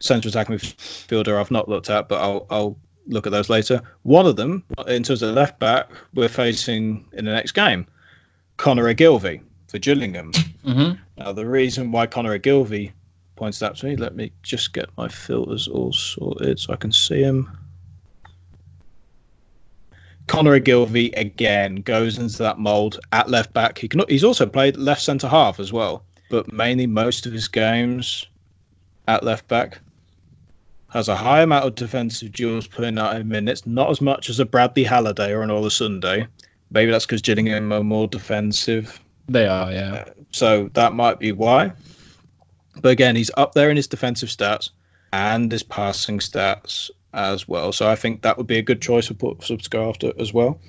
Central 0.00 0.30
attacking 0.30 0.56
midfielder 0.56 1.38
I've 1.38 1.50
not 1.50 1.68
looked 1.68 1.90
at, 1.90 2.08
but 2.08 2.20
I'll, 2.20 2.46
I'll 2.50 2.76
look 3.06 3.26
at 3.26 3.32
those 3.32 3.48
later. 3.48 3.80
One 4.02 4.26
of 4.26 4.36
them, 4.36 4.64
in 4.86 5.02
terms 5.02 5.22
of 5.22 5.34
left 5.34 5.58
back, 5.58 5.90
we're 6.14 6.28
facing 6.28 7.04
in 7.12 7.24
the 7.24 7.32
next 7.32 7.52
game, 7.52 7.86
Conor 8.56 8.88
Ogilvie 8.88 9.42
for 9.68 9.78
Gillingham. 9.78 10.32
Mm-hmm. 10.32 11.00
Now 11.18 11.32
the 11.32 11.46
reason 11.46 11.92
why 11.92 12.06
Conor 12.06 12.32
Ogilvie 12.32 12.92
points 13.40 13.62
out 13.62 13.74
to 13.76 13.86
me. 13.86 13.96
Let 13.96 14.14
me 14.14 14.30
just 14.42 14.74
get 14.74 14.90
my 14.98 15.08
filters 15.08 15.66
all 15.66 15.94
sorted 15.94 16.58
so 16.60 16.74
I 16.74 16.76
can 16.76 16.92
see 16.92 17.22
him. 17.22 17.50
Conor 20.26 20.54
Ogilvie 20.54 21.10
again 21.12 21.76
goes 21.76 22.18
into 22.18 22.38
that 22.38 22.58
mould 22.58 23.00
at 23.12 23.30
left 23.30 23.54
back. 23.54 23.78
He 23.78 23.88
can, 23.88 24.02
he's 24.08 24.24
also 24.24 24.44
played 24.44 24.76
left 24.76 25.00
centre 25.00 25.26
half 25.26 25.58
as 25.58 25.72
well, 25.72 26.04
but 26.28 26.52
mainly 26.52 26.86
most 26.86 27.24
of 27.24 27.32
his 27.32 27.48
games 27.48 28.26
at 29.08 29.24
left 29.24 29.48
back. 29.48 29.80
Has 30.90 31.08
a 31.08 31.16
high 31.16 31.42
amount 31.42 31.66
of 31.66 31.74
defensive 31.76 32.32
duels 32.32 32.66
per 32.66 32.90
90 32.90 33.24
minutes, 33.24 33.66
not 33.66 33.90
as 33.90 34.00
much 34.00 34.28
as 34.28 34.40
a 34.40 34.44
Bradley 34.44 34.84
Halliday 34.84 35.32
or 35.32 35.42
an 35.42 35.50
Olosunde. 35.50 36.26
Maybe 36.72 36.90
that's 36.90 37.06
because 37.06 37.22
Gillingham 37.22 37.72
are 37.72 37.84
more 37.84 38.08
defensive. 38.08 39.00
They 39.28 39.46
are, 39.46 39.72
yeah. 39.72 40.04
Uh, 40.06 40.10
so 40.32 40.70
that 40.74 40.92
might 40.92 41.18
be 41.18 41.32
why. 41.32 41.72
But 42.80 42.90
again, 42.90 43.16
he's 43.16 43.30
up 43.36 43.54
there 43.54 43.70
in 43.70 43.76
his 43.76 43.86
defensive 43.86 44.28
stats 44.28 44.70
and 45.12 45.50
his 45.50 45.62
passing 45.62 46.18
stats 46.18 46.90
as 47.12 47.48
well. 47.48 47.72
So 47.72 47.88
I 47.88 47.96
think 47.96 48.22
that 48.22 48.36
would 48.36 48.46
be 48.46 48.58
a 48.58 48.62
good 48.62 48.80
choice 48.80 49.08
for 49.08 49.36
go 49.70 49.88
after 49.88 50.12
as 50.18 50.32
well. 50.32 50.60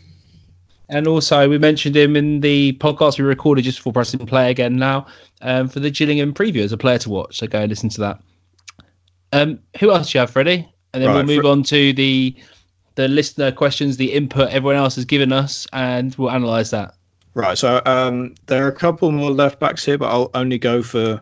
And 0.89 1.07
also, 1.07 1.47
we 1.47 1.57
mentioned 1.57 1.95
him 1.95 2.15
in 2.15 2.41
the 2.41 2.73
podcast 2.73 3.17
we 3.17 3.23
recorded 3.23 3.63
just 3.63 3.77
before 3.79 3.93
pressing 3.93 4.25
play 4.25 4.51
again 4.51 4.75
now 4.75 5.07
um, 5.41 5.69
for 5.69 5.79
the 5.79 5.89
Gillingham 5.89 6.33
preview 6.33 6.63
as 6.63 6.73
a 6.73 6.77
player 6.77 6.97
to 6.99 7.09
watch. 7.09 7.37
So 7.37 7.47
go 7.47 7.61
and 7.61 7.69
listen 7.69 7.89
to 7.89 8.01
that. 8.01 8.21
Um, 9.31 9.59
who 9.79 9.91
else 9.91 10.11
do 10.11 10.17
you 10.17 10.19
have, 10.21 10.31
Freddie? 10.31 10.67
And 10.93 11.01
then 11.01 11.09
right, 11.09 11.15
we'll 11.15 11.35
move 11.35 11.43
for- 11.43 11.49
on 11.49 11.63
to 11.63 11.93
the 11.93 12.35
the 12.95 13.07
listener 13.07 13.51
questions, 13.51 13.95
the 13.97 14.11
input 14.11 14.49
everyone 14.49 14.75
else 14.75 14.95
has 14.95 15.05
given 15.05 15.31
us, 15.31 15.65
and 15.71 16.13
we'll 16.15 16.29
analyse 16.29 16.71
that. 16.71 16.93
Right. 17.33 17.57
So 17.57 17.81
um, 17.85 18.35
there 18.47 18.65
are 18.65 18.67
a 18.67 18.75
couple 18.75 19.09
more 19.11 19.31
left 19.31 19.59
backs 19.59 19.85
here, 19.85 19.97
but 19.97 20.11
I'll 20.11 20.29
only 20.33 20.57
go 20.57 20.83
for 20.83 21.21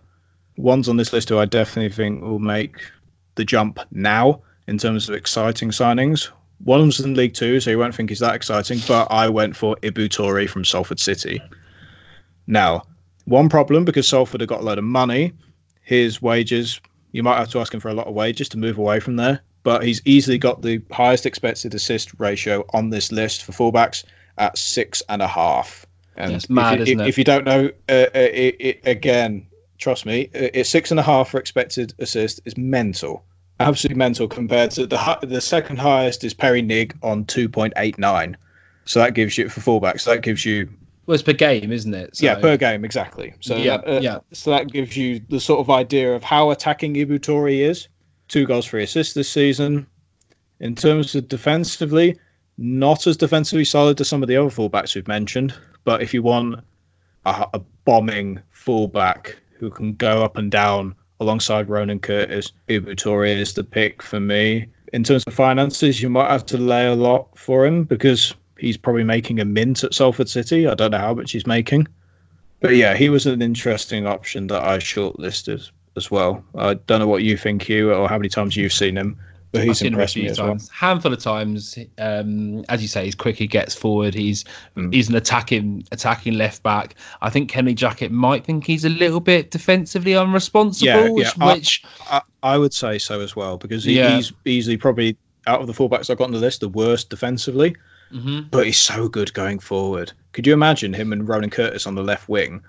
ones 0.57 0.89
on 0.89 0.97
this 0.97 1.13
list 1.13 1.29
who 1.29 1.37
I 1.37 1.45
definitely 1.45 1.95
think 1.95 2.23
will 2.23 2.39
make 2.39 2.75
the 3.35 3.45
jump 3.45 3.79
now 3.91 4.41
in 4.67 4.79
terms 4.79 5.07
of 5.07 5.15
exciting 5.15 5.69
signings. 5.69 6.29
One 6.63 6.79
of 6.79 6.83
them's 6.83 6.99
in 6.99 7.13
League 7.13 7.35
Two, 7.35 7.59
so 7.59 7.69
you 7.69 7.77
won't 7.77 7.95
think 7.95 8.09
he's 8.09 8.19
that 8.19 8.35
exciting, 8.35 8.79
but 8.87 9.07
I 9.11 9.29
went 9.29 9.55
for 9.55 9.75
Ibou 9.77 10.09
Touray 10.09 10.49
from 10.49 10.65
Salford 10.65 10.99
City. 10.99 11.41
Now, 12.47 12.83
one 13.25 13.47
problem 13.47 13.85
because 13.85 14.07
Salford 14.07 14.41
have 14.41 14.49
got 14.49 14.61
a 14.61 14.63
load 14.63 14.79
of 14.79 14.83
money, 14.83 15.33
his 15.83 16.21
wages, 16.21 16.81
you 17.11 17.23
might 17.23 17.37
have 17.37 17.49
to 17.49 17.59
ask 17.59 17.73
him 17.73 17.79
for 17.79 17.89
a 17.89 17.93
lot 17.93 18.07
of 18.07 18.13
wages 18.13 18.49
to 18.49 18.57
move 18.57 18.77
away 18.77 18.99
from 18.99 19.15
there, 19.15 19.41
but 19.63 19.83
he's 19.83 20.01
easily 20.05 20.37
got 20.37 20.61
the 20.61 20.81
highest 20.91 21.25
expected 21.25 21.73
assist 21.73 22.11
ratio 22.19 22.65
on 22.73 22.89
this 22.89 23.11
list 23.11 23.43
for 23.43 23.51
fullbacks 23.51 24.03
at 24.37 24.57
six 24.57 25.01
and 25.09 25.21
a 25.21 25.27
half. 25.27 25.85
And 26.15 26.33
That's 26.33 26.49
mad, 26.49 26.81
if, 26.81 26.87
you, 26.87 26.93
isn't 26.93 26.99
if, 27.01 27.05
it? 27.05 27.09
if 27.09 27.17
you 27.17 27.23
don't 27.23 27.45
know, 27.45 27.69
uh, 27.87 27.91
uh, 27.91 28.09
it, 28.13 28.55
it, 28.59 28.81
again, 28.85 29.47
trust 29.77 30.05
me, 30.05 30.25
uh, 30.35 30.49
it's 30.53 30.69
six 30.69 30.91
and 30.91 30.99
a 30.99 31.03
half 31.03 31.29
for 31.29 31.39
expected 31.39 31.93
assist 31.99 32.41
is 32.45 32.57
mental, 32.57 33.23
absolutely 33.59 33.97
mental 33.97 34.27
compared 34.27 34.71
to 34.71 34.85
the 34.85 35.19
the 35.23 35.41
second 35.41 35.77
highest 35.77 36.23
is 36.23 36.33
Perry 36.33 36.61
Ng 36.61 36.91
on 37.03 37.25
two 37.25 37.49
point 37.49 37.73
eight 37.77 37.97
nine. 37.97 38.37
So 38.85 38.99
that 38.99 39.13
gives 39.13 39.37
you 39.37 39.49
for 39.49 39.61
fullbacks. 39.61 40.01
So 40.01 40.11
that 40.11 40.21
gives 40.21 40.45
you 40.45 40.69
Well, 41.09 41.15
it's 41.15 41.23
per 41.23 41.33
game, 41.33 41.71
isn't 41.71 41.95
it? 41.95 42.17
So, 42.17 42.27
yeah 42.27 42.35
per 42.35 42.55
game 42.55 42.85
exactly. 42.85 43.33
So 43.39 43.55
Yeah, 43.57 43.77
that, 43.77 43.87
uh, 43.89 43.99
yeah. 43.99 44.19
So 44.31 44.51
that 44.51 44.71
gives 44.71 44.95
you 44.95 45.19
the 45.29 45.39
sort 45.39 45.59
of 45.59 45.71
idea 45.71 46.13
of 46.13 46.23
how 46.23 46.51
attacking 46.51 46.93
Ibou 46.93 47.17
Touray 47.17 47.67
is. 47.67 47.87
Two 48.27 48.45
goals, 48.45 48.67
three 48.67 48.83
assists 48.83 49.15
this 49.15 49.27
season. 49.27 49.87
In 50.59 50.75
terms 50.75 51.15
of 51.15 51.27
defensively, 51.27 52.15
not 52.59 53.07
as 53.07 53.17
defensively 53.17 53.65
solid 53.65 53.99
as 53.99 54.07
some 54.07 54.21
of 54.21 54.29
the 54.29 54.37
other 54.37 54.51
fullbacks 54.51 54.93
we've 54.93 55.07
mentioned. 55.07 55.51
But 55.83 56.03
if 56.03 56.13
you 56.13 56.21
want 56.21 56.59
a, 57.25 57.47
a 57.55 57.59
bombing 57.85 58.39
fullback 58.51 59.35
who 59.57 59.71
can 59.71 59.95
go 59.95 60.23
up 60.23 60.37
and 60.37 60.51
down 60.51 60.93
alongside 61.19 61.69
Ronan 61.69 62.01
Curtis, 62.01 62.51
Ibou 62.67 62.95
Touray 62.95 63.35
is 63.35 63.55
the 63.55 63.63
pick 63.63 64.03
for 64.03 64.19
me. 64.19 64.67
In 64.93 65.03
terms 65.03 65.23
of 65.25 65.33
finances, 65.33 66.03
you 66.03 66.09
might 66.11 66.29
have 66.29 66.45
to 66.45 66.59
lay 66.59 66.85
a 66.85 66.93
lot 66.93 67.35
for 67.35 67.65
him 67.65 67.83
because 67.83 68.35
he's 68.59 68.77
probably 68.77 69.03
making 69.03 69.39
a 69.39 69.45
mint 69.45 69.83
at 69.83 69.93
Salford 69.93 70.29
City. 70.29 70.67
I 70.67 70.73
don't 70.75 70.91
know 70.91 70.97
how 70.99 71.13
much 71.13 71.31
he's 71.31 71.47
making. 71.47 71.87
But 72.61 72.75
yeah, 72.75 72.93
he 72.95 73.09
was 73.09 73.25
an 73.25 73.41
interesting 73.41 74.05
option 74.05 74.47
that 74.47 74.63
I 74.63 74.77
shortlisted 74.79 75.69
as 75.95 76.11
well. 76.11 76.43
I 76.55 76.73
don't 76.75 76.99
know 76.99 77.07
what 77.07 77.23
you 77.23 77.37
think, 77.37 77.63
Hugh, 77.63 77.93
or 77.93 78.07
how 78.09 78.17
many 78.17 78.29
times 78.29 78.57
you've 78.57 78.73
seen 78.73 78.97
him, 78.97 79.17
but 79.53 79.61
I've 79.61 79.67
he's 79.67 79.79
seen 79.79 79.87
him 79.87 79.93
a 79.93 79.95
impressed 79.95 80.13
few 80.15 80.23
me 80.23 80.29
as 80.29 80.39
well. 80.39 80.49
times. 80.49 80.69
Handful 80.69 81.13
of 81.13 81.19
times. 81.19 81.79
Um, 81.97 82.65
as 82.67 82.81
you 82.81 82.89
say, 82.89 83.05
he's 83.05 83.15
quick. 83.15 83.37
He 83.37 83.47
gets 83.47 83.73
forward. 83.73 84.13
He's 84.13 84.43
Mm. 84.75 84.93
he's 84.93 85.07
an 85.07 85.15
attacking 85.15 85.85
attacking 85.93 86.33
left 86.33 86.61
back. 86.61 86.95
I 87.21 87.29
think 87.29 87.49
Kenny 87.49 87.73
Jackett 87.73 88.11
might 88.11 88.43
think 88.45 88.65
he's 88.65 88.83
a 88.85 88.89
little 88.89 89.21
bit 89.21 89.51
defensively 89.51 90.11
unresponsible, 90.11 90.85
Yeah, 90.85 91.07
yeah, 91.37 91.53
which, 91.55 91.81
I- 92.11 92.17
I, 92.43 92.53
I 92.55 92.57
would 92.57 92.73
say 92.73 92.97
so 92.97 93.21
as 93.21 93.35
well 93.37 93.57
because 93.57 93.85
he, 93.85 93.97
Yeah. 93.97 94.17
he's 94.17 94.33
easily 94.45 94.75
probably 94.77 95.15
out 95.47 95.61
of 95.61 95.67
the 95.67 95.73
fullbacks 95.73 96.09
I've 96.09 96.17
got 96.17 96.25
on 96.25 96.31
the 96.33 96.39
list 96.39 96.59
the 96.59 96.69
worst 96.69 97.09
defensively, 97.09 97.75
Mhm. 98.13 98.49
but 98.51 98.65
he's 98.65 98.79
so 98.79 99.07
good 99.07 99.33
going 99.33 99.59
forward. 99.59 100.11
Could 100.33 100.47
you 100.47 100.53
imagine 100.53 100.93
him 100.93 101.13
and 101.13 101.27
Ronan 101.27 101.49
Curtis 101.49 101.85
on 101.87 101.95
the 101.95 102.03
left 102.03 102.27
wing 102.29 102.61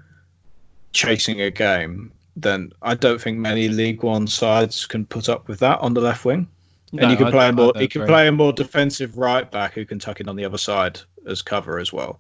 chasing 0.92 1.40
a 1.40 1.50
game? 1.50 2.12
Then 2.36 2.72
I 2.82 2.94
don't 2.94 3.20
think 3.20 3.38
many 3.38 3.68
League 3.68 4.02
One 4.02 4.26
sides 4.26 4.86
can 4.86 5.04
put 5.06 5.28
up 5.28 5.48
with 5.48 5.58
that 5.60 5.78
on 5.80 5.94
the 5.94 6.00
left 6.00 6.24
wing. 6.24 6.46
No, 6.92 7.02
and 7.02 7.10
you 7.10 7.16
can 7.16 7.28
I- 7.28 7.30
play 7.30 7.44
I 7.46 7.48
a 7.48 7.52
more 7.52 7.72
you 7.76 7.88
can 7.88 8.06
play 8.06 8.28
a 8.28 8.32
more 8.32 8.52
defensive 8.52 9.16
right 9.18 9.50
back 9.50 9.74
who 9.74 9.84
can 9.84 9.98
tuck 9.98 10.20
in 10.20 10.28
on 10.28 10.36
the 10.36 10.44
other 10.44 10.58
side 10.58 11.00
as 11.26 11.42
cover 11.42 11.78
as 11.78 11.92
well. 11.92 12.18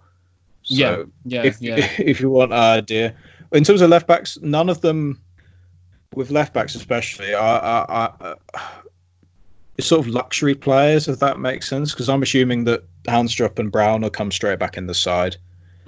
So 0.62 0.74
Yeah, 0.74 1.02
yeah, 1.24 1.42
if 1.44 1.60
yeah. 1.60 1.90
if 1.98 2.20
you 2.20 2.30
want 2.30 2.52
an 2.52 2.58
idea, 2.58 3.14
in 3.52 3.64
terms 3.64 3.80
of 3.80 3.90
left 3.90 4.06
backs, 4.06 4.38
none 4.42 4.68
of 4.68 4.80
them 4.80 5.20
with 6.14 6.30
left 6.30 6.52
backs 6.52 6.74
especially 6.74 7.32
are, 7.34 7.60
are 7.60 8.36
it's 8.54 8.89
sort 9.80 10.06
of 10.06 10.12
luxury 10.12 10.54
players 10.54 11.08
if 11.08 11.18
that 11.20 11.38
makes 11.38 11.68
sense 11.68 11.92
because 11.92 12.08
I'm 12.08 12.22
assuming 12.22 12.64
that 12.64 12.84
Haunstrup 13.04 13.58
and 13.58 13.70
Brown 13.72 14.02
will 14.02 14.10
come 14.10 14.30
straight 14.30 14.58
back 14.58 14.76
in 14.76 14.86
the 14.86 14.94
side 14.94 15.36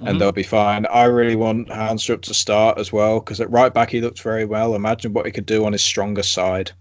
Mhm. 0.01 0.09
and 0.09 0.21
they'll 0.21 0.31
be 0.31 0.43
fine. 0.43 0.85
I 0.87 1.03
really 1.05 1.35
want 1.35 1.67
Haunstrup 1.69 2.21
to 2.23 2.33
start 2.33 2.77
as 2.79 2.91
well 2.91 3.19
because 3.19 3.39
at 3.39 3.49
right 3.51 3.73
back 3.73 3.91
he 3.91 4.01
looked 4.01 4.21
very 4.21 4.45
well. 4.45 4.75
Imagine 4.75 5.13
what 5.13 5.25
he 5.25 5.31
could 5.31 5.45
do 5.45 5.65
on 5.65 5.71
his 5.73 5.83
stronger 5.83 6.23
side. 6.23 6.71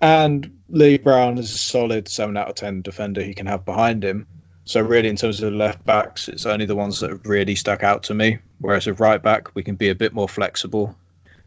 And 0.00 0.50
Lee 0.68 0.98
Brown 0.98 1.38
is 1.38 1.52
a 1.52 1.58
solid 1.58 2.08
seven 2.08 2.36
out 2.36 2.48
of 2.48 2.54
ten 2.54 2.82
defender 2.82 3.22
he 3.22 3.34
can 3.34 3.46
have 3.46 3.64
behind 3.64 4.04
him. 4.04 4.26
So 4.64 4.80
really, 4.80 5.08
in 5.08 5.16
terms 5.16 5.40
of 5.42 5.52
left 5.52 5.84
backs, 5.86 6.28
it's 6.28 6.44
only 6.46 6.66
the 6.66 6.74
ones 6.74 7.00
that 7.00 7.10
have 7.10 7.24
really 7.24 7.54
stuck 7.54 7.82
out 7.82 8.02
to 8.04 8.14
me. 8.14 8.38
Whereas 8.60 8.86
with 8.86 9.00
right 9.00 9.22
back, 9.22 9.54
we 9.54 9.62
can 9.62 9.76
be 9.76 9.88
a 9.88 9.94
bit 9.94 10.12
more 10.12 10.28
flexible. 10.28 10.94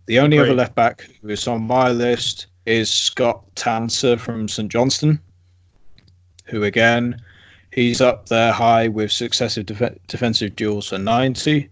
The 0.06 0.20
only 0.20 0.38
Agreed. 0.38 0.50
other 0.50 0.58
left 0.58 0.76
back 0.76 1.06
who 1.22 1.30
is 1.30 1.48
on 1.48 1.62
my 1.64 1.90
list 1.90 2.48
is 2.66 2.92
Scott 2.92 3.44
Tanser 3.56 4.20
from 4.20 4.48
St 4.48 4.72
Johnstone, 4.72 5.20
who 6.46 6.64
again, 6.64 7.22
he's 7.72 8.02
up 8.02 8.28
there 8.30 8.52
high 8.52 8.88
with 8.88 9.12
successive 9.12 9.66
def- 9.66 9.98
defensive 10.08 10.56
duels 10.56 10.90
for 10.90 10.98
90, 10.98 11.70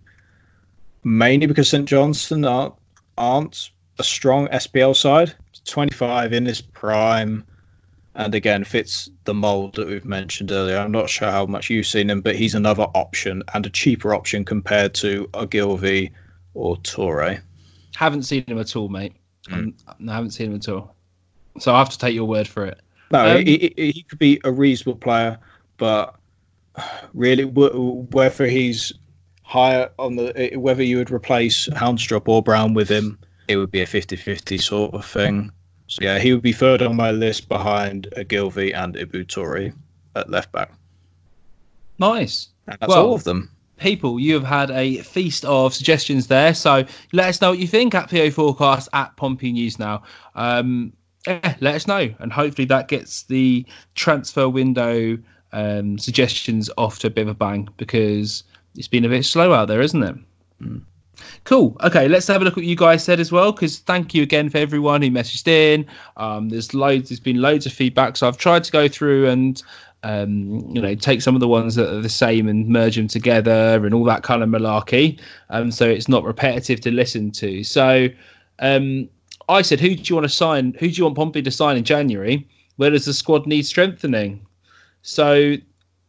mainly 1.04 1.48
because 1.48 1.70
St 1.70 1.88
Johnstone 1.88 2.46
aren't, 2.46 2.74
aren't 3.18 3.72
a 4.00 4.04
strong 4.04 4.48
SPL 4.50 4.96
side. 4.96 5.34
25 5.66 6.34
in 6.34 6.46
his 6.46 6.62
prime, 6.62 7.44
and 8.16 8.34
again 8.34 8.64
fits 8.64 9.10
the 9.26 9.34
mold 9.34 9.76
that 9.76 9.88
we've 9.88 10.06
mentioned 10.06 10.52
earlier. 10.52 10.78
I'm 10.78 10.92
not 10.92 11.10
sure 11.10 11.30
how 11.30 11.46
much 11.46 11.70
you've 11.70 11.86
seen 11.86 12.10
him, 12.10 12.22
but 12.22 12.36
he's 12.36 12.56
another 12.56 12.88
option 12.96 13.44
and 13.54 13.66
a 13.66 13.70
cheaper 13.70 14.16
option 14.16 14.44
compared 14.44 14.94
to 14.96 15.30
Ogilvie 15.34 16.12
or 16.54 16.78
Touray. 16.78 17.40
haven't 17.96 18.24
seen 18.24 18.44
him 18.48 18.60
at 18.60 18.76
all, 18.76 18.90
mate. 18.90 19.14
Um, 19.52 19.74
I 20.08 20.14
haven't 20.14 20.32
seen 20.32 20.52
him 20.52 20.56
at 20.56 20.70
all. 20.70 20.96
So 21.60 21.74
I 21.74 21.80
have 21.80 21.90
to 21.90 21.98
take 21.98 22.14
your 22.14 22.26
word 22.26 22.48
for 22.48 22.66
it. 22.66 22.80
No, 23.12 23.38
Um, 23.38 23.46
he, 23.46 23.74
he, 23.78 23.92
he 23.92 24.04
could 24.04 24.20
be 24.20 24.40
a 24.44 24.52
reasonable 24.52 25.00
player, 25.00 25.38
but 25.78 26.16
really, 27.14 27.46
whether 27.46 28.46
he's 28.48 28.94
higher 29.44 29.90
on 29.98 30.18
the, 30.18 30.52
whether 30.56 30.84
you 30.84 30.98
would 30.98 31.12
replace 31.12 31.68
Haunstrup 31.70 32.28
or 32.28 32.44
Brown 32.44 32.74
with 32.74 32.90
him, 32.90 33.18
it 33.48 33.56
would 33.58 33.72
be 33.72 33.82
a 33.82 33.86
50-50 33.86 34.62
sort 34.62 34.94
of 34.94 35.06
thing. 35.06 35.52
So 35.88 36.00
yeah, 36.04 36.20
he 36.20 36.34
would 36.34 36.42
be 36.44 36.52
third 36.52 36.82
on 36.82 36.98
my 36.98 37.12
list 37.12 37.48
behind 37.48 38.14
Ogilvie 38.18 38.74
and 38.74 38.96
Ibou 38.96 39.26
Touray 39.26 39.74
at 40.16 40.30
left 40.30 40.52
back. 40.52 40.74
Nice. 41.98 42.50
And 42.68 42.78
that's 42.80 42.90
Well, 42.90 43.08
all 43.08 43.16
of 43.16 43.24
them. 43.24 43.50
People, 43.78 44.20
you 44.20 44.34
have 44.34 44.44
had 44.44 44.72
a 44.72 44.98
feast 44.98 45.46
of 45.46 45.74
suggestions 45.74 46.28
there. 46.28 46.54
So 46.54 46.86
let 47.14 47.30
us 47.30 47.42
know 47.42 47.52
what 47.52 47.60
you 47.60 47.68
think 47.68 47.96
at 47.96 48.10
PO 48.10 48.32
Forecast 48.32 48.90
at 48.94 49.16
Pompey 49.18 49.52
News 49.52 49.80
now. 49.80 50.04
Um, 50.36 50.94
yeah, 51.26 51.56
let 51.60 51.76
us 51.76 51.88
know, 51.88 52.14
and 52.20 52.32
hopefully 52.32 52.66
that 52.66 52.88
gets 52.88 53.24
the 53.24 53.66
transfer 53.96 54.48
window 54.48 55.18
um, 55.52 55.98
suggestions 55.98 56.70
off 56.78 57.00
to 57.00 57.08
a 57.08 57.10
bit 57.10 57.24
of 57.24 57.28
a 57.30 57.34
bang 57.34 57.68
because 57.78 58.44
it's 58.76 58.88
been 58.88 59.06
a 59.06 59.10
bit 59.10 59.26
slow 59.26 59.54
out 59.54 59.68
there, 59.68 59.82
isn't 59.82 60.04
it? 60.04 60.16
Cool. 61.44 61.76
Okay, 61.84 62.08
let's 62.08 62.28
have 62.28 62.42
a 62.42 62.46
look 62.46 62.54
at 62.54 62.58
what 62.58 62.66
you 62.66 62.76
guys 62.76 63.04
said 63.04 63.20
as 63.20 63.32
well. 63.32 63.52
Because 63.52 63.80
thank 63.80 64.14
you 64.14 64.24
again 64.24 64.50
for 64.50 64.58
everyone 64.58 65.02
who 65.02 65.10
messaged 65.10 65.48
in. 65.48 65.86
Um, 66.18 66.50
there's 66.50 66.74
loads. 66.74 67.10
There's 67.10 67.20
been 67.20 67.42
loads 67.42 67.66
of 67.66 67.74
feedback. 67.74 68.18
So 68.18 68.28
I've 68.28 68.38
tried 68.38 68.64
to 68.66 68.72
go 68.72 68.88
through 68.88 69.28
and 69.28 69.62
um, 70.04 70.66
you 70.74 70.82
know 70.82 70.96
take 70.96 71.22
some 71.22 71.36
of 71.36 71.42
the 71.42 71.48
ones 71.48 71.76
that 71.76 71.92
are 71.92 72.02
the 72.02 72.10
same 72.10 72.48
and 72.48 72.68
merge 72.68 72.96
them 72.96 73.08
together 73.08 73.86
and 73.86 73.94
all 73.94 74.04
that 74.06 74.24
kind 74.24 74.44
of 74.44 74.50
malarkey. 74.50 75.20
Um, 75.50 75.72
so 75.72 75.88
it's 75.88 76.08
not 76.08 76.24
repetitive 76.24 76.82
to 76.82 76.92
listen 76.92 77.32
to. 77.32 77.64
So 77.64 78.08
um, 78.60 79.10
I 79.50 79.62
said, 79.62 79.80
who 79.80 79.96
do 79.96 80.04
you 80.04 80.16
want 80.16 80.26
to 80.26 80.34
sign? 80.34 80.76
Who 80.80 80.90
do 80.90 80.94
you 80.94 81.04
want 81.06 81.16
Pompey 81.16 81.42
to 81.42 81.52
sign 81.52 81.78
in 81.78 81.84
January? 81.84 82.48
Where 82.76 82.90
does 82.90 83.06
the 83.06 83.14
squad 83.14 83.48
need 83.48 83.66
strengthening? 83.66 84.46
So 85.02 85.56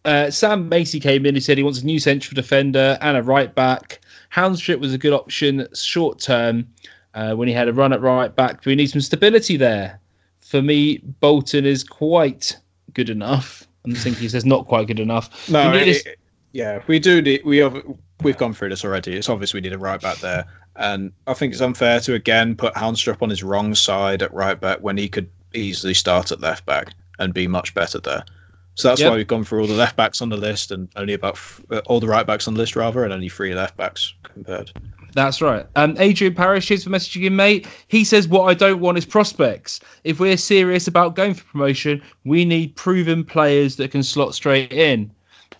uh, 0.04 0.30
Sam 0.30 0.68
Macy 0.68 1.00
came 1.00 1.24
in. 1.24 1.34
He 1.34 1.40
said 1.40 1.56
he 1.56 1.64
wants 1.64 1.82
a 1.82 1.86
new 1.86 1.98
central 1.98 2.34
defender 2.34 2.98
and 3.00 3.16
a 3.16 3.22
right 3.22 3.54
back. 3.54 4.00
Haunstrup 4.34 4.80
was 4.80 4.92
a 4.92 4.98
good 4.98 5.12
option 5.12 5.66
short 5.74 6.18
term 6.18 6.66
uh, 7.14 7.34
when 7.34 7.48
he 7.48 7.54
had 7.54 7.68
a 7.68 7.72
run 7.72 7.92
at 7.92 8.00
right 8.00 8.34
back. 8.34 8.56
But 8.56 8.66
we 8.66 8.74
need 8.74 8.90
some 8.90 9.00
stability 9.00 9.56
there. 9.56 10.00
For 10.40 10.62
me, 10.62 10.98
Bolton 11.20 11.64
is 11.64 11.84
quite 11.84 12.56
good 12.94 13.10
enough. 13.10 13.67
I'm 13.88 13.94
thinking 13.94 14.22
he 14.22 14.28
says 14.28 14.44
not 14.44 14.66
quite 14.66 14.86
good 14.86 15.00
enough. 15.00 15.48
No, 15.48 15.70
We 15.70 15.78
need 15.78 15.88
a 15.88 15.90
s- 15.90 16.06
it- 16.06 16.18
yeah, 16.52 16.82
we 16.86 16.98
do. 16.98 17.20
Need, 17.22 17.42
we 17.44 17.58
have 17.58 17.82
we've 18.22 18.36
gone 18.36 18.52
through 18.54 18.70
this 18.70 18.84
already. 18.84 19.14
It's 19.14 19.28
obvious 19.28 19.54
we 19.54 19.60
need 19.60 19.72
a 19.72 19.78
right 19.78 20.00
back 20.00 20.18
there, 20.18 20.44
and 20.76 21.12
I 21.26 21.34
think 21.34 21.52
it's 21.52 21.62
unfair 21.62 22.00
to 22.00 22.14
again 22.14 22.54
put 22.54 22.74
Haunstrup 22.74 23.22
on 23.22 23.30
his 23.30 23.42
wrong 23.42 23.74
side 23.74 24.22
at 24.22 24.32
right 24.32 24.58
back 24.60 24.78
when 24.80 24.96
he 24.96 25.08
could 25.08 25.28
easily 25.54 25.94
start 25.94 26.30
at 26.32 26.40
left 26.40 26.64
back 26.66 26.88
and 27.18 27.32
be 27.34 27.46
much 27.46 27.74
better 27.74 27.98
there. 28.00 28.24
So 28.74 28.88
that's 28.88 29.00
Yep. 29.00 29.10
why 29.10 29.16
we've 29.16 29.26
gone 29.26 29.44
through 29.44 29.62
all 29.62 29.66
the 29.66 29.74
left 29.74 29.96
backs 29.96 30.22
on 30.22 30.28
the 30.28 30.36
list 30.36 30.70
and 30.70 30.88
only 30.96 31.12
about 31.14 31.34
f- 31.34 31.60
uh, 31.70 31.80
all 31.86 32.00
the 32.00 32.06
right 32.06 32.26
backs 32.26 32.46
on 32.46 32.54
the 32.54 32.60
list 32.60 32.76
rather, 32.76 33.04
and 33.04 33.12
only 33.12 33.28
three 33.28 33.54
left 33.54 33.76
backs 33.76 34.14
compared. 34.22 34.70
That's 35.14 35.40
right. 35.40 35.66
Um, 35.76 35.96
Adrian 35.98 36.34
Parrish, 36.34 36.66
cheers 36.66 36.84
for 36.84 36.90
messaging 36.90 37.24
in, 37.24 37.36
mate. 37.36 37.66
He 37.88 38.04
says, 38.04 38.28
What 38.28 38.44
I 38.44 38.54
don't 38.54 38.80
want 38.80 38.98
is 38.98 39.06
prospects. 39.06 39.80
If 40.04 40.20
we're 40.20 40.36
serious 40.36 40.86
about 40.86 41.16
going 41.16 41.34
for 41.34 41.44
promotion, 41.44 42.02
we 42.24 42.44
need 42.44 42.76
proven 42.76 43.24
players 43.24 43.76
that 43.76 43.90
can 43.90 44.02
slot 44.02 44.34
straight 44.34 44.72
in. 44.72 45.10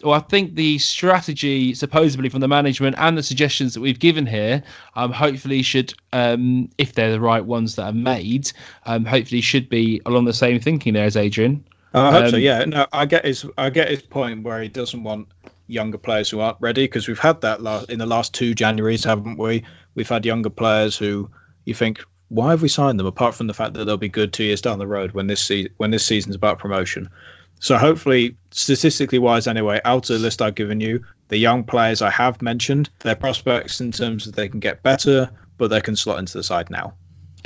well, 0.03 0.15
I 0.15 0.21
think 0.21 0.55
the 0.55 0.79
strategy, 0.79 1.75
supposedly 1.75 2.29
from 2.29 2.41
the 2.41 2.49
management 2.49 2.97
and 2.99 3.17
the 3.17 3.23
suggestions 3.23 3.75
that 3.75 3.81
we've 3.81 3.99
given 3.99 4.27
here, 4.27 4.63
um, 4.97 5.13
hopefully 5.13 5.63
should, 5.63 5.95
um, 6.13 6.69
if 6.79 6.93
they're 6.93 7.13
the 7.13 7.21
right 7.21 7.45
ones 7.45 7.77
that 7.77 7.85
are 7.85 7.93
made, 7.93 8.53
um, 8.87 9.05
hopefully 9.05 9.41
should 9.41 9.69
be 9.69 10.01
along 10.07 10.27
the 10.27 10.35
same 10.35 10.61
thinking 10.61 10.95
there 10.95 11.07
as 11.07 11.17
Adrian. 11.17 11.65
I 11.95 12.13
hope 12.13 12.31
so. 12.31 12.37
Um, 12.37 12.43
Yeah, 12.43 12.65
no, 12.65 12.87
I 12.93 13.07
get 13.07 13.25
his 13.25 13.47
I 13.57 13.71
get 13.71 13.89
his 13.89 14.03
point 14.03 14.43
where 14.43 14.61
he 14.63 14.69
doesn't 14.69 15.03
want 15.03 15.29
younger 15.69 15.99
players 15.99 16.29
who 16.29 16.41
aren't 16.41 16.61
ready 16.61 16.85
because 16.85 17.07
we've 17.07 17.19
had 17.19 17.41
that 17.43 17.63
last 17.63 17.89
in 17.91 17.99
the 17.99 18.07
last 18.07 18.35
two 18.35 18.55
Januaries, 18.55 19.05
haven't 19.05 19.39
we? 19.39 19.63
We've 19.95 20.09
had 20.09 20.27
younger 20.27 20.51
players 20.51 20.97
who 20.97 21.31
you 21.65 21.75
think 21.75 22.03
why 22.29 22.51
have 22.51 22.63
we 22.63 22.69
signed 22.69 22.99
them 22.99 23.07
apart 23.07 23.35
from 23.35 23.47
the 23.47 23.55
fact 23.55 23.75
that 23.75 23.85
they'll 23.85 23.97
be 23.97 24.09
good 24.09 24.33
two 24.33 24.45
years 24.45 24.61
down 24.61 24.79
the 24.79 24.87
road 24.87 25.13
when 25.13 25.29
this 25.29 25.41
se- 25.41 25.71
when 25.77 25.91
this 25.91 26.05
season's 26.05 26.35
about 26.35 26.59
promotion. 26.59 27.09
So 27.61 27.77
hopefully, 27.77 28.37
statistically 28.51 29.19
wise, 29.19 29.47
anyway, 29.47 29.81
out 29.85 30.11
of 30.11 30.17
the 30.17 30.23
list 30.23 30.41
I've 30.43 30.55
given 30.55 30.81
you, 30.81 31.05
the 31.29 31.39
young 31.39 31.65
players 31.65 32.03
I 32.03 32.11
have 32.11 32.41
mentioned, 32.41 32.89
their 33.01 33.17
prospects 33.17 33.81
in 33.81 33.91
terms 33.91 34.27
of 34.27 34.35
they 34.35 34.49
can 34.49 34.61
get 34.61 34.83
better, 34.83 35.29
but 35.57 35.69
they 35.69 35.81
can 35.81 35.97
slot 35.97 36.19
into 36.19 36.35
the 36.35 36.45
side 36.45 36.71
now. 36.71 36.95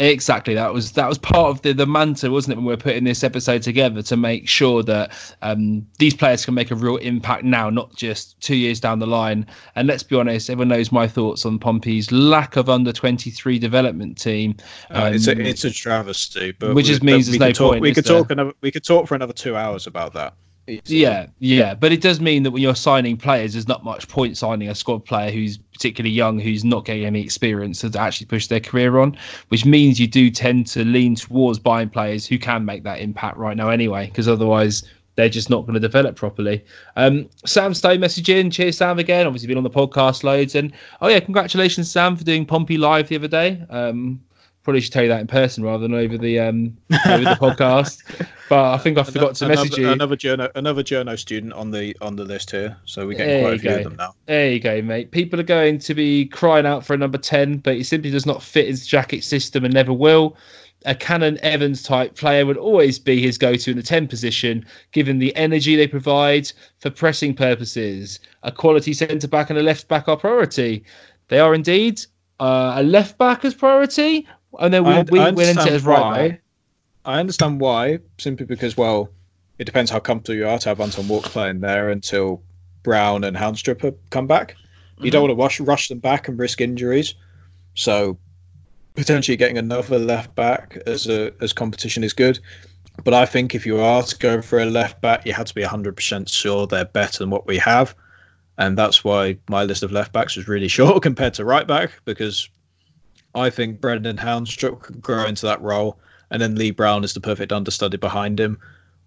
Exactly. 0.02 0.54
That 0.54 0.74
was 0.74 0.92
that 0.92 1.08
was 1.08 1.16
part 1.16 1.48
of 1.50 1.62
the 1.62 1.72
the 1.72 1.86
mantra, 1.86 2.28
wasn't 2.28 2.54
it, 2.54 2.56
when 2.56 2.64
we 2.64 2.72
are 2.74 2.76
putting 2.78 3.04
this 3.04 3.22
episode 3.22 3.62
together 3.62 4.02
to 4.02 4.16
make 4.16 4.48
sure 4.48 4.82
that 4.82 5.12
um, 5.42 5.86
these 5.98 6.12
players 6.12 6.44
can 6.44 6.54
make 6.54 6.72
a 6.72 6.74
real 6.74 6.96
impact 6.96 7.44
now, 7.44 7.70
not 7.70 7.94
just 7.94 8.40
two 8.40 8.56
years 8.56 8.80
down 8.80 8.98
the 8.98 9.06
line. 9.06 9.46
And 9.76 9.86
let's 9.86 10.02
be 10.02 10.16
honest, 10.16 10.50
everyone 10.50 10.68
knows 10.68 10.90
my 10.90 11.06
thoughts 11.06 11.46
on 11.46 11.58
Pompey's 11.60 12.10
lack 12.10 12.56
of 12.56 12.68
under 12.68 12.92
twenty 12.92 13.30
three 13.30 13.60
development 13.60 14.18
team. 14.18 14.56
Uh, 14.90 15.12
it's 15.14 15.28
a 15.28 15.32
Um, 15.32 15.40
it's 15.42 15.64
a 15.64 15.70
travesty, 15.70 16.50
but 16.58 16.74
which 16.74 16.86
we- 16.86 16.88
just 16.88 17.02
means 17.04 17.30
we 17.30 17.38
there's 17.38 17.50
no 17.50 17.52
talk, 17.52 17.70
point, 17.74 17.82
We 17.82 17.94
could 17.94 18.04
there? 18.04 18.18
talk 18.18 18.30
another 18.32 18.52
we 18.60 18.72
could 18.72 18.84
talk 18.84 19.06
for 19.06 19.14
another 19.14 19.32
two 19.32 19.56
hours 19.56 19.86
about 19.86 20.14
that. 20.14 20.34
Yeah, 20.66 21.26
yeah, 21.40 21.74
but 21.74 21.90
it 21.90 22.00
does 22.00 22.20
mean 22.20 22.44
that 22.44 22.52
when 22.52 22.62
you're 22.62 22.76
signing 22.76 23.16
players, 23.16 23.54
there's 23.54 23.66
not 23.66 23.82
much 23.82 24.08
point 24.08 24.36
signing 24.36 24.68
a 24.68 24.74
squad 24.76 25.04
player 25.04 25.32
who's 25.32 25.58
particularly 25.58 26.14
young, 26.14 26.38
who's 26.38 26.64
not 26.64 26.84
getting 26.84 27.04
any 27.04 27.20
experience 27.20 27.80
to 27.80 27.98
actually 27.98 28.26
push 28.26 28.46
their 28.46 28.60
career 28.60 28.98
on. 28.98 29.18
Which 29.48 29.64
means 29.64 29.98
you 29.98 30.06
do 30.06 30.30
tend 30.30 30.68
to 30.68 30.84
lean 30.84 31.16
towards 31.16 31.58
buying 31.58 31.90
players 31.90 32.26
who 32.26 32.38
can 32.38 32.64
make 32.64 32.84
that 32.84 33.00
impact 33.00 33.38
right 33.38 33.56
now, 33.56 33.70
anyway, 33.70 34.06
because 34.06 34.28
otherwise 34.28 34.84
they're 35.16 35.28
just 35.28 35.50
not 35.50 35.62
going 35.62 35.74
to 35.74 35.80
develop 35.80 36.16
properly. 36.16 36.64
Um, 36.96 37.28
Sam 37.44 37.74
Stone 37.74 37.98
messaging, 37.98 38.52
cheers 38.52 38.78
Sam 38.78 38.98
again. 39.00 39.26
Obviously 39.26 39.48
been 39.48 39.58
on 39.58 39.64
the 39.64 39.70
podcast 39.70 40.22
loads, 40.22 40.54
and 40.54 40.72
oh 41.00 41.08
yeah, 41.08 41.20
congratulations 41.20 41.90
Sam 41.90 42.16
for 42.16 42.24
doing 42.24 42.46
Pompey 42.46 42.78
live 42.78 43.08
the 43.08 43.16
other 43.16 43.28
day. 43.28 43.64
Um, 43.68 44.22
probably 44.62 44.80
should 44.80 44.92
tell 44.92 45.02
you 45.02 45.08
that 45.08 45.20
in 45.20 45.26
person 45.26 45.64
rather 45.64 45.82
than 45.82 45.94
over 45.94 46.16
the 46.16 46.38
um 46.38 46.76
over 47.06 47.24
the 47.24 47.36
podcast. 47.40 48.02
But 48.48 48.74
I 48.74 48.76
think 48.76 48.98
I 48.98 49.02
forgot 49.02 49.34
to 49.36 49.46
another, 49.46 49.62
message 49.62 49.78
you. 49.78 49.88
Another 49.88 50.14
journo, 50.14 50.50
another 50.56 50.82
journo 50.82 51.18
student 51.18 51.54
on 51.54 51.70
the 51.70 51.96
on 52.02 52.16
the 52.16 52.24
list 52.24 52.50
here, 52.50 52.76
so 52.84 53.06
we're 53.06 53.16
There 53.16 53.26
getting 53.26 53.42
quite 53.44 53.54
a 53.54 53.58
few 53.58 53.70
go. 53.70 53.76
of 53.78 53.84
them 53.84 53.96
now. 53.96 54.14
There 54.26 54.50
you 54.52 54.60
go, 54.60 54.82
mate. 54.82 55.10
People 55.10 55.40
are 55.40 55.44
going 55.44 55.78
to 55.78 55.94
be 55.94 56.26
crying 56.26 56.66
out 56.66 56.84
for 56.84 56.92
a 56.92 56.98
number 56.98 57.16
10, 57.16 57.58
but 57.58 57.76
he 57.76 57.82
simply 57.82 58.10
does 58.10 58.26
not 58.26 58.42
fit 58.42 58.66
his 58.66 58.86
Jackett 58.86 59.24
system 59.24 59.64
and 59.64 59.72
never 59.72 59.94
will. 59.94 60.36
A 60.84 60.94
Cannon 60.94 61.38
Evans 61.40 61.82
type 61.82 62.14
player 62.14 62.44
would 62.44 62.58
always 62.58 62.98
be 62.98 63.22
his 63.22 63.38
go 63.38 63.54
to 63.54 63.70
in 63.70 63.76
the 63.78 63.82
10 63.82 64.06
position, 64.06 64.66
given 64.90 65.18
the 65.18 65.34
energy 65.34 65.74
they 65.74 65.86
provide 65.86 66.52
for 66.78 66.90
pressing 66.90 67.32
purposes. 67.32 68.20
A 68.42 68.52
quality 68.52 68.92
centre 68.92 69.28
back 69.28 69.48
and 69.48 69.58
a 69.58 69.62
left 69.62 69.88
back 69.88 70.08
are 70.08 70.16
priority. 70.18 70.84
They 71.28 71.38
are 71.38 71.54
indeed 71.54 72.02
uh, 72.38 72.74
a 72.76 72.82
left 72.82 73.16
back 73.16 73.46
as 73.46 73.54
priority, 73.54 74.28
and 74.58 74.72
then 74.72 74.84
we, 74.84 74.92
I, 74.92 75.02
we 75.02 75.20
I 75.20 75.30
went 75.30 75.50
into 75.50 75.66
it 75.66 75.72
as 75.72 75.84
right 75.84 76.30
back. 76.30 76.42
I 77.04 77.18
understand 77.18 77.60
why, 77.60 77.98
simply 78.18 78.46
because 78.46 78.76
well, 78.76 79.08
it 79.58 79.64
depends 79.64 79.90
how 79.90 79.98
comfortable 79.98 80.36
you 80.36 80.48
are 80.48 80.58
to 80.58 80.68
have 80.68 80.80
Anton 80.80 81.08
Walkes 81.08 81.28
playing 81.28 81.60
there 81.60 81.90
until 81.90 82.42
Brown 82.82 83.24
and 83.24 83.36
Haunstrup 83.36 83.82
have 83.82 83.94
come 84.10 84.26
back. 84.26 84.56
You 84.98 85.10
don't 85.10 85.28
mm-hmm. 85.28 85.38
want 85.38 85.52
to 85.56 85.62
rush 85.64 85.68
rush 85.68 85.88
them 85.88 85.98
back 85.98 86.28
and 86.28 86.38
risk 86.38 86.60
injuries, 86.60 87.14
so 87.74 88.18
potentially 88.94 89.36
getting 89.36 89.58
another 89.58 89.98
left 89.98 90.34
back 90.34 90.78
as 90.86 91.08
a 91.08 91.32
as 91.40 91.52
competition 91.52 92.04
is 92.04 92.12
good. 92.12 92.38
But 93.04 93.14
I 93.14 93.26
think 93.26 93.54
if 93.54 93.66
you 93.66 93.80
are 93.80 94.02
to 94.02 94.18
go 94.18 94.42
for 94.42 94.60
a 94.60 94.66
left 94.66 95.00
back, 95.00 95.24
you 95.26 95.32
had 95.32 95.46
to 95.46 95.54
be 95.54 95.62
100% 95.62 96.28
sure 96.28 96.66
they're 96.66 96.84
better 96.84 97.18
than 97.18 97.30
what 97.30 97.46
we 97.46 97.56
have. 97.58 97.94
And 98.58 98.76
that's 98.76 99.02
why 99.02 99.38
my 99.48 99.64
list 99.64 99.82
of 99.82 99.92
left 99.92 100.12
backs 100.12 100.36
was 100.36 100.46
really 100.46 100.68
short 100.78 101.02
compared 101.02 101.34
to 101.34 101.44
right 101.44 101.66
back, 101.66 101.92
because 102.04 102.48
I 103.34 103.50
think 103.50 103.80
Brendan 103.80 104.16
Haunstrup 104.16 104.80
could 104.80 105.00
grow 105.00 105.24
into 105.24 105.46
that 105.46 105.60
role. 105.60 105.98
And 106.30 106.40
then 106.40 106.54
Lee 106.54 106.70
Brown 106.70 107.04
is 107.04 107.14
the 107.14 107.20
perfect 107.20 107.52
understudy 107.52 107.96
behind 107.96 108.40
him. 108.40 108.58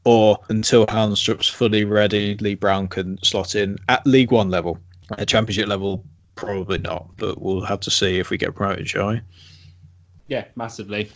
Or 0.04 0.38
until 0.50 0.86
Haunstrup's 0.86 1.50
fully 1.50 1.84
ready, 1.84 2.38
Lee 2.38 2.54
Brown 2.54 2.88
can 2.88 3.18
slot 3.24 3.56
in 3.56 3.78
at 3.90 4.06
League 4.06 4.32
One 4.32 4.50
level. 4.50 4.80
At 5.18 5.28
Championship 5.28 5.68
level, 5.68 6.04
probably 6.36 6.78
not. 6.78 7.10
But 7.18 7.42
we'll 7.42 7.62
have 7.62 7.80
to 7.82 7.92
see 7.92 8.20
if 8.20 8.30
we 8.30 8.38
get 8.38 8.54
promoted, 8.54 8.88
shall 8.88 9.10
we? 9.10 9.22
Yeah, 10.28 10.46
massively. 10.56 11.12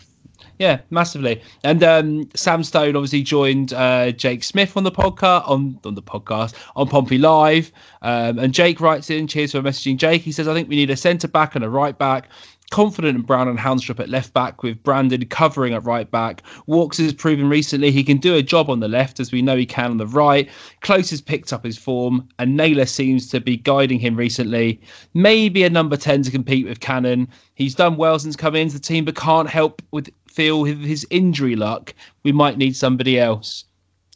Yeah, 0.58 0.80
massively. 0.90 1.40
And 1.64 1.82
um, 1.82 2.28
Sam 2.34 2.62
Stone 2.62 2.96
obviously 2.96 3.22
joined 3.22 3.72
uh, 3.72 4.10
Jake 4.12 4.44
Smith 4.44 4.76
on 4.76 4.84
the 4.84 4.90
podcast 4.90 5.48
on 5.48 5.78
on 5.84 5.94
the 5.94 6.02
podcast 6.02 6.54
on 6.76 6.88
Pompey 6.88 7.18
Live. 7.18 7.72
Um, 8.02 8.38
and 8.38 8.52
Jake 8.52 8.80
writes 8.80 9.10
in, 9.10 9.26
cheers 9.26 9.52
for 9.52 9.62
messaging 9.62 9.96
Jake. 9.96 10.22
He 10.22 10.32
says, 10.32 10.48
I 10.48 10.54
think 10.54 10.68
we 10.68 10.76
need 10.76 10.90
a 10.90 10.96
centre 10.96 11.28
back 11.28 11.54
and 11.54 11.64
a 11.64 11.70
right 11.70 11.96
back. 11.96 12.28
Confident 12.70 13.16
in 13.16 13.22
Brown 13.22 13.48
and 13.48 13.58
Haunstrup 13.58 14.00
at 14.00 14.08
left 14.08 14.32
back 14.32 14.62
with 14.62 14.82
Brandon 14.82 15.24
covering 15.26 15.74
at 15.74 15.84
right 15.84 16.10
back. 16.10 16.42
Walkes 16.66 16.98
has 16.98 17.12
proven 17.12 17.48
recently 17.48 17.90
he 17.90 18.04
can 18.04 18.18
do 18.18 18.36
a 18.36 18.42
job 18.42 18.70
on 18.70 18.80
the 18.80 18.88
left 18.88 19.18
as 19.18 19.32
we 19.32 19.42
know 19.42 19.56
he 19.56 19.66
can 19.66 19.90
on 19.90 19.96
the 19.96 20.06
right. 20.06 20.48
Close 20.80 21.10
has 21.10 21.20
picked 21.20 21.52
up 21.52 21.64
his 21.64 21.76
form 21.76 22.28
and 22.38 22.56
Naylor 22.56 22.86
seems 22.86 23.28
to 23.30 23.40
be 23.40 23.56
guiding 23.56 23.98
him 23.98 24.14
recently. 24.16 24.80
Maybe 25.14 25.64
a 25.64 25.70
number 25.70 25.96
10 25.96 26.22
to 26.22 26.30
compete 26.30 26.66
with 26.66 26.80
Cannon. 26.80 27.28
He's 27.54 27.74
done 27.74 27.96
well 27.96 28.18
since 28.18 28.36
coming 28.36 28.62
into 28.62 28.74
the 28.74 28.80
team 28.80 29.04
but 29.04 29.16
can't 29.16 29.48
help 29.48 29.82
with 29.90 30.10
feel 30.28 30.60
with 30.60 30.80
his 30.80 31.06
injury 31.10 31.56
luck. 31.56 31.92
We 32.22 32.32
might 32.32 32.56
need 32.56 32.76
somebody 32.76 33.18
else. 33.18 33.64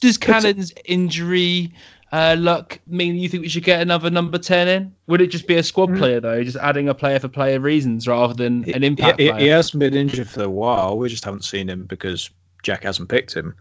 Does 0.01 0.17
uh, 0.17 0.21
Cannon's 0.21 0.73
injury 0.85 1.73
uh, 2.15 2.37
luck 2.39 2.79
mean 2.87 3.17
you 3.17 3.29
think 3.29 3.43
we 3.43 3.49
should 3.49 3.65
get 3.65 3.83
another 3.83 4.09
number 4.09 4.39
10 4.39 4.69
in? 4.69 4.95
Would 5.09 5.21
it 5.21 5.27
just 5.29 5.49
be 5.49 5.57
a 5.57 5.65
squad 5.65 5.97
player 5.97 6.21
though, 6.21 6.45
just 6.45 6.57
adding 6.59 6.89
a 6.89 6.95
player 6.95 7.19
for 7.19 7.27
player 7.27 7.59
reasons 7.59 8.07
rather 8.07 8.35
than 8.35 8.63
an 8.73 8.85
impact 8.85 9.19
he, 9.19 9.31
player? 9.31 9.41
he 9.41 9.49
hasn't 9.49 9.81
been 9.81 9.95
injured 9.95 10.29
for 10.29 10.45
a 10.45 10.49
while. 10.49 10.97
We 10.97 11.09
just 11.09 11.25
haven't 11.25 11.43
seen 11.43 11.69
him 11.69 11.87
because 11.87 12.31
Jack 12.63 12.85
hasn't 12.85 13.09
picked 13.09 13.35
him. 13.35 13.57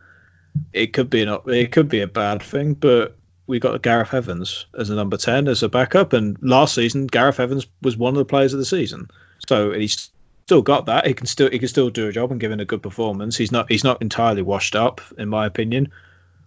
It 0.71 0.93
could 0.93 1.09
be 1.09 1.23
an 1.23 1.35
it 1.47 1.71
could 1.71 1.89
be 1.89 2.01
a 2.01 2.07
bad 2.07 2.43
thing, 2.43 2.75
but 2.75 3.17
we 3.47 3.59
got 3.59 3.81
Gareth 3.81 4.13
Evans 4.13 4.67
as 4.77 4.91
a 4.91 4.95
number 4.95 5.17
ten 5.17 5.47
as 5.47 5.63
a 5.63 5.69
backup, 5.69 6.13
and 6.13 6.37
last 6.43 6.75
season 6.75 7.07
Gareth 7.07 7.39
Evans 7.39 7.65
was 7.81 7.97
one 7.97 8.13
of 8.13 8.19
the 8.19 8.25
players 8.25 8.53
of 8.53 8.59
the 8.59 8.65
season. 8.65 9.09
So 9.47 9.71
he's 9.71 10.11
still 10.45 10.61
got 10.61 10.85
that. 10.85 11.07
He 11.07 11.15
can 11.15 11.25
still 11.25 11.49
he 11.49 11.57
can 11.57 11.69
still 11.69 11.89
do 11.89 12.07
a 12.07 12.11
job 12.11 12.29
and 12.29 12.39
give 12.39 12.51
in 12.51 12.59
a 12.59 12.65
good 12.65 12.83
performance. 12.83 13.35
He's 13.35 13.51
not 13.51 13.71
he's 13.71 13.83
not 13.83 13.99
entirely 13.99 14.43
washed 14.43 14.75
up 14.75 15.01
in 15.17 15.27
my 15.27 15.47
opinion, 15.47 15.91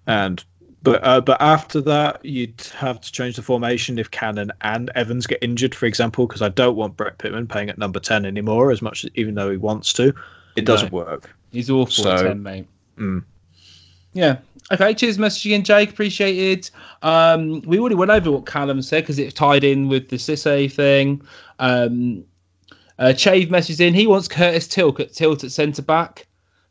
and. 0.07 0.45
But 0.93 1.05
uh, 1.05 1.21
but 1.21 1.41
after 1.41 1.81
that, 1.83 2.25
you'd 2.25 2.61
have 2.77 3.01
to 3.01 3.13
change 3.13 3.37
the 3.37 3.43
formation 3.43 3.99
if 3.99 4.11
Cannon 4.11 4.53
and 4.63 4.91
Evans 4.95 5.27
get 5.27 5.39
injured, 5.43 5.75
for 5.75 5.87
example, 5.87 6.27
because 6.27 6.43
I 6.43 6.49
don't 6.49 6.77
want 6.77 6.97
Brett 6.97 7.19
Pitman 7.19 7.47
playing 7.47 7.71
at 7.71 7.79
number 7.79 8.01
ten 8.01 8.25
anymore. 8.25 8.71
As 8.71 8.81
much 8.83 9.05
as 9.05 9.11
even 9.15 9.35
though 9.35 9.51
he 9.51 9.57
wants 9.57 9.93
to, 9.95 10.15
it 10.57 10.65
doesn't 10.65 10.93
work. 10.93 11.35
He's 11.53 11.71
awful 11.71 12.09
at 12.09 12.19
So- 12.21 12.27
10, 12.29 12.43
mate. 12.43 12.67
Mm. 12.99 13.25
Yeah. 14.13 14.39
Okay. 14.73 14.95
Cheers, 14.95 15.19
messaging 15.19 15.53
in, 15.53 15.63
Jake. 15.63 15.91
Appreciated. 15.91 16.71
Um, 17.03 17.61
we 17.63 17.79
already 17.79 17.95
went 17.95 18.11
over 18.11 18.31
what 18.31 18.47
Callum 18.47 18.81
said 18.83 19.03
because 19.05 19.19
it 19.19 19.35
tied 19.35 19.63
in 19.65 19.89
with 19.89 20.09
the 20.09 20.17
Cisse 20.17 20.73
thing. 20.73 21.23
Um, 21.59 22.25
uh, 22.99 23.13
Chave 23.13 23.49
messaged 23.49 23.81
in. 23.81 23.93
He 23.95 24.07
wants 24.07 24.27
Curtis 24.27 24.67
Tilt 24.67 24.99
at 25.01 25.13
Tilt 25.13 25.45
at 25.45 25.53
centre 25.53 25.83
back, 25.83 26.27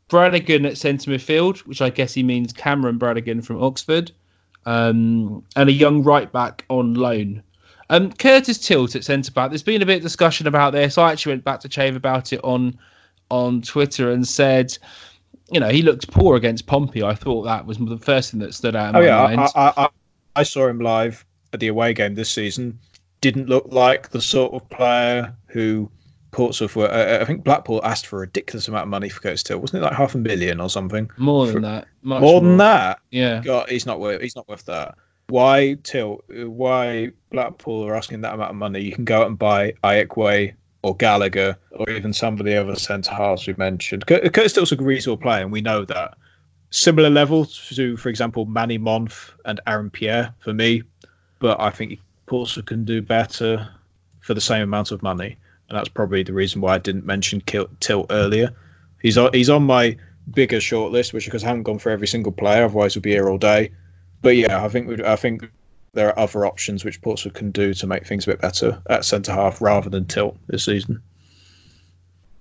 Brannigan 0.08 0.64
at 0.66 0.78
centre 0.78 1.10
midfield, 1.10 1.58
which 1.60 1.82
I 1.82 1.90
guess 1.90 2.14
he 2.14 2.22
means 2.22 2.52
Cameron 2.52 2.98
Brannigan 2.98 3.42
from 3.42 3.62
Oxford, 3.62 4.12
um, 4.64 5.44
and 5.56 5.68
a 5.68 5.72
young 5.72 6.02
right 6.02 6.30
back 6.30 6.64
on 6.68 6.94
loan. 6.94 7.42
Um, 7.90 8.12
Curtis 8.12 8.58
Tilt 8.58 8.96
at 8.96 9.04
centre 9.04 9.32
back. 9.32 9.50
There's 9.50 9.62
been 9.62 9.82
a 9.82 9.86
bit 9.86 9.98
of 9.98 10.02
discussion 10.02 10.46
about 10.46 10.72
this. 10.72 10.98
I 10.98 11.12
actually 11.12 11.32
went 11.32 11.44
back 11.44 11.60
to 11.60 11.68
Chave 11.68 11.96
about 11.96 12.32
it 12.32 12.40
on 12.42 12.78
on 13.30 13.62
Twitter 13.62 14.12
and 14.12 14.26
said, 14.26 14.76
you 15.50 15.58
know, 15.58 15.68
he 15.68 15.82
looked 15.82 16.10
poor 16.10 16.36
against 16.36 16.66
Pompey. 16.66 17.02
I 17.02 17.14
thought 17.14 17.42
that 17.42 17.66
was 17.66 17.78
the 17.78 17.98
first 17.98 18.30
thing 18.30 18.40
that 18.40 18.54
stood 18.54 18.76
out 18.76 18.90
in 18.90 18.96
Oh 18.96 19.00
my 19.00 19.06
yeah, 19.06 19.36
mind. 19.36 19.40
I, 19.40 19.46
I, 19.56 19.84
I, 19.84 19.88
I 20.36 20.42
saw 20.42 20.68
him 20.68 20.80
live 20.80 21.24
at 21.52 21.60
the 21.60 21.68
away 21.68 21.92
game 21.92 22.14
this 22.14 22.30
season. 22.30 22.78
Didn't 23.20 23.48
look 23.48 23.66
like 23.70 24.10
the 24.10 24.20
sort 24.20 24.52
of 24.54 24.68
player 24.68 25.34
who 25.46 25.90
Portsmouth 26.36 26.76
were. 26.76 26.88
Uh, 26.92 27.18
I 27.22 27.24
think 27.24 27.42
Blackpool 27.44 27.80
asked 27.82 28.06
for 28.06 28.18
a 28.18 28.20
ridiculous 28.20 28.68
amount 28.68 28.82
of 28.82 28.88
money 28.90 29.08
for 29.08 29.20
Curtis 29.20 29.42
Tilt, 29.42 29.62
wasn't 29.62 29.82
it? 29.82 29.86
Like 29.86 29.94
half 29.96 30.14
a 30.14 30.18
million 30.18 30.60
or 30.60 30.68
something. 30.68 31.10
more 31.16 31.46
than 31.46 31.54
for- 31.56 31.60
that. 31.62 31.88
Much 32.02 32.20
more 32.20 32.40
than 32.42 32.58
that. 32.58 33.00
Yeah. 33.10 33.40
God, 33.42 33.68
he's 33.70 33.86
not 33.86 33.98
worth. 34.00 34.20
He's 34.20 34.36
not 34.36 34.46
worth 34.48 34.66
that. 34.66 34.94
Why 35.28 35.76
Tilt? 35.82 36.24
Why 36.28 37.10
Blackpool 37.32 37.84
are 37.86 37.96
asking 37.96 38.20
that 38.20 38.34
amount 38.34 38.50
of 38.50 38.56
money? 38.56 38.80
You 38.82 38.92
can 38.92 39.04
go 39.06 39.22
out 39.22 39.26
and 39.28 39.38
buy 39.38 39.72
Ihekwe 39.82 40.52
or 40.82 40.94
Gallagher 40.96 41.56
or 41.72 41.88
even 41.90 42.12
some 42.12 42.38
of 42.38 42.44
the 42.44 42.54
other 42.54 42.76
centre 42.76 43.12
halves 43.12 43.46
we 43.46 43.54
mentioned. 43.56 44.06
Cur- 44.06 44.28
Curtis 44.28 44.52
Tilt's 44.52 44.72
a 44.72 44.76
reasonable 44.76 45.20
player, 45.20 45.42
and 45.42 45.50
we 45.50 45.62
know 45.62 45.84
that. 45.86 46.16
Similar 46.70 47.08
level 47.10 47.46
to, 47.46 47.96
for 47.96 48.08
example, 48.10 48.44
Manny 48.44 48.78
Monthe 48.78 49.30
and 49.46 49.58
Aaron 49.66 49.88
Pierre 49.88 50.34
for 50.40 50.52
me. 50.52 50.82
but 51.38 51.58
I 51.60 51.70
think 51.70 51.98
Portsmouth 52.26 52.66
can 52.66 52.84
do 52.84 53.00
better 53.00 53.68
for 54.20 54.34
the 54.34 54.40
same 54.40 54.62
amount 54.62 54.90
of 54.90 55.02
money, 55.02 55.36
and 55.68 55.76
that's 55.76 55.88
probably 55.88 56.22
the 56.22 56.32
reason 56.32 56.60
why 56.60 56.74
I 56.74 56.78
didn't 56.78 57.06
mention 57.06 57.40
Tilt 57.40 58.06
earlier. 58.10 58.50
He's 59.02 59.18
on, 59.18 59.30
he's 59.32 59.50
on 59.50 59.64
my 59.64 59.96
bigger 60.32 60.58
shortlist, 60.58 61.12
which 61.12 61.24
because 61.24 61.44
I 61.44 61.48
haven't 61.48 61.64
gone 61.64 61.78
for 61.78 61.90
every 61.90 62.08
single 62.08 62.32
player, 62.32 62.64
otherwise 62.64 62.96
we'd 62.96 63.02
be 63.02 63.10
here 63.10 63.28
all 63.28 63.38
day. 63.38 63.70
But 64.22 64.36
yeah, 64.36 64.64
I 64.64 64.68
think 64.68 65.00
I 65.00 65.16
think 65.16 65.50
there 65.92 66.08
are 66.08 66.18
other 66.18 66.46
options 66.46 66.84
which 66.84 67.00
Portsmouth 67.00 67.34
can 67.34 67.50
do 67.50 67.74
to 67.74 67.86
make 67.86 68.06
things 68.06 68.26
a 68.26 68.30
bit 68.30 68.40
better 68.40 68.80
at 68.88 69.04
centre 69.04 69.32
half 69.32 69.60
rather 69.60 69.90
than 69.90 70.04
Tilt 70.06 70.36
this 70.48 70.64
season. 70.64 71.00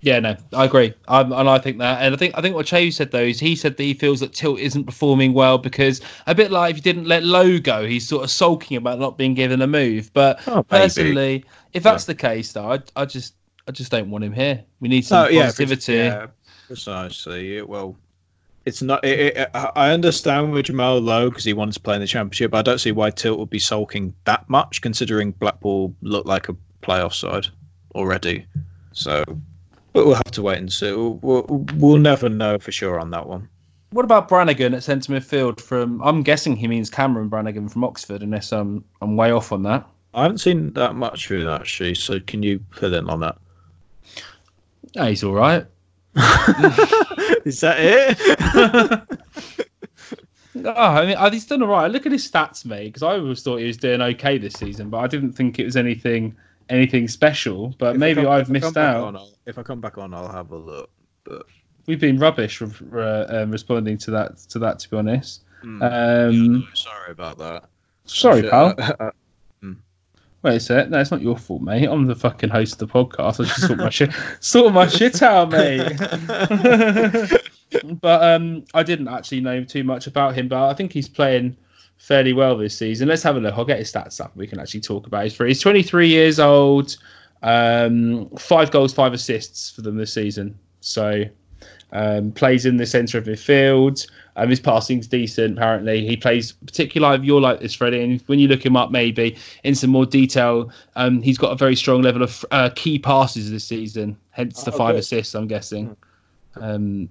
Yeah, 0.01 0.19
no, 0.19 0.35
I 0.53 0.65
agree, 0.65 0.93
and 1.07 1.33
I 1.33 1.57
think 1.57 1.79
that, 1.79 1.99
and 2.03 2.13
I 2.13 2.17
think 2.17 2.37
I 2.37 2.41
think 2.41 2.53
what 2.53 2.67
Che 2.67 2.91
said 2.91 3.09
though 3.09 3.23
is 3.23 3.39
he 3.39 3.55
said 3.55 3.77
that 3.77 3.83
he 3.83 3.95
feels 3.95 4.19
that 4.19 4.33
Tilt 4.33 4.59
isn't 4.59 4.83
performing 4.83 5.33
well 5.33 5.57
because 5.57 5.99
a 6.27 6.35
bit 6.35 6.51
like 6.51 6.69
if 6.69 6.77
you 6.77 6.83
didn't 6.83 7.07
let 7.07 7.23
Lowe 7.23 7.57
go, 7.57 7.87
he's 7.87 8.07
sort 8.07 8.23
of 8.23 8.29
sulking 8.29 8.77
about 8.77 8.99
not 8.99 9.17
being 9.17 9.33
given 9.33 9.63
a 9.63 9.67
move. 9.67 10.11
But 10.13 10.47
oh, 10.47 10.61
personally, 10.61 11.43
if 11.75 11.83
that's 11.83 12.07
yeah. 12.07 12.13
the 12.13 12.15
case, 12.15 12.51
though, 12.53 12.71
I, 12.71 12.79
I 12.95 13.05
just 13.05 13.35
I 13.67 13.71
just 13.71 13.91
don't 13.91 14.09
want 14.09 14.23
him 14.23 14.33
here. 14.33 14.63
We 14.79 14.87
need 14.87 15.05
some 15.05 15.25
oh, 15.25 15.29
positivity. 15.29 15.93
Yeah, 15.93 16.03
yeah, 16.03 16.27
precisely. 16.67 17.61
Well, 17.61 17.97
it's 18.65 18.81
not. 18.81 19.03
It, 19.03 19.37
it, 19.37 19.49
I 19.53 19.91
understand 19.91 20.51
with 20.51 20.67
Jamal 20.67 20.99
Lowe 20.99 21.29
because 21.29 21.43
he 21.43 21.53
wanted 21.53 21.73
to 21.73 21.79
play 21.81 21.95
in 21.95 22.01
the 22.01 22.07
championship. 22.07 22.51
But 22.51 22.59
I 22.59 22.61
don't 22.63 22.79
see 22.79 22.91
why 22.91 23.11
Tilt 23.11 23.37
would 23.39 23.49
be 23.49 23.59
sulking 23.59 24.15
that 24.23 24.49
much, 24.49 24.81
considering 24.81 25.31
Blackpool 25.33 25.93
look 26.01 26.25
like 26.25 26.49
a 26.49 26.55
playoff 26.81 27.13
side 27.13 27.47
already. 27.93 28.45
So 28.93 29.23
but 29.95 30.05
we'll 30.05 30.15
have 30.15 30.31
to 30.31 30.41
wait 30.41 30.57
and 30.57 30.71
see. 30.71 30.91
We'll, 30.91 31.13
we'll, 31.21 31.65
we'll 31.75 31.97
never 31.97 32.27
know 32.27 32.59
for 32.59 32.71
sure 32.71 32.99
on 32.99 33.11
that 33.11 33.27
one. 33.27 33.47
What 33.91 34.03
about 34.03 34.27
Brannigan 34.27 34.73
at 34.73 34.83
centre 34.83 35.13
midfield? 35.13 35.61
From 35.61 36.01
I'm 36.03 36.21
guessing 36.21 36.57
he 36.57 36.67
means 36.67 36.89
Cameron 36.89 37.29
Brannigan 37.29 37.69
from 37.69 37.85
Oxford, 37.85 38.21
unless 38.21 38.51
I'm 38.51 38.83
I'm 39.01 39.15
way 39.15 39.31
off 39.31 39.53
on 39.53 39.63
that. 39.63 39.87
I 40.15 40.23
haven't 40.23 40.37
seen 40.37 40.71
that 40.73 40.95
much 40.95 41.29
of 41.29 41.41
him 41.41 41.49
actually. 41.49 41.93
So 41.95 42.19
can 42.21 42.41
you 42.41 42.63
fill 42.71 42.93
in 42.93 43.09
on 43.09 43.19
that? 43.19 43.37
Yeah, 44.93 45.09
he's 45.09 45.23
all 45.23 45.33
right. 45.33 45.65
Is 47.45 47.59
that 47.59 47.75
it? 47.77 48.17
oh, 50.63 50.71
I 50.73 51.05
mean, 51.05 51.33
he's 51.33 51.45
done 51.45 51.61
all 51.61 51.67
right. 51.67 51.91
Look 51.91 52.05
at 52.05 52.13
his 52.13 52.29
stats, 52.29 52.65
mate. 52.65 52.85
Because 52.85 53.03
I 53.03 53.17
always 53.17 53.43
thought 53.43 53.57
he 53.57 53.67
was 53.67 53.77
doing 53.77 54.01
okay 54.01 54.37
this 54.37 54.53
season, 54.53 54.89
but 54.89 54.99
I 54.99 55.07
didn't 55.07 55.33
think 55.33 55.59
it 55.59 55.65
was 55.65 55.75
anything 55.75 56.35
anything 56.69 57.07
special, 57.07 57.75
but 57.77 57.95
if 57.95 57.99
maybe 57.99 58.23
come, 58.23 58.31
I've 58.31 58.49
missed 58.49 58.77
out. 58.77 59.15
On, 59.15 59.29
if 59.45 59.59
I 59.59 59.63
come 59.63 59.81
back 59.81 59.97
on, 59.97 60.13
I'll 60.13 60.31
have 60.31 60.51
a 60.51 60.57
look. 60.57 60.89
But 61.25 61.45
we've 61.85 61.99
been 61.99 62.17
rubbish 62.17 62.61
uh, 62.61 63.25
um, 63.29 63.51
responding 63.51 63.97
to 63.99 64.11
that. 64.11 64.37
To 64.49 64.59
that, 64.59 64.79
to 64.79 64.89
be 64.89 64.97
honest. 64.97 65.43
Mm. 65.63 65.81
Um, 65.83 66.55
yeah, 66.55 66.67
sorry 66.73 67.11
about 67.11 67.37
that. 67.39 67.65
Sorry, 68.05 68.43
pal. 68.43 68.73
mm. 68.75 69.11
Wait 70.45 70.57
a 70.57 70.59
sec. 70.59 70.91
No, 70.91 70.99
it's 70.99 71.09
not 71.09 71.23
your 71.23 71.35
fault, 71.35 71.63
mate. 71.63 71.87
I'm 71.87 72.05
the 72.05 72.13
fucking 72.13 72.51
host 72.51 72.79
of 72.79 72.87
the 72.87 72.93
podcast. 72.93 73.39
I 73.39 73.47
just 73.47 73.65
sort 73.65 73.79
my 73.79 73.89
shit, 73.89 74.11
sort 74.41 74.73
my 74.73 74.87
shit 74.87 75.23
out, 75.23 75.49
mate. 75.49 75.97
but 77.99 78.23
um, 78.23 78.63
I 78.75 78.83
didn't 78.83 79.07
actually 79.07 79.41
know 79.41 79.63
too 79.63 79.83
much 79.83 80.05
about 80.05 80.35
him. 80.35 80.47
But 80.47 80.69
I 80.69 80.75
think 80.75 80.93
he's 80.93 81.09
playing 81.09 81.57
fairly 81.97 82.31
well 82.31 82.55
this 82.55 82.77
season. 82.77 83.07
Let's 83.07 83.23
have 83.23 83.37
a 83.37 83.39
look. 83.39 83.55
I'll 83.57 83.65
get 83.65 83.79
his 83.79 83.91
stats 83.91 84.23
up. 84.23 84.35
We 84.35 84.45
can 84.45 84.59
actually 84.59 84.81
talk 84.81 85.07
about 85.07 85.23
his. 85.23 85.35
He's 85.35 85.61
23 85.61 86.09
years 86.09 86.39
old. 86.39 86.95
Um, 87.41 88.29
five 88.37 88.69
goals, 88.69 88.93
five 88.93 89.13
assists 89.13 89.71
for 89.71 89.81
them 89.81 89.97
this 89.97 90.13
season. 90.13 90.59
So 90.79 91.23
um, 91.91 92.31
plays 92.33 92.67
in 92.67 92.77
the 92.77 92.85
centre 92.85 93.17
of 93.17 93.23
midfield. 93.23 94.07
Um, 94.37 94.49
his 94.49 94.59
passing's 94.59 95.07
decent. 95.07 95.57
Apparently, 95.57 96.05
he 96.05 96.17
plays 96.17 96.51
particularly. 96.51 97.25
You're 97.25 97.41
like 97.41 97.61
this, 97.61 97.73
Freddie. 97.73 98.03
And 98.03 98.21
when 98.25 98.39
you 98.39 98.47
look 98.47 98.65
him 98.65 98.75
up, 98.75 98.91
maybe 98.91 99.37
in 99.63 99.75
some 99.75 99.89
more 99.89 100.05
detail, 100.05 100.71
um, 100.95 101.21
he's 101.21 101.37
got 101.37 101.51
a 101.51 101.55
very 101.55 101.75
strong 101.75 102.01
level 102.01 102.21
of 102.21 102.45
uh, 102.51 102.69
key 102.75 102.99
passes 102.99 103.49
this 103.49 103.63
season. 103.63 104.17
Hence 104.31 104.63
the 104.63 104.73
oh, 104.73 104.77
five 104.77 104.95
good. 104.95 104.99
assists. 104.99 105.35
I'm 105.35 105.47
guessing. 105.47 105.95
Hmm. 106.55 106.63
Um, 106.63 107.09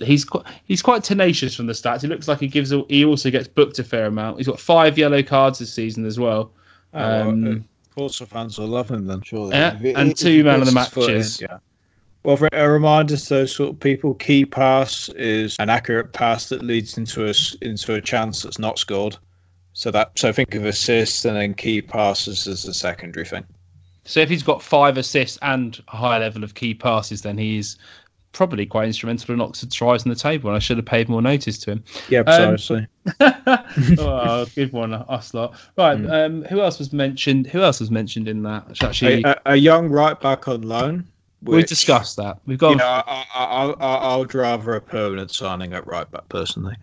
he's 0.00 0.24
quite 0.24 0.44
he's 0.64 0.82
quite 0.82 1.04
tenacious 1.04 1.54
from 1.54 1.66
the 1.66 1.72
stats. 1.72 2.02
He 2.02 2.08
looks 2.08 2.26
like 2.26 2.40
he 2.40 2.48
gives. 2.48 2.72
A, 2.72 2.82
he 2.88 3.04
also 3.04 3.30
gets 3.30 3.48
booked 3.48 3.78
a 3.78 3.84
fair 3.84 4.06
amount. 4.06 4.38
He's 4.38 4.48
got 4.48 4.58
five 4.58 4.98
yellow 4.98 5.22
cards 5.22 5.58
this 5.60 5.72
season 5.72 6.04
as 6.04 6.18
well. 6.18 6.50
Oh, 6.94 7.28
um, 7.28 7.42
well, 7.42 7.52
of 7.52 7.94
course, 7.94 8.18
the 8.18 8.26
fans 8.26 8.58
will 8.58 8.66
love 8.66 8.90
him 8.90 9.06
then, 9.06 9.22
surely. 9.22 9.54
Yeah, 9.54 9.78
and 9.96 10.16
two 10.16 10.42
man 10.42 10.60
of 10.60 10.66
the 10.66 10.72
matches. 10.72 11.40
Yeah. 11.40 11.58
Well, 12.24 12.38
for 12.38 12.48
a 12.52 12.70
reminder 12.70 13.16
to 13.18 13.28
those 13.28 13.54
sort 13.54 13.70
of 13.70 13.80
people, 13.80 14.14
key 14.14 14.46
pass 14.46 15.10
is 15.10 15.56
an 15.58 15.68
accurate 15.68 16.14
pass 16.14 16.48
that 16.48 16.62
leads 16.62 16.96
into 16.96 17.28
a 17.28 17.34
into 17.60 17.94
a 17.94 18.00
chance 18.00 18.42
that's 18.42 18.58
not 18.58 18.78
scored. 18.78 19.16
So 19.74 19.90
that 19.90 20.18
so 20.18 20.32
think 20.32 20.54
of 20.54 20.64
assists 20.64 21.24
and 21.24 21.36
then 21.36 21.52
key 21.52 21.82
passes 21.82 22.46
as 22.46 22.64
a 22.64 22.72
secondary 22.72 23.26
thing. 23.26 23.44
So 24.04 24.20
if 24.20 24.30
he's 24.30 24.42
got 24.42 24.62
five 24.62 24.96
assists 24.96 25.38
and 25.42 25.82
a 25.88 25.96
high 25.96 26.18
level 26.18 26.44
of 26.44 26.54
key 26.54 26.74
passes, 26.74 27.22
then 27.22 27.36
he's 27.36 27.76
probably 28.32 28.66
quite 28.66 28.86
instrumental 28.86 29.34
in 29.34 29.40
Oxford's 29.40 29.80
rise 29.80 30.04
on 30.04 30.10
the 30.10 30.16
table, 30.16 30.50
and 30.50 30.56
I 30.56 30.58
should 30.58 30.76
have 30.76 30.86
paid 30.86 31.08
more 31.08 31.22
notice 31.22 31.58
to 31.58 31.72
him. 31.72 31.84
Yeah, 32.08 32.22
precisely. 32.22 32.86
Um, 33.20 33.34
oh, 33.98 34.46
good 34.54 34.72
one, 34.72 34.92
us 34.92 35.34
lot. 35.34 35.54
Right, 35.78 35.98
mm. 35.98 36.10
um, 36.10 36.42
who 36.44 36.60
else 36.60 36.78
was 36.78 36.92
mentioned? 36.92 37.46
Who 37.46 37.62
else 37.62 37.80
was 37.80 37.90
mentioned 37.90 38.28
in 38.28 38.42
that? 38.42 38.82
Actually, 38.82 39.22
a, 39.24 39.40
a, 39.46 39.56
young 39.56 39.88
right 39.88 40.20
back 40.20 40.48
on 40.48 40.62
loan. 40.62 41.06
Which, 41.44 41.56
We've 41.56 41.66
discussed 41.66 42.16
that. 42.16 42.38
We've 42.46 42.58
got. 42.58 42.70
You 42.70 42.76
know, 42.76 43.02
I, 43.06 43.26
I, 43.34 43.66
I, 43.74 44.16
would 44.16 44.34
rather 44.34 44.74
a 44.74 44.80
permanent 44.80 45.30
signing 45.30 45.74
at 45.74 45.86
right 45.86 46.10
back 46.10 46.26
personally. 46.30 46.74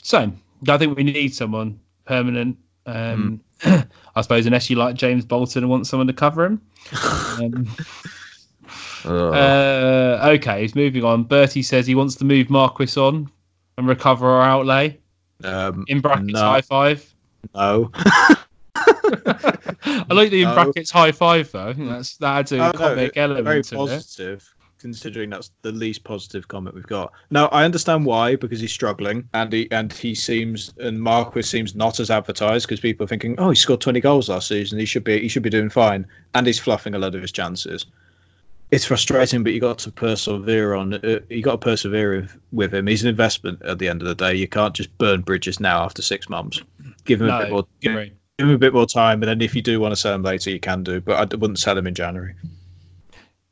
Same. 0.00 0.40
I 0.68 0.78
think 0.78 0.96
we 0.96 1.02
need 1.02 1.34
someone 1.34 1.80
permanent. 2.04 2.56
Um, 2.86 3.40
mm. 3.60 3.88
I 4.16 4.20
suppose 4.20 4.46
unless 4.46 4.70
you 4.70 4.76
like 4.76 4.94
James 4.94 5.24
Bolton 5.24 5.64
and 5.64 5.70
want 5.70 5.88
someone 5.88 6.06
to 6.06 6.12
cover 6.12 6.44
him. 6.44 6.62
Um, 7.40 7.68
uh, 9.04 10.30
okay, 10.34 10.62
he's 10.62 10.74
moving 10.74 11.04
on. 11.04 11.24
Bertie 11.24 11.62
says 11.62 11.86
he 11.86 11.94
wants 11.94 12.14
to 12.16 12.24
move 12.24 12.50
Marquis 12.50 13.00
on 13.00 13.30
and 13.76 13.88
recover 13.88 14.28
our 14.28 14.42
outlay. 14.42 14.98
Um, 15.44 15.84
in 15.88 16.00
brackets, 16.00 16.32
no. 16.32 16.40
high 16.40 16.60
five. 16.60 17.14
No. 17.54 17.90
I 19.84 20.14
like 20.14 20.30
the 20.30 20.42
in 20.42 20.54
brackets 20.54 20.90
high 20.90 21.12
five 21.12 21.50
though. 21.52 21.72
That's 21.72 22.16
that 22.18 22.38
adds 22.38 22.52
a 22.52 22.68
oh, 22.68 22.72
comic 22.72 23.16
no, 23.16 23.22
element 23.22 23.44
very 23.44 23.62
to 23.62 23.76
positive, 23.76 24.38
it. 24.42 24.80
considering 24.80 25.30
that's 25.30 25.50
the 25.62 25.72
least 25.72 26.04
positive 26.04 26.48
comment 26.48 26.74
we've 26.74 26.86
got. 26.86 27.12
Now 27.30 27.46
I 27.48 27.64
understand 27.64 28.04
why 28.04 28.36
because 28.36 28.60
he's 28.60 28.72
struggling 28.72 29.28
and 29.34 29.52
he 29.52 29.70
and 29.70 29.92
he 29.92 30.14
seems 30.14 30.72
and 30.78 31.00
Marquis 31.00 31.42
seems 31.42 31.74
not 31.74 32.00
as 32.00 32.10
advertised 32.10 32.66
because 32.66 32.80
people 32.80 33.04
are 33.04 33.08
thinking, 33.08 33.34
oh, 33.38 33.50
he 33.50 33.56
scored 33.56 33.80
twenty 33.80 34.00
goals 34.00 34.28
last 34.28 34.48
season. 34.48 34.78
He 34.78 34.84
should 34.84 35.04
be 35.04 35.20
he 35.20 35.28
should 35.28 35.42
be 35.42 35.50
doing 35.50 35.70
fine, 35.70 36.06
and 36.34 36.46
he's 36.46 36.58
fluffing 36.58 36.94
a 36.94 36.98
lot 36.98 37.14
of 37.14 37.22
his 37.22 37.32
chances 37.32 37.86
it's 38.70 38.84
frustrating, 38.84 39.42
but 39.42 39.52
you 39.52 39.60
got 39.60 39.78
to 39.78 39.90
persevere 39.90 40.74
on. 40.74 40.94
Uh, 40.94 41.20
you 41.30 41.42
got 41.42 41.52
to 41.52 41.58
persevere 41.58 42.28
with, 42.52 42.74
him. 42.74 42.86
He's 42.86 43.02
an 43.02 43.08
investment 43.08 43.62
at 43.62 43.78
the 43.78 43.88
end 43.88 44.02
of 44.02 44.08
the 44.08 44.14
day. 44.14 44.34
You 44.34 44.46
can't 44.46 44.74
just 44.74 44.96
burn 44.98 45.22
bridges 45.22 45.58
now 45.58 45.84
after 45.84 46.02
six 46.02 46.28
months. 46.28 46.60
Give 47.04 47.20
him 47.20 47.28
no, 47.28 47.38
a 47.38 47.42
bit 47.42 47.50
more. 47.50 47.66
Give, 47.80 48.10
him 48.38 48.50
a 48.50 48.58
bit 48.58 48.72
more 48.72 48.86
time, 48.86 49.22
and 49.22 49.28
then 49.28 49.40
if 49.40 49.54
you 49.54 49.62
do 49.62 49.80
want 49.80 49.92
to 49.92 49.96
sell 49.96 50.14
him 50.14 50.22
later, 50.22 50.50
you 50.50 50.60
can 50.60 50.82
do. 50.82 51.00
But 51.00 51.32
I 51.32 51.36
wouldn't 51.36 51.58
sell 51.58 51.76
him 51.76 51.86
in 51.86 51.94
January. 51.94 52.34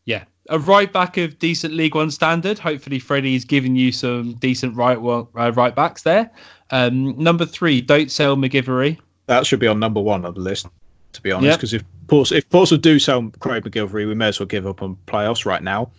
Yeah, 0.05 0.25
a 0.49 0.59
right 0.59 0.93
back 0.93 1.17
of 1.17 1.39
decent 1.39 1.75
League 1.75 1.95
One 1.95 2.11
standard. 2.11 2.59
Hopefully, 2.59 2.99
Freddie's 2.99 3.45
giving 3.45 3.77
you 3.77 3.93
some 3.93 4.35
decent 4.35 4.77
right 4.77 5.01
well, 5.01 5.29
uh, 5.37 5.53
right 5.53 5.75
backs 5.75 6.03
there. 6.03 6.31
Um, 6.71 7.17
number 7.19 7.47
three, 7.47 7.81
don't 7.81 8.11
sell 8.11 8.37
MacGillivray. 8.37 8.99
That 9.27 9.47
should 9.47 9.61
be 9.61 9.67
on 9.67 9.81
number 9.81 10.01
one 10.01 10.25
on 10.25 10.35
the 10.35 10.41
list 10.41 10.69
to 11.17 11.23
be 11.23 11.33
honest. 11.33 11.59
Because 11.59 11.73
yep. 11.73 11.83
if 11.83 12.07
Portsmouth, 12.07 12.39
if 12.39 12.49
Portsmouth 12.49 12.83
do 12.83 12.99
sell 12.99 13.31
Craig 13.41 13.65
MacGillivray, 13.65 14.07
we 14.07 14.15
may 14.15 14.29
as 14.29 14.39
well 14.39 14.47
give 14.47 14.67
up 14.67 14.83
on 14.83 14.97
playoffs 15.07 15.45
right 15.45 15.63
now. 15.63 15.91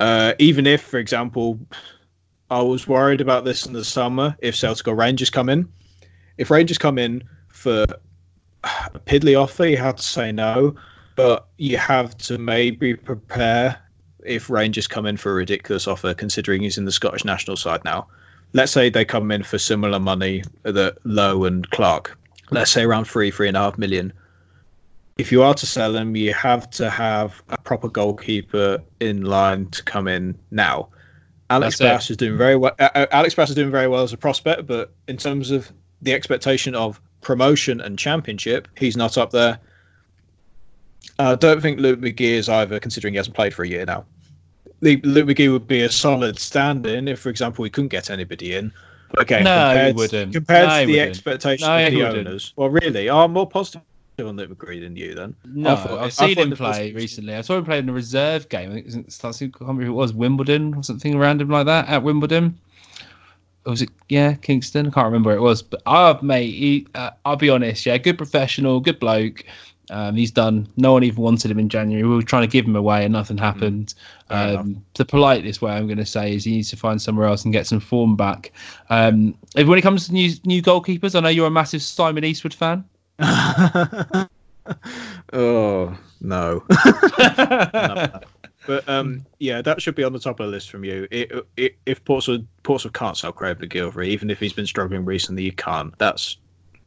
Uh, 0.00 0.34
even 0.38 0.66
if, 0.66 0.82
for 0.82 0.98
example, 0.98 1.58
I 2.50 2.60
was 2.60 2.88
worried 2.88 3.20
about 3.20 3.44
this 3.44 3.64
in 3.64 3.72
the 3.72 3.84
summer 3.84 4.36
if 4.40 4.56
Celtic 4.56 4.88
or 4.88 4.94
Rangers 4.94 5.30
come 5.30 5.48
in. 5.48 5.68
If 6.38 6.50
Rangers 6.50 6.78
come 6.78 6.98
in 6.98 7.22
for 7.56 7.86
a 8.64 8.98
piddly 9.06 9.40
offer, 9.40 9.66
you 9.66 9.76
have 9.76 9.96
to 9.96 10.02
say 10.02 10.32
no. 10.32 10.74
But 11.14 11.46
you 11.56 11.78
have 11.78 12.16
to 12.18 12.36
maybe 12.36 12.94
prepare 12.94 13.78
if 14.24 14.50
Rangers 14.50 14.86
come 14.86 15.06
in 15.06 15.16
for 15.16 15.32
a 15.32 15.34
ridiculous 15.34 15.88
offer, 15.88 16.12
considering 16.12 16.62
he's 16.62 16.76
in 16.76 16.84
the 16.84 16.92
Scottish 16.92 17.24
national 17.24 17.56
side 17.56 17.82
now. 17.84 18.06
Let's 18.52 18.72
say 18.72 18.90
they 18.90 19.04
come 19.04 19.30
in 19.30 19.42
for 19.42 19.58
similar 19.58 19.98
money 19.98 20.42
that 20.64 20.98
Lowe 21.04 21.44
and 21.44 21.68
Clarke 21.70 22.16
let's 22.50 22.70
say 22.70 22.82
around 22.82 23.06
three, 23.06 23.30
three 23.30 23.48
and 23.48 23.56
a 23.56 23.60
half 23.60 23.78
million. 23.78 24.12
If 25.18 25.32
you 25.32 25.42
are 25.42 25.54
to 25.54 25.66
sell 25.66 25.92
them, 25.92 26.14
you 26.14 26.34
have 26.34 26.68
to 26.72 26.90
have 26.90 27.42
a 27.48 27.58
proper 27.58 27.88
goalkeeper 27.88 28.82
in 29.00 29.22
line 29.22 29.66
to 29.70 29.82
come 29.82 30.08
in 30.08 30.38
now. 30.50 30.88
Alex 31.48 31.78
Bass 31.78 32.10
is 32.10 32.16
doing 32.16 32.36
very 32.36 32.56
well. 32.56 32.74
Uh, 32.78 32.88
uh, 32.94 33.06
Alex 33.12 33.34
Bass 33.34 33.48
is 33.48 33.54
doing 33.54 33.70
very 33.70 33.88
well 33.88 34.02
as 34.02 34.12
a 34.12 34.16
prospect, 34.16 34.66
but 34.66 34.92
in 35.08 35.16
terms 35.16 35.50
of 35.50 35.72
the 36.02 36.12
expectation 36.12 36.74
of 36.74 37.00
promotion 37.20 37.80
and 37.80 37.98
championship, 37.98 38.68
he's 38.76 38.96
not 38.96 39.18
up 39.18 39.30
there. 39.30 39.58
I 41.18 41.34
don't 41.34 41.60
think 41.62 41.80
Luke 41.80 42.00
McGee 42.00 42.20
is 42.32 42.48
either, 42.48 42.78
considering 42.78 43.14
he 43.14 43.16
hasn't 43.18 43.36
played 43.36 43.54
for 43.54 43.62
a 43.64 43.68
year 43.68 43.84
now. 43.84 44.04
Luke 44.82 45.00
McGee 45.02 45.50
would 45.50 45.66
be 45.66 45.82
a 45.82 45.90
solid 45.90 46.38
stand-in 46.38 47.08
if, 47.08 47.20
for 47.20 47.30
example, 47.30 47.62
we 47.62 47.70
couldn't 47.70 47.88
get 47.88 48.10
anybody 48.10 48.54
in. 48.54 48.70
But 49.12 49.22
again, 49.22 49.44
No, 49.44 49.68
he 49.70 49.74
compared, 49.74 49.96
wouldn't. 49.96 50.32
compared 50.34 50.68
No, 50.68 50.74
to 50.74 50.80
he 50.80 50.84
the 50.86 50.92
wouldn't. 50.92 51.10
expectations 51.10 51.66
No, 51.68 51.86
of 51.86 51.92
the 51.92 52.02
owners, 52.08 52.52
well, 52.56 52.68
really, 52.68 53.08
I'm 53.08 53.32
more 53.32 53.48
positive 53.48 53.82
on 54.18 54.36
Luke 54.36 54.50
McGee 54.50 54.80
than 54.82 54.96
you. 54.96 55.14
Then 55.14 55.34
No, 55.46 55.74
I 55.74 56.04
I've 56.04 56.12
seen 56.12 56.36
him 56.36 56.50
play 56.50 56.56
positive- 56.56 56.96
recently. 56.96 57.34
I 57.34 57.40
saw 57.40 57.56
him 57.56 57.64
play 57.64 57.78
in 57.78 57.88
a 57.88 57.92
reserve 57.92 58.48
game. 58.50 58.70
I 58.70 58.74
think 58.74 58.86
it 58.88 59.06
was, 59.06 59.20
I 59.24 59.32
can't 59.32 59.60
remember 59.60 59.84
who 59.84 59.92
it 59.92 59.94
was, 59.94 60.12
Wimbledon 60.12 60.74
or 60.74 60.82
something 60.82 61.16
random 61.18 61.48
like 61.48 61.66
that 61.66 61.88
at 61.88 62.02
Wimbledon. 62.02 62.58
Or 63.66 63.70
was 63.70 63.82
it 63.82 63.90
yeah, 64.08 64.34
Kingston? 64.34 64.86
I 64.86 64.90
can't 64.90 65.06
remember 65.06 65.28
where 65.28 65.36
it 65.36 65.42
was. 65.42 65.60
But 65.62 65.82
uh, 65.86 66.16
mate, 66.22 66.52
he, 66.52 66.86
uh, 66.94 67.10
I'll 67.24 67.36
be 67.36 67.50
honest, 67.50 67.84
yeah, 67.84 67.98
good 67.98 68.16
professional, 68.16 68.80
good 68.80 69.00
bloke. 69.00 69.44
Um, 69.90 70.16
he's 70.16 70.30
done. 70.32 70.68
No 70.76 70.92
one 70.92 71.04
even 71.04 71.22
wanted 71.22 71.50
him 71.50 71.58
in 71.58 71.68
January. 71.68 72.02
We 72.06 72.14
were 72.16 72.22
trying 72.22 72.42
to 72.42 72.48
give 72.48 72.64
him 72.64 72.74
away, 72.74 73.04
and 73.04 73.12
nothing 73.12 73.38
happened. 73.38 73.94
Mm. 74.28 74.28
Fair 74.28 74.48
enough. 74.48 74.60
Um, 74.60 74.84
the 74.94 75.04
politest 75.04 75.62
way 75.62 75.72
I'm 75.72 75.86
going 75.86 75.98
to 75.98 76.06
say 76.06 76.34
is 76.34 76.44
he 76.44 76.52
needs 76.52 76.70
to 76.70 76.76
find 76.76 77.00
somewhere 77.00 77.26
else 77.28 77.44
and 77.44 77.52
get 77.52 77.66
some 77.66 77.80
form 77.80 78.16
back. 78.16 78.52
Um, 78.90 79.36
if- 79.54 79.68
when 79.68 79.78
it 79.78 79.82
comes 79.82 80.06
to 80.06 80.12
new 80.12 80.32
new 80.44 80.62
goalkeepers, 80.62 81.14
I 81.14 81.20
know 81.20 81.28
you're 81.28 81.46
a 81.46 81.50
massive 81.50 81.82
Simon 81.82 82.24
Eastwood 82.24 82.54
fan. 82.54 82.84
oh 85.32 85.96
no. 86.20 86.64
But 88.66 88.88
um, 88.88 89.24
yeah, 89.38 89.62
that 89.62 89.80
should 89.80 89.94
be 89.94 90.04
on 90.04 90.12
the 90.12 90.18
top 90.18 90.40
of 90.40 90.46
the 90.46 90.52
list 90.52 90.70
from 90.70 90.84
you. 90.84 91.06
It, 91.10 91.32
it, 91.56 91.76
if 91.86 92.04
Portsmouth, 92.04 92.42
Portsmouth 92.62 92.94
can't 92.94 93.16
sell 93.16 93.32
Craig 93.32 93.58
MacGillivray, 93.58 94.06
even 94.06 94.28
if 94.30 94.40
he's 94.40 94.52
been 94.52 94.66
struggling 94.66 95.04
recently, 95.04 95.44
you 95.44 95.52
can't. 95.52 95.96
That's 95.98 96.36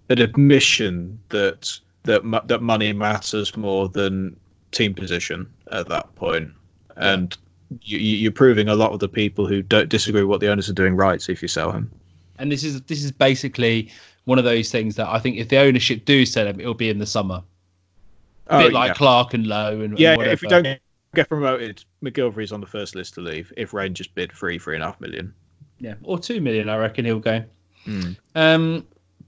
an 0.10 0.20
admission 0.20 1.20
that 1.30 1.80
that 2.04 2.22
that 2.48 2.62
money 2.62 2.92
matters 2.94 3.56
more 3.56 3.88
than 3.90 4.36
team 4.72 4.94
position 4.94 5.48
at 5.72 5.88
that 5.90 6.14
point. 6.16 6.52
And 6.98 7.36
you, 7.82 7.98
you- 7.98 8.18
you're 8.18 8.32
proving 8.32 8.68
a 8.68 8.76
lot 8.76 8.92
of 8.92 9.00
the 9.00 9.08
people 9.10 9.46
who 9.48 9.62
don't 9.62 9.90
disagree 9.90 10.22
with 10.22 10.30
what 10.30 10.42
the 10.42 10.50
owners 10.52 10.70
are 10.70 10.74
doing 10.74 10.96
right 10.96 11.28
if 11.30 11.42
you 11.42 11.48
sell 11.48 11.72
him. 11.72 11.90
And 12.40 12.52
this 12.52 12.64
is 12.64 12.82
this 12.84 13.04
is 13.04 13.12
basically 13.12 13.92
one 14.26 14.38
of 14.38 14.44
those 14.46 14.72
things 14.72 14.96
that 14.96 15.08
I 15.08 15.20
think 15.20 15.38
if 15.38 15.50
the 15.50 15.58
ownership 15.60 16.06
do 16.06 16.26
sell 16.26 16.46
him, 16.48 16.60
it'll 16.60 16.74
be 16.74 16.90
in 16.90 17.00
the 17.00 17.06
summer. 17.06 17.42
A 18.48 18.60
bit 18.60 18.74
like 18.74 18.84
Oh, 18.84 18.88
yeah. 18.88 18.94
Clarke 18.96 19.34
and 19.36 19.46
Lowe 19.48 19.82
and 19.82 19.98
yeah, 20.00 20.14
and 20.14 20.24
if 20.32 20.42
we 20.42 20.48
don't 20.48 20.80
get 21.16 21.30
promoted, 21.30 21.84
MacGillivray's 22.04 22.52
on 22.52 22.62
the 22.62 22.68
first 22.68 22.96
list 22.96 23.14
to 23.16 23.22
leave. 23.22 23.52
If 23.58 23.74
Rangers 23.74 24.08
bid 24.08 24.32
three, 24.32 24.60
three 24.60 24.76
and 24.76 24.84
a 24.84 24.88
half 24.88 25.00
million. 25.02 25.34
yeah, 25.80 25.96
or 26.04 26.20
two 26.20 26.42
million, 26.42 26.70
I 26.70 26.78
reckon 26.78 27.06
he'll 27.06 27.20
go. 27.20 27.44
Hmm. 27.86 28.12
Um, 28.36 28.88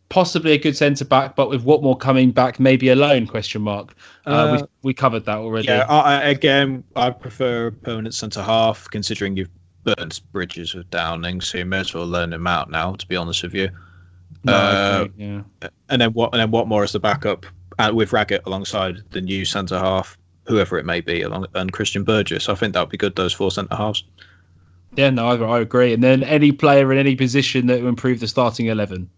possibly 0.10 0.52
a 0.52 0.58
good 0.58 0.76
centre 0.76 1.06
back, 1.06 1.36
but 1.36 1.50
with 1.50 1.64
Whatmough 1.64 2.00
coming 2.00 2.32
back, 2.32 2.60
maybe 2.60 2.90
a 2.90 2.96
loan? 2.96 3.26
Question 3.28 3.62
mark. 3.62 3.96
Uh, 4.26 4.30
Uh, 4.30 4.58
we 4.58 4.90
we 4.90 4.94
covered 4.94 5.26
that 5.26 5.38
already. 5.38 5.68
Yeah, 5.68 5.86
I, 5.90 6.24
again, 6.30 6.84
I 6.96 7.10
prefer 7.12 7.68
a 7.68 7.72
permanent 7.72 8.14
centre 8.14 8.44
half, 8.44 8.90
considering 8.90 9.38
you've 9.38 9.50
burnt 9.84 10.22
bridges 10.32 10.76
with 10.76 10.90
Downing, 10.92 11.42
so 11.42 11.58
you 11.58 11.66
may 11.66 11.80
as 11.80 11.94
well 11.94 12.06
learn 12.06 12.32
him 12.34 12.46
out 12.46 12.70
now. 12.70 12.94
To 12.94 13.08
be 13.08 13.16
honest 13.16 13.42
with 13.42 13.56
you, 13.56 13.70
No, 14.44 14.54
uh, 14.54 15.02
agree, 15.06 15.26
yeah. 15.26 15.70
and 15.90 16.02
then 16.02 16.12
what? 16.14 16.34
And 16.34 16.40
then 16.42 16.52
Whatmough 16.52 16.84
as 16.84 16.92
the 16.92 17.00
backup, 17.00 17.46
and 17.80 17.96
with 17.96 18.12
Raggett 18.14 18.42
alongside 18.46 18.98
the 19.12 19.22
new 19.22 19.44
centre 19.46 19.80
half, 19.80 20.18
whoever 20.52 20.78
it 20.78 20.86
may 20.86 21.02
be, 21.02 21.22
along 21.22 21.48
and 21.56 21.72
Christian 21.72 22.04
Burgess. 22.04 22.50
I 22.50 22.56
think 22.56 22.74
that 22.74 22.82
would 22.82 22.90
be 22.90 22.98
good. 22.98 23.16
Those 23.16 23.34
four 23.34 23.52
centre 23.52 23.76
halves. 23.76 24.04
Yeah, 24.96 25.10
no, 25.10 25.28
I, 25.28 25.58
I 25.58 25.60
agree. 25.60 25.94
And 25.94 26.04
then 26.04 26.24
any 26.24 26.52
player 26.52 26.92
in 26.92 26.98
any 26.98 27.16
position 27.16 27.68
that 27.68 27.82
will 27.82 27.90
improve 27.90 28.20
the 28.20 28.28
starting 28.28 28.68
eleven. 28.68 29.10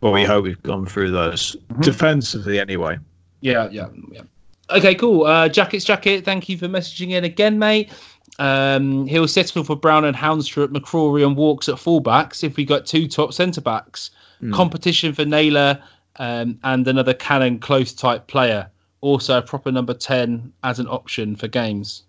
Well, 0.00 0.12
we 0.12 0.24
hope 0.24 0.44
we've 0.44 0.62
gone 0.62 0.86
through 0.86 1.10
those 1.10 1.56
defensively 1.80 2.60
anyway. 2.60 2.98
Yeah, 3.40 3.68
yeah, 3.70 3.88
yeah. 4.12 4.22
Okay, 4.70 4.94
cool. 4.94 5.24
Uh, 5.24 5.48
Jackets, 5.48 5.84
jacket. 5.84 6.24
Thank 6.24 6.48
you 6.48 6.56
for 6.58 6.68
messaging 6.68 7.10
in 7.10 7.24
again, 7.24 7.58
mate. 7.58 7.92
Um, 8.38 9.06
he'll 9.06 9.28
settle 9.28 9.64
for 9.64 9.76
Brown 9.76 10.04
and 10.04 10.16
Haunstrup 10.16 10.64
at 10.64 10.70
McCrorie 10.70 11.26
and 11.26 11.36
Walkes 11.36 11.68
at 11.68 11.76
fullbacks 11.76 12.44
if 12.44 12.56
we 12.56 12.64
got 12.64 12.86
two 12.86 13.08
top 13.08 13.32
centre 13.32 13.60
backs. 13.60 14.10
Competition 14.52 15.14
for 15.14 15.24
Naylor 15.24 15.82
um, 16.16 16.58
and 16.62 16.86
another 16.86 17.14
Cannon 17.14 17.58
close 17.58 17.94
type 17.94 18.26
player. 18.26 18.68
Also, 19.06 19.38
a 19.38 19.42
proper 19.42 19.70
number 19.70 19.94
ten 19.94 20.52
as 20.64 20.80
an 20.80 20.88
option 20.88 21.36
for 21.36 21.46
games. 21.46 22.02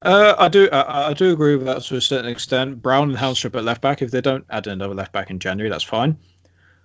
Uh, 0.00 0.34
I 0.38 0.48
do, 0.48 0.66
I, 0.72 1.10
I 1.10 1.12
do 1.12 1.30
agree 1.30 1.56
with 1.56 1.66
that 1.66 1.82
to 1.82 1.96
a 1.96 2.00
certain 2.00 2.30
extent. 2.30 2.80
Brown 2.80 3.10
and 3.10 3.18
Haunstrup 3.18 3.54
at 3.54 3.64
left 3.64 3.82
back. 3.82 4.00
If 4.00 4.10
they 4.10 4.22
don't 4.22 4.46
add 4.48 4.66
another 4.66 4.94
left 4.94 5.12
back 5.12 5.28
in 5.30 5.38
January, 5.38 5.68
that's 5.68 5.84
fine. 5.84 6.16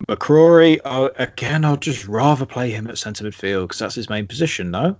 McCrorie, 0.09 0.79
uh, 0.83 1.09
again, 1.17 1.63
I'd 1.63 1.81
just 1.81 2.07
rather 2.09 2.45
play 2.45 2.71
him 2.71 2.87
at 2.87 2.97
centre 2.97 3.23
midfield 3.23 3.63
because 3.69 3.79
that's 3.79 3.95
his 3.95 4.09
main 4.09 4.27
position. 4.27 4.69
No, 4.69 4.97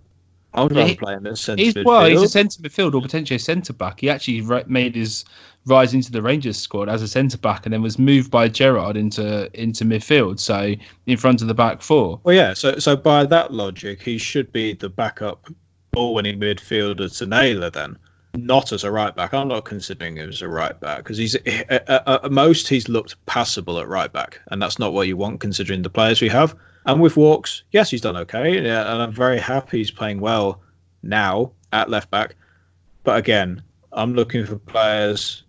I 0.53 0.63
would 0.63 0.71
Yeah, 0.71 0.80
rather 0.80 0.89
he- 0.91 0.95
play 0.97 1.13
him 1.15 1.27
at 1.27 1.38
centre 1.38 1.61
He's 1.61 1.73
midfield. 1.73 1.85
well, 1.85 2.05
he's 2.09 2.21
a 2.21 2.30
centre 2.30 2.61
midfield 2.61 2.93
or 2.93 3.01
potentially 3.01 3.35
a 3.35 3.39
centre 3.39 3.73
back. 3.73 3.99
He 3.99 4.09
actually 4.09 4.41
made 4.67 4.95
his 4.95 5.26
rise 5.65 5.94
into 5.94 6.11
the 6.11 6.22
Rangers 6.22 6.57
squad 6.57 6.90
as 6.90 7.02
a 7.02 7.07
centre 7.07 7.38
back 7.38 7.65
and 7.65 7.73
then 7.73 7.81
was 7.81 7.99
moved 7.99 8.31
by 8.31 8.48
Gerrard 8.48 8.98
into 8.98 9.49
into 9.60 9.86
midfield. 9.86 10.40
So 10.40 10.73
in 11.06 11.18
front 11.18 11.41
of 11.41 11.48
the 11.48 11.53
back 11.53 11.81
four. 11.81 12.19
Well, 12.23 12.36
yeah. 12.36 12.53
So, 12.53 12.80
so 12.80 12.95
by 12.95 13.26
that 13.26 13.53
logic, 13.53 14.02
he 14.02 14.18
should 14.18 14.52
be 14.52 14.73
the 14.73 14.90
backup 14.90 15.48
ball-winning 15.91 16.40
midfielder 16.40 17.15
to 17.18 17.26
Naylor. 17.26 17.69
Then, 17.69 17.98
not 18.36 18.72
as 18.72 18.84
a 18.84 18.91
right 18.91 19.15
back. 19.15 19.34
I'm 19.34 19.48
not 19.48 19.65
considering 19.65 20.18
him 20.18 20.30
as 20.30 20.41
a 20.41 20.48
right 20.48 20.80
back 20.80 20.99
because 20.99 21.18
he's 21.18 21.36
at, 21.36 22.31
most 22.31 22.68
he's 22.68 22.90
looked 22.90 23.23
passable 23.26 23.80
at 23.80 23.88
right 23.88 24.11
back, 24.11 24.40
and 24.52 24.61
that's 24.61 24.80
not 24.80 24.94
what 24.94 25.07
you 25.07 25.18
want 25.18 25.40
considering 25.40 25.81
the 25.81 25.90
players 25.90 26.22
we 26.22 26.30
have. 26.30 26.56
And 26.86 27.02
with 27.02 27.18
Walkes, 27.18 27.64
yes, 27.72 27.91
he's 27.91 28.02
done 28.02 28.18
okay, 28.18 28.57
and 28.57 28.68
I'm 28.68 29.11
very 29.11 29.40
happy 29.40 29.80
he's 29.80 29.91
playing 29.91 30.22
well 30.22 30.61
now 31.03 31.52
at 31.73 31.90
left 31.90 32.10
back. 32.10 32.36
But 33.03 33.18
again, 33.18 33.61
I'm 33.91 34.14
looking 34.14 34.45
for 34.45 34.57
players 34.57 35.44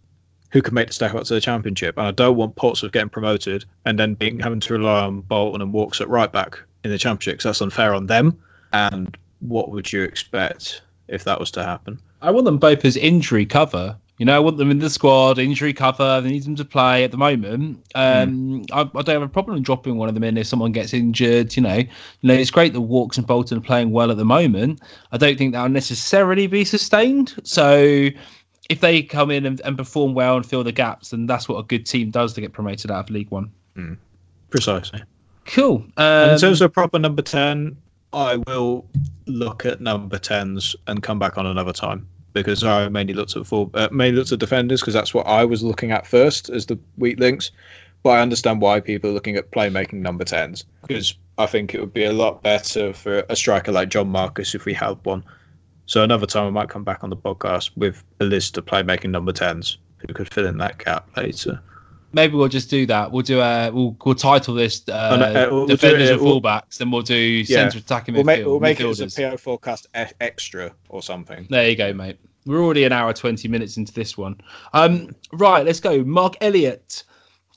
who 0.52 0.62
can 0.62 0.74
make 0.74 0.88
the 0.88 0.92
step 0.92 1.14
up 1.14 1.24
to 1.24 1.34
the 1.34 1.40
championship, 1.40 1.96
and 1.96 2.06
I 2.06 2.10
don't 2.10 2.36
want 2.36 2.56
Portsmouth 2.56 2.92
getting 2.92 3.08
promoted 3.08 3.64
and 3.84 3.98
then 3.98 4.14
being 4.14 4.40
having 4.40 4.60
to 4.60 4.72
rely 4.74 5.02
on 5.02 5.20
Bolton 5.22 5.62
and 5.62 5.72
Walkes 5.72 6.00
at 6.00 6.08
right 6.08 6.30
back 6.30 6.58
in 6.84 6.90
the 6.90 6.98
championship 6.98 7.38
'cause 7.38 7.44
that's 7.44 7.60
unfair 7.60 7.94
on 7.94 8.06
them. 8.06 8.36
And 8.72 9.16
what 9.40 9.70
would 9.70 9.92
you 9.92 10.02
expect 10.02 10.82
if 11.08 11.24
that 11.24 11.40
was 11.40 11.50
to 11.52 11.64
happen? 11.64 11.98
I 12.22 12.30
want 12.30 12.44
them 12.44 12.58
both 12.58 12.84
as 12.84 12.96
injury 12.96 13.46
cover. 13.46 13.96
You 14.18 14.26
know, 14.26 14.36
I 14.36 14.38
want 14.38 14.58
them 14.58 14.70
in 14.70 14.80
the 14.80 14.90
squad, 14.90 15.38
injury 15.38 15.72
cover. 15.72 16.20
They 16.20 16.28
need 16.30 16.44
them 16.44 16.54
to 16.56 16.64
play 16.64 17.04
at 17.04 17.10
the 17.10 17.16
moment. 17.16 17.82
Um, 17.94 18.66
I, 18.70 18.82
I 18.82 18.84
don't 18.84 19.08
have 19.08 19.22
a 19.22 19.28
problem 19.28 19.62
dropping 19.62 19.96
one 19.96 20.10
of 20.10 20.14
them 20.14 20.24
in 20.24 20.36
if 20.36 20.46
someone 20.46 20.72
gets 20.72 20.92
injured. 20.92 21.56
You 21.56 21.62
know, 21.62 21.76
you 21.76 21.88
know, 22.22 22.34
it's 22.34 22.50
great 22.50 22.74
that 22.74 22.82
Walkes 22.82 23.16
and 23.16 23.26
Bolton 23.26 23.56
are 23.56 23.62
playing 23.62 23.92
well 23.92 24.10
at 24.10 24.18
the 24.18 24.26
moment. 24.26 24.82
I 25.10 25.16
don't 25.16 25.38
think 25.38 25.52
that'll 25.54 25.70
necessarily 25.70 26.46
be 26.48 26.66
sustained. 26.66 27.34
So, 27.44 28.08
if 28.70 28.80
they 28.80 29.02
come 29.02 29.32
in 29.32 29.44
and, 29.44 29.60
and 29.64 29.76
perform 29.76 30.14
well 30.14 30.36
and 30.36 30.46
fill 30.46 30.62
the 30.62 30.70
gaps, 30.72 31.10
then 31.10 31.26
that's 31.26 31.48
what 31.48 31.58
a 31.58 31.64
good 31.64 31.84
team 31.84 32.10
does 32.10 32.32
to 32.34 32.40
get 32.40 32.52
promoted 32.52 32.88
out 32.90 33.00
of 33.00 33.10
League 33.10 33.30
One. 33.30 33.50
Precisely. 34.48 35.02
Cool. 35.46 35.84
And 35.96 36.30
Um, 36.30 36.34
in 36.34 36.40
terms 36.40 36.60
of 36.60 36.72
proper 36.72 36.98
number 36.98 37.20
10, 37.20 37.76
I 38.12 38.36
will 38.36 38.86
look 39.26 39.66
at 39.66 39.80
number 39.80 40.18
10s 40.18 40.76
and 40.86 41.02
come 41.02 41.18
back 41.18 41.36
on 41.36 41.46
another 41.46 41.72
time 41.72 42.06
because 42.32 42.62
I 42.62 42.88
mainly 42.88 43.12
looked 43.12 43.36
at 43.36 43.44
full, 43.44 43.70
uh, 43.74 43.88
mainly 43.90 44.18
looked 44.18 44.30
at 44.30 44.38
defenders 44.38 44.80
because 44.80 44.94
that's 44.94 45.12
what 45.12 45.26
I 45.26 45.44
was 45.44 45.64
looking 45.64 45.90
at 45.90 46.06
first 46.06 46.48
as 46.48 46.66
the 46.66 46.78
weak 46.96 47.18
links. 47.18 47.50
But 48.04 48.10
I 48.10 48.20
understand 48.20 48.60
why 48.60 48.78
people 48.78 49.10
are 49.10 49.12
looking 49.12 49.34
at 49.34 49.50
playmaking 49.50 49.94
number 49.94 50.24
10s 50.24 50.64
because 50.82 51.14
I 51.38 51.46
think 51.46 51.74
it 51.74 51.80
would 51.80 51.92
be 51.92 52.04
a 52.04 52.12
lot 52.12 52.42
better 52.44 52.92
for 52.92 53.24
a 53.28 53.34
striker 53.34 53.72
like 53.72 53.88
John 53.88 54.08
Marquis 54.08 54.52
if 54.54 54.64
we 54.64 54.74
had 54.74 54.96
one. 55.04 55.24
So 55.90 56.04
another 56.04 56.24
time 56.24 56.46
I 56.46 56.50
might 56.50 56.68
come 56.68 56.84
back 56.84 57.02
on 57.02 57.10
the 57.10 57.16
podcast 57.16 57.72
with 57.76 58.04
a 58.20 58.24
list 58.24 58.56
of 58.56 58.64
playmaking 58.64 59.10
number 59.10 59.32
10s 59.32 59.76
who 59.98 60.14
could 60.14 60.32
fill 60.32 60.46
in 60.46 60.56
that 60.58 60.78
gap 60.78 61.08
later. 61.16 61.60
maybe 62.12 62.36
we'll 62.36 62.46
just 62.46 62.70
do 62.70 62.86
that. 62.86 63.10
We'll 63.10 63.24
do 63.24 63.40
a 63.40 63.72
we'll 63.72 63.96
we'll 64.04 64.14
title 64.14 64.54
this 64.54 64.88
uh, 64.88 65.10
Oh, 65.12 65.16
no, 65.16 65.24
uh, 65.26 65.48
we'll 65.50 65.66
defenders 65.66 66.10
it- 66.10 66.12
and 66.12 66.22
we'll- 66.22 66.40
fullbacks, 66.40 66.78
then 66.78 66.92
we'll 66.92 67.02
do 67.02 67.42
centre 67.44 67.78
attacking 67.78 68.14
We'll 68.14 68.22
midfield. 68.22 68.26
make, 68.26 68.46
we'll 68.46 68.60
make 68.60 68.78
it 68.80 68.86
as 68.86 69.00
a 69.00 69.30
PO 69.30 69.36
forecast 69.36 69.88
e- 69.98 70.04
extra 70.20 70.72
or 70.90 71.02
something. 71.02 71.48
There 71.50 71.68
you 71.68 71.74
go, 71.74 71.92
mate. 71.92 72.18
We're 72.46 72.62
already 72.62 72.84
an 72.84 72.92
hour 72.92 73.12
twenty 73.12 73.48
minutes 73.48 73.76
into 73.76 73.92
this 73.92 74.16
one. 74.16 74.40
Um, 74.72 75.10
right, 75.32 75.66
let's 75.66 75.80
go. 75.80 76.04
Mark 76.04 76.36
Elliott. 76.40 77.02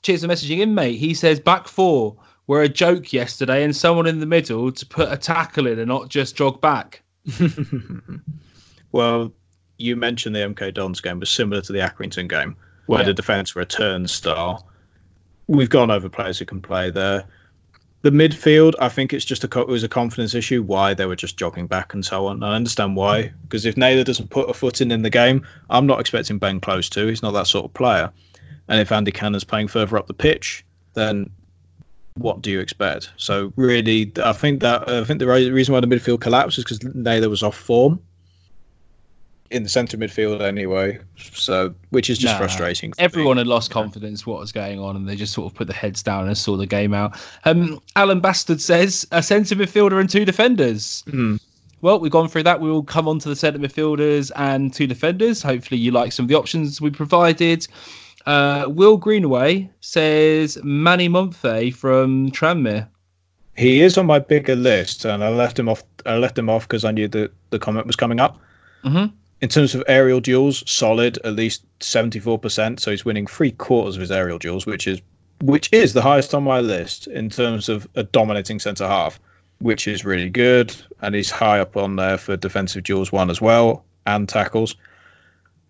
Cheers 0.02 0.24
for 0.24 0.28
messaging 0.28 0.58
in, 0.60 0.74
mate. 0.74 0.98
He 0.98 1.14
says 1.14 1.40
back 1.40 1.68
four 1.68 2.16
were 2.48 2.64
a 2.64 2.68
joke 2.68 3.14
yesterday, 3.14 3.64
and 3.64 3.76
someone 3.76 4.08
in 4.08 4.20
the 4.20 4.26
middle 4.26 4.72
to 4.72 4.86
put 4.88 5.12
a 5.12 5.18
tackle 5.18 5.68
in 5.68 5.78
and 5.78 5.88
not 5.88 6.10
just 6.10 6.36
jog 6.36 6.60
back. 6.62 7.03
Well, 8.92 9.34
you 9.80 9.96
mentioned 9.96 10.36
the 10.36 10.40
MK 10.42 10.74
Dons 10.76 11.02
game 11.02 11.20
was 11.20 11.30
similar 11.30 11.62
to 11.62 11.74
the 11.74 11.80
Accrington 11.80 12.30
game, 12.30 12.56
where 12.86 13.00
Yeah. 13.02 13.08
the 13.08 13.14
defence 13.14 13.56
were 13.56 13.64
a 13.64 13.66
turnstile. 13.66 14.68
We've 15.48 15.70
gone 15.70 15.90
over 15.92 16.10
players 16.10 16.38
who 16.38 16.46
can 16.46 16.62
play 16.62 16.90
there. 16.92 17.26
The 18.04 18.12
midfield, 18.12 18.74
I 18.80 18.90
think 18.90 19.12
it's 19.14 19.26
just 19.26 19.44
a 19.44 19.60
it 19.62 19.68
was 19.68 19.84
a 19.84 19.90
confidence 19.90 20.36
issue 20.36 20.62
why 20.62 20.94
they 20.94 21.06
were 21.06 21.16
just 21.16 21.38
jogging 21.38 21.68
back 21.68 21.94
and 21.94 22.06
so 22.06 22.28
on. 22.28 22.44
I 22.44 22.56
understand 22.56 22.96
why 22.96 23.32
because 23.44 23.66
if 23.66 23.78
Naylor 23.78 24.04
doesn't 24.04 24.30
put 24.30 24.50
a 24.50 24.54
foot 24.54 24.80
in 24.82 24.92
in 24.92 25.02
the 25.02 25.10
game, 25.10 25.46
I'm 25.70 25.88
not 25.88 26.00
expecting 26.00 26.38
Ben 26.38 26.60
Close 26.60 26.88
to. 26.90 27.08
He's 27.08 27.24
not 27.24 27.32
that 27.32 27.48
sort 27.48 27.66
of 27.66 27.74
player. 27.74 28.12
And 28.68 28.80
if 28.80 28.92
Andy 28.92 29.12
Cannon's 29.12 29.44
playing 29.44 29.70
further 29.70 29.98
up 29.98 30.08
the 30.08 30.14
pitch, 30.14 30.64
then 30.94 31.30
what 32.16 32.42
do 32.42 32.52
you 32.52 32.60
expect? 32.60 33.12
So 33.18 33.52
really, 33.56 34.12
I 34.24 34.34
think 34.34 34.62
that 34.62 34.88
I 34.90 35.04
think 35.04 35.20
the 35.20 35.28
reason 35.28 35.74
why 35.74 35.80
the 35.80 35.88
midfield 35.88 36.22
collapsed 36.22 36.58
is 36.58 36.64
because 36.64 36.84
Naylor 36.96 37.30
was 37.30 37.44
off 37.44 37.56
form 37.58 38.00
in 39.52 39.62
the 39.64 39.70
centre 39.70 39.98
midfield 39.98 40.42
anyway. 40.42 41.00
So, 41.34 41.76
which 41.92 42.10
is 42.10 42.18
just 42.18 42.34
Nah, 42.34 42.40
frustrating. 42.40 42.92
for 42.94 43.00
me. 43.02 43.06
Everyone 43.06 43.38
had 43.38 43.46
lost 43.48 43.70
confidence 43.70 44.26
what 44.26 44.40
was 44.40 44.52
going 44.52 44.80
on, 44.80 44.96
and 44.96 45.08
they 45.08 45.16
just 45.16 45.34
sort 45.34 45.52
of 45.52 45.56
put 45.56 45.68
the 45.68 45.74
heads 45.74 46.02
down 46.02 46.28
and 46.28 46.36
saw 46.38 46.58
the 46.58 46.66
game 46.66 46.94
out. 46.94 47.16
Um, 47.46 47.80
Alan 47.96 48.20
Bastard 48.20 48.62
says 48.62 49.06
a 49.12 49.22
centre 49.22 49.56
midfielder 49.56 50.00
and 50.00 50.10
two 50.10 50.26
defenders. 50.26 51.04
Hmm. 51.10 51.36
Well, 51.82 52.00
we've 52.00 52.12
gone 52.12 52.30
through 52.30 52.44
that. 52.44 52.62
We 52.62 52.72
will 52.72 52.84
come 52.84 53.08
on 53.10 53.20
to 53.20 53.30
the 53.30 53.36
centre 53.36 53.60
midfielders 53.60 54.32
and 54.38 54.74
two 54.74 54.88
defenders. 54.88 55.44
Hopefully, 55.44 55.80
you 55.80 55.92
like 55.92 56.14
some 56.14 56.24
of 56.26 56.30
the 56.30 56.36
options 56.36 56.80
we 56.80 56.90
provided. 56.90 57.68
Uh, 58.26 58.66
Will 58.68 58.98
Greenaway 58.98 59.70
says 59.82 60.58
Manny 60.64 61.10
Monthe 61.10 61.74
from 61.74 62.32
Tranmere. 62.32 62.88
He 63.56 63.82
is 63.82 63.98
on 63.98 64.06
my 64.06 64.20
bigger 64.20 64.56
list, 64.56 65.06
and 65.06 65.24
I 65.24 65.30
left 65.30 65.60
him 65.60 65.70
off. 65.70 65.84
I 66.06 66.18
left 66.18 66.38
him 66.38 66.50
off 66.50 66.68
because 66.68 66.86
I 66.86 66.92
knew 66.92 67.08
that 67.10 67.32
the 67.52 67.60
comment 67.60 67.86
was 67.86 67.96
coming 67.96 68.20
up. 68.20 68.40
Mhm. 68.84 69.12
In 69.42 69.50
terms 69.50 69.76
of 69.76 69.84
aerial 69.88 70.20
duels, 70.22 70.64
solid, 70.66 71.18
at 71.24 71.36
least 71.36 71.64
seventy-four 71.80 72.40
percent. 72.40 72.80
So 72.80 72.92
he's 72.92 73.06
winning 73.06 73.28
three 73.28 73.52
quarters 73.52 73.96
of 73.96 74.02
his 74.02 74.12
aerial 74.12 74.40
duels, 74.40 74.66
which 74.66 74.88
is 74.88 75.02
which 75.42 75.70
is 75.74 75.94
the 75.94 76.02
highest 76.02 76.34
on 76.34 76.44
my 76.44 76.62
list 76.62 77.08
in 77.08 77.30
terms 77.30 77.68
of 77.68 77.88
a 77.96 78.04
dominating 78.04 78.60
centre 78.60 78.88
half, 78.88 79.20
which 79.60 79.88
is 79.88 80.06
really 80.06 80.30
good. 80.30 80.74
And 81.02 81.14
he's 81.14 81.30
high 81.30 81.60
up 81.60 81.76
on 81.76 81.98
there 81.98 82.18
for 82.18 82.38
defensive 82.38 82.84
duels 82.84 83.12
one 83.12 83.30
as 83.30 83.42
well 83.42 83.84
and 84.08 84.28
tackles. 84.30 84.76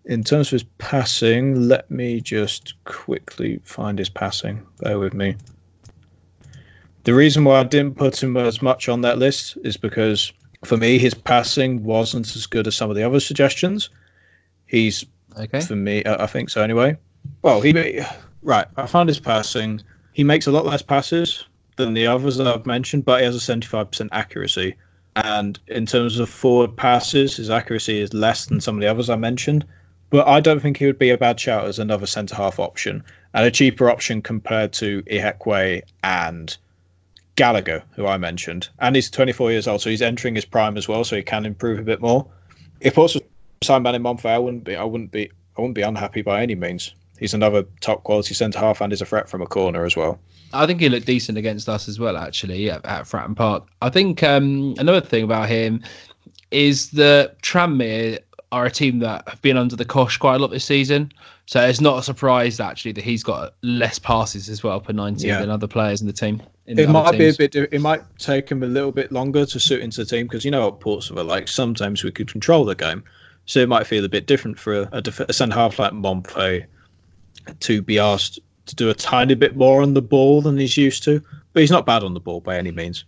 In 0.06 0.22
terms 0.22 0.48
of 0.48 0.52
his 0.52 0.64
passing, 0.78 1.68
let 1.68 1.90
me 1.90 2.20
just 2.20 2.74
quickly 2.84 3.60
find 3.64 3.98
his 3.98 4.10
passing. 4.10 4.66
Bear 4.80 4.98
with 4.98 5.14
me. 5.14 5.36
The 7.04 7.14
reason 7.14 7.44
why 7.44 7.60
I 7.60 7.64
didn't 7.64 7.96
put 7.96 8.22
him 8.22 8.36
as 8.36 8.60
much 8.62 8.88
on 8.88 9.00
that 9.02 9.18
list 9.18 9.56
is 9.64 9.76
because 9.76 10.32
for 10.64 10.76
me 10.76 10.98
his 10.98 11.14
passing 11.14 11.84
wasn't 11.84 12.34
as 12.36 12.46
good 12.46 12.66
as 12.66 12.74
some 12.74 12.90
of 12.90 12.96
the 12.96 13.02
other 13.02 13.20
suggestions. 13.20 13.90
He's 14.66 15.04
Okay. 15.38 15.60
for 15.60 15.74
me, 15.74 16.02
I 16.06 16.26
think 16.26 16.48
so 16.48 16.62
anyway. 16.62 16.96
Well, 17.42 17.60
he 17.60 18.00
right. 18.42 18.66
I 18.76 18.86
found 18.86 19.08
his 19.08 19.18
passing. 19.18 19.82
He 20.12 20.22
makes 20.22 20.46
a 20.46 20.52
lot 20.52 20.64
less 20.64 20.80
passes 20.82 21.44
than 21.76 21.94
the 21.94 22.06
others 22.06 22.36
that 22.36 22.46
I've 22.46 22.66
mentioned, 22.66 23.04
but 23.04 23.18
he 23.20 23.26
has 23.26 23.34
a 23.34 23.40
seventy-five 23.40 23.90
percent 23.90 24.10
accuracy. 24.12 24.76
And 25.16 25.58
in 25.66 25.86
terms 25.86 26.18
of 26.18 26.28
forward 26.28 26.76
passes, 26.76 27.36
his 27.36 27.50
accuracy 27.50 28.00
is 28.00 28.14
less 28.14 28.46
than 28.46 28.60
some 28.60 28.76
of 28.76 28.80
the 28.80 28.86
others 28.86 29.10
I 29.10 29.16
mentioned. 29.16 29.64
But 30.10 30.28
I 30.28 30.40
don't 30.40 30.60
think 30.60 30.76
he 30.76 30.86
would 30.86 30.98
be 30.98 31.10
a 31.10 31.18
bad 31.18 31.40
shout 31.40 31.64
as 31.66 31.78
another 31.78 32.06
centre 32.06 32.34
half 32.34 32.58
option 32.58 33.02
and 33.32 33.46
a 33.46 33.50
cheaper 33.50 33.90
option 33.90 34.22
compared 34.22 34.72
to 34.74 35.02
Ihekwe 35.02 35.82
and 36.02 36.56
Gallagher, 37.36 37.82
who 37.96 38.06
I 38.06 38.16
mentioned. 38.16 38.68
And 38.78 38.94
he's 38.94 39.10
24 39.10 39.50
years 39.50 39.66
old, 39.66 39.80
so 39.80 39.90
he's 39.90 40.02
entering 40.02 40.36
his 40.36 40.44
prime 40.44 40.76
as 40.76 40.86
well, 40.86 41.02
so 41.04 41.16
he 41.16 41.22
can 41.22 41.44
improve 41.44 41.78
a 41.80 41.82
bit 41.82 42.00
more. 42.00 42.26
If 42.80 42.96
also 42.96 43.20
signed 43.62 43.82
Manny 43.82 43.98
Monthe, 43.98 44.26
I 44.26 44.38
wouldn't 44.38 44.64
be, 44.64 44.76
I 44.76 44.84
wouldn't 44.84 45.10
be, 45.10 45.30
I 45.56 45.60
wouldn't 45.60 45.74
be 45.74 45.82
unhappy 45.82 46.22
by 46.22 46.42
any 46.42 46.54
means. 46.54 46.94
He's 47.18 47.34
another 47.34 47.64
top 47.80 48.04
quality 48.04 48.34
centre 48.34 48.58
half 48.58 48.80
and 48.80 48.92
is 48.92 49.00
a 49.00 49.06
threat 49.06 49.28
from 49.28 49.42
a 49.42 49.46
corner 49.46 49.84
as 49.84 49.96
well. 49.96 50.18
I 50.52 50.66
think 50.66 50.80
he 50.80 50.88
looked 50.88 51.06
decent 51.06 51.38
against 51.38 51.68
us 51.68 51.88
as 51.88 51.98
well, 51.98 52.16
actually, 52.16 52.70
at, 52.70 52.84
at 52.84 53.04
Fratton 53.04 53.34
Park. 53.34 53.66
I 53.82 53.90
think 53.90 54.22
um, 54.22 54.74
another 54.78 55.00
thing 55.00 55.24
about 55.24 55.48
him 55.48 55.82
is 56.50 56.90
that 56.90 57.40
Tranmere 57.42 58.20
are 58.54 58.64
a 58.66 58.70
team 58.70 59.00
that 59.00 59.28
have 59.28 59.42
been 59.42 59.56
under 59.56 59.76
the 59.76 59.84
cosh 59.84 60.16
quite 60.16 60.36
a 60.36 60.38
lot 60.38 60.50
this 60.50 60.64
season. 60.64 61.10
So 61.46 61.60
it's 61.60 61.80
not 61.80 61.98
a 61.98 62.02
surprise, 62.02 62.60
actually, 62.60 62.92
that 62.92 63.04
he's 63.04 63.22
got 63.22 63.54
less 63.62 63.98
passes 63.98 64.48
as 64.48 64.62
well 64.62 64.80
per 64.80 64.92
90 64.92 65.26
Yeah. 65.26 65.40
than 65.40 65.50
other 65.50 65.66
players 65.66 66.00
in 66.00 66.06
the 66.06 66.12
team. 66.12 66.40
in 66.66 66.78
It 66.78 66.86
the 66.86 66.92
might 66.92 67.18
be 67.18 67.28
a 67.28 67.34
bit. 67.34 67.54
It 67.54 67.80
might 67.80 68.02
take 68.18 68.48
him 68.48 68.62
a 68.62 68.66
little 68.66 68.92
bit 68.92 69.12
longer 69.12 69.44
to 69.44 69.60
suit 69.60 69.80
into 69.82 70.02
the 70.04 70.06
team 70.06 70.26
because 70.26 70.44
you 70.44 70.50
know 70.50 70.64
what 70.66 70.80
Portsmouth 70.80 71.18
are 71.18 71.24
like. 71.24 71.48
Sometimes 71.48 72.02
we 72.04 72.10
could 72.10 72.28
control 72.30 72.64
the 72.64 72.74
game, 72.74 73.02
so 73.44 73.60
it 73.60 73.68
might 73.68 73.86
feel 73.86 74.04
a 74.04 74.08
bit 74.08 74.26
different 74.26 74.58
for 74.58 74.82
a, 74.82 74.88
a, 74.92 75.02
def- 75.02 75.20
a 75.20 75.32
centre 75.32 75.54
half 75.56 75.78
like 75.78 75.92
Montpellier 75.92 76.66
to 77.60 77.82
be 77.82 77.98
asked 77.98 78.38
to 78.66 78.74
do 78.74 78.88
a 78.88 78.94
tiny 78.94 79.34
bit 79.34 79.56
more 79.56 79.82
on 79.82 79.92
the 79.92 80.00
ball 80.00 80.40
than 80.40 80.56
he's 80.56 80.76
used 80.78 81.02
to. 81.04 81.20
But 81.52 81.60
he's 81.60 81.70
not 81.70 81.84
bad 81.84 82.02
on 82.02 82.14
the 82.14 82.20
ball 82.20 82.40
by 82.40 82.56
any 82.56 82.70
means. 82.70 83.04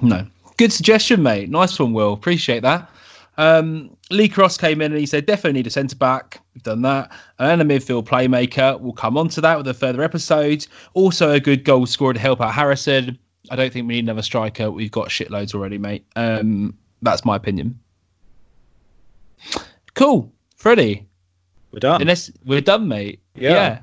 No. 0.00 0.26
Good 0.56 0.72
suggestion, 0.72 1.22
mate. 1.22 1.50
Nice 1.50 1.78
one, 1.78 1.92
Will. 1.92 2.14
Appreciate 2.14 2.60
that. 2.62 2.90
Um, 3.38 3.96
Lee 4.10 4.28
Cross 4.28 4.58
came 4.58 4.80
in 4.80 4.92
and 4.92 5.00
he 5.00 5.06
said, 5.06 5.26
definitely 5.26 5.58
need 5.58 5.66
a 5.66 5.70
centre 5.70 5.96
back. 5.96 6.40
We've 6.54 6.62
done 6.62 6.82
that. 6.82 7.12
And 7.38 7.60
a 7.60 7.64
midfield 7.64 8.04
playmaker. 8.04 8.80
We'll 8.80 8.92
come 8.92 9.18
on 9.18 9.28
to 9.28 9.40
that 9.42 9.58
with 9.58 9.68
a 9.68 9.74
further 9.74 10.02
episode. 10.02 10.66
Also, 10.94 11.32
a 11.32 11.40
good 11.40 11.64
goal 11.64 11.86
scorer 11.86 12.14
to 12.14 12.20
help 12.20 12.40
out 12.40 12.54
Harrison. 12.54 13.18
I 13.50 13.56
don't 13.56 13.72
think 13.72 13.86
we 13.86 13.94
need 13.94 14.04
another 14.04 14.22
striker. 14.22 14.70
We've 14.70 14.90
got 14.90 15.08
shitloads 15.08 15.54
already, 15.54 15.78
mate. 15.78 16.04
Um, 16.16 16.76
that's 17.02 17.24
my 17.24 17.36
opinion. 17.36 17.78
Cool. 19.94 20.32
Freddie, 20.56 21.06
We're 21.70 21.80
done. 21.80 22.00
unless 22.00 22.30
we're 22.44 22.60
done, 22.60 22.88
mate. 22.88 23.20
Yeah. 23.34 23.50
Yeah. 23.50 23.78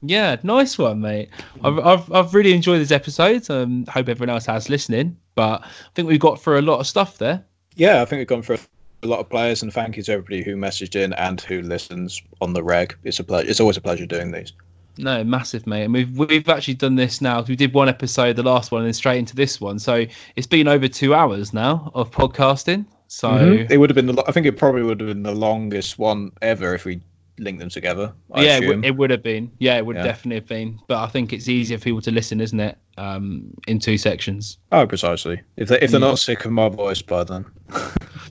Yeah, 0.00 0.36
nice 0.44 0.78
one, 0.78 1.00
mate. 1.00 1.28
I've, 1.64 1.78
I've, 1.80 2.12
I've 2.12 2.34
really 2.34 2.52
enjoyed 2.52 2.80
this 2.80 2.92
episode. 2.92 3.50
Um, 3.50 3.84
hope 3.86 4.08
everyone 4.08 4.30
else 4.32 4.46
has 4.46 4.68
listening. 4.68 5.16
But 5.34 5.62
I 5.62 5.68
think 5.94 6.06
we've 6.06 6.20
got 6.20 6.40
through 6.40 6.60
a 6.60 6.62
lot 6.62 6.78
of 6.78 6.86
stuff 6.86 7.18
there. 7.18 7.44
Yeah, 7.74 8.02
I 8.02 8.04
think 8.04 8.20
we've 8.20 8.26
gone 8.28 8.42
for 8.42 8.58
a 9.02 9.06
lot 9.06 9.20
of 9.20 9.28
players, 9.30 9.62
and 9.62 9.72
thank 9.72 9.96
you 9.96 10.02
to 10.04 10.12
everybody 10.12 10.42
who 10.42 10.56
messaged 10.56 10.96
in 10.96 11.12
and 11.14 11.40
who 11.40 11.62
listens 11.62 12.20
on 12.40 12.52
the 12.52 12.62
reg. 12.62 12.96
It's 13.04 13.18
a 13.20 13.24
pleasure. 13.24 13.48
It's 13.48 13.60
always 13.60 13.76
a 13.76 13.80
pleasure 13.80 14.06
doing 14.06 14.32
these. 14.32 14.52
No, 15.00 15.22
massive, 15.22 15.66
mate. 15.66 15.84
And 15.84 15.94
we've 15.94 16.18
we've 16.18 16.48
actually 16.48 16.74
done 16.74 16.96
this 16.96 17.20
now. 17.20 17.42
We 17.42 17.54
did 17.54 17.72
one 17.72 17.88
episode, 17.88 18.34
the 18.36 18.42
last 18.42 18.72
one, 18.72 18.80
and 18.80 18.86
then 18.86 18.94
straight 18.94 19.18
into 19.18 19.36
this 19.36 19.60
one. 19.60 19.78
So 19.78 20.04
it's 20.34 20.46
been 20.46 20.66
over 20.66 20.88
two 20.88 21.14
hours 21.14 21.52
now 21.52 21.92
of 21.94 22.10
podcasting. 22.10 22.84
So 23.06 23.36
It 23.70 23.78
would 23.78 23.88
have 23.90 23.94
been. 23.94 24.06
The, 24.06 24.24
I 24.26 24.32
think 24.32 24.46
it 24.46 24.56
probably 24.56 24.82
would 24.82 25.00
have 25.00 25.08
been 25.08 25.22
the 25.22 25.34
longest 25.34 25.98
one 25.98 26.32
ever 26.42 26.74
if 26.74 26.84
we 26.84 27.00
linked 27.38 27.60
them 27.60 27.68
together. 27.70 28.12
I 28.32 28.42
yeah, 28.42 28.56
it, 28.56 28.64
assume. 28.64 28.84
it 28.84 28.96
would 28.96 29.10
have 29.10 29.22
been. 29.22 29.52
Yeah, 29.60 29.76
it 29.76 29.86
would 29.86 29.94
Yeah. 29.96 30.02
definitely 30.02 30.34
have 30.40 30.48
been. 30.48 30.80
But 30.88 30.98
I 30.98 31.06
think 31.06 31.32
it's 31.32 31.48
easier 31.48 31.78
for 31.78 31.84
people 31.84 32.02
to 32.02 32.10
listen, 32.10 32.40
isn't 32.40 32.58
it? 32.58 32.76
Um, 32.98 33.54
in 33.68 33.78
two 33.78 33.96
sections. 33.96 34.58
Oh, 34.72 34.84
precisely. 34.88 35.40
If 35.56 35.68
they 35.68 35.78
if 35.80 35.92
they're 35.92 36.00
Mm. 36.00 36.10
not 36.10 36.18
sick 36.18 36.44
of 36.44 36.50
my 36.50 36.68
voice 36.68 37.00
by 37.00 37.22
then. 37.22 37.46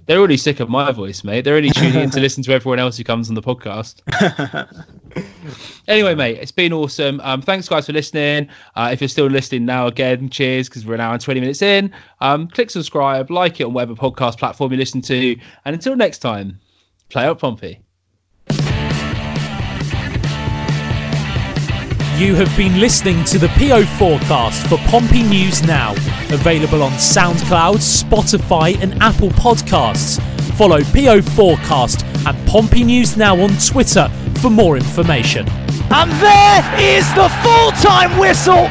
They're 0.07 0.17
already 0.17 0.37
sick 0.37 0.61
of 0.61 0.69
my 0.69 0.91
voice, 0.93 1.25
mate. 1.25 1.41
They're 1.41 1.57
only 1.57 1.69
tuning 1.69 1.95
in 1.95 2.09
to 2.11 2.21
listen 2.21 2.41
to 2.43 2.53
everyone 2.53 2.79
else 2.79 2.95
who 2.97 3.03
comes 3.03 3.27
on 3.27 3.35
the 3.35 3.41
podcast. 3.41 4.01
anyway, 5.87 6.15
mate, 6.15 6.37
it's 6.41 6.51
been 6.51 6.71
awesome. 6.71 7.19
Um, 7.25 7.41
thanks, 7.41 7.67
guys, 7.67 7.87
for 7.87 7.93
listening. 7.93 8.47
Uh, 8.75 8.89
if 8.93 9.01
you're 9.01 9.09
still 9.09 9.27
listening 9.27 9.65
now, 9.65 9.85
again, 9.85 10.29
cheers, 10.29 10.69
because 10.69 10.85
we're 10.85 10.93
an 10.93 11.01
hour 11.01 11.11
and 11.13 11.21
20 11.21 11.41
minutes 11.41 11.61
in. 11.61 11.93
Um, 12.21 12.47
click 12.47 12.69
subscribe, 12.69 13.29
like 13.29 13.59
it 13.59 13.65
on 13.65 13.73
whatever 13.73 13.95
podcast 13.95 14.37
platform 14.39 14.71
you 14.71 14.77
listen 14.77 15.01
to. 15.01 15.37
And 15.65 15.75
until 15.75 15.97
next 15.97 16.19
time, 16.19 16.57
play 17.09 17.25
out 17.25 17.39
Pompey. 17.39 17.81
You 22.17 22.33
have 22.33 22.57
been 22.57 22.79
listening 22.79 23.23
to 23.25 23.37
the 23.37 23.47
PO 23.49 23.85
forecast 23.99 24.65
for 24.65 24.79
Pompey 24.89 25.21
News 25.21 25.61
Now, 25.61 25.91
available 26.31 26.81
on 26.81 26.93
SoundCloud, 26.93 27.75
Spotify, 27.75 28.75
and 28.81 28.99
Apple 29.03 29.29
Podcasts. 29.29 30.19
Follow 30.57 30.81
PO 30.81 31.21
Forecast 31.21 32.03
and 32.25 32.47
Pompey 32.47 32.83
News 32.83 33.17
Now 33.17 33.39
on 33.39 33.51
Twitter 33.59 34.09
for 34.41 34.49
more 34.49 34.77
information. 34.77 35.47
And 35.91 36.11
there 36.13 36.97
is 36.97 37.05
the 37.13 37.29
full 37.43 37.71
time 37.73 38.17
whistle 38.17 38.67